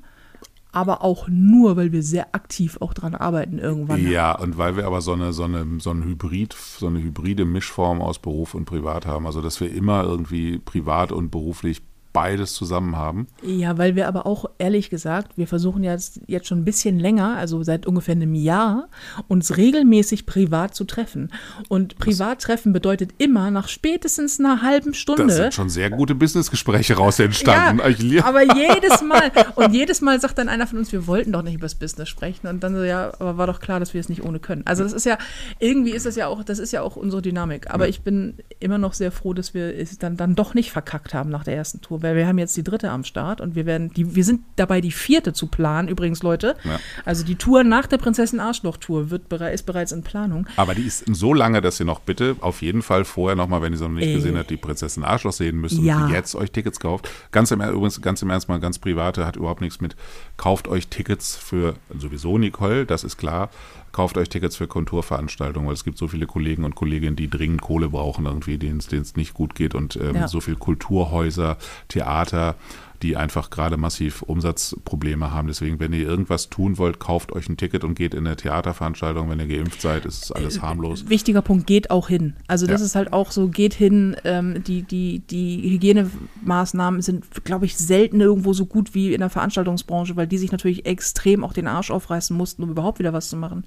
Aber 0.71 1.03
auch 1.03 1.27
nur, 1.27 1.77
weil 1.77 1.91
wir 1.91 2.03
sehr 2.03 2.36
aktiv 2.36 2.77
auch 2.80 2.93
dran 2.93 3.15
arbeiten 3.15 3.57
irgendwann. 3.57 4.07
Ja, 4.07 4.38
und 4.38 4.59
weil 4.59 4.77
wir 4.77 4.86
aber 4.86 5.01
so 5.01 5.13
eine, 5.13 5.34
so 5.34 5.45
eine, 5.45 5.65
so 5.80 5.89
ein 5.89 6.03
Hybrid, 6.03 6.53
so 6.53 6.86
eine 6.86 7.01
hybride 7.01 7.43
Mischform 7.43 8.03
aus 8.03 8.19
Beruf 8.19 8.53
und 8.53 8.65
Privat 8.65 9.07
haben. 9.07 9.25
Also 9.25 9.41
dass 9.41 9.59
wir 9.61 9.73
immer 9.73 10.03
irgendwie 10.03 10.59
privat 10.59 11.11
und 11.11 11.32
beruflich 11.32 11.82
beides 12.12 12.53
zusammen 12.53 12.95
haben. 12.95 13.28
Ja, 13.43 13.78
weil 13.78 13.95
wir 13.95 14.07
aber 14.07 14.26
auch 14.26 14.45
ehrlich 14.57 14.89
gesagt, 14.89 15.38
wir 15.38 15.47
versuchen 15.47 15.84
jetzt, 15.84 16.22
jetzt 16.28 16.47
schon 16.47 16.60
ein 16.60 16.66
bisschen 16.66 16.99
länger, 16.99 17.38
also 17.38 17.62
seit 17.64 17.86
ungefähr 17.86 18.16
einem 18.16 18.34
Jahr, 18.34 18.89
uns 19.28 19.57
regelmäßig 19.57 20.26
privat 20.26 20.74
zu 20.76 20.86
treffen. 20.86 21.32
Und 21.68 21.97
Privattreffen 21.97 22.74
bedeutet 22.74 23.12
immer 23.18 23.51
nach 23.51 23.68
spätestens 23.68 24.39
einer 24.39 24.62
halben 24.62 24.93
Stunde. 24.93 25.28
Da 25.28 25.34
sind 25.34 25.53
schon 25.53 25.70
sehr 25.70 25.91
gute 25.91 26.16
Businessgespräche 26.16 26.95
raus 26.95 27.20
entstanden. 27.20 27.80
Ja, 27.99 28.26
aber 28.26 28.41
jedes 28.55 29.01
Mal, 29.01 29.32
und 29.55 29.74
jedes 29.74 30.01
Mal 30.01 30.20
sagt 30.20 30.39
dann 30.39 30.49
einer 30.49 30.66
von 30.66 30.80
uns, 30.80 30.91
wir 30.91 31.05
wollten 31.05 31.32
doch 31.32 31.43
nicht 31.43 31.55
über 31.55 31.66
das 31.66 31.76
Business 31.76 32.10
sprechen. 32.10 32.47
Und 32.47 32.64
dann 32.64 32.74
so, 32.74 32.84
ja, 32.84 33.14
aber 33.20 33.38
war 33.38 33.47
doch 33.47 33.60
klar, 33.60 33.80
dass 33.80 33.93
wir 33.93 34.01
es 34.01 34.10
nicht 34.10 34.24
ohne 34.24 34.39
können. 34.39 34.64
Also 34.66 34.84
das 34.84 34.93
ist 34.93 35.05
ja, 35.05 35.18
irgendwie 35.60 35.91
ist 35.91 36.05
das 36.05 36.16
ja 36.16 36.28
auch, 36.28 36.43
das 36.43 36.57
ist 36.57 36.72
ja 36.72 36.82
auch 36.82 36.95
unsere 36.95 37.22
Dynamik. 37.22 37.70
Aber 37.70 37.88
ich 37.88 38.01
bin 38.01 38.36
immer 38.60 38.78
noch 38.80 38.93
sehr 38.93 39.12
froh, 39.12 39.34
dass 39.34 39.53
wir 39.53 39.78
es 39.78 39.97
dann, 39.99 40.18
dann 40.18 40.36
doch 40.36 40.53
nicht 40.55 40.72
verkackt 40.72 41.14
haben 41.14 41.30
nach 41.30 41.43
der 41.43 41.55
ersten 41.55 41.82
Tour 41.82 41.98
weil 42.01 42.15
wir 42.15 42.27
haben 42.27 42.37
jetzt 42.37 42.55
die 42.57 42.63
dritte 42.63 42.91
am 42.91 43.03
Start 43.03 43.41
und 43.41 43.55
wir 43.55 43.65
werden 43.65 43.91
die, 43.93 44.15
wir 44.15 44.23
sind 44.23 44.41
dabei, 44.55 44.81
die 44.81 44.91
vierte 44.91 45.33
zu 45.33 45.47
planen, 45.47 45.87
übrigens, 45.87 46.23
Leute. 46.23 46.55
Ja. 46.63 46.79
Also 47.05 47.25
die 47.25 47.35
Tour 47.35 47.63
nach 47.63 47.87
der 47.87 47.97
Prinzessin 47.97 48.39
Arschloch-Tour 48.39 49.09
wird 49.09 49.31
ist 49.31 49.65
bereits 49.65 49.91
in 49.91 50.03
Planung. 50.03 50.47
Aber 50.55 50.75
die 50.75 50.83
ist 50.83 51.03
so 51.13 51.33
lange, 51.33 51.61
dass 51.61 51.79
ihr 51.79 51.85
noch 51.85 51.99
bitte 51.99 52.35
auf 52.41 52.61
jeden 52.61 52.81
Fall 52.81 53.05
vorher 53.05 53.35
nochmal, 53.35 53.61
wenn 53.61 53.73
ihr 53.73 53.77
sie 53.77 53.83
noch 53.83 53.91
nicht 53.91 54.07
Ey. 54.07 54.15
gesehen 54.15 54.37
habt, 54.37 54.49
die 54.49 54.57
Prinzessin 54.57 55.03
Arschloch 55.03 55.33
sehen 55.33 55.57
müsst 55.57 55.77
ja. 55.77 56.05
und 56.05 56.11
jetzt 56.11 56.35
euch 56.35 56.51
Tickets 56.51 56.79
kauft. 56.79 57.09
Ganz 57.31 57.51
im, 57.51 57.61
übrigens, 57.61 58.01
ganz 58.01 58.21
im 58.21 58.29
Ernst 58.29 58.49
mal 58.49 58.59
ganz 58.59 58.79
private, 58.79 59.25
hat 59.25 59.35
überhaupt 59.35 59.61
nichts 59.61 59.81
mit, 59.81 59.95
kauft 60.37 60.67
euch 60.67 60.87
Tickets 60.87 61.35
für 61.35 61.75
sowieso 61.97 62.37
Nicole, 62.37 62.85
das 62.85 63.03
ist 63.03 63.17
klar 63.17 63.49
kauft 63.91 64.17
euch 64.17 64.29
Tickets 64.29 64.55
für 64.55 64.67
Konturveranstaltungen, 64.67 65.67
weil 65.67 65.73
es 65.73 65.83
gibt 65.83 65.97
so 65.97 66.07
viele 66.07 66.25
Kollegen 66.25 66.63
und 66.63 66.75
Kolleginnen, 66.75 67.15
die 67.15 67.29
dringend 67.29 67.61
Kohle 67.61 67.89
brauchen, 67.89 68.25
irgendwie, 68.25 68.57
denen 68.57 68.79
es 68.79 69.15
nicht 69.15 69.33
gut 69.33 69.55
geht 69.55 69.75
und 69.75 69.95
ähm, 69.95 70.15
ja. 70.15 70.27
so 70.27 70.41
viele 70.41 70.57
Kulturhäuser, 70.57 71.57
Theater, 71.87 72.55
die 73.01 73.15
einfach 73.15 73.49
gerade 73.49 73.77
massiv 73.77 74.21
Umsatzprobleme 74.21 75.31
haben. 75.31 75.47
Deswegen, 75.47 75.79
wenn 75.79 75.93
ihr 75.93 76.07
irgendwas 76.07 76.49
tun 76.49 76.77
wollt, 76.77 76.99
kauft 76.99 77.31
euch 77.31 77.47
ein 77.47 77.57
Ticket 77.57 77.83
und 77.83 77.95
geht 77.95 78.13
in 78.13 78.27
eine 78.27 78.35
Theaterveranstaltung. 78.35 79.29
Wenn 79.29 79.39
ihr 79.39 79.47
geimpft 79.47 79.81
seid, 79.81 80.05
ist 80.05 80.35
alles 80.35 80.57
äh, 80.57 80.59
harmlos. 80.61 81.09
Wichtiger 81.09 81.41
Punkt, 81.41 81.65
geht 81.67 81.91
auch 81.91 82.09
hin. 82.09 82.35
Also 82.47 82.67
das 82.67 82.81
ja. 82.81 82.85
ist 82.85 82.95
halt 82.95 83.13
auch 83.13 83.31
so, 83.31 83.47
geht 83.47 83.73
hin. 83.73 84.15
Ähm, 84.25 84.63
die, 84.63 84.83
die, 84.83 85.19
die 85.19 85.71
Hygienemaßnahmen 85.71 87.01
sind, 87.01 87.45
glaube 87.45 87.65
ich, 87.65 87.77
selten 87.77 88.19
irgendwo 88.19 88.53
so 88.53 88.65
gut 88.65 88.93
wie 88.93 89.13
in 89.13 89.21
der 89.21 89.29
Veranstaltungsbranche, 89.29 90.15
weil 90.15 90.27
die 90.27 90.37
sich 90.37 90.51
natürlich 90.51 90.85
extrem 90.85 91.43
auch 91.43 91.53
den 91.53 91.67
Arsch 91.67 91.91
aufreißen 91.91 92.35
mussten, 92.35 92.63
um 92.63 92.69
überhaupt 92.69 92.99
wieder 92.99 93.13
was 93.13 93.29
zu 93.29 93.37
machen. 93.37 93.65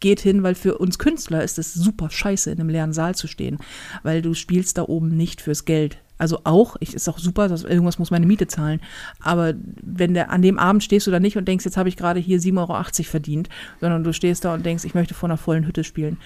Geht 0.00 0.20
hin, 0.20 0.42
weil 0.42 0.54
für 0.54 0.78
uns 0.78 0.98
Künstler 0.98 1.42
ist 1.42 1.58
es 1.58 1.72
super 1.72 2.10
scheiße, 2.10 2.50
in 2.50 2.60
einem 2.60 2.68
leeren 2.68 2.92
Saal 2.92 3.14
zu 3.14 3.26
stehen, 3.26 3.58
weil 4.02 4.22
du 4.22 4.34
spielst 4.34 4.78
da 4.78 4.82
oben 4.82 5.16
nicht 5.16 5.40
fürs 5.40 5.64
Geld. 5.64 5.98
Also 6.16 6.40
auch, 6.44 6.76
ich, 6.80 6.94
ist 6.94 7.08
auch 7.08 7.18
super, 7.18 7.48
dass 7.48 7.64
irgendwas 7.64 7.98
muss 7.98 8.10
meine 8.10 8.26
Miete 8.26 8.46
zahlen. 8.46 8.80
Aber 9.20 9.54
wenn 9.82 10.14
der 10.14 10.30
an 10.30 10.42
dem 10.42 10.58
Abend 10.58 10.84
stehst 10.84 11.06
du 11.06 11.10
da 11.10 11.18
nicht 11.18 11.36
und 11.36 11.48
denkst, 11.48 11.64
jetzt 11.64 11.76
habe 11.76 11.88
ich 11.88 11.96
gerade 11.96 12.20
hier 12.20 12.38
7,80 12.38 12.58
Euro 12.58 12.82
verdient, 13.02 13.48
sondern 13.80 14.04
du 14.04 14.12
stehst 14.12 14.44
da 14.44 14.54
und 14.54 14.64
denkst, 14.64 14.84
ich 14.84 14.94
möchte 14.94 15.14
vor 15.14 15.28
einer 15.28 15.36
vollen 15.36 15.66
Hütte 15.66 15.84
spielen. 15.84 16.18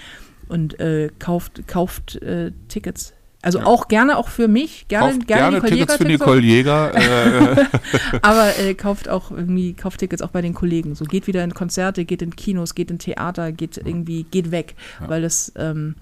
Und 0.49 0.79
äh, 0.81 1.11
kauft, 1.19 1.67
kauft 1.67 2.17
äh, 2.23 2.53
Tickets. 2.69 3.13
Also 3.41 3.61
ja. 3.61 3.67
auch 3.67 3.87
gerne 3.87 4.19
auch 4.19 4.29
für 4.29 4.49
mich, 4.49 4.89
gerne, 4.89 5.13
kauft 5.13 5.29
gerne, 5.29 5.61
gerne 5.61 5.71
Tickets 5.71 5.97
für 5.97 6.05
Nicole 6.05 6.41
Jäger. 6.41 6.93
Äh. 6.95 7.67
Aber 8.23 8.59
äh, 8.59 8.75
kauft 8.75 9.09
auch 9.09 9.31
irgendwie, 9.31 9.75
kauft 9.75 10.01
Tickets 10.01 10.23
auch 10.23 10.31
bei 10.31 10.43
den 10.43 10.55
Kollegen. 10.55 10.97
So 10.97 11.05
geht 11.05 11.29
wieder 11.29 11.45
in 11.45 11.55
Konzerte, 11.55 12.05
geht 12.05 12.21
in 12.21 12.35
Kinos, 12.35 12.75
geht 12.75 12.91
in 12.91 12.99
Theater, 12.99 13.53
geht 13.53 13.77
irgendwie, 13.77 14.25
geht 14.25 14.51
weg. 14.51 14.75
Ja. 15.01 15.09
Weil 15.09 15.23
das 15.23 15.53
ähm, 15.57 15.95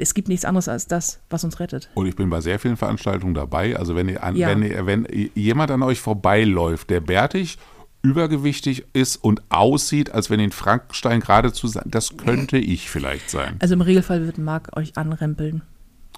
es 0.00 0.14
gibt 0.14 0.28
nichts 0.28 0.44
anderes 0.44 0.68
als 0.68 0.86
das, 0.86 1.20
was 1.30 1.44
uns 1.44 1.60
rettet. 1.60 1.90
Und 1.94 2.06
ich 2.06 2.16
bin 2.16 2.30
bei 2.30 2.40
sehr 2.40 2.58
vielen 2.58 2.76
Veranstaltungen 2.76 3.34
dabei. 3.34 3.76
Also 3.76 3.94
wenn, 3.94 4.08
ihr 4.08 4.22
an, 4.22 4.36
Ja. 4.36 4.48
wenn, 4.48 4.62
ihr, 4.62 4.86
wenn 4.86 5.06
jemand 5.34 5.70
an 5.70 5.82
euch 5.82 6.00
vorbeiläuft, 6.00 6.90
der 6.90 7.00
bärtig, 7.00 7.58
übergewichtig 8.02 8.84
ist 8.92 9.16
und 9.16 9.42
aussieht, 9.50 10.12
als 10.12 10.30
wenn 10.30 10.40
ihn 10.40 10.52
Frankenstein 10.52 11.20
gerade 11.20 11.52
zu 11.52 11.66
sein, 11.68 11.84
das 11.86 12.16
könnte 12.16 12.56
ich 12.58 12.88
vielleicht 12.90 13.28
sein. 13.30 13.56
Also 13.60 13.74
im 13.74 13.82
Regelfall 13.82 14.24
wird 14.24 14.38
Marc 14.38 14.76
euch 14.76 14.96
anrempeln. 14.96 15.62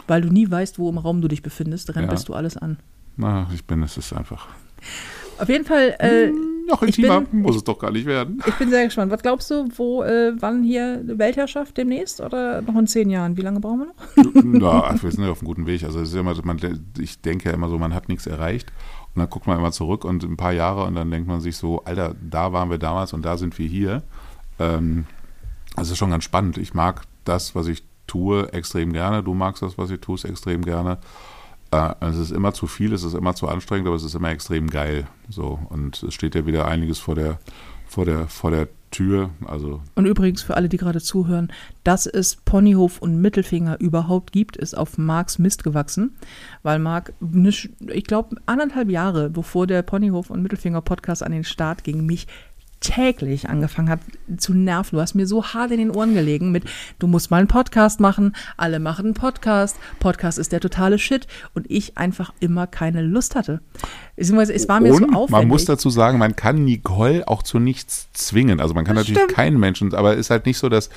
Weil 0.06 0.22
du 0.22 0.28
nie 0.30 0.50
weißt, 0.50 0.78
wo 0.78 0.88
im 0.88 0.98
Raum 0.98 1.20
du 1.20 1.28
dich 1.28 1.42
befindest, 1.42 1.94
rempelst 1.94 2.24
Ja. 2.28 2.32
du 2.32 2.34
alles 2.34 2.56
an. 2.56 2.78
Na, 3.16 3.46
ich 3.54 3.64
bin, 3.64 3.82
es 3.82 3.96
ist 3.96 4.12
einfach. 4.12 4.46
Auf 5.38 5.48
jeden 5.48 5.64
Fall, 5.64 5.94
äh, 5.98 6.30
Noch 6.68 6.82
intimer 6.82 7.20
bin- 7.22 7.42
muss 7.42 7.56
es 7.56 7.64
doch 7.64 7.78
gar 7.78 7.90
nicht 7.90 8.06
werden. 8.06 8.42
ich 8.46 8.54
bin 8.54 8.70
sehr 8.70 8.84
gespannt. 8.84 9.10
Was 9.12 9.22
glaubst 9.22 9.50
du, 9.50 9.68
wo, 9.76 10.02
äh, 10.02 10.32
wann 10.40 10.62
hier 10.62 11.02
Weltherrschaft 11.06 11.76
demnächst 11.76 12.20
oder 12.20 12.62
noch 12.62 12.76
in 12.76 12.86
zehn 12.86 13.10
Jahren? 13.10 13.36
Wie 13.36 13.42
lange 13.42 13.60
brauchen 13.60 13.80
wir 13.80 13.86
noch? 13.86 14.60
Ja, 14.62 14.84
ach, 14.94 15.02
wir 15.02 15.10
sind 15.10 15.24
ja 15.24 15.30
auf 15.30 15.40
einem 15.40 15.48
guten 15.48 15.66
Weg. 15.66 15.82
Also 15.84 16.00
ist 16.00 16.14
immer, 16.14 16.34
man, 16.44 16.58
ich 16.98 17.20
denke 17.20 17.48
ja 17.48 17.54
immer 17.54 17.68
so, 17.68 17.78
man 17.78 17.94
hat 17.94 18.08
nichts 18.08 18.26
erreicht. 18.26 18.72
Und 19.14 19.20
dann 19.20 19.28
guckt 19.30 19.46
man 19.46 19.58
immer 19.58 19.72
zurück 19.72 20.04
und 20.04 20.22
ein 20.24 20.36
paar 20.38 20.52
Jahre 20.52 20.84
und 20.84 20.94
dann 20.94 21.10
denkt 21.10 21.28
man 21.28 21.40
sich 21.40 21.56
so, 21.56 21.82
Alter, 21.84 22.14
da 22.22 22.52
waren 22.52 22.70
wir 22.70 22.78
damals 22.78 23.12
und 23.12 23.22
da 23.24 23.36
sind 23.36 23.58
wir 23.58 23.66
hier. 23.66 24.02
Ähm, 24.58 25.04
das 25.76 25.90
ist 25.90 25.98
schon 25.98 26.10
ganz 26.10 26.24
spannend. 26.24 26.56
Ich 26.58 26.72
mag 26.74 27.02
das, 27.24 27.54
was 27.54 27.66
ich 27.66 27.82
tue, 28.06 28.52
extrem 28.52 28.92
gerne. 28.92 29.22
Du 29.22 29.34
magst 29.34 29.62
das, 29.62 29.76
was 29.78 29.90
ich 29.90 30.00
tue, 30.00 30.16
extrem 30.24 30.62
gerne. 30.64 30.98
Äh, 31.72 31.94
es 32.00 32.18
ist 32.18 32.30
immer 32.30 32.52
zu 32.52 32.66
viel, 32.66 32.92
es 32.92 33.02
ist 33.02 33.14
immer 33.14 33.34
zu 33.34 33.48
anstrengend, 33.48 33.86
aber 33.86 33.96
es 33.96 34.04
ist 34.04 34.14
immer 34.14 34.30
extrem 34.30 34.68
geil. 34.68 35.06
So 35.28 35.58
und 35.70 36.02
es 36.02 36.14
steht 36.14 36.34
ja 36.34 36.46
wieder 36.46 36.66
einiges 36.68 36.98
vor 36.98 37.14
der, 37.14 37.38
vor 37.86 38.04
der, 38.04 38.28
vor 38.28 38.50
der 38.50 38.68
Tür. 38.90 39.30
Also 39.46 39.80
Und 39.94 40.04
übrigens 40.04 40.42
für 40.42 40.56
alle, 40.56 40.68
die 40.68 40.76
gerade 40.76 41.00
zuhören, 41.00 41.50
dass 41.82 42.06
es 42.06 42.36
Ponyhof 42.36 43.00
und 43.00 43.20
Mittelfinger 43.20 43.80
überhaupt 43.80 44.32
gibt, 44.32 44.56
ist 44.56 44.76
auf 44.76 44.98
Marks 44.98 45.38
Mist 45.38 45.64
gewachsen, 45.64 46.14
weil 46.62 46.78
Marc, 46.78 47.14
ne 47.20 47.48
ich 47.48 48.04
glaube, 48.04 48.36
anderthalb 48.46 48.90
Jahre 48.90 49.30
bevor 49.30 49.66
der 49.66 49.82
Ponyhof 49.82 50.28
und 50.30 50.42
Mittelfinger 50.42 50.82
Podcast 50.82 51.22
an 51.22 51.32
den 51.32 51.44
Start 51.44 51.84
ging, 51.84 52.06
mich 52.06 52.26
täglich 52.82 53.48
angefangen 53.48 53.88
hat 53.88 54.00
zu 54.36 54.52
nerven. 54.52 54.96
Du 54.96 55.00
hast 55.00 55.14
mir 55.14 55.26
so 55.26 55.44
hart 55.44 55.70
in 55.70 55.78
den 55.78 55.90
Ohren 55.90 56.14
gelegen 56.14 56.52
mit, 56.52 56.64
du 56.98 57.06
musst 57.06 57.30
mal 57.30 57.38
einen 57.38 57.48
Podcast 57.48 58.00
machen, 58.00 58.36
alle 58.56 58.78
machen 58.80 59.06
einen 59.06 59.14
Podcast, 59.14 59.76
Podcast 60.00 60.38
ist 60.38 60.52
der 60.52 60.60
totale 60.60 60.98
Shit 60.98 61.26
und 61.54 61.70
ich 61.70 61.96
einfach 61.96 62.32
immer 62.40 62.66
keine 62.66 63.02
Lust 63.02 63.34
hatte. 63.34 63.60
Es 64.16 64.30
war 64.32 64.80
mir 64.80 64.92
und 64.92 64.98
so 64.98 65.04
aufwendig. 65.06 65.30
man 65.30 65.48
muss 65.48 65.64
dazu 65.64 65.88
sagen, 65.88 66.18
man 66.18 66.36
kann 66.36 66.64
Nicole 66.64 67.26
auch 67.26 67.42
zu 67.42 67.58
nichts 67.58 68.12
zwingen. 68.12 68.60
Also 68.60 68.74
man 68.74 68.84
kann 68.84 68.96
Das 68.96 69.04
natürlich 69.04 69.22
stimmt. 69.22 69.36
keinen 69.36 69.58
Menschen, 69.58 69.94
aber 69.94 70.12
es 70.14 70.20
ist 70.20 70.30
halt 70.30 70.44
nicht 70.46 70.58
so, 70.58 70.68
dass 70.68 70.90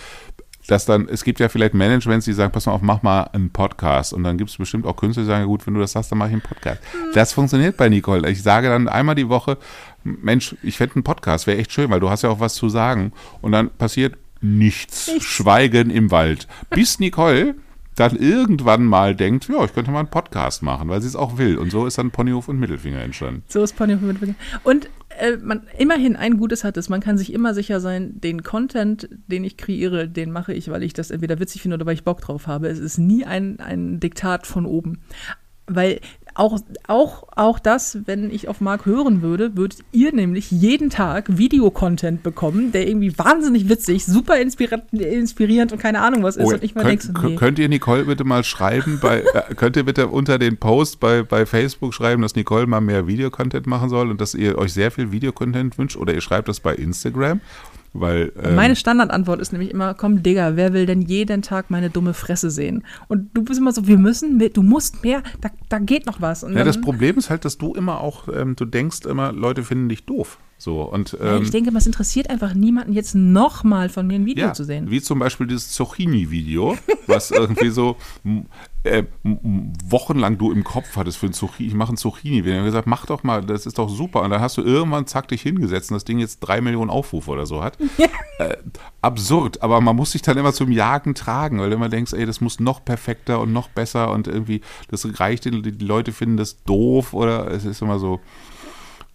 dass 0.68 0.86
dann, 0.86 1.08
es 1.08 1.24
gibt 1.24 1.40
ja 1.40 1.50
vielleicht 1.50 1.74
Managements, 1.74 2.26
die 2.26 2.34
sagen, 2.34 2.52
pass 2.52 2.66
mal 2.66 2.72
auf, 2.74 2.82
mach 2.82 3.04
mal 3.04 3.30
einen 3.34 3.52
Podcast. 3.52 4.14
Und 4.14 4.24
dann 4.24 4.38
gibt 4.38 4.50
es 4.50 4.58
bestimmt 4.58 4.86
auch 4.86 4.96
Künstler, 4.96 5.24
die 5.24 5.28
sagen, 5.28 5.46
gut, 5.46 5.66
wenn 5.68 5.76
du 5.76 5.80
das 5.80 5.92
sagst, 5.92 6.12
dann 6.12 6.18
mache 6.18 6.30
ich 6.30 6.34
einen 6.34 6.42
Podcast. 6.42 6.82
Hm. 6.92 7.00
Das 7.14 7.34
funktioniert 7.34 7.78
bei 7.78 7.90
Nicole. 7.90 8.28
Ich 8.30 8.42
sage 8.42 8.70
dann 8.70 8.88
einmal 8.88 9.16
die 9.16 9.30
Woche, 9.30 9.58
Mensch, 10.06 10.56
ich 10.64 10.78
fände 10.78 10.96
einen 10.96 11.04
Podcast, 11.04 11.48
wäre 11.48 11.58
echt 11.58 11.72
schön, 11.72 11.90
weil 11.90 12.00
du 12.00 12.10
hast 12.10 12.22
ja 12.22 12.30
auch 12.30 12.40
was 12.40 12.56
zu 12.56 12.70
sagen. 12.70 13.12
Und 13.42 13.52
dann 13.52 13.70
passiert 13.72 14.18
nichts. 14.40 15.08
Nichts. 15.08 15.26
Schweigen 15.26 15.90
im 15.90 16.12
Wald. 16.12 16.48
Bis 16.70 17.00
Nicole 17.00 17.56
dann 17.96 18.18
irgendwann 18.18 18.84
mal 18.84 19.16
denkt, 19.16 19.48
ja, 19.48 19.64
ich 19.64 19.74
könnte 19.74 19.90
mal 19.90 20.00
einen 20.00 20.10
Podcast 20.10 20.62
machen, 20.62 20.90
weil 20.90 21.02
sie 21.02 21.08
es 21.08 21.16
auch 21.16 21.38
will. 21.38 21.58
Und 21.58 21.72
so 21.72 21.86
ist 21.86 21.98
dann 21.98 22.12
Ponyhof 22.12 22.50
und 22.50 22.60
Mittelfinger 22.60 23.02
entstanden. 23.02 23.44
So 23.48 23.64
ist 23.64 23.76
Ponyhof 23.78 24.02
mit 24.02 24.20
Beginn. 24.20 24.36
Und 24.64 24.90
äh, 25.18 25.38
man, 25.38 25.62
immerhin 25.78 26.18
ein 26.18 26.38
Gutes 26.38 26.66
hat 26.66 26.76
es, 26.76 26.90
man 26.90 27.00
kann 27.00 27.18
sich 27.18 27.32
immer 27.32 27.54
sicher 27.54 27.80
sein, 27.80 28.20
den 28.20 28.44
Content, 28.44 29.08
den 29.28 29.46
ich 29.46 29.56
kreiere, 29.56 30.10
den 30.10 30.32
mache 30.32 30.54
ich, 30.54 30.70
weil 30.70 30.84
ich 30.84 30.94
das 30.94 31.10
entweder 31.10 31.40
witzig 31.40 31.62
finde 31.62 31.76
oder 31.76 31.86
weil 31.86 31.94
ich 31.94 32.04
Bock 32.04 32.20
drauf 32.20 32.48
habe. 32.48 32.68
Es 32.68 32.80
ist 32.80 32.98
nie 32.98 33.26
ein, 33.26 33.62
ein 33.62 34.02
Diktat 34.02 34.46
von 34.46 34.66
oben. 34.66 35.00
Weil 35.68 36.02
auch, 36.36 36.60
auch, 36.88 37.24
auch 37.36 37.60
das, 37.60 38.00
wenn 38.06 38.30
ich 38.30 38.50
auf 38.50 38.60
Marc 38.60 38.86
hören 38.86 39.22
würde, 39.22 39.56
würdet 39.56 39.80
ihr 39.94 40.14
nämlich 40.14 40.52
jeden 40.52 40.90
Tag 40.90 41.38
Videocontent 41.38 42.24
bekommen, 42.24 42.74
der 42.74 42.88
irgendwie 42.88 43.18
wahnsinnig 43.18 43.70
witzig, 43.70 44.06
super 44.06 44.38
inspirierend, 44.38 45.72
und 45.72 45.80
keine 45.80 46.02
Ahnung 46.02 46.24
was 46.24 46.36
ist. 46.36 46.46
Oh, 46.46 46.54
und 46.54 46.64
ich 46.64 46.76
mal 46.76 46.82
könnt, 46.82 47.04
denkst, 47.06 47.24
nee. 47.24 47.36
könnt 47.36 47.58
ihr 47.58 47.70
Nicole 47.70 48.04
bitte 48.04 48.26
mal 48.26 48.44
schreiben, 48.44 49.00
bei, 49.02 49.20
äh, 49.34 49.56
könnt 49.56 49.78
ihr 49.78 49.84
bitte 49.86 50.08
unter 50.10 50.38
den 50.38 50.58
Post 50.58 51.00
bei, 51.00 51.24
bei 51.24 51.46
Facebook 51.46 51.94
schreiben, 51.94 52.22
dass 52.22 52.36
Nicole 52.36 52.68
mal 52.68 52.82
mehr 52.82 53.08
Videocontent 53.08 53.66
machen 53.66 53.88
soll 53.88 54.12
und 54.12 54.20
dass 54.20 54.36
ihr 54.36 54.58
euch 54.58 54.74
sehr 54.74 54.92
viel 54.92 55.14
Videocontent 55.14 55.78
wünscht 55.78 55.96
oder 55.96 56.14
ihr 56.14 56.22
schreibt 56.22 56.50
das 56.50 56.60
bei 56.60 56.76
Instagram, 56.76 57.40
weil 58.00 58.34
ähm, 58.44 58.56
Meine 58.56 58.76
Standardantwort 58.76 59.40
ist 59.40 59.54
nämlich 59.54 59.72
immer, 59.72 59.94
komm 59.94 60.22
Digga, 60.22 60.56
wer 60.56 60.74
will 60.74 60.86
denn 60.86 61.02
jeden 61.02 61.42
Tag 61.42 61.70
meine 61.70 61.90
dumme 61.90 62.14
Fresse 62.14 62.52
sehen? 62.52 62.84
Und 63.08 63.30
du 63.34 63.44
bist 63.44 63.60
immer 63.60 63.72
so, 63.72 63.88
wir 63.88 63.98
müssen, 63.98 64.38
mehr, 64.38 64.50
du 64.50 64.64
musst 64.64 65.04
mehr, 65.04 65.24
da, 65.42 65.50
da 65.70 65.80
geht 65.80 66.06
noch 66.06 66.22
was. 66.22 66.44
Und 66.44 66.56
ja, 66.56 66.64
das 66.64 66.82
Problem 66.82 67.18
ist 67.18 67.30
halt, 67.30 67.46
dass 67.46 67.58
du 67.58 67.74
immer 67.74 68.02
auch, 68.02 68.28
ähm, 68.28 68.56
du 68.56 68.66
denkst 68.66 69.06
immer, 69.06 69.32
Leute 69.32 69.64
finden 69.64 69.90
dich 69.90 70.06
doof. 70.06 70.38
So 70.58 70.82
und 70.84 71.18
ähm, 71.22 71.44
ich 71.44 71.52
denke, 71.52 71.76
es 71.76 71.86
interessiert 71.86 72.30
einfach 72.30 72.54
niemanden, 72.54 72.94
jetzt 72.94 73.14
nochmal 73.14 73.90
von 73.90 74.08
mir 74.08 74.16
ein 74.16 74.26
Video 74.26 74.48
ja, 74.48 74.54
zu 74.54 74.64
sehen. 74.64 74.90
wie 74.90 75.02
zum 75.02 75.20
Beispiel 75.20 75.48
dieses 75.48 75.72
Zucchini-Video, 75.72 76.78
was 77.08 77.32
irgendwie 77.32 77.70
so 77.70 77.98
äh, 78.84 79.04
wochenlang 79.24 80.38
du 80.38 80.52
im 80.52 80.64
Kopf 80.64 80.96
hattest 80.96 81.18
für 81.18 81.26
ein 81.26 81.34
Zucchini. 81.34 81.70
Ich 81.70 81.76
mache 81.76 81.94
ein 81.94 81.98
Zucchini. 81.98 82.46
Wir 82.46 82.58
haben 82.58 82.66
gesagt, 82.66 82.88
mach 82.88 83.06
doch 83.06 83.24
mal, 83.24 83.44
das 83.44 83.66
ist 83.66 83.78
doch 83.80 83.90
super. 83.90 84.22
Und 84.22 84.30
dann 84.30 84.42
hast 84.42 84.58
du 84.58 84.62
irgendwann 84.62 85.08
zack 85.08 85.28
dich 85.28 85.42
hingesetzt 85.42 85.92
und 85.92 85.96
das 85.96 86.06
Ding 86.06 86.20
jetzt 86.20 86.40
drei 86.40 86.62
Millionen 86.62 86.90
Aufrufe 86.90 87.32
oder 87.32 87.46
so 87.46 87.62
hat. 87.62 87.78
äh, 88.40 88.56
absurd, 89.02 89.62
aber 89.62 89.82
man 89.82 89.96
muss 89.96 90.12
sich 90.12 90.22
dann 90.22 90.38
immer 90.38 90.54
zum 90.54 90.72
Jagen 90.72 91.16
tragen, 91.16 91.60
weil 91.60 91.70
du 91.70 91.76
immer 91.76 91.90
denkst, 91.90 92.14
ey, 92.14 92.26
das 92.26 92.42
muss 92.42 92.60
noch 92.60 92.86
perfekter 92.86 93.42
und 93.42 93.52
noch 93.52 93.70
besser 93.70 94.12
und 94.12 94.28
irgendwie, 94.28 94.62
das 94.90 95.08
reicht, 95.20 95.46
die 95.46 95.50
Leute 95.52 96.12
finden 96.12 96.38
das 96.38 96.64
doof 96.64 97.14
oder 97.14 97.52
es 97.52 97.66
ist 97.66 97.82
immer 97.82 98.00
so. 98.00 98.20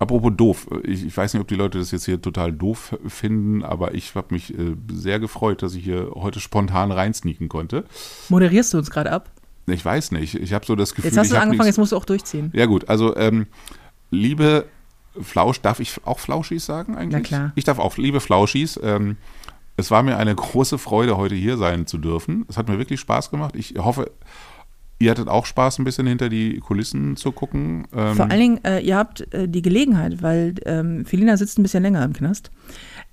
Apropos 0.00 0.32
doof, 0.34 0.66
ich, 0.82 1.04
ich 1.06 1.16
weiß 1.16 1.34
nicht, 1.34 1.40
ob 1.42 1.46
die 1.48 1.54
Leute 1.54 1.78
das 1.78 1.90
jetzt 1.92 2.06
hier 2.06 2.20
total 2.20 2.52
doof 2.52 2.98
finden, 3.06 3.62
aber 3.62 3.94
ich 3.94 4.14
habe 4.14 4.28
mich 4.34 4.52
äh, 4.58 4.74
sehr 4.92 5.20
gefreut, 5.20 5.62
dass 5.62 5.74
ich 5.74 5.84
hier 5.84 6.10
heute 6.14 6.40
spontan 6.40 6.90
reinsneaken 6.90 7.48
konnte. 7.48 7.84
Moderierst 8.30 8.72
du 8.72 8.78
uns 8.78 8.90
gerade 8.90 9.12
ab? 9.12 9.30
Ich 9.66 9.84
weiß 9.84 10.12
nicht, 10.12 10.34
ich 10.34 10.52
habe 10.54 10.64
so 10.66 10.74
das 10.74 10.94
Gefühl, 10.94 11.10
Jetzt 11.10 11.18
hast 11.18 11.30
du 11.30 11.36
angefangen, 11.36 11.50
nichts- 11.58 11.66
jetzt 11.66 11.78
musst 11.78 11.92
du 11.92 11.96
auch 11.96 12.06
durchziehen. 12.06 12.50
Ja 12.54 12.64
gut, 12.66 12.88
also 12.88 13.14
ähm, 13.16 13.46
liebe 14.10 14.64
Flausch, 15.20 15.60
darf 15.60 15.80
ich 15.80 15.94
auch 16.06 16.18
Flauschis 16.18 16.64
sagen 16.64 16.96
eigentlich? 16.96 17.12
Na 17.12 17.20
klar. 17.20 17.52
Ich 17.54 17.64
darf 17.64 17.78
auch, 17.78 17.96
liebe 17.98 18.20
Flauschis, 18.20 18.80
ähm, 18.82 19.16
es 19.76 19.90
war 19.90 20.02
mir 20.02 20.16
eine 20.16 20.34
große 20.34 20.78
Freude, 20.78 21.18
heute 21.18 21.34
hier 21.34 21.56
sein 21.58 21.86
zu 21.86 21.98
dürfen. 21.98 22.46
Es 22.48 22.56
hat 22.56 22.68
mir 22.68 22.78
wirklich 22.78 23.00
Spaß 23.00 23.30
gemacht. 23.30 23.54
Ich 23.54 23.74
hoffe, 23.76 24.10
ihr 25.00 25.10
hattet 25.10 25.28
auch 25.28 25.46
Spaß, 25.46 25.78
ein 25.78 25.84
bisschen 25.84 26.06
hinter 26.06 26.28
die 26.28 26.58
Kulissen 26.58 27.16
zu 27.16 27.32
gucken. 27.32 27.88
Ähm, 27.92 28.14
Vor 28.14 28.30
allen 28.30 28.40
Dingen, 28.40 28.64
äh, 28.64 28.80
ihr 28.80 28.96
habt 28.96 29.32
äh, 29.34 29.48
die 29.48 29.62
Gelegenheit, 29.62 30.22
weil 30.22 30.54
ähm, 30.66 31.04
Felina 31.06 31.36
sitzt 31.36 31.58
ein 31.58 31.62
bisschen 31.62 31.82
länger 31.82 32.04
im 32.04 32.12
Knast. 32.12 32.50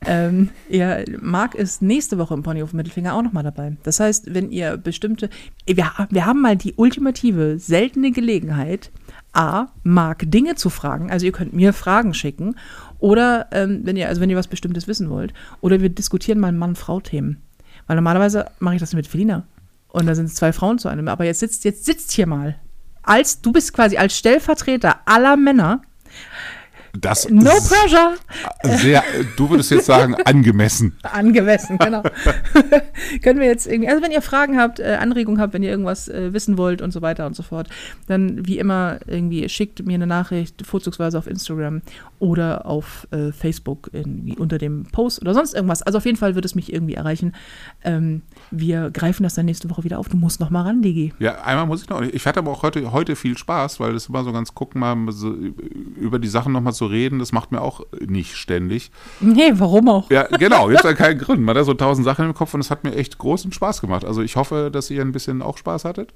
Ähm, 0.05 0.49
ihr, 0.69 1.05
Marc 1.21 1.55
ist 1.55 1.81
nächste 1.81 2.17
Woche 2.17 2.33
im 2.33 2.43
Ponyhof 2.43 2.73
Mittelfinger 2.73 3.15
auch 3.15 3.21
nochmal 3.23 3.43
dabei. 3.43 3.77
Das 3.83 4.01
heißt, 4.01 4.33
wenn 4.33 4.51
ihr 4.51 4.75
bestimmte, 4.75 5.29
wir, 5.65 5.91
wir 6.09 6.25
haben 6.25 6.41
mal 6.41 6.57
die 6.57 6.73
ultimative, 6.75 7.57
seltene 7.57 8.11
Gelegenheit, 8.11 8.91
A, 9.31 9.67
Marc 9.83 10.29
Dinge 10.29 10.55
zu 10.55 10.69
fragen. 10.69 11.09
Also 11.09 11.25
ihr 11.25 11.31
könnt 11.31 11.53
mir 11.53 11.71
Fragen 11.71 12.13
schicken. 12.13 12.55
Oder 12.99 13.47
ähm, 13.51 13.81
wenn 13.83 13.95
ihr, 13.95 14.09
also 14.09 14.19
wenn 14.19 14.29
ihr 14.29 14.35
was 14.35 14.47
Bestimmtes 14.47 14.87
wissen 14.87 15.09
wollt. 15.09 15.33
Oder 15.61 15.79
wir 15.79 15.89
diskutieren 15.89 16.39
mal 16.39 16.51
Mann-Frau-Themen. 16.51 17.41
Weil 17.85 17.95
normalerweise 17.95 18.47
mache 18.59 18.75
ich 18.75 18.81
das 18.81 18.93
mit 18.93 19.07
Felina. 19.07 19.45
Und 19.87 20.05
da 20.05 20.15
sind 20.15 20.25
es 20.25 20.35
zwei 20.35 20.53
Frauen 20.53 20.79
zu 20.79 20.89
einem. 20.89 21.07
Aber 21.07 21.25
jetzt 21.25 21.39
sitzt, 21.39 21.63
jetzt 21.63 21.85
sitzt 21.85 22.11
hier 22.11 22.27
mal. 22.27 22.59
Als, 23.03 23.41
du 23.41 23.51
bist 23.51 23.73
quasi 23.73 23.97
als 23.97 24.17
Stellvertreter 24.17 25.01
aller 25.05 25.37
Männer. 25.37 25.81
Das 26.99 27.29
No 27.29 27.51
pressure! 27.51 28.15
sehr, 28.63 29.03
du 29.35 29.49
würdest 29.49 29.71
jetzt 29.71 29.85
sagen, 29.85 30.15
angemessen. 30.15 30.97
Angemessen, 31.03 31.77
genau. 31.77 32.03
Können 33.23 33.39
wir 33.39 33.47
jetzt 33.47 33.67
irgendwie, 33.67 33.89
also 33.89 34.03
wenn 34.03 34.11
ihr 34.11 34.21
Fragen 34.21 34.57
habt, 34.57 34.79
äh, 34.79 34.97
Anregungen 34.99 35.39
habt, 35.39 35.53
wenn 35.53 35.63
ihr 35.63 35.69
irgendwas 35.69 36.07
äh, 36.07 36.33
wissen 36.33 36.57
wollt 36.57 36.81
und 36.81 36.91
so 36.91 37.01
weiter 37.01 37.25
und 37.25 37.35
so 37.35 37.43
fort, 37.43 37.69
dann 38.07 38.45
wie 38.45 38.57
immer 38.57 38.99
irgendwie 39.07 39.47
schickt 39.49 39.85
mir 39.85 39.95
eine 39.95 40.07
Nachricht, 40.07 40.65
vorzugsweise 40.65 41.17
auf 41.17 41.27
Instagram 41.27 41.81
oder 42.19 42.65
auf 42.65 43.07
äh, 43.11 43.31
Facebook 43.31 43.91
unter 44.37 44.57
dem 44.57 44.85
Post 44.91 45.21
oder 45.21 45.33
sonst 45.33 45.53
irgendwas. 45.53 45.83
Also 45.83 45.99
auf 45.99 46.05
jeden 46.05 46.17
Fall 46.17 46.35
wird 46.35 46.45
es 46.45 46.55
mich 46.55 46.73
irgendwie 46.73 46.95
erreichen. 46.95 47.33
Ähm, 47.83 48.23
wir 48.51 48.89
greifen 48.91 49.23
das 49.23 49.35
dann 49.35 49.45
nächste 49.45 49.69
Woche 49.69 49.83
wieder 49.83 49.99
auf. 49.99 50.09
Du 50.09 50.17
musst 50.17 50.39
noch 50.39 50.49
mal 50.49 50.63
ran, 50.63 50.81
Digi. 50.81 51.13
Ja, 51.19 51.41
einmal 51.43 51.65
muss 51.67 51.83
ich 51.83 51.89
noch. 51.89 52.01
Ich 52.01 52.25
hatte 52.25 52.39
aber 52.39 52.51
auch 52.51 52.63
heute, 52.63 52.91
heute 52.91 53.15
viel 53.15 53.37
Spaß, 53.37 53.79
weil 53.79 53.93
das 53.93 54.07
immer 54.07 54.23
so 54.23 54.31
ganz 54.31 54.53
gucken, 54.53 54.81
mal 54.81 54.97
so 55.11 55.31
über 55.31 56.19
die 56.19 56.27
Sachen 56.27 56.53
nochmal 56.53 56.73
zu 56.73 56.86
reden, 56.87 57.19
das 57.19 57.31
macht 57.31 57.51
mir 57.51 57.61
auch 57.61 57.81
nicht 58.05 58.35
ständig. 58.35 58.91
Nee, 59.19 59.51
warum 59.53 59.87
auch? 59.89 60.09
Ja, 60.09 60.23
genau, 60.23 60.69
jetzt 60.69 60.83
hat 60.83 60.95
keinen 60.97 61.19
Grund. 61.19 61.41
Man 61.41 61.57
hat 61.57 61.65
so 61.65 61.73
tausend 61.73 62.05
Sachen 62.05 62.25
im 62.25 62.33
Kopf 62.33 62.53
und 62.53 62.59
es 62.61 62.71
hat 62.71 62.83
mir 62.83 62.95
echt 62.95 63.17
großen 63.17 63.51
Spaß 63.51 63.81
gemacht. 63.81 64.03
Also 64.05 64.21
ich 64.21 64.35
hoffe, 64.35 64.69
dass 64.71 64.89
ihr 64.89 65.01
ein 65.01 65.11
bisschen 65.11 65.41
auch 65.41 65.57
Spaß 65.57 65.85
hattet. 65.85 66.13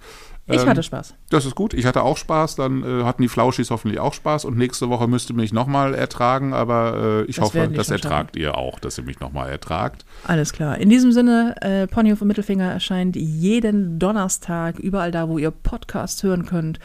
Ich 0.47 0.61
Ähm, 0.61 0.69
hatte 0.69 0.83
Spaß. 0.83 1.13
Das 1.29 1.45
ist 1.45 1.55
gut. 1.55 1.73
Ich 1.73 1.85
hatte 1.85 2.01
auch 2.03 2.17
Spaß. 2.17 2.55
Dann 2.55 2.83
äh, 2.83 3.03
hatten 3.03 3.21
die 3.21 3.27
Flauschis 3.27 3.69
hoffentlich 3.69 3.99
auch 3.99 4.13
Spaß. 4.13 4.45
Und 4.45 4.57
nächste 4.57 4.89
Woche 4.89 5.07
müsst 5.07 5.29
ihr 5.29 5.35
mich 5.35 5.53
nochmal 5.53 5.93
ertragen. 5.93 6.53
Aber 6.53 7.23
äh, 7.25 7.29
ich 7.29 7.35
Das 7.35 7.45
hoffe, 7.45 7.69
das 7.73 7.89
ertragt 7.91 8.35
ihr 8.35 8.57
auch, 8.57 8.79
dass 8.79 8.97
ihr 8.97 9.03
mich 9.03 9.19
nochmal 9.19 9.49
ertragt. 9.49 10.03
Alles 10.25 10.51
klar. 10.51 10.77
In 10.79 10.89
diesem 10.89 11.11
Sinne, 11.11 11.55
äh, 11.61 11.87
Ponyhof 11.87 12.21
und 12.21 12.27
Mittelfinger 12.27 12.71
erscheint 12.71 13.15
jeden 13.15 13.99
Donnerstag 13.99 14.79
überall 14.79 15.11
da, 15.11 15.29
wo 15.29 15.37
ihr 15.37 15.51
Podcasts 15.51 16.23
hören 16.23 16.45
könnt. 16.45 16.79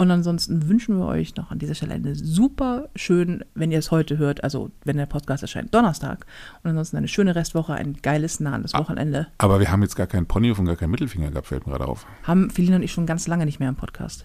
Und 0.00 0.10
ansonsten 0.10 0.66
wünschen 0.66 0.96
wir 0.96 1.04
euch 1.04 1.36
noch 1.36 1.50
an 1.50 1.58
dieser 1.58 1.74
Stelle 1.74 1.92
eine 1.92 2.14
super 2.14 2.88
schön, 2.96 3.44
wenn 3.54 3.70
ihr 3.70 3.78
es 3.78 3.90
heute 3.90 4.16
hört, 4.16 4.42
also 4.42 4.70
wenn 4.82 4.96
der 4.96 5.04
Podcast 5.04 5.42
erscheint, 5.42 5.74
Donnerstag. 5.74 6.24
Und 6.62 6.70
ansonsten 6.70 6.96
eine 6.96 7.06
schöne 7.06 7.34
Restwoche, 7.34 7.74
ein 7.74 7.98
geiles 8.00 8.40
nahendes 8.40 8.72
Wochenende. 8.72 9.26
Aber 9.36 9.60
wir 9.60 9.70
haben 9.70 9.82
jetzt 9.82 9.96
gar 9.96 10.06
keinen 10.06 10.24
Ponyhof 10.24 10.58
und 10.58 10.64
gar 10.64 10.76
keinen 10.76 10.92
Mittelfinger 10.92 11.28
gehabt, 11.30 11.48
fällt 11.48 11.66
mir 11.66 11.74
gerade 11.74 11.86
auf. 11.86 12.06
Haben 12.22 12.48
Feline 12.48 12.76
und 12.76 12.82
ich 12.82 12.92
schon 12.92 13.04
ganz 13.04 13.28
lange 13.28 13.44
nicht 13.44 13.60
mehr 13.60 13.68
im 13.68 13.76
Podcast. 13.76 14.24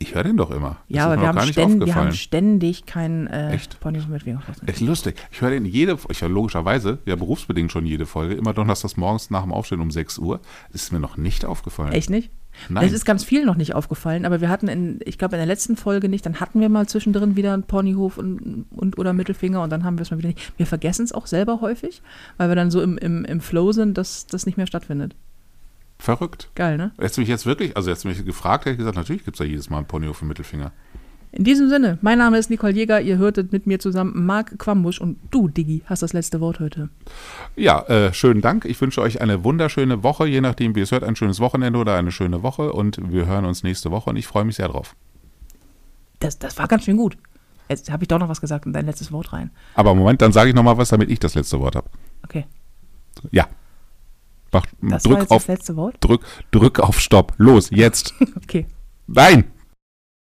Ich 0.00 0.16
höre 0.16 0.24
den 0.24 0.36
doch 0.36 0.50
immer. 0.50 0.78
Ja, 0.88 1.04
aber 1.04 1.20
wir 1.20 1.28
haben, 1.28 1.36
gar 1.36 1.44
nicht 1.44 1.52
ständ, 1.52 1.86
wir 1.86 1.94
haben 1.94 2.10
ständig 2.10 2.86
keinen 2.86 3.28
äh, 3.28 3.52
Echt? 3.52 3.78
Ponyhof 3.78 4.06
und 4.06 4.10
Mittelfinger. 4.10 4.42
Echt 4.66 4.80
lustig. 4.80 5.14
Ich 5.30 5.40
höre 5.40 5.50
den 5.50 5.66
jede, 5.66 5.96
ich 6.10 6.20
höre 6.20 6.30
logischerweise, 6.30 6.98
ja 7.06 7.14
berufsbedingt 7.14 7.70
schon 7.70 7.86
jede 7.86 8.06
Folge, 8.06 8.34
immer 8.34 8.54
donnerstags 8.54 8.96
morgens 8.96 9.30
nach 9.30 9.42
dem 9.42 9.52
Aufstehen 9.52 9.82
um 9.82 9.92
6 9.92 10.18
Uhr. 10.18 10.40
Das 10.72 10.82
ist 10.82 10.92
mir 10.92 10.98
noch 10.98 11.16
nicht 11.16 11.44
aufgefallen. 11.44 11.92
Echt 11.92 12.10
nicht? 12.10 12.32
Nein. 12.68 12.84
Das 12.84 12.92
ist 12.92 13.04
ganz 13.04 13.24
vielen 13.24 13.46
noch 13.46 13.56
nicht 13.56 13.74
aufgefallen, 13.74 14.24
aber 14.24 14.40
wir 14.40 14.48
hatten 14.48 14.68
in, 14.68 15.00
ich 15.04 15.18
glaube 15.18 15.36
in 15.36 15.40
der 15.40 15.46
letzten 15.46 15.76
Folge 15.76 16.08
nicht, 16.08 16.24
dann 16.24 16.40
hatten 16.40 16.60
wir 16.60 16.68
mal 16.68 16.86
zwischendrin 16.86 17.36
wieder 17.36 17.54
einen 17.54 17.64
Ponyhof 17.64 18.18
und, 18.18 18.66
und 18.70 18.98
oder 18.98 19.12
Mittelfinger 19.12 19.62
und 19.62 19.70
dann 19.70 19.84
haben 19.84 19.98
wir 19.98 20.02
es 20.02 20.10
mal 20.10 20.18
wieder 20.18 20.28
nicht. 20.28 20.52
Wir 20.58 20.66
vergessen 20.66 21.04
es 21.04 21.12
auch 21.12 21.26
selber 21.26 21.60
häufig, 21.60 22.02
weil 22.36 22.48
wir 22.48 22.56
dann 22.56 22.70
so 22.70 22.82
im, 22.82 22.98
im, 22.98 23.24
im 23.24 23.40
Flow 23.40 23.72
sind, 23.72 23.98
dass 23.98 24.26
das 24.26 24.46
nicht 24.46 24.56
mehr 24.56 24.66
stattfindet. 24.66 25.14
Verrückt. 25.98 26.50
Geil, 26.54 26.76
ne? 26.76 26.90
Hättest 26.98 27.16
du 27.16 27.20
mich 27.20 27.30
jetzt 27.30 27.46
wirklich, 27.46 27.76
also 27.76 27.90
hättest 27.90 28.04
du 28.04 28.08
mich 28.08 28.24
gefragt, 28.24 28.64
hätte 28.64 28.72
ich 28.72 28.78
gesagt, 28.78 28.96
natürlich 28.96 29.24
gibt 29.24 29.36
es 29.36 29.38
da 29.38 29.44
jedes 29.44 29.70
Mal 29.70 29.78
einen 29.78 29.86
Ponyhof 29.86 30.20
und 30.20 30.28
Mittelfinger. 30.28 30.72
In 31.34 31.44
diesem 31.44 31.70
Sinne, 31.70 31.98
mein 32.02 32.18
Name 32.18 32.36
ist 32.36 32.50
Nicole 32.50 32.74
Jäger, 32.74 33.00
ihr 33.00 33.16
hörtet 33.16 33.52
mit 33.52 33.66
mir 33.66 33.78
zusammen 33.78 34.26
Marc 34.26 34.58
Quambusch 34.58 35.00
und 35.00 35.16
du, 35.30 35.48
Diggi, 35.48 35.82
hast 35.86 36.02
das 36.02 36.12
letzte 36.12 36.40
Wort 36.42 36.60
heute. 36.60 36.90
Ja, 37.56 37.80
äh, 37.84 38.12
schönen 38.12 38.42
Dank. 38.42 38.66
Ich 38.66 38.78
wünsche 38.82 39.00
euch 39.00 39.22
eine 39.22 39.42
wunderschöne 39.42 40.02
Woche, 40.02 40.26
je 40.26 40.42
nachdem, 40.42 40.74
wie 40.74 40.80
ihr 40.80 40.84
es 40.84 40.92
hört, 40.92 41.04
ein 41.04 41.16
schönes 41.16 41.40
Wochenende 41.40 41.78
oder 41.78 41.96
eine 41.96 42.12
schöne 42.12 42.42
Woche 42.42 42.74
und 42.74 42.98
wir 43.10 43.24
hören 43.24 43.46
uns 43.46 43.62
nächste 43.62 43.90
Woche 43.90 44.10
und 44.10 44.16
ich 44.16 44.26
freue 44.26 44.44
mich 44.44 44.56
sehr 44.56 44.68
drauf. 44.68 44.94
Das, 46.20 46.38
das 46.38 46.58
war 46.58 46.68
ganz 46.68 46.84
schön 46.84 46.98
gut. 46.98 47.16
Jetzt 47.70 47.90
habe 47.90 48.04
ich 48.04 48.08
doch 48.08 48.18
noch 48.18 48.28
was 48.28 48.42
gesagt 48.42 48.66
in 48.66 48.74
dein 48.74 48.84
letztes 48.84 49.10
Wort 49.10 49.32
rein. 49.32 49.50
Aber 49.74 49.94
Moment, 49.94 50.20
dann 50.20 50.32
sage 50.32 50.50
ich 50.50 50.54
nochmal 50.54 50.76
was, 50.76 50.90
damit 50.90 51.10
ich 51.10 51.18
das 51.18 51.34
letzte 51.34 51.58
Wort 51.60 51.76
habe. 51.76 51.88
Okay. 52.24 52.44
Ja. 53.30 53.48
Mach, 54.50 54.66
drück 55.02 55.30
auf, 55.30 55.46
das 55.46 55.46
letzte 55.46 55.76
Wort? 55.76 55.96
drück, 56.00 56.26
drück 56.50 56.78
auf 56.80 57.00
Stopp. 57.00 57.32
Los, 57.38 57.70
jetzt. 57.70 58.12
Okay. 58.36 58.66
Nein! 59.06 59.44